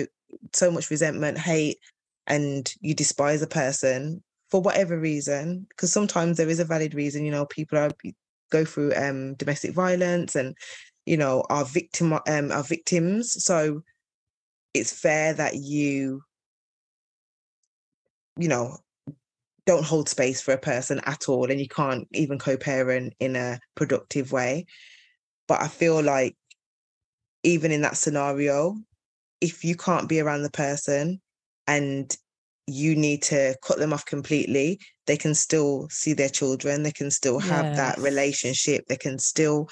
so 0.52 0.70
much 0.70 0.90
resentment, 0.90 1.38
hate, 1.38 1.78
and 2.26 2.70
you 2.80 2.94
despise 2.94 3.40
a 3.42 3.46
person 3.46 4.22
for 4.50 4.60
whatever 4.60 4.98
reason, 4.98 5.66
because 5.68 5.92
sometimes 5.92 6.36
there 6.36 6.48
is 6.48 6.60
a 6.60 6.64
valid 6.64 6.94
reason, 6.94 7.24
you 7.24 7.30
know, 7.30 7.46
people 7.46 7.78
are 7.78 7.90
go 8.50 8.64
through 8.64 8.92
um 8.94 9.34
domestic 9.34 9.72
violence 9.72 10.36
and 10.36 10.56
you 11.06 11.16
know 11.16 11.44
are 11.48 11.64
victim 11.64 12.12
um 12.12 12.52
are 12.52 12.64
victims. 12.64 13.42
So 13.44 13.82
it's 14.74 14.92
fair 14.92 15.32
that 15.34 15.54
you, 15.54 16.22
you 18.38 18.48
know, 18.48 18.76
don't 19.64 19.84
hold 19.84 20.08
space 20.08 20.40
for 20.40 20.52
a 20.52 20.58
person 20.58 21.00
at 21.06 21.28
all 21.28 21.50
and 21.50 21.60
you 21.60 21.68
can't 21.68 22.06
even 22.12 22.38
co-parent 22.38 23.14
in 23.18 23.36
a 23.36 23.58
productive 23.74 24.32
way. 24.32 24.66
But 25.48 25.62
I 25.62 25.68
feel 25.68 26.02
like 26.02 26.36
even 27.42 27.72
in 27.72 27.82
that 27.82 27.96
scenario, 27.96 28.76
if 29.40 29.64
you 29.64 29.76
can't 29.76 30.08
be 30.08 30.20
around 30.20 30.42
the 30.42 30.50
person 30.50 31.20
and 31.66 32.14
you 32.66 32.96
need 32.96 33.22
to 33.22 33.56
cut 33.62 33.78
them 33.78 33.92
off 33.92 34.04
completely, 34.04 34.78
they 35.06 35.16
can 35.16 35.34
still 35.34 35.88
see 35.88 36.12
their 36.12 36.28
children, 36.28 36.82
they 36.82 36.90
can 36.90 37.10
still 37.10 37.38
have 37.38 37.72
that 37.76 37.98
relationship, 37.98 38.84
they 38.88 38.96
can 38.96 39.18
still, 39.18 39.68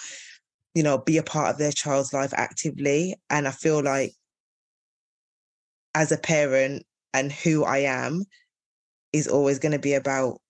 you 0.74 0.82
know, 0.82 0.98
be 0.98 1.18
a 1.18 1.22
part 1.22 1.50
of 1.50 1.58
their 1.58 1.72
child's 1.72 2.12
life 2.12 2.32
actively. 2.34 3.16
And 3.30 3.46
I 3.46 3.52
feel 3.52 3.82
like 3.82 4.12
as 5.94 6.10
a 6.12 6.18
parent 6.18 6.84
and 7.12 7.30
who 7.30 7.64
I 7.64 7.78
am 7.78 8.24
is 9.12 9.28
always 9.28 9.58
going 9.58 9.72
to 9.72 9.78
be 9.78 9.94
about 9.94 10.40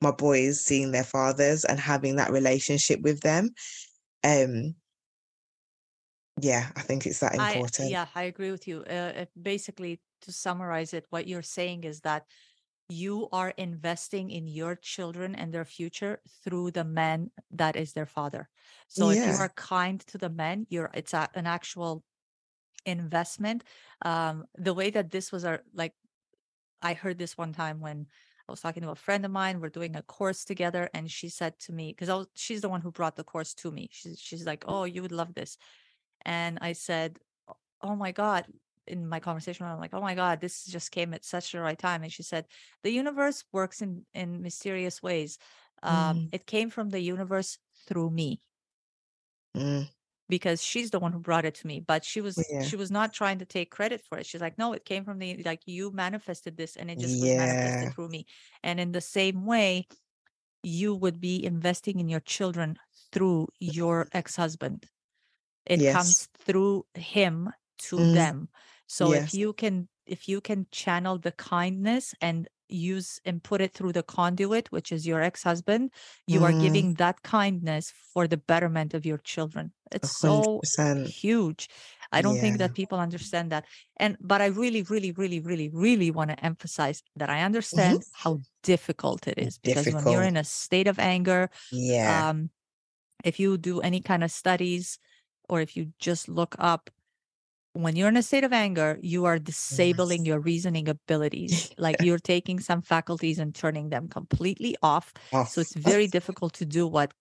my 0.00 0.10
boys 0.10 0.60
seeing 0.60 0.92
their 0.92 1.04
fathers 1.04 1.64
and 1.64 1.78
having 1.78 2.16
that 2.16 2.30
relationship 2.30 3.00
with 3.02 3.20
them. 3.20 3.50
Um 4.24 4.74
yeah, 6.40 6.70
I 6.76 6.82
think 6.82 7.06
it's 7.06 7.20
that 7.20 7.38
I 7.38 7.54
important. 7.54 7.90
yeah, 7.90 8.06
I 8.14 8.24
agree 8.24 8.50
with 8.50 8.68
you. 8.68 8.84
Uh, 8.88 9.12
uh, 9.22 9.24
basically, 9.40 10.00
to 10.22 10.32
summarize 10.32 10.92
it, 10.92 11.06
what 11.08 11.26
you're 11.26 11.42
saying 11.42 11.84
is 11.84 12.00
that 12.00 12.26
you 12.88 13.28
are 13.32 13.50
investing 13.56 14.30
in 14.30 14.46
your 14.46 14.76
children 14.76 15.34
and 15.34 15.52
their 15.52 15.64
future 15.64 16.20
through 16.44 16.70
the 16.70 16.84
man 16.84 17.30
that 17.50 17.76
is 17.76 17.92
their 17.94 18.06
father. 18.06 18.48
So 18.88 19.10
if 19.10 19.26
you 19.26 19.36
are 19.36 19.48
kind 19.50 20.00
to 20.08 20.18
the 20.18 20.30
men, 20.30 20.66
you're 20.70 20.90
it's 20.94 21.14
a, 21.14 21.28
an 21.34 21.46
actual 21.46 22.04
investment. 22.86 23.64
Um, 24.02 24.46
the 24.56 24.74
way 24.74 24.90
that 24.90 25.10
this 25.10 25.32
was 25.32 25.44
our 25.44 25.62
like, 25.74 25.94
I 26.82 26.94
heard 26.94 27.18
this 27.18 27.36
one 27.38 27.52
time 27.52 27.80
when 27.80 28.06
I 28.48 28.52
was 28.52 28.60
talking 28.60 28.82
to 28.82 28.90
a 28.90 28.94
friend 28.96 29.24
of 29.24 29.30
mine. 29.30 29.60
We're 29.60 29.70
doing 29.70 29.96
a 29.96 30.02
course 30.02 30.44
together, 30.44 30.90
and 30.94 31.10
she 31.10 31.28
said 31.28 31.58
to 31.60 31.72
me 31.72 31.94
because 31.98 32.26
she's 32.34 32.60
the 32.62 32.68
one 32.68 32.82
who 32.82 32.92
brought 32.92 33.16
the 33.16 33.24
course 33.24 33.54
to 33.54 33.70
me. 33.72 33.88
She's 33.92 34.20
she's 34.20 34.46
like, 34.46 34.64
"Oh, 34.68 34.84
you 34.84 35.02
would 35.02 35.12
love 35.12 35.34
this," 35.34 35.58
and 36.24 36.58
I 36.62 36.72
said, 36.74 37.20
"Oh 37.82 37.96
my 37.96 38.12
god." 38.12 38.46
In 38.86 39.08
my 39.08 39.20
conversation, 39.20 39.66
I'm 39.66 39.80
like, 39.80 39.94
"Oh 39.94 40.00
my 40.00 40.14
god, 40.14 40.40
this 40.40 40.64
just 40.66 40.90
came 40.92 41.14
at 41.14 41.24
such 41.24 41.52
the 41.52 41.60
right 41.60 41.78
time." 41.78 42.02
And 42.02 42.12
she 42.12 42.22
said, 42.22 42.46
"The 42.82 42.90
universe 42.92 43.44
works 43.52 43.82
in 43.82 44.06
in 44.14 44.42
mysterious 44.42 45.02
ways. 45.02 45.38
Um, 45.82 46.20
Mm, 46.20 46.32
it 46.32 46.46
came 46.46 46.70
from 46.70 46.90
the 46.90 47.00
universe 47.00 47.58
through 47.86 48.10
me." 48.10 48.42
mm, 49.54 49.86
because 50.28 50.62
she's 50.62 50.90
the 50.90 50.98
one 50.98 51.12
who 51.12 51.20
brought 51.20 51.44
it 51.44 51.54
to 51.54 51.66
me 51.66 51.80
but 51.80 52.04
she 52.04 52.20
was 52.20 52.50
yeah. 52.50 52.58
she 52.58 52.76
was 52.76 52.90
not 52.90 53.12
trying 53.12 53.38
to 53.38 53.44
take 53.44 53.70
credit 53.70 54.00
for 54.00 54.18
it 54.18 54.26
she's 54.26 54.40
like 54.40 54.58
no 54.58 54.72
it 54.72 54.84
came 54.84 55.04
from 55.04 55.18
the 55.18 55.42
like 55.44 55.62
you 55.66 55.90
manifested 55.92 56.56
this 56.56 56.76
and 56.76 56.90
it 56.90 56.98
just 56.98 57.20
was 57.20 57.34
manifested 57.34 57.90
through 57.92 58.08
me 58.08 58.26
and 58.62 58.80
in 58.80 58.92
the 58.92 59.00
same 59.00 59.46
way 59.46 59.86
you 60.62 60.94
would 60.94 61.20
be 61.20 61.44
investing 61.44 62.00
in 62.00 62.08
your 62.08 62.20
children 62.20 62.78
through 63.12 63.48
your 63.60 64.08
ex-husband 64.12 64.86
it 65.66 65.86
Yes. 65.86 65.86
comes 65.86 66.28
through 66.38 66.86
him 66.94 67.50
to 67.78 67.98
Mm, 67.98 68.06
them 68.06 68.48
so 68.86 69.12
if 69.12 69.32
you 69.34 69.52
can 69.52 69.88
if 70.06 70.28
you 70.28 70.40
can 70.40 70.66
channel 70.70 71.18
the 71.18 71.32
kindness 71.32 72.14
and 72.20 72.48
use 72.68 73.20
and 73.24 73.42
put 73.44 73.60
it 73.60 73.72
through 73.72 73.92
the 73.92 74.02
conduit 74.02 74.70
which 74.72 74.90
is 74.90 75.06
your 75.06 75.22
ex-husband 75.22 75.90
you 76.26 76.42
are 76.42 76.52
Mm, 76.52 76.52
giving 76.52 76.94
that 76.94 77.22
kindness 77.22 77.92
for 78.12 78.26
the 78.26 78.36
betterment 78.36 78.92
of 78.94 79.06
your 79.06 79.18
children. 79.18 79.72
It's 79.92 80.08
hundred 80.22 80.48
so 80.48 80.64
huge. 81.04 81.68
I 82.12 82.22
don't 82.22 82.40
think 82.40 82.58
that 82.58 82.74
people 82.74 82.98
understand 82.98 83.52
that. 83.52 83.66
And 83.98 84.16
but 84.20 84.40
i 84.42 84.46
really 84.46 84.82
really 84.82 85.12
really 85.12 85.40
really 85.40 85.68
really 85.72 86.10
want 86.10 86.30
to 86.30 86.44
emphasize 86.44 87.02
that 87.14 87.30
i 87.30 87.42
hmm 87.72 87.98
understand 87.98 88.04
how 88.12 88.40
difficult 88.62 89.28
it 89.28 89.38
is 89.38 89.58
because 89.58 89.90
when 89.90 90.08
you're 90.08 90.24
in 90.24 90.36
a 90.36 90.44
state 90.44 90.88
of 90.88 90.98
anger 90.98 91.48
Yeah. 91.70 92.22
um 92.24 92.50
if 93.24 93.40
you 93.40 93.58
do 93.58 93.80
any 93.80 94.00
kind 94.00 94.24
of 94.24 94.30
studies 94.30 94.98
or 95.48 95.60
if 95.60 95.76
you 95.76 95.92
just 95.98 96.28
look 96.28 96.54
up 96.58 96.90
when 97.82 97.96
you're 97.96 98.08
in 98.08 98.16
a 98.16 98.22
state 98.22 98.44
of 98.44 98.52
anger 98.52 98.98
you 99.02 99.24
are 99.26 99.38
disabling 99.38 100.24
Yes. 100.24 100.26
your 100.26 100.40
reasoning 100.40 100.88
abilities. 100.88 101.70
Like 101.78 102.00
you're 102.00 102.18
taking 102.18 102.60
some 102.60 102.82
faculties 102.82 103.38
and 103.38 103.54
turning 103.54 103.90
them 103.90 104.08
completely 104.08 104.76
off. 104.82 105.12
So 105.46 105.60
it's 105.60 105.74
very 105.74 106.06
difficult 106.08 106.54
to 106.54 106.66
do 106.66 106.86
what 106.86 107.12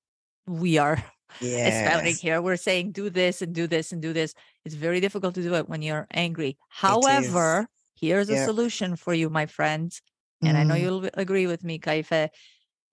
we 0.47 0.77
are 0.77 1.03
espouting 1.65 2.17
Yes. 2.17 2.21
here. 2.21 2.41
We're 2.41 2.57
saying 2.57 2.91
do 2.93 3.09
this 3.09 3.41
and 3.41 3.53
do 3.53 3.67
this 3.67 3.91
and 3.91 4.01
do 4.01 4.13
this. 4.13 4.33
It's 4.65 4.75
very 4.75 4.99
difficult 5.01 5.35
to 5.35 5.43
do 5.43 5.55
it 5.55 5.69
when 5.69 5.81
you're 5.81 6.07
angry. 6.11 6.57
However 6.69 7.67
here's 7.95 8.29
a 8.29 8.37
solution 8.37 8.95
for 8.95 9.13
you 9.13 9.29
my 9.29 9.45
friends 9.45 10.01
and 10.43 10.57
i 10.57 10.63
know 10.63 10.73
Mm, 10.73 10.75
you'll 10.75 11.09
agree 11.15 11.47
with 11.47 11.63
me 11.63 11.79
Kaifei. 11.79 12.29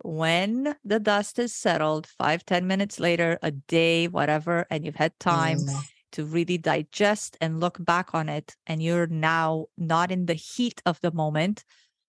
When 0.02 0.76
the 0.84 1.00
dust 1.00 1.38
is 1.38 1.54
settled, 1.54 2.06
five 2.06 2.44
ten 2.44 2.66
minutes 2.66 2.98
later, 3.00 3.38
a 3.42 3.50
day, 3.52 4.08
whatever, 4.08 4.66
and 4.70 4.84
you've 4.84 4.96
had 4.96 5.18
time 5.20 5.64
Mm, 5.64 5.84
to 6.12 6.24
really 6.24 6.58
digest 6.58 7.36
and 7.40 7.60
look 7.60 7.76
back 7.84 8.14
on 8.14 8.28
it, 8.28 8.54
and 8.66 8.82
you're 8.82 9.06
now 9.06 9.66
not 9.76 10.10
in 10.10 10.26
the 10.26 10.34
heat 10.34 10.80
of 10.86 11.00
the 11.00 11.12
moment, 11.12 11.64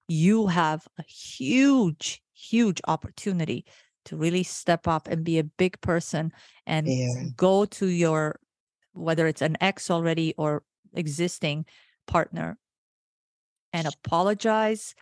you 0.08 0.48
have 0.48 0.88
a 1.00 1.04
huge, 1.04 2.22
huge 2.34 2.82
opportunity 2.88 3.66
to 4.06 4.18
really 4.18 4.44
step 4.44 4.88
up 4.88 5.08
and 5.08 5.24
be 5.24 5.40
a 5.40 5.44
big 5.44 5.80
person 5.82 6.32
and 6.66 6.88
yeah. 6.88 7.24
go 7.36 7.66
to 7.66 7.88
your 7.88 8.40
whether 8.94 9.26
it's 9.28 9.42
an 9.42 9.58
ex 9.60 9.90
already 9.90 10.36
or 10.38 10.62
existing 10.94 11.66
partner 12.06 12.58
and 13.72 13.88
apologize 13.88 14.94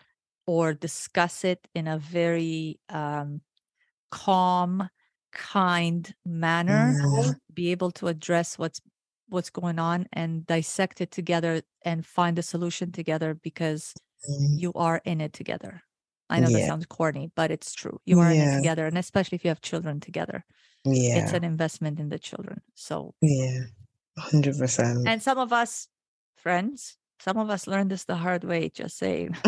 or 0.48 0.73
discuss 0.73 1.44
it 1.44 1.68
in 1.76 1.88
a 1.88 1.98
very 1.98 2.80
um, 2.90 3.41
calm 4.11 4.90
kind 5.34 6.14
manner 6.26 6.94
be 7.53 7.72
able 7.72 7.91
to 7.91 8.07
address 8.07 8.57
what's 8.57 8.82
what's 9.32 9.49
going 9.49 9.80
on 9.80 10.08
and 10.14 10.45
dissect 10.45 11.02
it 11.02 11.10
together 11.12 11.62
and 11.84 12.06
find 12.06 12.38
a 12.38 12.44
solution 12.44 12.91
together 12.91 13.34
because 13.34 13.94
mm, 14.30 14.60
you 14.60 14.74
are 14.76 15.02
in 15.06 15.22
it 15.22 15.34
together 15.34 15.82
i 16.30 16.40
know 16.40 16.49
that 16.49 16.68
sounds 16.68 16.86
corny 16.86 17.32
but 17.36 17.49
it's 17.49 17.74
true 17.74 17.99
you 18.06 18.20
are 18.20 18.32
in 18.32 18.41
it 18.41 18.53
together 18.56 18.86
and 18.86 18.98
especially 18.98 19.38
if 19.38 19.45
you 19.45 19.49
have 19.49 19.62
children 19.62 19.99
together 19.99 20.44
Yeah. 20.84 21.18
it's 21.20 21.34
an 21.34 21.44
investment 21.44 21.99
in 21.99 22.10
the 22.10 22.20
children 22.20 22.62
so 22.76 23.16
Yeah. 23.22 23.62
Hundred 24.18 24.58
percent. 24.58 25.08
and 25.08 25.24
some 25.24 25.38
of 25.38 25.53
us 25.53 25.88
friends 26.36 26.98
some 27.22 27.38
of 27.38 27.49
us 27.49 27.68
learned 27.68 27.91
this 27.91 28.03
the 28.03 28.16
hard 28.16 28.44
way 28.44 28.70
just 28.70 28.98
saying 28.98 29.38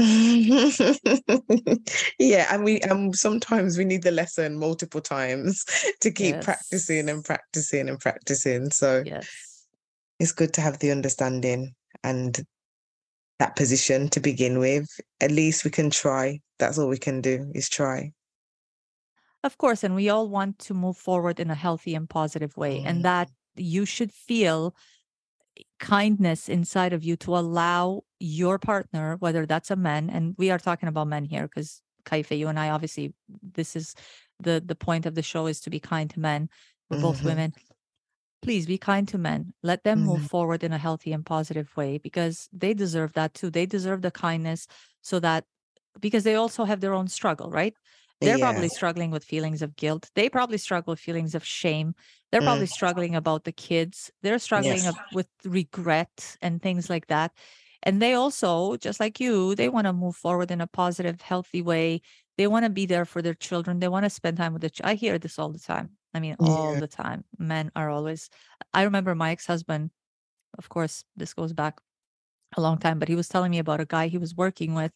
yeah, 2.20 2.48
and 2.54 2.64
we 2.64 2.80
um 2.82 3.14
sometimes 3.14 3.78
we 3.78 3.84
need 3.86 4.04
the 4.04 4.12
lesson 4.12 4.58
multiple 4.58 5.02
times 5.02 5.66
to 6.02 6.12
keep 6.12 6.40
practicing 6.42 7.10
and 7.10 7.26
practicing 7.26 7.90
and 7.90 8.00
practicing. 8.00 8.70
So 8.70 9.04
yes 9.06 9.53
it's 10.20 10.32
good 10.32 10.54
to 10.54 10.62
have 10.62 10.80
the 10.80 10.92
understanding 10.92 11.74
and 12.04 12.46
that 13.40 13.56
position 13.56 14.10
to 14.10 14.20
begin 14.20 14.60
with. 14.60 14.88
At 15.22 15.32
least 15.32 15.66
we 15.66 15.72
can 15.72 15.90
try. 15.90 16.40
That's 16.60 16.78
all 16.78 16.88
we 16.88 16.98
can 16.98 17.22
do 17.22 17.52
is 17.54 17.70
try. 17.70 18.12
Of 19.44 19.58
course, 19.58 19.84
and 19.84 19.96
we 19.96 20.10
all 20.10 20.30
want 20.30 20.60
to 20.60 20.74
move 20.74 20.96
forward 20.96 21.40
in 21.40 21.52
a 21.52 21.56
healthy 21.56 21.96
and 21.96 22.10
positive 22.10 22.56
way, 22.56 22.80
Mm. 22.80 22.86
and 22.88 23.06
that 23.06 23.30
you 23.56 23.86
should 23.86 24.12
feel 24.14 24.74
kindness 25.80 26.48
inside 26.50 26.94
of 26.94 27.04
you 27.04 27.16
to 27.18 27.36
allow 27.38 28.04
your 28.20 28.58
partner, 28.58 29.18
whether 29.18 29.46
that's 29.46 29.70
a 29.70 29.76
man, 29.76 30.10
and 30.10 30.36
we 30.38 30.50
are 30.50 30.60
talking 30.60 30.88
about 30.88 31.08
men 31.08 31.26
here 31.26 31.44
because 31.44 31.82
Kaifei, 32.06 32.38
you 32.38 32.48
and 32.48 32.60
I 32.60 32.70
obviously 32.70 33.14
this 33.42 33.76
is 33.76 33.96
the 34.40 34.64
the 34.66 34.76
point 34.76 35.06
of 35.06 35.16
the 35.16 35.22
show 35.22 35.48
is 35.48 35.60
to 35.62 35.70
be 35.70 35.80
kind 35.80 36.10
to 36.12 36.20
men. 36.20 36.50
We're 36.90 37.02
both 37.02 37.20
Mhm. 37.22 37.26
women. 37.26 37.54
Please 38.44 38.66
be 38.66 38.78
kind 38.78 39.08
to 39.08 39.18
men. 39.18 39.54
Let 39.64 39.84
them 39.86 40.02
move 40.04 40.22
Mhm. 40.22 40.30
forward 40.30 40.64
in 40.64 40.74
a 40.74 40.78
healthy 40.78 41.14
and 41.14 41.26
positive 41.26 41.76
way 41.78 41.98
because 41.98 42.50
they 42.52 42.74
deserve 42.74 43.14
that 43.14 43.34
too. 43.34 43.50
They 43.50 43.66
deserve 43.66 44.02
the 44.02 44.12
kindness 44.12 44.68
so 45.02 45.20
that 45.22 45.46
because 46.00 46.24
they 46.26 46.36
also 46.36 46.66
have 46.66 46.82
their 46.82 46.94
own 46.94 47.08
struggle, 47.08 47.52
right? 47.52 47.76
They're 48.24 48.38
Yeah. 48.38 48.48
probably 48.48 48.70
struggling 48.70 49.12
with 49.12 49.24
feelings 49.26 49.62
of 49.62 49.76
guilt. 49.78 50.10
They 50.16 50.30
probably 50.30 50.58
struggle 50.58 50.94
with 50.94 51.00
feelings 51.00 51.36
of 51.36 51.46
shame. 51.46 51.96
They're 52.32 52.42
probably 52.42 52.66
Mm. 52.66 52.74
struggling 52.74 53.16
about 53.16 53.46
the 53.46 53.52
kids. 53.54 54.12
They're 54.24 54.40
struggling 54.40 54.86
Yes. 54.86 54.96
with 55.12 55.30
regret 55.46 56.38
and 56.42 56.62
things 56.62 56.90
like 56.90 57.08
that. 57.08 57.34
And 57.84 58.02
they 58.02 58.14
also, 58.14 58.78
just 58.78 59.00
like 59.00 59.20
you, 59.20 59.56
they 59.56 59.70
want 59.70 59.88
to 59.88 59.94
move 59.94 60.16
forward 60.16 60.52
in 60.52 60.62
a 60.62 60.68
positive, 60.68 61.22
healthy 61.22 61.62
way. 61.62 62.02
They 62.38 62.48
want 62.48 62.66
to 62.66 62.70
be 62.72 62.86
there 62.88 63.06
for 63.06 63.22
their 63.22 63.36
children. 63.36 63.80
They 63.80 63.90
want 63.90 64.06
to 64.06 64.10
spend 64.10 64.38
time 64.38 64.54
with 64.54 64.62
the. 64.64 64.70
Ch- 64.72 64.82
I 64.84 64.96
hear 64.96 65.20
this 65.20 65.40
all 65.40 65.52
the 65.52 65.60
time. 65.60 65.98
I 66.14 66.20
mean, 66.20 66.36
all 66.40 66.74
Yeah. 66.74 66.80
the 66.80 66.88
time. 66.88 67.26
Men 67.38 67.72
are 67.76 67.90
always. 67.90 68.30
I 68.74 68.84
remember 68.84 69.16
my 69.16 69.32
ex-husband. 69.32 69.92
Of 70.58 70.70
course, 70.70 71.04
this 71.16 71.34
goes 71.34 71.54
back 71.54 71.82
a 72.56 72.62
long 72.62 72.78
time, 72.78 73.00
but 73.00 73.08
he 73.10 73.16
was 73.16 73.28
telling 73.28 73.52
me 73.52 73.60
about 73.60 73.82
a 73.82 73.86
guy 73.86 74.08
he 74.08 74.20
was 74.20 74.36
working 74.36 74.76
with 74.76 74.92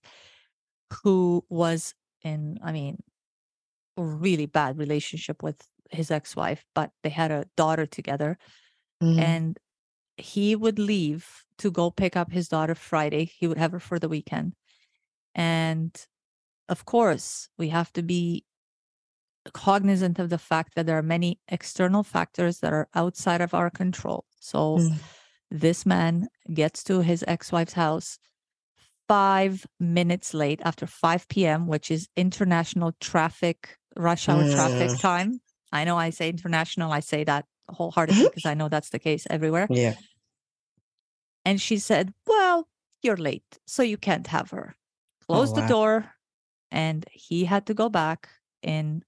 who 1.03 1.44
was 1.49 1.95
in, 2.23 2.60
I 2.64 2.72
mean, 2.72 3.02
a 3.98 4.03
really 4.03 4.45
bad 4.45 4.77
relationship 4.77 5.41
with 5.41 5.68
his 5.89 6.11
ex-wife, 6.11 6.64
but 6.76 6.91
they 7.03 7.10
had 7.10 7.31
a 7.31 7.45
daughter 7.56 7.85
together 7.85 8.38
Mm. 9.02 9.19
and 9.19 9.60
he 10.18 10.56
would 10.56 10.80
leave 10.80 11.45
to 11.60 11.69
go 11.69 11.91
pick 11.91 12.15
up 12.15 12.31
his 12.31 12.48
daughter 12.48 12.76
Friday. 12.76 13.26
He 13.26 13.48
would 13.48 13.57
have 13.57 13.72
her 13.72 13.80
for 13.80 13.99
the 13.99 14.10
weekend. 14.10 14.53
And 15.35 15.95
of 16.69 16.85
course, 16.85 17.49
we 17.57 17.69
have 17.69 17.94
to 17.94 18.02
be 18.02 18.45
cognizant 19.53 20.19
of 20.19 20.29
the 20.29 20.37
fact 20.37 20.75
that 20.75 20.85
there 20.85 20.97
are 20.97 21.03
many 21.03 21.39
external 21.47 22.03
factors 22.03 22.59
that 22.59 22.73
are 22.73 22.87
outside 22.95 23.41
of 23.41 23.53
our 23.53 23.69
control. 23.69 24.25
So 24.39 24.77
Mm. 24.77 24.99
this 25.51 25.85
man 25.85 26.27
gets 26.53 26.83
to 26.85 27.01
his 27.01 27.23
ex-wife's 27.27 27.73
house 27.73 28.19
five 29.07 29.65
minutes 29.79 30.33
late 30.33 30.61
after 30.63 30.85
5 30.85 31.27
p.m., 31.29 31.67
which 31.67 31.89
is 31.89 32.09
international 32.15 32.91
traffic, 32.99 33.77
rush 33.95 34.27
hour 34.27 34.43
traffic 34.53 34.89
Mm. 34.91 34.99
time. 34.99 35.41
I 35.71 35.83
know 35.85 35.97
I 35.97 36.09
say 36.11 36.29
international, 36.29 36.91
I 36.91 36.99
say 36.99 37.23
that 37.23 37.45
wholeheartedly 37.69 38.23
because 38.25 38.45
I 38.45 38.53
know 38.53 38.69
that's 38.69 38.89
the 38.89 38.99
case 38.99 39.25
everywhere. 39.29 39.67
Yeah. 39.69 39.95
And 41.45 41.61
she 41.61 41.77
said, 41.77 42.13
Well, 42.25 42.67
you're 43.01 43.17
late, 43.17 43.59
so 43.65 43.83
you 43.83 43.97
can't 43.97 44.27
have 44.27 44.51
her. 44.51 44.75
Oh, 45.21 45.25
Closed 45.25 45.55
the 45.55 45.67
door, 45.67 46.11
and 46.71 47.05
he 47.11 47.45
had 47.45 47.65
to 47.67 47.73
go 47.73 47.89
back 47.89 48.29
in 48.61 49.03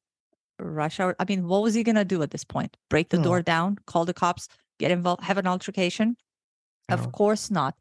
rush 0.59 0.99
hour. 0.99 1.15
I 1.19 1.25
mean, 1.27 1.47
what 1.47 1.61
was 1.61 1.73
he 1.73 1.83
going 1.83 1.95
to 1.95 2.05
do 2.05 2.21
at 2.21 2.31
this 2.31 2.43
point? 2.43 2.75
Break 2.89 3.09
the 3.09 3.17
Oh. 3.17 3.23
door 3.23 3.41
down, 3.41 3.77
call 3.85 4.05
the 4.05 4.13
cops, 4.13 4.47
get 4.79 4.91
involved, 4.91 5.23
have 5.23 5.37
an 5.37 5.47
altercation? 5.47 6.15
Of 6.89 7.07
Oh. 7.07 7.11
course 7.11 7.51
not. 7.51 7.75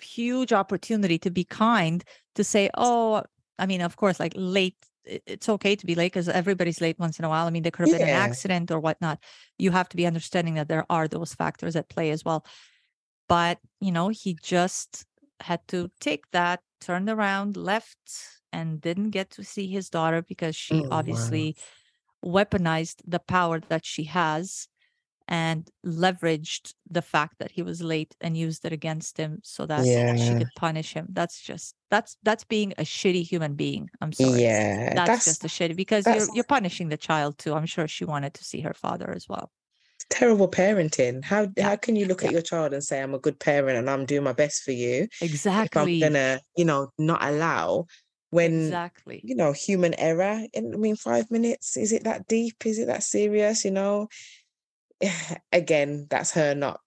Huge 0.00 0.52
opportunity 0.52 1.18
to 1.18 1.30
be 1.30 1.44
kind, 1.44 2.04
to 2.34 2.44
say, 2.44 2.70
Oh, 2.74 3.22
I 3.58 3.66
mean, 3.66 3.80
of 3.80 3.96
course, 3.96 4.18
like 4.20 4.32
late. 4.36 4.76
It's 5.04 5.50
okay 5.50 5.76
to 5.76 5.84
be 5.84 5.94
late 5.94 6.12
because 6.14 6.30
everybody's 6.30 6.80
late 6.80 6.98
once 6.98 7.18
in 7.18 7.26
a 7.26 7.28
while. 7.28 7.46
I 7.46 7.50
mean, 7.50 7.62
there 7.62 7.70
could 7.70 7.82
have 7.82 7.98
been 7.98 8.08
an 8.08 8.14
accident 8.14 8.70
or 8.70 8.80
whatnot. 8.80 9.18
You 9.58 9.70
have 9.70 9.86
to 9.90 9.96
be 9.98 10.06
understanding 10.06 10.54
that 10.54 10.68
there 10.68 10.86
are 10.88 11.06
those 11.08 11.34
factors 11.34 11.76
at 11.76 11.90
play 11.90 12.10
as 12.10 12.24
well 12.24 12.44
but 13.28 13.58
you 13.80 13.92
know 13.92 14.08
he 14.08 14.36
just 14.42 15.04
had 15.40 15.66
to 15.68 15.90
take 16.00 16.30
that 16.32 16.60
turned 16.80 17.08
around 17.08 17.56
left 17.56 17.98
and 18.52 18.80
didn't 18.80 19.10
get 19.10 19.30
to 19.30 19.44
see 19.44 19.66
his 19.66 19.90
daughter 19.90 20.22
because 20.22 20.54
she 20.54 20.74
Oh, 20.74 20.88
wow. 20.88 21.04
Weaponized 22.24 23.02
the 23.06 23.18
power 23.18 23.60
that 23.68 23.84
she 23.84 24.04
has 24.04 24.68
and 25.26 25.70
leveraged 25.86 26.74
the 26.90 27.02
fact 27.02 27.38
that 27.38 27.50
he 27.52 27.62
was 27.62 27.80
late 27.82 28.14
and 28.20 28.36
used 28.36 28.64
it 28.64 28.72
against 28.72 29.16
him 29.16 29.40
so 29.42 29.64
that 29.66 29.84
she 30.18 30.34
could 30.34 30.54
punish 30.54 30.92
him 30.92 31.06
that's 31.12 31.40
just 31.40 31.74
that's 31.90 32.16
that's 32.22 32.44
being 32.44 32.72
a 32.72 32.82
shitty 32.82 33.22
human 33.22 33.54
being 33.54 33.88
i'm 34.02 34.12
sorry 34.12 34.42
Yeah. 34.42 34.92
that's, 34.94 35.24
That's 35.24 35.24
just 35.24 35.44
a 35.44 35.48
shitty 35.48 35.76
because 35.76 36.06
you're 36.06 36.28
you're 36.34 36.44
punishing 36.44 36.88
the 36.90 36.96
child 36.98 37.38
too 37.38 37.54
i'm 37.54 37.66
sure 37.66 37.88
she 37.88 38.04
wanted 38.04 38.34
to 38.34 38.44
see 38.44 38.60
her 38.60 38.74
father 38.74 39.10
as 39.10 39.28
well 39.28 39.50
terrible 40.10 40.48
parenting. 40.48 41.24
How 41.24 41.48
Yeah. 41.56 41.70
how 41.70 41.76
can 41.76 41.96
you 41.96 42.06
look 42.06 42.22
Yeah. 42.22 42.28
at 42.28 42.32
your 42.32 42.42
child 42.42 42.74
and 42.74 42.84
say 42.84 43.00
I'm 43.02 43.14
a 43.14 43.18
good 43.18 43.38
parent 43.40 43.78
and 43.78 43.88
I'm 43.88 44.04
doing 44.04 44.22
my 44.22 44.32
best 44.34 44.62
for 44.62 44.72
you 44.72 45.08
exactly 45.20 45.94
if 45.98 46.04
I'm 46.04 46.12
gonna, 46.14 46.40
you 46.56 46.64
know, 46.66 46.90
not 46.98 47.24
allow 47.24 47.86
when 48.34 48.66
exactly 48.66 49.20
you 49.24 49.34
know 49.34 49.52
human 49.52 49.94
error? 49.94 50.46
And 50.54 50.74
I 50.74 50.78
mean, 50.78 50.96
five 50.96 51.30
minutes 51.30 51.76
is 51.76 51.92
it 51.92 52.04
that 52.04 52.26
deep? 52.26 52.66
Is 52.66 52.78
it 52.78 52.86
that 52.86 53.02
serious? 53.02 53.64
You 53.64 53.70
know, 53.72 54.08
again, 55.52 56.06
that's 56.10 56.32
her 56.32 56.54
not 56.54 56.80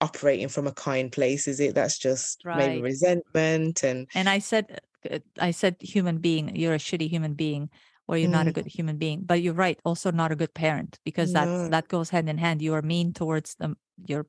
operating 0.00 0.48
from 0.48 0.66
a 0.66 0.72
kind 0.72 1.12
place, 1.12 1.46
is 1.46 1.60
it? 1.60 1.74
That's 1.74 1.98
just 1.98 2.42
maybe 2.54 2.80
resentment 2.80 3.84
and 3.84 4.08
And 4.14 4.28
I 4.28 4.38
said, 4.38 4.80
uh, 5.10 5.18
I 5.38 5.50
said, 5.50 5.76
human 5.80 6.18
being, 6.18 6.56
you're 6.56 6.74
a 6.74 6.78
shitty 6.78 7.08
human 7.08 7.34
being, 7.34 7.70
or 8.08 8.16
you're 8.16 8.28
not 8.28 8.48
a 8.48 8.50
Mm. 8.50 8.54
good 8.54 8.66
human 8.66 8.96
being. 8.98 9.22
But 9.24 9.42
you're 9.42 9.54
right, 9.54 9.78
also 9.84 10.10
not 10.10 10.32
a 10.32 10.36
good 10.36 10.54
parent 10.54 10.98
because 11.04 11.32
that 11.32 11.46
No. 11.46 11.68
that 11.70 11.88
goes 11.88 12.10
hand 12.10 12.28
in 12.28 12.38
hand. 12.38 12.62
You 12.62 12.74
are 12.74 12.82
mean 12.82 13.12
towards 13.12 13.54
them, 13.56 13.76
your 14.06 14.26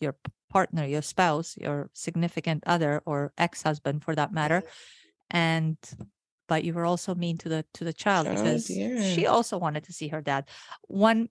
your 0.00 0.14
partner, 0.48 0.84
your 0.86 1.02
spouse, 1.02 1.56
your 1.58 1.90
significant 1.92 2.62
other, 2.66 3.02
or 3.04 3.32
ex 3.36 3.62
husband, 3.62 4.04
for 4.04 4.14
that 4.14 4.32
matter, 4.32 4.62
and 5.30 5.76
but 6.48 6.64
you 6.64 6.72
were 6.74 6.86
also 6.86 7.14
mean 7.14 7.36
to 7.38 7.48
the 7.48 7.64
to 7.74 7.84
the 7.84 7.92
child 7.92 8.26
Child, 8.26 8.64
because 8.64 8.80
she 8.94 9.26
also 9.26 9.58
wanted 9.58 9.84
to 9.84 9.92
see 9.92 10.08
her 10.08 10.20
dad. 10.22 10.48
One 10.88 11.28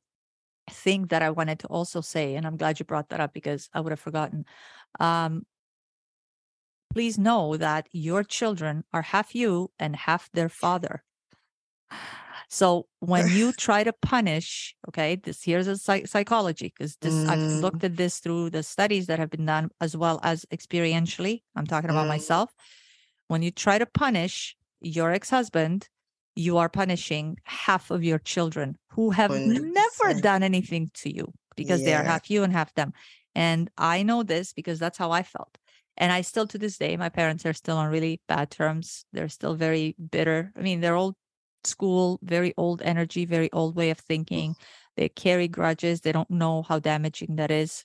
thing 0.69 1.07
that 1.07 1.21
I 1.21 1.31
wanted 1.31 1.59
to 1.59 1.67
also 1.67 2.01
say, 2.01 2.35
and 2.35 2.45
I'm 2.47 2.57
glad 2.57 2.79
you 2.79 2.85
brought 2.85 3.09
that 3.09 3.19
up 3.19 3.33
because 3.33 3.69
I 3.73 3.81
would 3.81 3.91
have 3.91 3.99
forgotten. 3.99 4.45
Um, 4.99 5.45
please 6.93 7.17
know 7.17 7.55
that 7.57 7.87
your 7.93 8.23
children 8.23 8.83
are 8.91 9.01
half 9.03 9.33
you 9.35 9.71
and 9.79 9.95
half 9.95 10.29
their 10.33 10.49
father. 10.49 11.03
So 12.49 12.87
when 12.99 13.27
you 13.29 13.51
try 13.53 13.83
to 13.83 13.93
punish, 13.93 14.75
okay, 14.89 15.15
this 15.15 15.43
here's 15.43 15.67
a 15.67 15.77
psych- 15.77 16.07
psychology 16.07 16.73
because 16.75 16.95
this 16.97 17.23
I've 17.27 17.43
Mm, 17.45 17.61
looked 17.61 17.83
at 17.83 17.97
this 17.97 18.19
through 18.19 18.51
the 18.51 18.63
studies 18.63 19.07
that 19.07 19.19
have 19.19 19.29
been 19.29 19.45
done 19.45 19.69
as 19.81 19.97
well 19.97 20.19
as 20.23 20.45
experientially. 20.51 21.43
I'm 21.55 21.67
talking 21.67 21.89
about 21.89 22.07
mm, 22.07 22.07
myself. 22.07 22.53
When 23.27 23.41
you 23.41 23.51
try 23.51 23.77
to 23.77 23.85
punish 23.85 24.55
your 24.81 25.11
ex-husband, 25.11 25.89
you 26.35 26.57
are 26.57 26.69
punishing 26.69 27.37
half 27.43 27.91
of 27.91 28.03
your 28.03 28.19
children 28.19 28.77
who 28.91 29.09
have 29.09 29.31
100%. 29.31 29.73
never 29.73 30.21
done 30.21 30.43
anything 30.43 30.91
to 30.95 31.13
you 31.13 31.33
because 31.55 31.81
yeah. 31.81 31.85
they 31.85 31.93
are 31.95 32.03
half 32.03 32.29
you 32.29 32.43
and 32.43 32.53
half 32.53 32.73
them. 32.75 32.93
And 33.35 33.69
I 33.77 34.03
know 34.03 34.23
this 34.23 34.53
because 34.53 34.79
that's 34.79 34.97
how 34.97 35.11
I 35.11 35.23
felt. 35.23 35.57
And 35.97 36.11
I 36.11 36.21
still, 36.21 36.45
to 36.47 36.57
this 36.59 36.77
day, 36.77 36.95
my 36.95 37.09
parents 37.09 37.45
are 37.45 37.53
still 37.53 37.77
on 37.77 37.89
really 37.89 38.21
bad 38.27 38.51
terms. 38.51 39.05
They're 39.13 39.29
still 39.29 39.55
very 39.55 39.95
bitter. 40.11 40.51
I 40.55 40.61
mean, 40.61 40.79
they're 40.79 40.95
old 40.95 41.15
school, 41.63 42.19
very 42.21 42.53
old 42.55 42.81
energy, 42.83 43.25
very 43.25 43.51
old 43.51 43.75
way 43.75 43.89
of 43.89 43.97
thinking. 43.97 44.55
They 44.95 45.09
carry 45.09 45.47
grudges. 45.47 46.01
They 46.01 46.11
don't 46.11 46.29
know 46.29 46.61
how 46.61 46.79
damaging 46.79 47.37
that 47.37 47.49
is. 47.49 47.83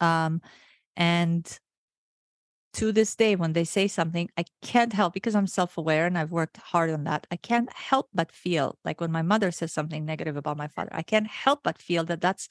Um, 0.00 0.42
and 0.96 1.58
to 2.74 2.92
this 2.92 3.16
day, 3.16 3.34
when 3.34 3.52
they 3.52 3.64
say 3.64 3.88
something, 3.88 4.30
I 4.36 4.44
can't 4.62 4.92
help 4.92 5.12
because 5.12 5.34
I'm 5.34 5.46
self 5.46 5.76
aware 5.76 6.06
and 6.06 6.16
I've 6.16 6.30
worked 6.30 6.56
hard 6.56 6.90
on 6.90 7.04
that. 7.04 7.26
I 7.30 7.36
can't 7.36 7.72
help 7.72 8.08
but 8.14 8.30
feel 8.30 8.78
like 8.84 9.00
when 9.00 9.10
my 9.10 9.22
mother 9.22 9.50
says 9.50 9.72
something 9.72 10.04
negative 10.04 10.36
about 10.36 10.56
my 10.56 10.68
father, 10.68 10.90
I 10.92 11.02
can't 11.02 11.26
help 11.26 11.60
but 11.64 11.78
feel 11.78 12.04
that 12.04 12.20
that's 12.20 12.48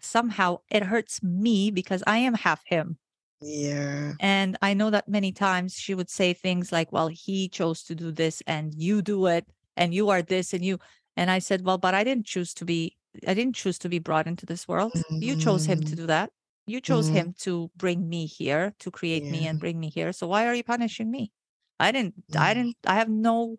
somehow 0.00 0.58
it 0.70 0.84
hurts 0.84 1.22
me 1.22 1.70
because 1.70 2.02
I 2.06 2.18
am 2.18 2.34
half 2.34 2.62
him. 2.64 2.98
Yeah. 3.40 4.12
And 4.20 4.56
I 4.62 4.74
know 4.74 4.90
that 4.90 5.08
many 5.08 5.32
times 5.32 5.74
she 5.74 5.94
would 5.94 6.10
say 6.10 6.32
things 6.32 6.72
like, 6.72 6.92
well, 6.92 7.08
he 7.08 7.48
chose 7.48 7.82
to 7.84 7.94
do 7.94 8.12
this 8.12 8.42
and 8.46 8.74
you 8.74 9.02
do 9.02 9.26
it 9.26 9.46
and 9.76 9.94
you 9.94 10.10
are 10.10 10.22
this 10.22 10.52
and 10.52 10.64
you. 10.64 10.78
And 11.16 11.30
I 11.30 11.38
said, 11.38 11.64
well, 11.64 11.78
but 11.78 11.94
I 11.94 12.04
didn't 12.04 12.26
choose 12.26 12.54
to 12.54 12.64
be, 12.64 12.96
I 13.26 13.34
didn't 13.34 13.56
choose 13.56 13.78
to 13.80 13.88
be 13.88 13.98
brought 13.98 14.26
into 14.26 14.46
this 14.46 14.68
world. 14.68 14.92
Mm-hmm. 14.92 15.22
You 15.22 15.36
chose 15.36 15.64
him 15.64 15.80
to 15.80 15.86
mm-hmm. 15.86 15.96
do 15.96 16.06
that. 16.06 16.30
You 16.70 16.80
chose 16.80 17.06
mm-hmm. 17.06 17.16
him 17.16 17.34
to 17.40 17.70
bring 17.76 18.08
me 18.08 18.26
here, 18.26 18.74
to 18.80 18.90
create 18.90 19.24
yeah. 19.24 19.32
me 19.32 19.46
and 19.46 19.58
bring 19.58 19.78
me 19.78 19.90
here. 19.90 20.12
So 20.12 20.26
why 20.26 20.46
are 20.46 20.54
you 20.54 20.64
punishing 20.64 21.10
me? 21.10 21.32
I 21.78 21.92
didn't, 21.92 22.14
mm-hmm. 22.14 22.42
I 22.42 22.54
didn't, 22.54 22.76
I 22.86 22.94
have 22.94 23.08
no, 23.08 23.56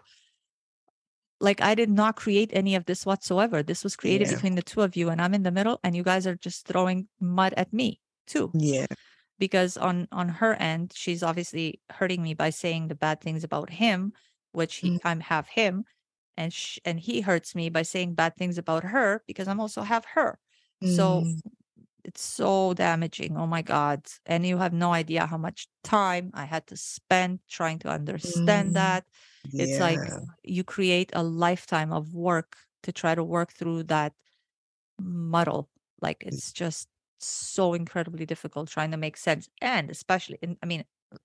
like, 1.40 1.62
I 1.62 1.76
did 1.76 1.90
not 1.90 2.16
create 2.16 2.52
any 2.54 2.76
of 2.76 2.86
this 2.86 3.06
whatsoever. 3.06 3.64
This 3.64 3.84
was 3.84 3.96
created 3.96 4.28
yeah. 4.28 4.36
between 4.36 4.56
the 4.56 4.62
two 4.62 4.82
of 4.82 4.96
you 4.96 5.10
and 5.10 5.22
I'm 5.22 5.34
in 5.34 5.44
the 5.44 5.52
middle 5.52 5.80
and 5.84 5.96
you 5.96 6.04
guys 6.04 6.26
are 6.26 6.36
just 6.36 6.68
throwing 6.68 7.08
mud 7.20 7.54
at 7.58 7.74
me 7.74 8.00
too. 8.28 8.52
Yeah 8.54 8.88
because 9.42 9.76
on 9.76 10.08
on 10.12 10.30
her 10.30 10.54
end 10.54 10.94
she's 10.96 11.24
obviously 11.24 11.82
hurting 11.90 12.22
me 12.22 12.34
by 12.36 12.52
saying 12.52 12.88
the 12.88 12.96
bad 12.96 13.20
things 13.20 13.44
about 13.44 13.72
him 13.72 14.14
which 14.54 14.76
he, 14.76 14.92
mm. 14.92 15.00
i'm 15.04 15.20
half 15.20 15.50
him 15.50 15.84
and 16.38 16.54
sh- 16.54 16.78
and 16.86 17.00
he 17.00 17.22
hurts 17.22 17.56
me 17.56 17.68
by 17.68 17.82
saying 17.82 18.14
bad 18.14 18.38
things 18.38 18.58
about 18.60 18.84
her 18.84 19.24
because 19.28 19.48
i'm 19.48 19.60
also 19.60 19.82
half 19.82 20.06
her 20.14 20.40
so 20.96 21.26
it's 22.04 22.22
so 22.22 22.74
damaging 22.74 23.38
oh 23.38 23.48
my 23.48 23.62
god 23.62 24.02
and 24.26 24.46
you 24.46 24.58
have 24.58 24.74
no 24.74 24.94
idea 24.94 25.26
how 25.26 25.38
much 25.38 25.68
time 25.84 26.32
i 26.34 26.46
had 26.46 26.66
to 26.68 26.76
spend 26.76 27.40
trying 27.50 27.80
to 27.80 27.90
understand 27.90 28.72
mm. 28.72 28.74
that 28.74 29.06
it's 29.54 29.74
yeah. 29.74 29.80
like 29.80 30.00
you 30.44 30.64
create 30.64 31.12
a 31.14 31.24
lifetime 31.24 31.92
of 31.92 32.14
work 32.14 32.56
to 32.84 32.92
try 32.92 33.16
to 33.16 33.24
work 33.24 33.52
through 33.52 33.84
that 33.84 34.14
muddle 35.00 35.70
like 36.02 36.24
it's 36.26 36.52
just 36.52 36.88
so 37.20 37.74
incredibly 37.74 38.26
difficult 38.26 38.68
trying 38.70 38.92
to 38.92 38.98
make 38.98 39.18
sense 39.18 39.48
and 39.62 39.90
especially 39.90 40.38
in 40.42 40.58
i 40.64 40.66
mean 40.66 40.84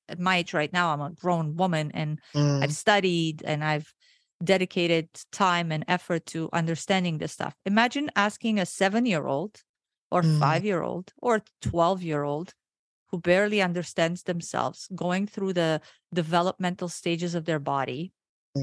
at 0.09 0.19
my 0.19 0.39
age 0.39 0.53
right 0.53 0.73
now 0.73 0.90
i'm 0.90 1.01
a 1.01 1.11
grown 1.11 1.57
woman 1.57 1.90
and 1.94 2.20
mm. 2.35 2.62
i've 2.62 2.74
studied 2.74 3.43
and 3.44 3.65
i've 3.65 3.93
dedicated 4.44 5.09
time 5.32 5.73
and 5.73 5.85
effort 5.89 6.27
to 6.27 6.51
understanding 6.53 7.19
this 7.19 7.32
stuff 7.32 7.55
imagine 7.65 8.11
asking 8.16 8.59
a 8.59 8.66
seven 8.66 9.07
year 9.07 9.27
old 9.27 9.62
or 10.11 10.23
mm. 10.23 10.39
five 10.39 10.65
year 10.65 10.83
old 10.83 11.12
or 11.20 11.43
12 11.62 12.03
year 12.03 12.23
old 12.23 12.55
who 13.11 13.19
barely 13.19 13.62
understands 13.62 14.24
themselves 14.24 14.89
going 14.95 15.27
through 15.27 15.53
the 15.53 15.81
developmental 16.12 16.89
stages 16.89 17.35
of 17.35 17.45
their 17.45 17.59
body 17.59 18.12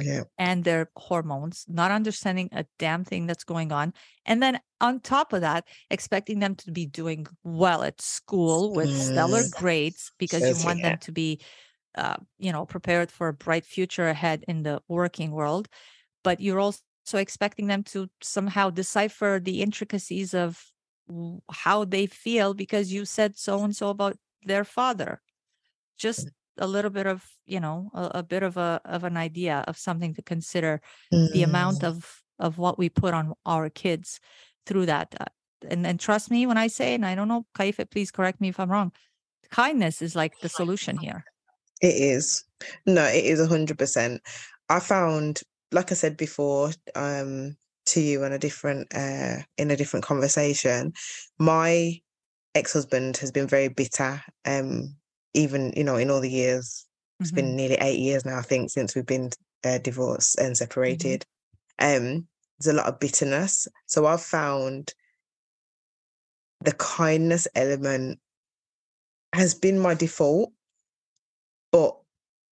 yeah. 0.02 0.24
and 0.38 0.64
their 0.64 0.90
hormones, 0.96 1.66
not 1.68 1.92
understanding 1.92 2.50
a 2.52 2.66
damn 2.80 3.04
thing 3.04 3.26
that's 3.26 3.44
going 3.44 3.72
on. 3.72 3.94
And 4.26 4.42
then 4.42 4.60
on 4.82 5.00
top 5.00 5.34
of 5.34 5.42
that, 5.42 5.68
expecting 5.90 6.40
them 6.40 6.56
to 6.56 6.72
be 6.72 6.86
doing 6.86 7.28
well 7.44 7.84
at 7.84 8.02
school 8.02 8.74
with 8.74 8.90
mm. 8.90 9.12
stellar 9.12 9.44
grades 9.52 10.12
because 10.18 10.42
you 10.42 10.66
want 10.66 10.80
yeah. 10.80 10.90
them 10.90 10.98
to 11.00 11.12
be, 11.12 11.40
uh, 11.96 12.18
you 12.38 12.52
know, 12.52 12.66
prepared 12.66 13.12
for 13.12 13.28
a 13.30 13.34
bright 13.34 13.66
future 13.66 14.08
ahead 14.08 14.44
in 14.48 14.64
the 14.64 14.82
working 14.88 15.32
world. 15.32 15.68
But 16.24 16.40
you're 16.40 16.60
also 16.60 16.82
expecting 17.14 17.68
them 17.68 17.84
to 17.84 18.10
somehow 18.22 18.70
decipher 18.70 19.40
the 19.42 19.62
intricacies 19.62 20.34
of 20.34 20.73
how 21.52 21.86
they 21.86 22.06
feel 22.06 22.54
because 22.54 22.92
you 22.92 23.06
said 23.06 23.38
so 23.38 23.64
and 23.64 23.76
so 23.76 23.90
about 23.90 24.18
their 24.44 24.64
father. 24.64 25.22
Just 25.98 26.30
a 26.58 26.68
little 26.68 26.92
bit 26.92 27.08
of 27.08 27.26
you 27.46 27.60
know 27.60 27.90
a, 27.94 28.20
a, 28.20 28.24
bit 28.24 28.44
of 28.44 28.58
a 28.58 28.82
of 28.86 29.04
an 29.04 29.18
idea 29.18 29.64
of 29.68 29.78
something 29.78 30.14
to 30.14 30.22
consider 30.22 30.82
mm. 31.14 31.32
the 31.32 31.44
amount 31.44 31.80
mm. 31.80 31.88
of 31.88 32.22
of 32.40 32.58
what 32.58 32.78
we 32.78 32.90
put 32.90 33.14
on 33.14 33.34
our 33.46 33.70
kids 33.70 34.20
through 34.66 34.86
that 34.86 35.16
uh, 35.20 35.26
and 35.70 35.86
and 35.86 36.00
trust 36.00 36.30
me 36.30 36.46
when 36.46 36.58
i 36.58 36.68
say 36.68 36.94
and 36.94 37.06
i 37.06 37.16
don't 37.16 37.28
know 37.28 37.46
Kaifei 37.58 37.90
please 37.90 38.12
correct 38.12 38.40
me 38.40 38.50
if 38.50 38.60
i'm 38.60 38.72
wrong 38.72 38.92
kindness 39.50 40.02
is 40.02 40.16
like 40.16 40.40
the 40.42 40.50
solution 40.50 40.98
here 41.06 41.24
it 41.82 41.96
is 41.96 42.44
no 42.86 43.04
it 43.06 43.26
is 43.26 43.40
100% 43.40 44.20
i 44.70 44.80
found 44.80 45.42
like 45.72 45.92
i 45.92 45.96
said 45.96 46.18
before 46.18 46.72
um 46.96 47.56
to 47.86 48.02
you 48.02 48.24
in 48.24 48.32
a 48.32 48.40
different 48.40 48.88
uh 48.96 49.38
in 49.58 49.72
a 49.72 49.76
different 49.76 50.06
conversation 50.06 50.94
my 51.40 52.00
ex-husband 52.56 53.18
has 53.18 53.32
been 53.32 53.48
very 53.48 53.68
bitter 53.68 54.22
um 54.46 54.96
even 55.34 55.74
you 55.76 55.84
know 55.84 55.96
in 55.96 56.10
all 56.10 56.22
the 56.22 56.30
years 56.30 56.86
it's 57.20 57.30
mm-hmm. 57.30 57.38
been 57.38 57.56
nearly 57.56 57.76
eight 57.76 58.00
years 58.00 58.26
now 58.26 58.38
i 58.38 58.42
think 58.42 58.70
since 58.70 58.96
we've 58.96 59.06
been 59.06 59.30
uh, 59.66 59.78
divorced 59.80 60.38
and 60.38 60.48
mm-hmm. 60.48 60.54
separated 60.54 61.26
mm-hmm. 61.80 62.06
um 62.06 62.28
there's 62.60 62.74
a 62.74 62.78
lot 62.78 62.88
of 62.88 63.00
bitterness 63.00 63.68
so 63.86 64.06
i've 64.06 64.22
found 64.22 64.94
the 66.62 66.74
kindness 66.74 67.48
element 67.56 68.20
has 69.34 69.54
been 69.54 69.80
my 69.80 69.94
default 69.94 70.52
but 71.72 71.98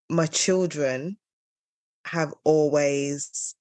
my 0.09 0.25
children 0.25 1.17
have 2.05 2.33
always 2.43 3.55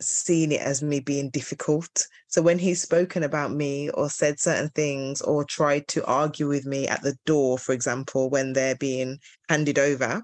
seen 0.00 0.52
it 0.52 0.60
as 0.60 0.82
me 0.82 1.00
being 1.00 1.30
difficult. 1.30 2.06
So 2.28 2.42
when 2.42 2.58
he's 2.58 2.82
spoken 2.82 3.22
about 3.22 3.52
me 3.52 3.90
or 3.90 4.08
said 4.08 4.40
certain 4.40 4.70
things 4.70 5.20
or 5.20 5.44
tried 5.44 5.88
to 5.88 6.04
argue 6.04 6.48
with 6.48 6.66
me 6.66 6.88
at 6.88 7.02
the 7.02 7.16
door, 7.26 7.58
for 7.58 7.72
example, 7.72 8.30
when 8.30 8.52
they're 8.52 8.76
being 8.76 9.18
handed 9.48 9.78
over, 9.78 10.22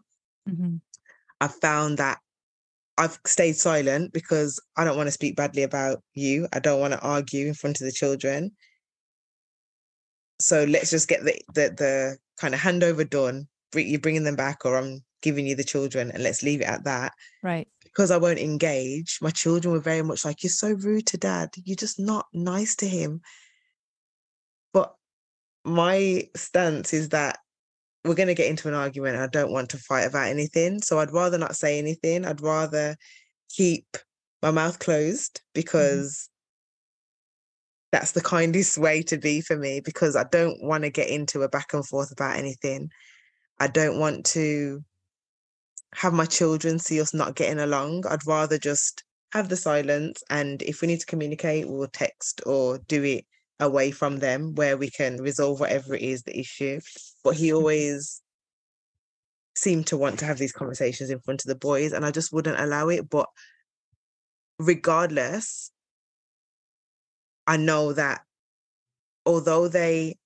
mm-hmm. 0.49 0.77
I 1.41 1.49
found 1.49 1.99
that 1.99 2.19
I've 2.99 3.19
stayed 3.27 3.57
silent 3.57 4.13
because 4.13 4.61
I 4.77 4.85
don't 4.85 4.97
want 4.97 5.09
to 5.09 5.13
speak 5.13 5.37
badly 5.37 5.63
about 5.63 6.03
you. 6.15 6.49
I 6.53 6.61
don't 6.61 6.81
want 6.81 6.95
to 6.95 7.01
argue 7.01 7.47
in 7.47 7.55
front 7.55 7.81
of 7.81 7.85
the 7.85 7.93
children. 7.93 8.53
So 10.41 10.65
let's 10.65 10.91
just 10.91 11.09
get 11.09 11.25
the 11.25 11.41
the, 11.55 11.75
the 11.77 12.19
kind 12.39 12.55
of 12.55 12.61
handover 12.61 13.09
done. 13.09 13.49
You're 13.75 14.01
bringing 14.01 14.25
them 14.25 14.37
back, 14.37 14.65
or 14.65 14.79
I'm 14.79 15.01
giving 15.21 15.47
you 15.47 15.55
the 15.55 15.65
children, 15.65 16.11
and 16.11 16.23
let's 16.23 16.43
leave 16.43 16.63
it 16.63 16.69
at 16.69 16.85
that. 16.85 17.13
Right 17.43 17.69
because 17.97 18.11
I 18.11 18.19
won't 18.19 18.39
engage, 18.39 19.19
my 19.23 19.31
children 19.31 19.73
were 19.73 19.81
very 19.81 20.03
much 20.03 20.25
like, 20.25 20.43
You're 20.43 20.51
so 20.51 20.73
rude 20.73 21.07
to 21.07 21.17
dad. 21.17 21.55
You're 21.65 21.77
just 21.77 21.99
not 21.99 22.27
nice 22.35 22.77
to 22.77 22.87
him. 22.87 23.23
But 24.75 24.95
my 25.65 26.29
stance 26.37 26.93
is 26.93 27.09
that 27.11 27.39
we're 28.05 28.15
going 28.15 28.29
to 28.29 28.35
get 28.35 28.51
into 28.51 28.69
an 28.69 28.75
argument. 28.75 29.17
I 29.17 29.29
don't 29.29 29.51
want 29.51 29.71
to 29.71 29.79
fight 29.79 30.03
about 30.03 30.29
anything. 30.29 30.83
So 30.83 30.99
I'd 30.99 31.13
rather 31.13 31.39
not 31.39 31.57
say 31.57 31.79
anything. 31.79 32.27
I'd 32.27 32.43
rather 32.43 32.97
keep 33.49 33.97
my 34.43 34.51
mouth 34.51 34.79
closed 34.79 35.37
mm-hmm. 35.37 35.61
because 35.61 36.29
mm-hmm. 36.29 37.89
that's 37.93 38.13
the 38.13 38.21
kindest 38.21 38.77
way 38.79 39.03
to 39.05 39.17
be 39.17 39.41
for 39.41 39.57
me 39.57 39.81
because 39.81 40.17
I 40.17 40.25
don't 40.25 40.63
want 40.63 40.85
to 40.85 40.91
get 40.91 41.09
into 41.09 41.43
a 41.43 41.49
back 41.49 41.73
and 41.73 41.87
forth 41.87 42.13
about 42.13 42.37
anything. 42.37 42.91
I 43.59 43.69
don't 43.69 43.99
want 43.99 44.27
to 44.27 44.85
have 45.95 46.13
my 46.13 46.27
children 46.27 46.79
see 46.79 47.01
us 47.01 47.15
not 47.15 47.37
getting 47.37 47.59
along. 47.59 48.07
I'd 48.07 48.27
rather 48.27 48.59
just 48.59 49.05
have 49.33 49.49
the 49.49 49.57
silence. 49.57 50.23
And 50.31 50.63
if 50.63 50.81
we 50.81 50.89
need 50.89 51.01
to 51.01 51.07
communicate, 51.07 51.69
we'll 51.69 51.89
text 51.89 52.43
or 52.47 52.79
do 52.79 53.03
it 53.03 53.25
away 53.61 53.91
from 53.91 54.19
them 54.19 54.55
where 54.55 54.77
we 54.77 54.91
can 54.91 55.17
resolve 55.17 55.61
whatever 55.61 55.95
it 55.95 56.03
is 56.03 56.23
the 56.23 56.39
issue. 56.39 56.81
But 57.25 57.37
he 57.37 57.53
always 57.53 58.21
seemed 59.55 59.87
to 59.87 59.97
want 59.97 60.19
to 60.19 60.27
have 60.27 60.39
these 60.39 60.53
conversations 60.53 61.11
in 61.11 61.21
front 61.21 61.43
of 61.43 61.49
the 61.49 61.55
boys, 61.55 61.93
and 61.93 62.05
I 62.05 62.11
just 62.11 62.33
wouldn't 62.33 62.61
allow 62.61 62.89
it. 62.89 63.09
But 63.09 63.29
regardless, 64.59 65.71
I 67.47 67.57
know 67.57 67.93
that 67.93 68.21
although 69.25 69.69
they, 69.69 70.17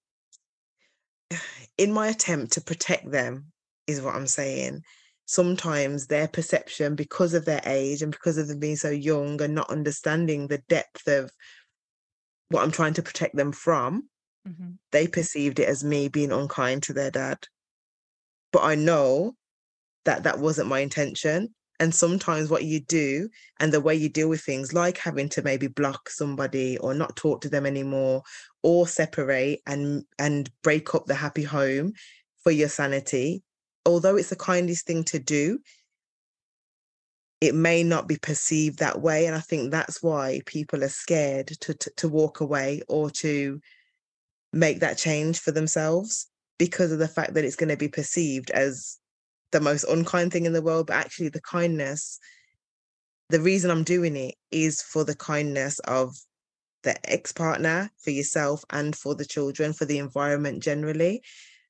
in 1.78 1.93
my 1.93 2.09
attempt 2.09 2.53
to 2.53 2.61
protect 2.61 3.11
them, 3.11 3.53
is 3.87 4.01
what 4.01 4.15
I'm 4.15 4.27
saying, 4.27 4.82
sometimes 5.31 6.09
their 6.09 6.27
perception 6.27 6.97
because 6.97 7.35
of 7.35 7.44
their 7.44 7.61
age 7.65 8.02
and 8.02 8.11
because 8.11 8.36
of 8.36 8.48
them 8.48 8.59
being 8.59 8.74
so 8.74 8.90
young 8.90 9.40
and 9.40 9.55
not 9.55 9.70
understanding 9.70 10.48
the 10.48 10.59
depth 10.69 11.07
of 11.07 11.31
what 12.48 12.65
I'm 12.65 12.73
trying 12.73 12.94
to 12.94 13.02
protect 13.02 13.36
them 13.36 13.52
from, 13.52 14.09
mm-hmm. 14.48 14.73
they 14.90 15.07
perceived 15.07 15.61
it 15.61 15.69
as 15.69 15.85
me 15.85 16.09
being 16.09 16.32
unkind 16.32 16.82
to 16.85 16.93
their 16.93 17.12
dad. 17.12 17.39
But 18.51 18.65
I 18.65 18.74
know 18.74 19.36
that 20.05 20.24
that 20.24 20.40
wasn't 20.40 20.66
my 20.66 20.81
intention. 20.81 21.55
and 21.78 21.94
sometimes 21.94 22.51
what 22.51 22.65
you 22.65 22.81
do 22.81 23.28
and 23.61 23.73
the 23.73 23.81
way 23.81 23.94
you 23.94 24.09
deal 24.09 24.28
with 24.28 24.43
things 24.43 24.74
like 24.74 24.98
having 24.98 25.28
to 25.31 25.43
maybe 25.43 25.69
block 25.69 26.11
somebody 26.11 26.77
or 26.78 26.93
not 26.93 27.15
talk 27.15 27.40
to 27.40 27.48
them 27.48 27.66
anymore 27.66 28.23
or 28.62 28.86
separate 28.86 29.61
and 29.66 30.05
and 30.19 30.51
break 30.62 30.94
up 30.94 31.07
the 31.07 31.15
happy 31.15 31.44
home 31.44 31.93
for 32.43 32.51
your 32.51 32.69
sanity 32.69 33.43
although 33.86 34.16
it's 34.16 34.31
the 34.31 34.36
kindest 34.36 34.86
thing 34.86 35.05
to 35.05 35.19
do 35.19 35.59
it 37.40 37.55
may 37.55 37.82
not 37.82 38.07
be 38.07 38.19
perceived 38.19 38.78
that 38.78 39.01
way 39.01 39.27
and 39.27 39.35
i 39.35 39.40
think 39.40 39.70
that's 39.70 40.02
why 40.02 40.40
people 40.47 40.85
are 40.85 40.89
scared 40.89 41.48
to 41.48 41.74
to, 41.74 41.90
to 41.97 42.09
walk 42.09 42.40
away 42.40 42.82
or 42.89 43.11
to 43.11 43.61
make 44.52 44.81
that 44.81 44.98
change 44.98 45.39
for 45.39 45.52
themselves 45.52 46.28
because 46.59 46.93
of 46.93 46.98
the 46.98 47.09
fact 47.09 47.35
that 47.35 47.44
it's 47.44 47.57
going 47.57 47.69
to 47.69 47.77
be 47.77 47.89
perceived 47.89 48.51
as 48.51 48.98
the 49.52 49.61
most 49.61 49.85
unkind 49.85 50.32
thing 50.32 50.47
in 50.47 50.52
the 50.52 50.62
world 50.62 50.86
but 50.86 50.97
actually 50.97 51.28
the 51.28 51.40
kindness 51.40 52.19
the 53.31 53.40
reason 53.40 53.70
i'm 53.70 53.85
doing 53.85 54.16
it 54.16 54.35
is 54.51 54.82
for 54.82 55.05
the 55.05 55.16
kindness 55.16 55.78
of 55.81 56.15
the 56.82 57.11
ex-partner 57.11 57.90
for 57.98 58.11
yourself 58.11 58.65
and 58.70 58.97
for 58.97 59.15
the 59.15 59.24
children 59.24 59.73
for 59.73 59.85
the 59.85 59.98
environment 59.98 60.62
generally. 60.62 61.23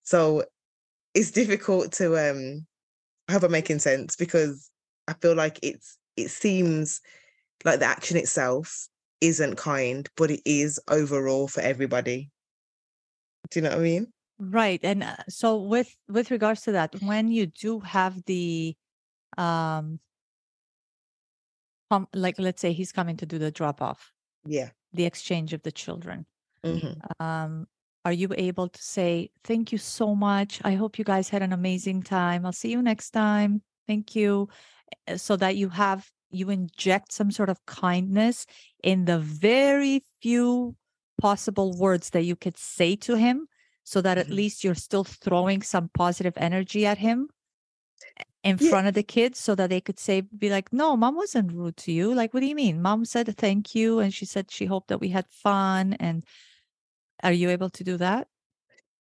So 0.03 0.45
it's 1.15 1.31
difficult 1.31 1.93
to 1.93 2.17
um 2.17 2.67
I 3.29 3.33
hope 3.33 3.43
I'm 3.45 3.53
making 3.53 3.79
sense 3.79 4.17
because 4.17 4.71
I 5.09 5.15
feel 5.15 5.35
like 5.35 5.59
it's 5.63 5.99
it 6.17 6.31
seems 6.31 7.01
like 7.65 7.81
the 7.81 7.87
action 7.87 8.17
itself 8.17 8.89
isn't 9.21 9.57
kind, 9.57 10.09
but 10.17 10.31
it 10.31 10.41
is 10.45 10.81
overall 10.89 11.47
for 11.47 11.61
everybody. 11.61 12.31
Do 13.51 13.59
you 13.59 13.65
know 13.65 13.71
what 13.71 13.79
I 13.79 13.83
mean? 13.83 14.07
Right. 14.39 14.81
And 14.83 15.03
uh, 15.03 15.17
so 15.29 15.57
with 15.57 15.95
with 16.09 16.31
regards 16.31 16.63
to 16.63 16.73
that, 16.73 16.95
when 17.03 17.31
you 17.31 17.47
do 17.47 17.81
have 17.81 18.25
the 18.25 18.77
um 19.37 20.01
like 22.15 22.39
let's 22.39 22.61
say 22.63 22.73
he's 22.73 22.93
coming 22.93 23.17
to 23.17 23.27
do 23.27 23.39
the 23.39 23.51
drop 23.51 23.83
off, 23.83 24.13
Yeah. 24.45 24.71
the 24.93 25.05
exchange 25.05 25.53
of 25.53 25.63
the 25.63 25.73
children. 25.73 26.27
hmm 26.65 26.93
Um 27.19 27.67
are 28.05 28.13
you 28.13 28.29
able 28.37 28.69
to 28.69 28.83
say 28.83 29.31
thank 29.45 29.73
you 29.73 29.79
so 29.79 30.15
much? 30.15 30.61
I 30.65 30.75
hope 30.75 30.99
you 30.99 31.05
guys 31.05 31.29
had 31.29 31.43
an 31.43 31.53
amazing 31.53 32.03
time. 32.03 32.47
I'll 32.47 32.53
see 32.53 32.71
you 32.71 32.83
next 32.83 33.11
time. 33.11 33.63
Thank 33.87 34.17
you. 34.17 34.49
Uh, 35.09 35.17
So 35.17 35.37
that 35.37 35.57
you 35.57 35.69
have 35.69 36.11
you 36.31 36.49
inject 36.51 37.13
some 37.13 37.31
sort 37.31 37.49
of 37.49 37.65
kindness 37.67 38.47
in 38.85 39.05
the 39.05 39.19
very 39.19 40.05
few 40.23 40.77
possible 41.21 41.77
words 41.77 42.11
that 42.11 42.23
you 42.23 42.37
could 42.37 42.57
say 42.57 42.97
to 42.97 43.17
him 43.17 43.49
so 43.85 44.01
that 44.01 44.17
at 44.17 44.29
Mhm. 44.29 44.37
least 44.37 44.65
you're 44.65 44.75
still 44.77 45.05
throwing 45.05 45.61
some 45.63 45.91
positive 45.93 46.35
energy 46.37 46.87
at 46.87 46.99
him 46.99 47.29
in 48.43 48.57
Yeah. 48.59 48.71
front 48.71 48.87
of 48.87 48.95
the 48.95 49.03
kids 49.03 49.39
so 49.39 49.55
that 49.55 49.69
they 49.69 49.81
could 49.81 49.99
say 49.99 50.23
be 50.23 50.49
like 50.49 50.73
no 50.73 50.97
mom 50.97 51.15
wasn't 51.17 51.53
rude 51.53 51.77
to 51.77 51.93
you 51.93 52.15
like 52.15 52.33
what 52.33 52.41
do 52.41 52.47
you 52.47 52.55
mean 52.55 52.81
mom 52.81 53.05
said 53.05 53.37
thank 53.37 53.75
you 53.75 53.99
and 53.99 54.15
she 54.15 54.25
said 54.25 54.51
she 54.51 54.65
hoped 54.65 54.89
that 54.89 55.01
we 55.01 55.09
had 55.11 55.27
fun 55.29 55.93
and 55.95 56.25
are 57.23 57.33
you 57.33 57.51
able 57.51 57.71
to 57.71 57.85
do 57.85 57.97
that 57.97 58.29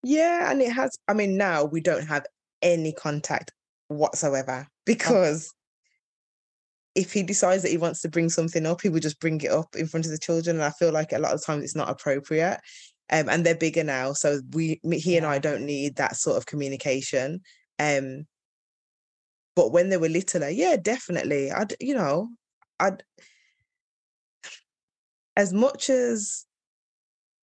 Yeah, 0.02 0.50
and 0.50 0.60
it 0.60 0.72
has 0.72 0.96
I 1.08 1.14
mean 1.14 1.36
now 1.36 1.64
we 1.64 1.80
don't 1.80 2.06
have 2.06 2.26
any 2.62 2.92
contact 2.92 3.52
whatsoever 3.88 4.66
because 4.86 5.52
if 6.94 7.12
he 7.12 7.22
decides 7.22 7.62
that 7.62 7.70
he 7.70 7.76
wants 7.76 8.00
to 8.02 8.08
bring 8.08 8.28
something 8.28 8.66
up, 8.66 8.80
he 8.80 8.88
would 8.88 9.02
just 9.02 9.20
bring 9.20 9.40
it 9.40 9.50
up 9.50 9.74
in 9.76 9.86
front 9.86 10.06
of 10.06 10.12
the 10.12 10.18
children. 10.18 10.56
And 10.56 10.64
I 10.64 10.70
feel 10.70 10.92
like 10.92 11.12
a 11.12 11.18
lot 11.18 11.32
of 11.32 11.44
times 11.44 11.62
it's 11.64 11.76
not 11.76 11.88
appropriate. 11.88 12.58
Um, 13.12 13.28
and 13.28 13.44
they're 13.44 13.56
bigger 13.56 13.82
now, 13.82 14.12
so 14.12 14.40
we, 14.52 14.80
he 14.92 15.16
and 15.16 15.26
I 15.26 15.38
don't 15.38 15.66
need 15.66 15.96
that 15.96 16.16
sort 16.16 16.36
of 16.36 16.46
communication. 16.46 17.40
Um, 17.78 18.26
but 19.56 19.72
when 19.72 19.88
they 19.88 19.96
were 19.96 20.08
littler, 20.08 20.48
yeah, 20.48 20.76
definitely. 20.76 21.50
I'd, 21.50 21.74
you 21.80 21.94
know, 21.94 22.28
I'd 22.78 23.02
as 25.36 25.52
much 25.52 25.90
as, 25.90 26.46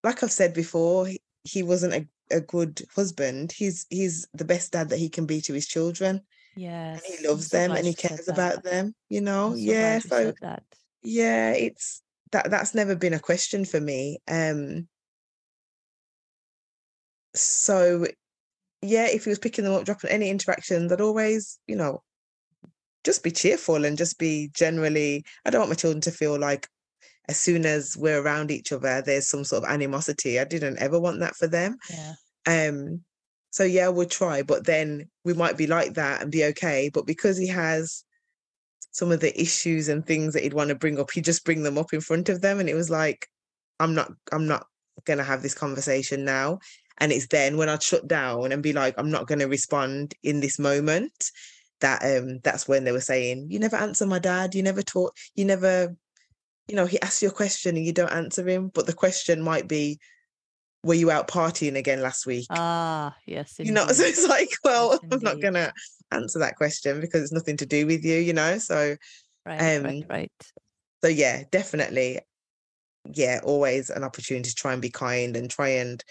like 0.07 0.23
I've 0.23 0.31
said 0.31 0.53
before, 0.53 1.05
he, 1.07 1.19
he 1.43 1.63
wasn't 1.63 1.93
a, 1.93 2.07
a 2.31 2.41
good 2.41 2.81
husband. 2.95 3.51
He's 3.51 3.85
he's 3.89 4.27
the 4.34 4.45
best 4.45 4.71
dad 4.71 4.89
that 4.89 4.99
he 4.99 5.09
can 5.09 5.25
be 5.25 5.41
to 5.41 5.53
his 5.53 5.67
children 5.67 6.21
Yeah. 6.55 6.93
and 6.93 7.01
he 7.05 7.27
loves 7.27 7.49
them 7.49 7.71
and 7.71 7.85
he 7.85 7.93
cares 7.93 8.25
that. 8.25 8.34
about 8.34 8.63
them 8.63 8.95
you 9.09 9.21
know 9.21 9.51
I'm 9.51 9.57
yeah 9.57 9.99
so 9.99 10.34
that 10.41 10.63
yeah 11.03 11.51
it's 11.51 12.01
that 12.31 12.49
that's 12.49 12.73
never 12.73 12.95
been 12.95 13.13
a 13.13 13.19
question 13.19 13.63
for 13.65 13.79
me 13.79 14.19
um 14.27 14.88
so 17.34 18.05
yeah 18.81 19.07
if 19.07 19.23
he 19.25 19.29
was 19.29 19.39
picking 19.39 19.63
them 19.65 19.73
up 19.73 19.85
dropping 19.85 20.09
any 20.09 20.29
interactions 20.29 20.91
i'd 20.91 21.01
always 21.01 21.59
you 21.67 21.75
know 21.75 22.01
just 23.03 23.23
be 23.23 23.31
cheerful 23.31 23.85
and 23.85 23.97
just 23.97 24.17
be 24.17 24.49
generally 24.53 25.23
i 25.45 25.49
don't 25.49 25.61
want 25.61 25.69
my 25.69 25.75
children 25.75 26.01
to 26.01 26.11
feel 26.11 26.38
like 26.39 26.67
as 27.29 27.37
soon 27.37 27.65
as 27.65 27.97
we're 27.97 28.21
around 28.21 28.51
each 28.51 28.71
other 28.71 29.01
there's 29.01 29.27
some 29.27 29.43
sort 29.43 29.63
of 29.63 29.69
animosity. 29.69 30.39
I 30.39 30.45
didn't 30.45 30.77
ever 30.79 30.99
want 30.99 31.19
that 31.19 31.35
for 31.35 31.47
them. 31.47 31.77
Yeah. 31.89 32.13
Um 32.45 33.01
so 33.49 33.63
yeah 33.63 33.87
we'll 33.87 34.05
try 34.05 34.41
but 34.41 34.65
then 34.65 35.09
we 35.23 35.33
might 35.33 35.57
be 35.57 35.67
like 35.67 35.93
that 35.93 36.21
and 36.21 36.31
be 36.31 36.43
okay 36.43 36.91
but 36.93 37.07
because 37.07 37.37
he 37.37 37.47
has 37.47 38.03
some 38.91 39.11
of 39.11 39.19
the 39.19 39.39
issues 39.39 39.89
and 39.89 40.05
things 40.05 40.33
that 40.33 40.43
he'd 40.43 40.53
want 40.53 40.69
to 40.69 40.75
bring 40.75 40.99
up 40.99 41.09
he'd 41.11 41.25
just 41.25 41.45
bring 41.45 41.63
them 41.63 41.77
up 41.77 41.93
in 41.93 42.01
front 42.01 42.29
of 42.29 42.41
them 42.41 42.59
and 42.59 42.69
it 42.69 42.75
was 42.75 42.89
like 42.89 43.27
i'm 43.79 43.95
not 43.95 44.11
i'm 44.31 44.47
not 44.47 44.67
going 45.05 45.17
to 45.17 45.23
have 45.23 45.41
this 45.41 45.53
conversation 45.53 46.25
now. 46.25 46.59
And 46.99 47.11
it's 47.11 47.27
then 47.27 47.57
when 47.57 47.69
i'd 47.69 47.83
shut 47.83 48.07
down 48.07 48.51
and 48.51 48.63
be 48.63 48.73
like 48.73 48.95
i'm 48.97 49.11
not 49.11 49.27
going 49.27 49.39
to 49.39 49.45
respond 49.45 50.15
in 50.23 50.39
this 50.39 50.57
moment 50.57 51.31
that 51.79 52.01
um 52.03 52.39
that's 52.43 52.67
when 52.67 52.83
they 52.83 52.91
were 52.91 52.99
saying 52.99 53.47
you 53.51 53.59
never 53.59 53.75
answer 53.75 54.07
my 54.07 54.17
dad 54.17 54.55
you 54.55 54.63
never 54.63 54.81
talk 54.81 55.15
you 55.35 55.45
never 55.45 55.95
you 56.68 56.76
know 56.76 56.85
he 56.85 56.99
asks 57.02 57.22
you 57.22 57.30
a 57.30 57.31
question 57.31 57.77
and 57.77 57.85
you 57.85 57.94
don't 57.94 58.11
answer 58.11 58.48
him 58.48 58.69
but 58.73 58.85
the 58.85 58.94
question 58.94 59.41
might 59.41 59.68
be 59.68 59.99
were 60.84 60.94
you 60.94 61.11
out 61.11 61.27
partying 61.27 61.76
again 61.76 62.02
last 62.02 62.26
week? 62.26 62.48
Ah 62.49 63.15
yes 63.26 63.56
you 63.60 63.72
know 63.72 63.88
so 63.91 64.03
it's 64.03 64.27
like 64.27 64.49
well 64.64 64.91
Yes, 64.91 64.99
i'm 65.11 65.19
not 65.19 65.41
gonna 65.41 65.73
answer 66.11 66.39
that 66.39 66.56
question 66.56 67.02
because 67.02 67.23
it's 67.23 67.34
nothing 67.34 67.57
to 67.57 67.65
do 67.65 67.85
with 67.85 68.06
you 68.06 68.15
you 68.18 68.34
know 68.34 68.57
so 68.57 68.95
right 69.45 69.60
right 69.60 69.85
um 69.85 70.03
right. 70.10 70.31
so 71.03 71.10
yeah 71.10 71.44
definitely 71.52 72.19
yeah 73.14 73.39
always 73.44 73.89
an 73.89 74.03
opportunity 74.03 74.49
to 74.49 74.56
try 74.56 74.73
and 74.73 74.81
be 74.81 74.89
kind 74.89 75.35
and 75.35 75.49
try 75.49 75.69
and 75.69 76.03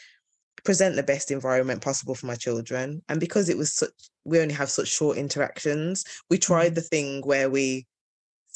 present 0.64 0.96
the 0.96 1.02
best 1.02 1.30
environment 1.30 1.82
possible 1.82 2.14
for 2.14 2.26
my 2.26 2.34
children 2.34 3.02
and 3.08 3.20
because 3.20 3.48
it 3.48 3.56
was 3.56 3.72
such 3.72 3.90
we 4.24 4.40
only 4.40 4.54
have 4.54 4.70
such 4.70 4.88
short 4.88 5.16
interactions 5.16 6.04
we 6.28 6.38
tried 6.38 6.72
Mhm. 6.72 6.74
the 6.74 6.80
thing 6.80 7.22
where 7.22 7.48
we 7.48 7.86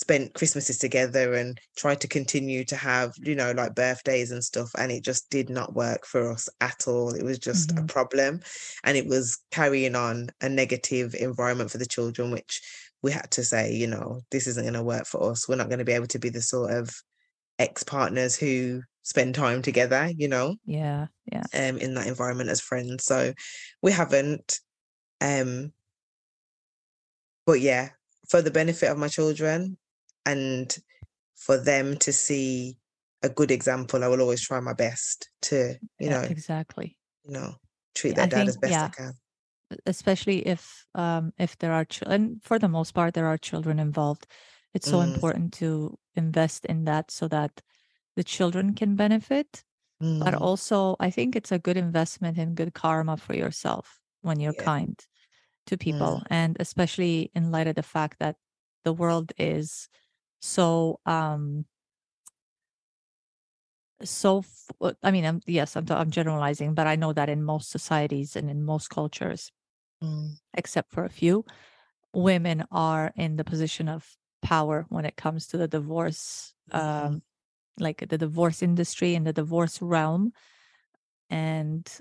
spent 0.01 0.33
christmases 0.33 0.79
together 0.79 1.35
and 1.35 1.61
tried 1.77 2.01
to 2.01 2.09
continue 2.09 2.65
to 2.65 2.75
have 2.75 3.13
you 3.19 3.35
know 3.35 3.53
like 3.53 3.75
birthdays 3.75 4.31
and 4.31 4.43
stuff 4.43 4.71
and 4.79 4.91
it 4.91 5.05
just 5.05 5.29
did 5.29 5.51
not 5.51 5.75
work 5.75 6.07
for 6.07 6.33
us 6.33 6.49
at 6.63 6.89
all. 6.89 7.11
It 7.15 7.23
was 7.23 7.39
just 7.39 7.73
a 7.73 7.83
Mhm. 7.83 7.89
problem 7.89 8.41
and 8.85 8.97
it 8.97 9.07
was 9.07 9.39
carrying 9.51 9.95
on 9.95 10.31
a 10.41 10.49
negative 10.49 11.15
environment 11.15 11.71
for 11.71 11.77
the 11.77 11.85
children 11.97 12.31
which 12.31 12.63
we 13.03 13.13
had 13.13 13.31
to 13.33 13.45
say 13.45 13.75
you 13.75 13.87
know 13.87 14.23
this 14.31 14.47
isn't 14.47 14.65
going 14.65 14.73
to 14.75 14.83
work 14.83 15.07
for 15.07 15.31
us. 15.31 15.47
We're 15.47 15.57
not 15.57 15.69
going 15.69 15.81
to 15.81 15.85
be 15.85 15.93
able 15.93 16.07
to 16.09 16.19
be 16.19 16.31
the 16.31 16.41
sort 16.43 16.73
of 16.73 16.91
ex-partners 17.59 18.37
who 18.37 18.81
spend 19.03 19.35
time 19.35 19.61
together 19.61 20.11
you 20.17 20.29
know 20.29 20.57
yeah 20.65 21.09
yeah. 21.31 21.43
um 21.53 21.77
in 21.77 21.93
that 21.95 22.07
environment 22.07 22.49
as 22.49 22.61
friends. 22.63 23.05
So 23.05 23.35
we 23.83 23.93
haven't 23.93 24.61
um 25.21 25.75
but 27.45 27.61
yeah 27.61 27.91
for 28.31 28.41
the 28.41 28.51
benefit 28.51 28.89
of 28.91 28.97
my 28.97 29.09
children 29.09 29.77
and 30.27 30.79
for 31.37 31.57
them 31.57 31.97
to 31.99 32.13
see 32.13 32.77
a 33.23 33.29
good 33.29 33.51
example 33.51 34.05
i 34.05 34.09
will 34.09 34.21
always 34.21 34.43
try 34.47 34.61
my 34.61 34.73
best 34.75 35.31
to 35.43 35.75
you 35.99 36.09
yeah 36.09 36.11
know 36.11 36.29
exactly. 36.29 36.97
you 37.25 37.33
know 37.33 37.55
treat 37.95 38.15
Yeah, 38.15 38.17
their 38.17 38.27
I 38.27 38.29
dad 38.29 38.49
as 38.49 38.57
think 38.57 38.59
best 38.59 38.83
i 38.85 38.89
yeah 38.89 38.89
can. 38.89 39.13
especially 39.87 40.47
if 40.47 40.87
um 40.95 41.33
if 41.39 41.57
there 41.59 41.73
are 41.73 41.85
children 41.85 42.41
for 42.43 42.59
the 42.59 42.69
most 42.69 42.93
part 42.93 43.15
there 43.15 43.27
are 43.27 43.39
children 43.39 43.79
involved. 43.79 44.27
It's 44.75 44.89
so 44.89 45.01
Mm, 45.01 45.03
important 45.03 45.53
to 45.55 45.99
invest 46.15 46.65
in 46.67 46.85
that 46.85 47.11
so 47.11 47.29
that 47.29 47.61
the 48.17 48.25
children 48.25 48.75
can 48.75 48.97
benefit 48.97 49.65
but 50.21 50.35
mm, 50.35 50.37
also 50.37 50.97
i 51.01 51.11
think 51.11 51.37
it's 51.37 51.53
a 51.53 51.59
good 51.59 51.77
investment 51.77 52.39
in 52.39 52.55
good 52.55 52.75
karma 52.75 53.17
for 53.17 53.35
yourself 53.35 54.01
when 54.23 54.41
you're 54.41 54.55
yeah. 54.57 54.65
kind 54.73 55.07
to 55.67 55.77
mm, 55.87 55.87
people 55.87 56.23
and 56.29 56.57
especially 56.61 57.31
in 57.35 57.51
light 57.53 57.67
of 57.69 57.77
the 57.77 57.83
fact 57.83 58.19
that 58.21 58.37
the 58.85 58.93
world 58.93 59.33
is 59.39 59.89
so 60.41 60.99
um 61.07 61.65
so 64.03 64.39
f- 64.39 64.95
i 65.03 65.11
mean 65.11 65.25
I'm, 65.25 65.41
yes 65.47 65.77
I'm, 65.77 65.87
I'm 65.91 66.11
generalizing 66.11 66.75
but 66.75 66.87
i 66.87 66.97
know 66.97 67.13
that 67.13 67.29
in 67.29 67.43
most 67.43 67.71
societies 67.71 68.37
and 68.37 68.49
in 68.51 68.65
most 68.65 68.89
cultures 68.89 69.53
mm, 70.03 70.31
except 70.55 70.93
for 70.93 71.05
a 71.05 71.11
few 71.11 71.45
women 72.15 72.65
are 72.73 73.13
in 73.17 73.37
the 73.37 73.45
position 73.45 73.89
of 73.89 74.17
power 74.43 74.87
when 74.89 75.05
it 75.05 75.17
comes 75.17 75.47
to 75.49 75.59
the 75.59 75.69
divorce 75.69 76.55
mhm, 76.73 76.79
um 76.79 77.23
like 77.79 78.09
the 78.09 78.19
divorce 78.19 78.63
industry 78.63 79.15
and 79.15 79.27
the 79.27 79.33
divorce 79.33 79.83
realm 79.83 80.33
and 81.31 82.01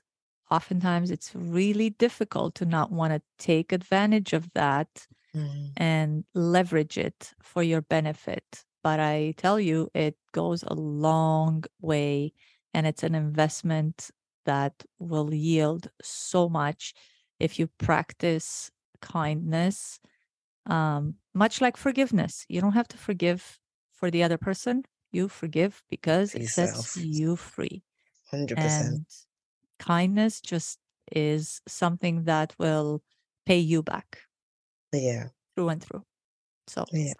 oftentimes 0.51 1.11
it's 1.11 1.35
really 1.35 1.91
difficult 1.91 2.55
to 2.55 2.65
not 2.65 2.91
want 2.91 3.13
to 3.13 3.21
take 3.37 3.71
advantage 3.71 4.33
of 4.33 4.51
that 4.53 5.07
Mm. 5.33 5.77
and 5.77 6.25
leverage 6.33 6.97
it 6.97 7.33
for 7.41 7.63
your 7.63 7.81
benefit. 7.81 8.65
But 8.83 8.99
I 8.99 9.33
tell 9.37 9.59
you, 9.59 9.89
it 9.93 10.17
goes 10.33 10.63
a 10.63 10.73
long 10.73 11.63
way 11.81 12.33
and 12.73 12.87
it's 12.87 13.03
an 13.03 13.15
investment 13.15 14.11
that 14.45 14.83
will 14.99 15.33
yield 15.33 15.91
so 16.01 16.49
much 16.49 16.93
if 17.39 17.59
you 17.59 17.67
practice 17.77 18.71
kindness, 19.01 19.99
um, 20.65 21.15
much 21.33 21.61
like 21.61 21.77
forgiveness. 21.77 22.45
You 22.49 22.61
don't 22.61 22.73
have 22.73 22.87
to 22.89 22.97
forgive 22.97 23.59
for 23.91 24.11
the 24.11 24.23
other 24.23 24.37
person, 24.37 24.83
you 25.11 25.27
forgive 25.29 25.83
because 25.89 26.35
it 26.35 26.45
sets 26.45 26.95
you 26.95 27.35
free. 27.35 27.83
100%. 28.31 29.01
And 29.01 29.05
kindness 29.79 30.41
just 30.41 30.79
is 31.11 31.61
something 31.67 32.25
that 32.25 32.55
will 32.59 33.03
pay 33.45 33.59
you 33.59 33.83
back 33.83 34.23
Yeah. 34.93 35.29
through 35.55 35.69
and 35.69 35.83
through. 35.83 36.03
So, 36.67 36.85
Yeah. 36.91 37.13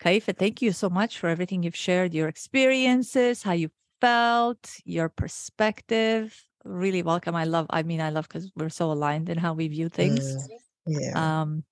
Kaifei, 0.00 0.36
thank 0.36 0.60
you 0.60 0.72
so 0.72 0.90
much 0.90 1.18
for 1.18 1.28
everything 1.28 1.62
you've 1.62 1.76
shared, 1.76 2.12
your 2.12 2.28
experiences, 2.28 3.42
how 3.42 3.52
you 3.52 3.70
felt, 4.00 4.76
your 4.84 5.08
perspective. 5.08 6.44
Really 6.64 7.02
welcome. 7.02 7.34
I 7.34 7.44
love, 7.44 7.66
I 7.70 7.82
mean, 7.82 8.00
I 8.00 8.10
love 8.10 8.28
because 8.28 8.50
we're 8.56 8.68
so 8.68 8.92
aligned 8.92 9.28
in 9.28 9.38
how 9.38 9.54
we 9.54 9.68
view 9.68 9.88
things. 9.88 10.36
Mm. 10.36 10.58
Yeah. 10.86 11.40
Um, 11.40 11.64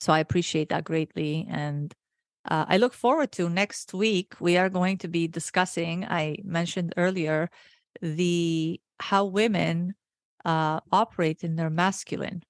so 0.00 0.12
I 0.12 0.20
appreciate 0.20 0.70
that 0.70 0.84
greatly. 0.84 1.46
And 1.48 1.94
uh, 2.46 2.64
I 2.68 2.78
look 2.78 2.94
forward 2.94 3.32
to 3.32 3.48
next 3.48 3.94
week. 3.94 4.34
We 4.40 4.56
are 4.56 4.68
going 4.68 4.98
to 4.98 5.08
be 5.08 5.28
discussing, 5.28 6.04
I 6.04 6.38
mentioned 6.42 6.94
earlier, 6.96 7.50
the 8.00 8.80
how 8.98 9.26
women 9.26 9.94
uh, 10.44 10.80
operate 10.90 11.44
in 11.44 11.56
their 11.56 11.70
masculine. 11.70 12.42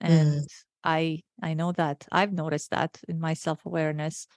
And 0.00 0.46
I 0.86 1.22
I 1.42 1.54
know 1.54 1.72
that 1.72 2.06
I've 2.12 2.32
noticed 2.32 2.70
that 2.72 3.02
in 3.08 3.20
my 3.20 3.34
self-awareness. 3.34 4.28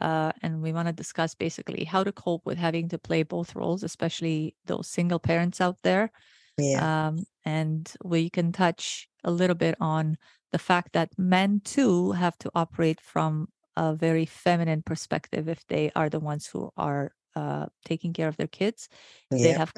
Uh, 0.00 0.32
and 0.42 0.62
we 0.62 0.72
want 0.72 0.88
to 0.88 0.92
discuss 0.92 1.34
basically 1.34 1.84
how 1.84 2.04
to 2.04 2.12
cope 2.12 2.44
with 2.46 2.58
having 2.58 2.88
to 2.90 2.98
play 2.98 3.22
both 3.22 3.54
roles, 3.54 3.82
especially 3.84 4.56
those 4.66 4.88
single 4.88 5.20
parents 5.20 5.60
out 5.60 5.78
there. 5.82 6.10
yeah. 6.58 7.08
Um, 7.08 7.24
and 7.44 7.92
we 8.04 8.30
can 8.30 8.52
touch 8.52 9.08
a 9.24 9.30
little 9.30 9.56
bit 9.56 9.76
on 9.80 10.18
the 10.52 10.58
fact 10.58 10.92
that 10.92 11.18
men 11.18 11.60
too 11.64 12.12
have 12.12 12.36
to 12.38 12.50
operate 12.54 13.00
from 13.00 13.48
a 13.76 13.94
very 13.94 14.26
feminine 14.26 14.82
perspective 14.82 15.48
if 15.48 15.66
they 15.66 15.90
are 15.94 16.08
the 16.08 16.20
ones 16.20 16.46
who 16.46 16.70
are 16.76 17.12
uh, 17.36 17.66
taking 17.84 18.12
care 18.12 18.28
of 18.28 18.36
their 18.36 18.48
kids. 18.48 18.88
If 19.32 19.42
they 19.42 19.52
have 19.52 19.72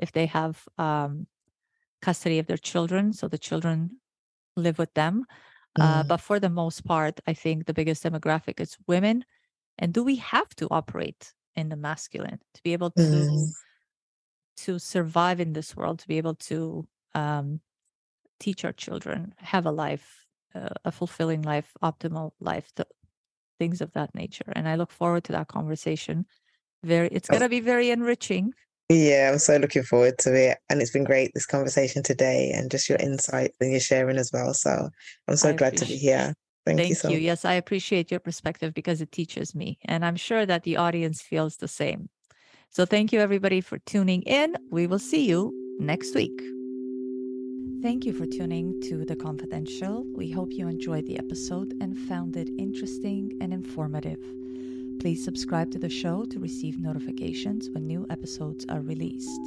if 0.00 0.12
they 0.12 0.26
have 0.26 0.66
um, 0.78 1.26
custody 2.02 2.38
of 2.38 2.46
their 2.46 2.56
children, 2.58 3.12
so 3.12 3.28
the 3.28 3.38
children 3.38 4.00
live 4.56 4.78
with 4.78 4.94
them. 4.94 5.26
Uh, 5.78 6.02
Mm. 6.02 6.08
but 6.08 6.20
for 6.20 6.40
the 6.40 6.50
most 6.50 6.84
part, 6.84 7.20
I 7.26 7.34
think 7.34 7.66
the 7.66 7.74
biggest 7.74 8.02
demographic 8.04 8.60
is 8.60 8.76
women. 8.86 9.24
And 9.78 9.94
do 9.94 10.04
we 10.04 10.16
have 10.16 10.50
to 10.56 10.68
operate 10.70 11.34
in 11.56 11.68
the 11.70 11.76
masculine 11.76 12.40
to 12.54 12.62
be 12.62 12.72
able 12.72 12.92
to 13.10 13.26
Mm. 13.30 13.52
to 14.56 14.78
survive 14.78 15.40
in 15.40 15.52
this 15.52 15.76
world, 15.76 15.98
to 16.00 16.08
be 16.08 16.18
able 16.18 16.34
to 16.34 16.86
um, 17.14 17.60
teach 18.40 18.64
our 18.64 18.72
children, 18.72 19.34
have 19.38 19.66
a 19.66 19.70
life, 19.72 20.26
uh, 20.54 20.70
a 20.84 20.92
fulfilling 20.92 21.42
life, 21.42 21.72
optimal 21.82 22.32
life, 22.40 22.72
th- 22.76 22.88
things 23.58 23.80
of 23.80 23.92
that 23.92 24.14
nature. 24.14 24.52
And 24.54 24.68
I 24.68 24.76
look 24.76 24.90
forward 24.92 25.24
to 25.24 25.32
that 25.32 25.48
conversation. 25.48 26.26
Very, 26.84 27.08
it's 27.08 27.28
going 27.28 27.42
to 27.42 27.48
be 27.50 27.60
very 27.60 27.90
enriching. 27.90 28.54
Yeah, 28.90 29.30
I'm 29.32 29.38
so 29.38 29.56
looking 29.56 29.84
forward 29.84 30.18
to 30.18 30.34
it. 30.34 30.58
And 30.68 30.82
it's 30.82 30.90
been 30.90 31.04
great, 31.04 31.30
this 31.32 31.46
conversation 31.46 32.02
today, 32.02 32.50
and 32.52 32.68
just 32.68 32.88
your 32.88 32.98
insight 32.98 33.52
and 33.60 33.70
your 33.70 33.78
sharing 33.78 34.18
as 34.18 34.30
well. 34.32 34.52
So 34.52 34.90
I'm 35.28 35.36
so 35.36 35.50
I 35.50 35.52
glad 35.52 35.76
to 35.76 35.86
be 35.86 35.96
here. 35.96 36.34
Thank, 36.66 36.80
you 36.80 36.84
Thank 36.86 36.98
so 36.98 37.08
you. 37.08 37.18
Yes, 37.18 37.44
I 37.44 37.52
appreciate 37.52 38.10
your 38.10 38.18
perspective 38.18 38.74
because 38.74 39.00
it 39.00 39.12
teaches 39.12 39.54
me. 39.54 39.78
And 39.84 40.04
I'm 40.04 40.16
sure 40.16 40.44
that 40.44 40.64
the 40.64 40.76
audience 40.76 41.22
feels 41.22 41.56
the 41.56 41.68
same. 41.68 42.08
So 42.70 42.84
thank 42.84 43.12
you, 43.12 43.20
everybody, 43.20 43.60
for 43.60 43.78
tuning 43.78 44.22
in. 44.22 44.56
We 44.70 44.88
will 44.88 44.98
see 44.98 45.24
you 45.24 45.52
next 45.78 46.16
week. 46.16 46.38
Thank 47.82 48.04
you 48.04 48.12
for 48.12 48.26
tuning 48.26 48.80
to 48.88 49.04
The 49.04 49.16
Confidential. 49.16 50.04
We 50.16 50.32
hope 50.32 50.48
you 50.50 50.66
enjoyed 50.66 51.06
the 51.06 51.16
episode 51.16 51.74
and 51.80 51.96
found 51.96 52.36
it 52.36 52.48
interesting 52.58 53.38
and 53.40 53.52
informative. 53.52 54.18
Please 55.00 55.24
subscribe 55.24 55.70
to 55.70 55.78
the 55.78 55.88
show 55.88 56.26
to 56.26 56.38
receive 56.38 56.78
notifications 56.78 57.70
when 57.70 57.86
new 57.86 58.06
episodes 58.10 58.66
are 58.68 58.82
released. 58.82 59.40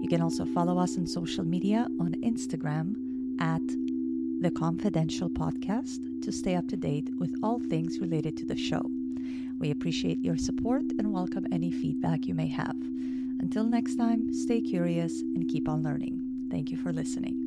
You 0.00 0.06
can 0.08 0.22
also 0.22 0.44
follow 0.44 0.78
us 0.78 0.96
on 0.96 1.08
social 1.08 1.44
media 1.44 1.88
on 1.98 2.14
Instagram 2.22 2.94
at 3.40 3.66
The 4.40 4.52
Confidential 4.52 5.28
Podcast 5.28 6.22
to 6.22 6.30
stay 6.30 6.54
up 6.54 6.68
to 6.68 6.76
date 6.76 7.10
with 7.18 7.34
all 7.42 7.58
things 7.58 7.98
related 7.98 8.36
to 8.36 8.46
the 8.46 8.56
show. 8.56 8.88
We 9.58 9.72
appreciate 9.72 10.22
your 10.22 10.36
support 10.36 10.84
and 10.96 11.12
welcome 11.12 11.48
any 11.50 11.72
feedback 11.72 12.26
you 12.26 12.34
may 12.34 12.46
have. 12.46 12.76
Until 13.40 13.64
next 13.64 13.96
time, 13.96 14.32
stay 14.32 14.60
curious 14.60 15.22
and 15.22 15.48
keep 15.48 15.68
on 15.68 15.82
learning. 15.82 16.22
Thank 16.52 16.70
you 16.70 16.76
for 16.76 16.92
listening. 16.92 17.43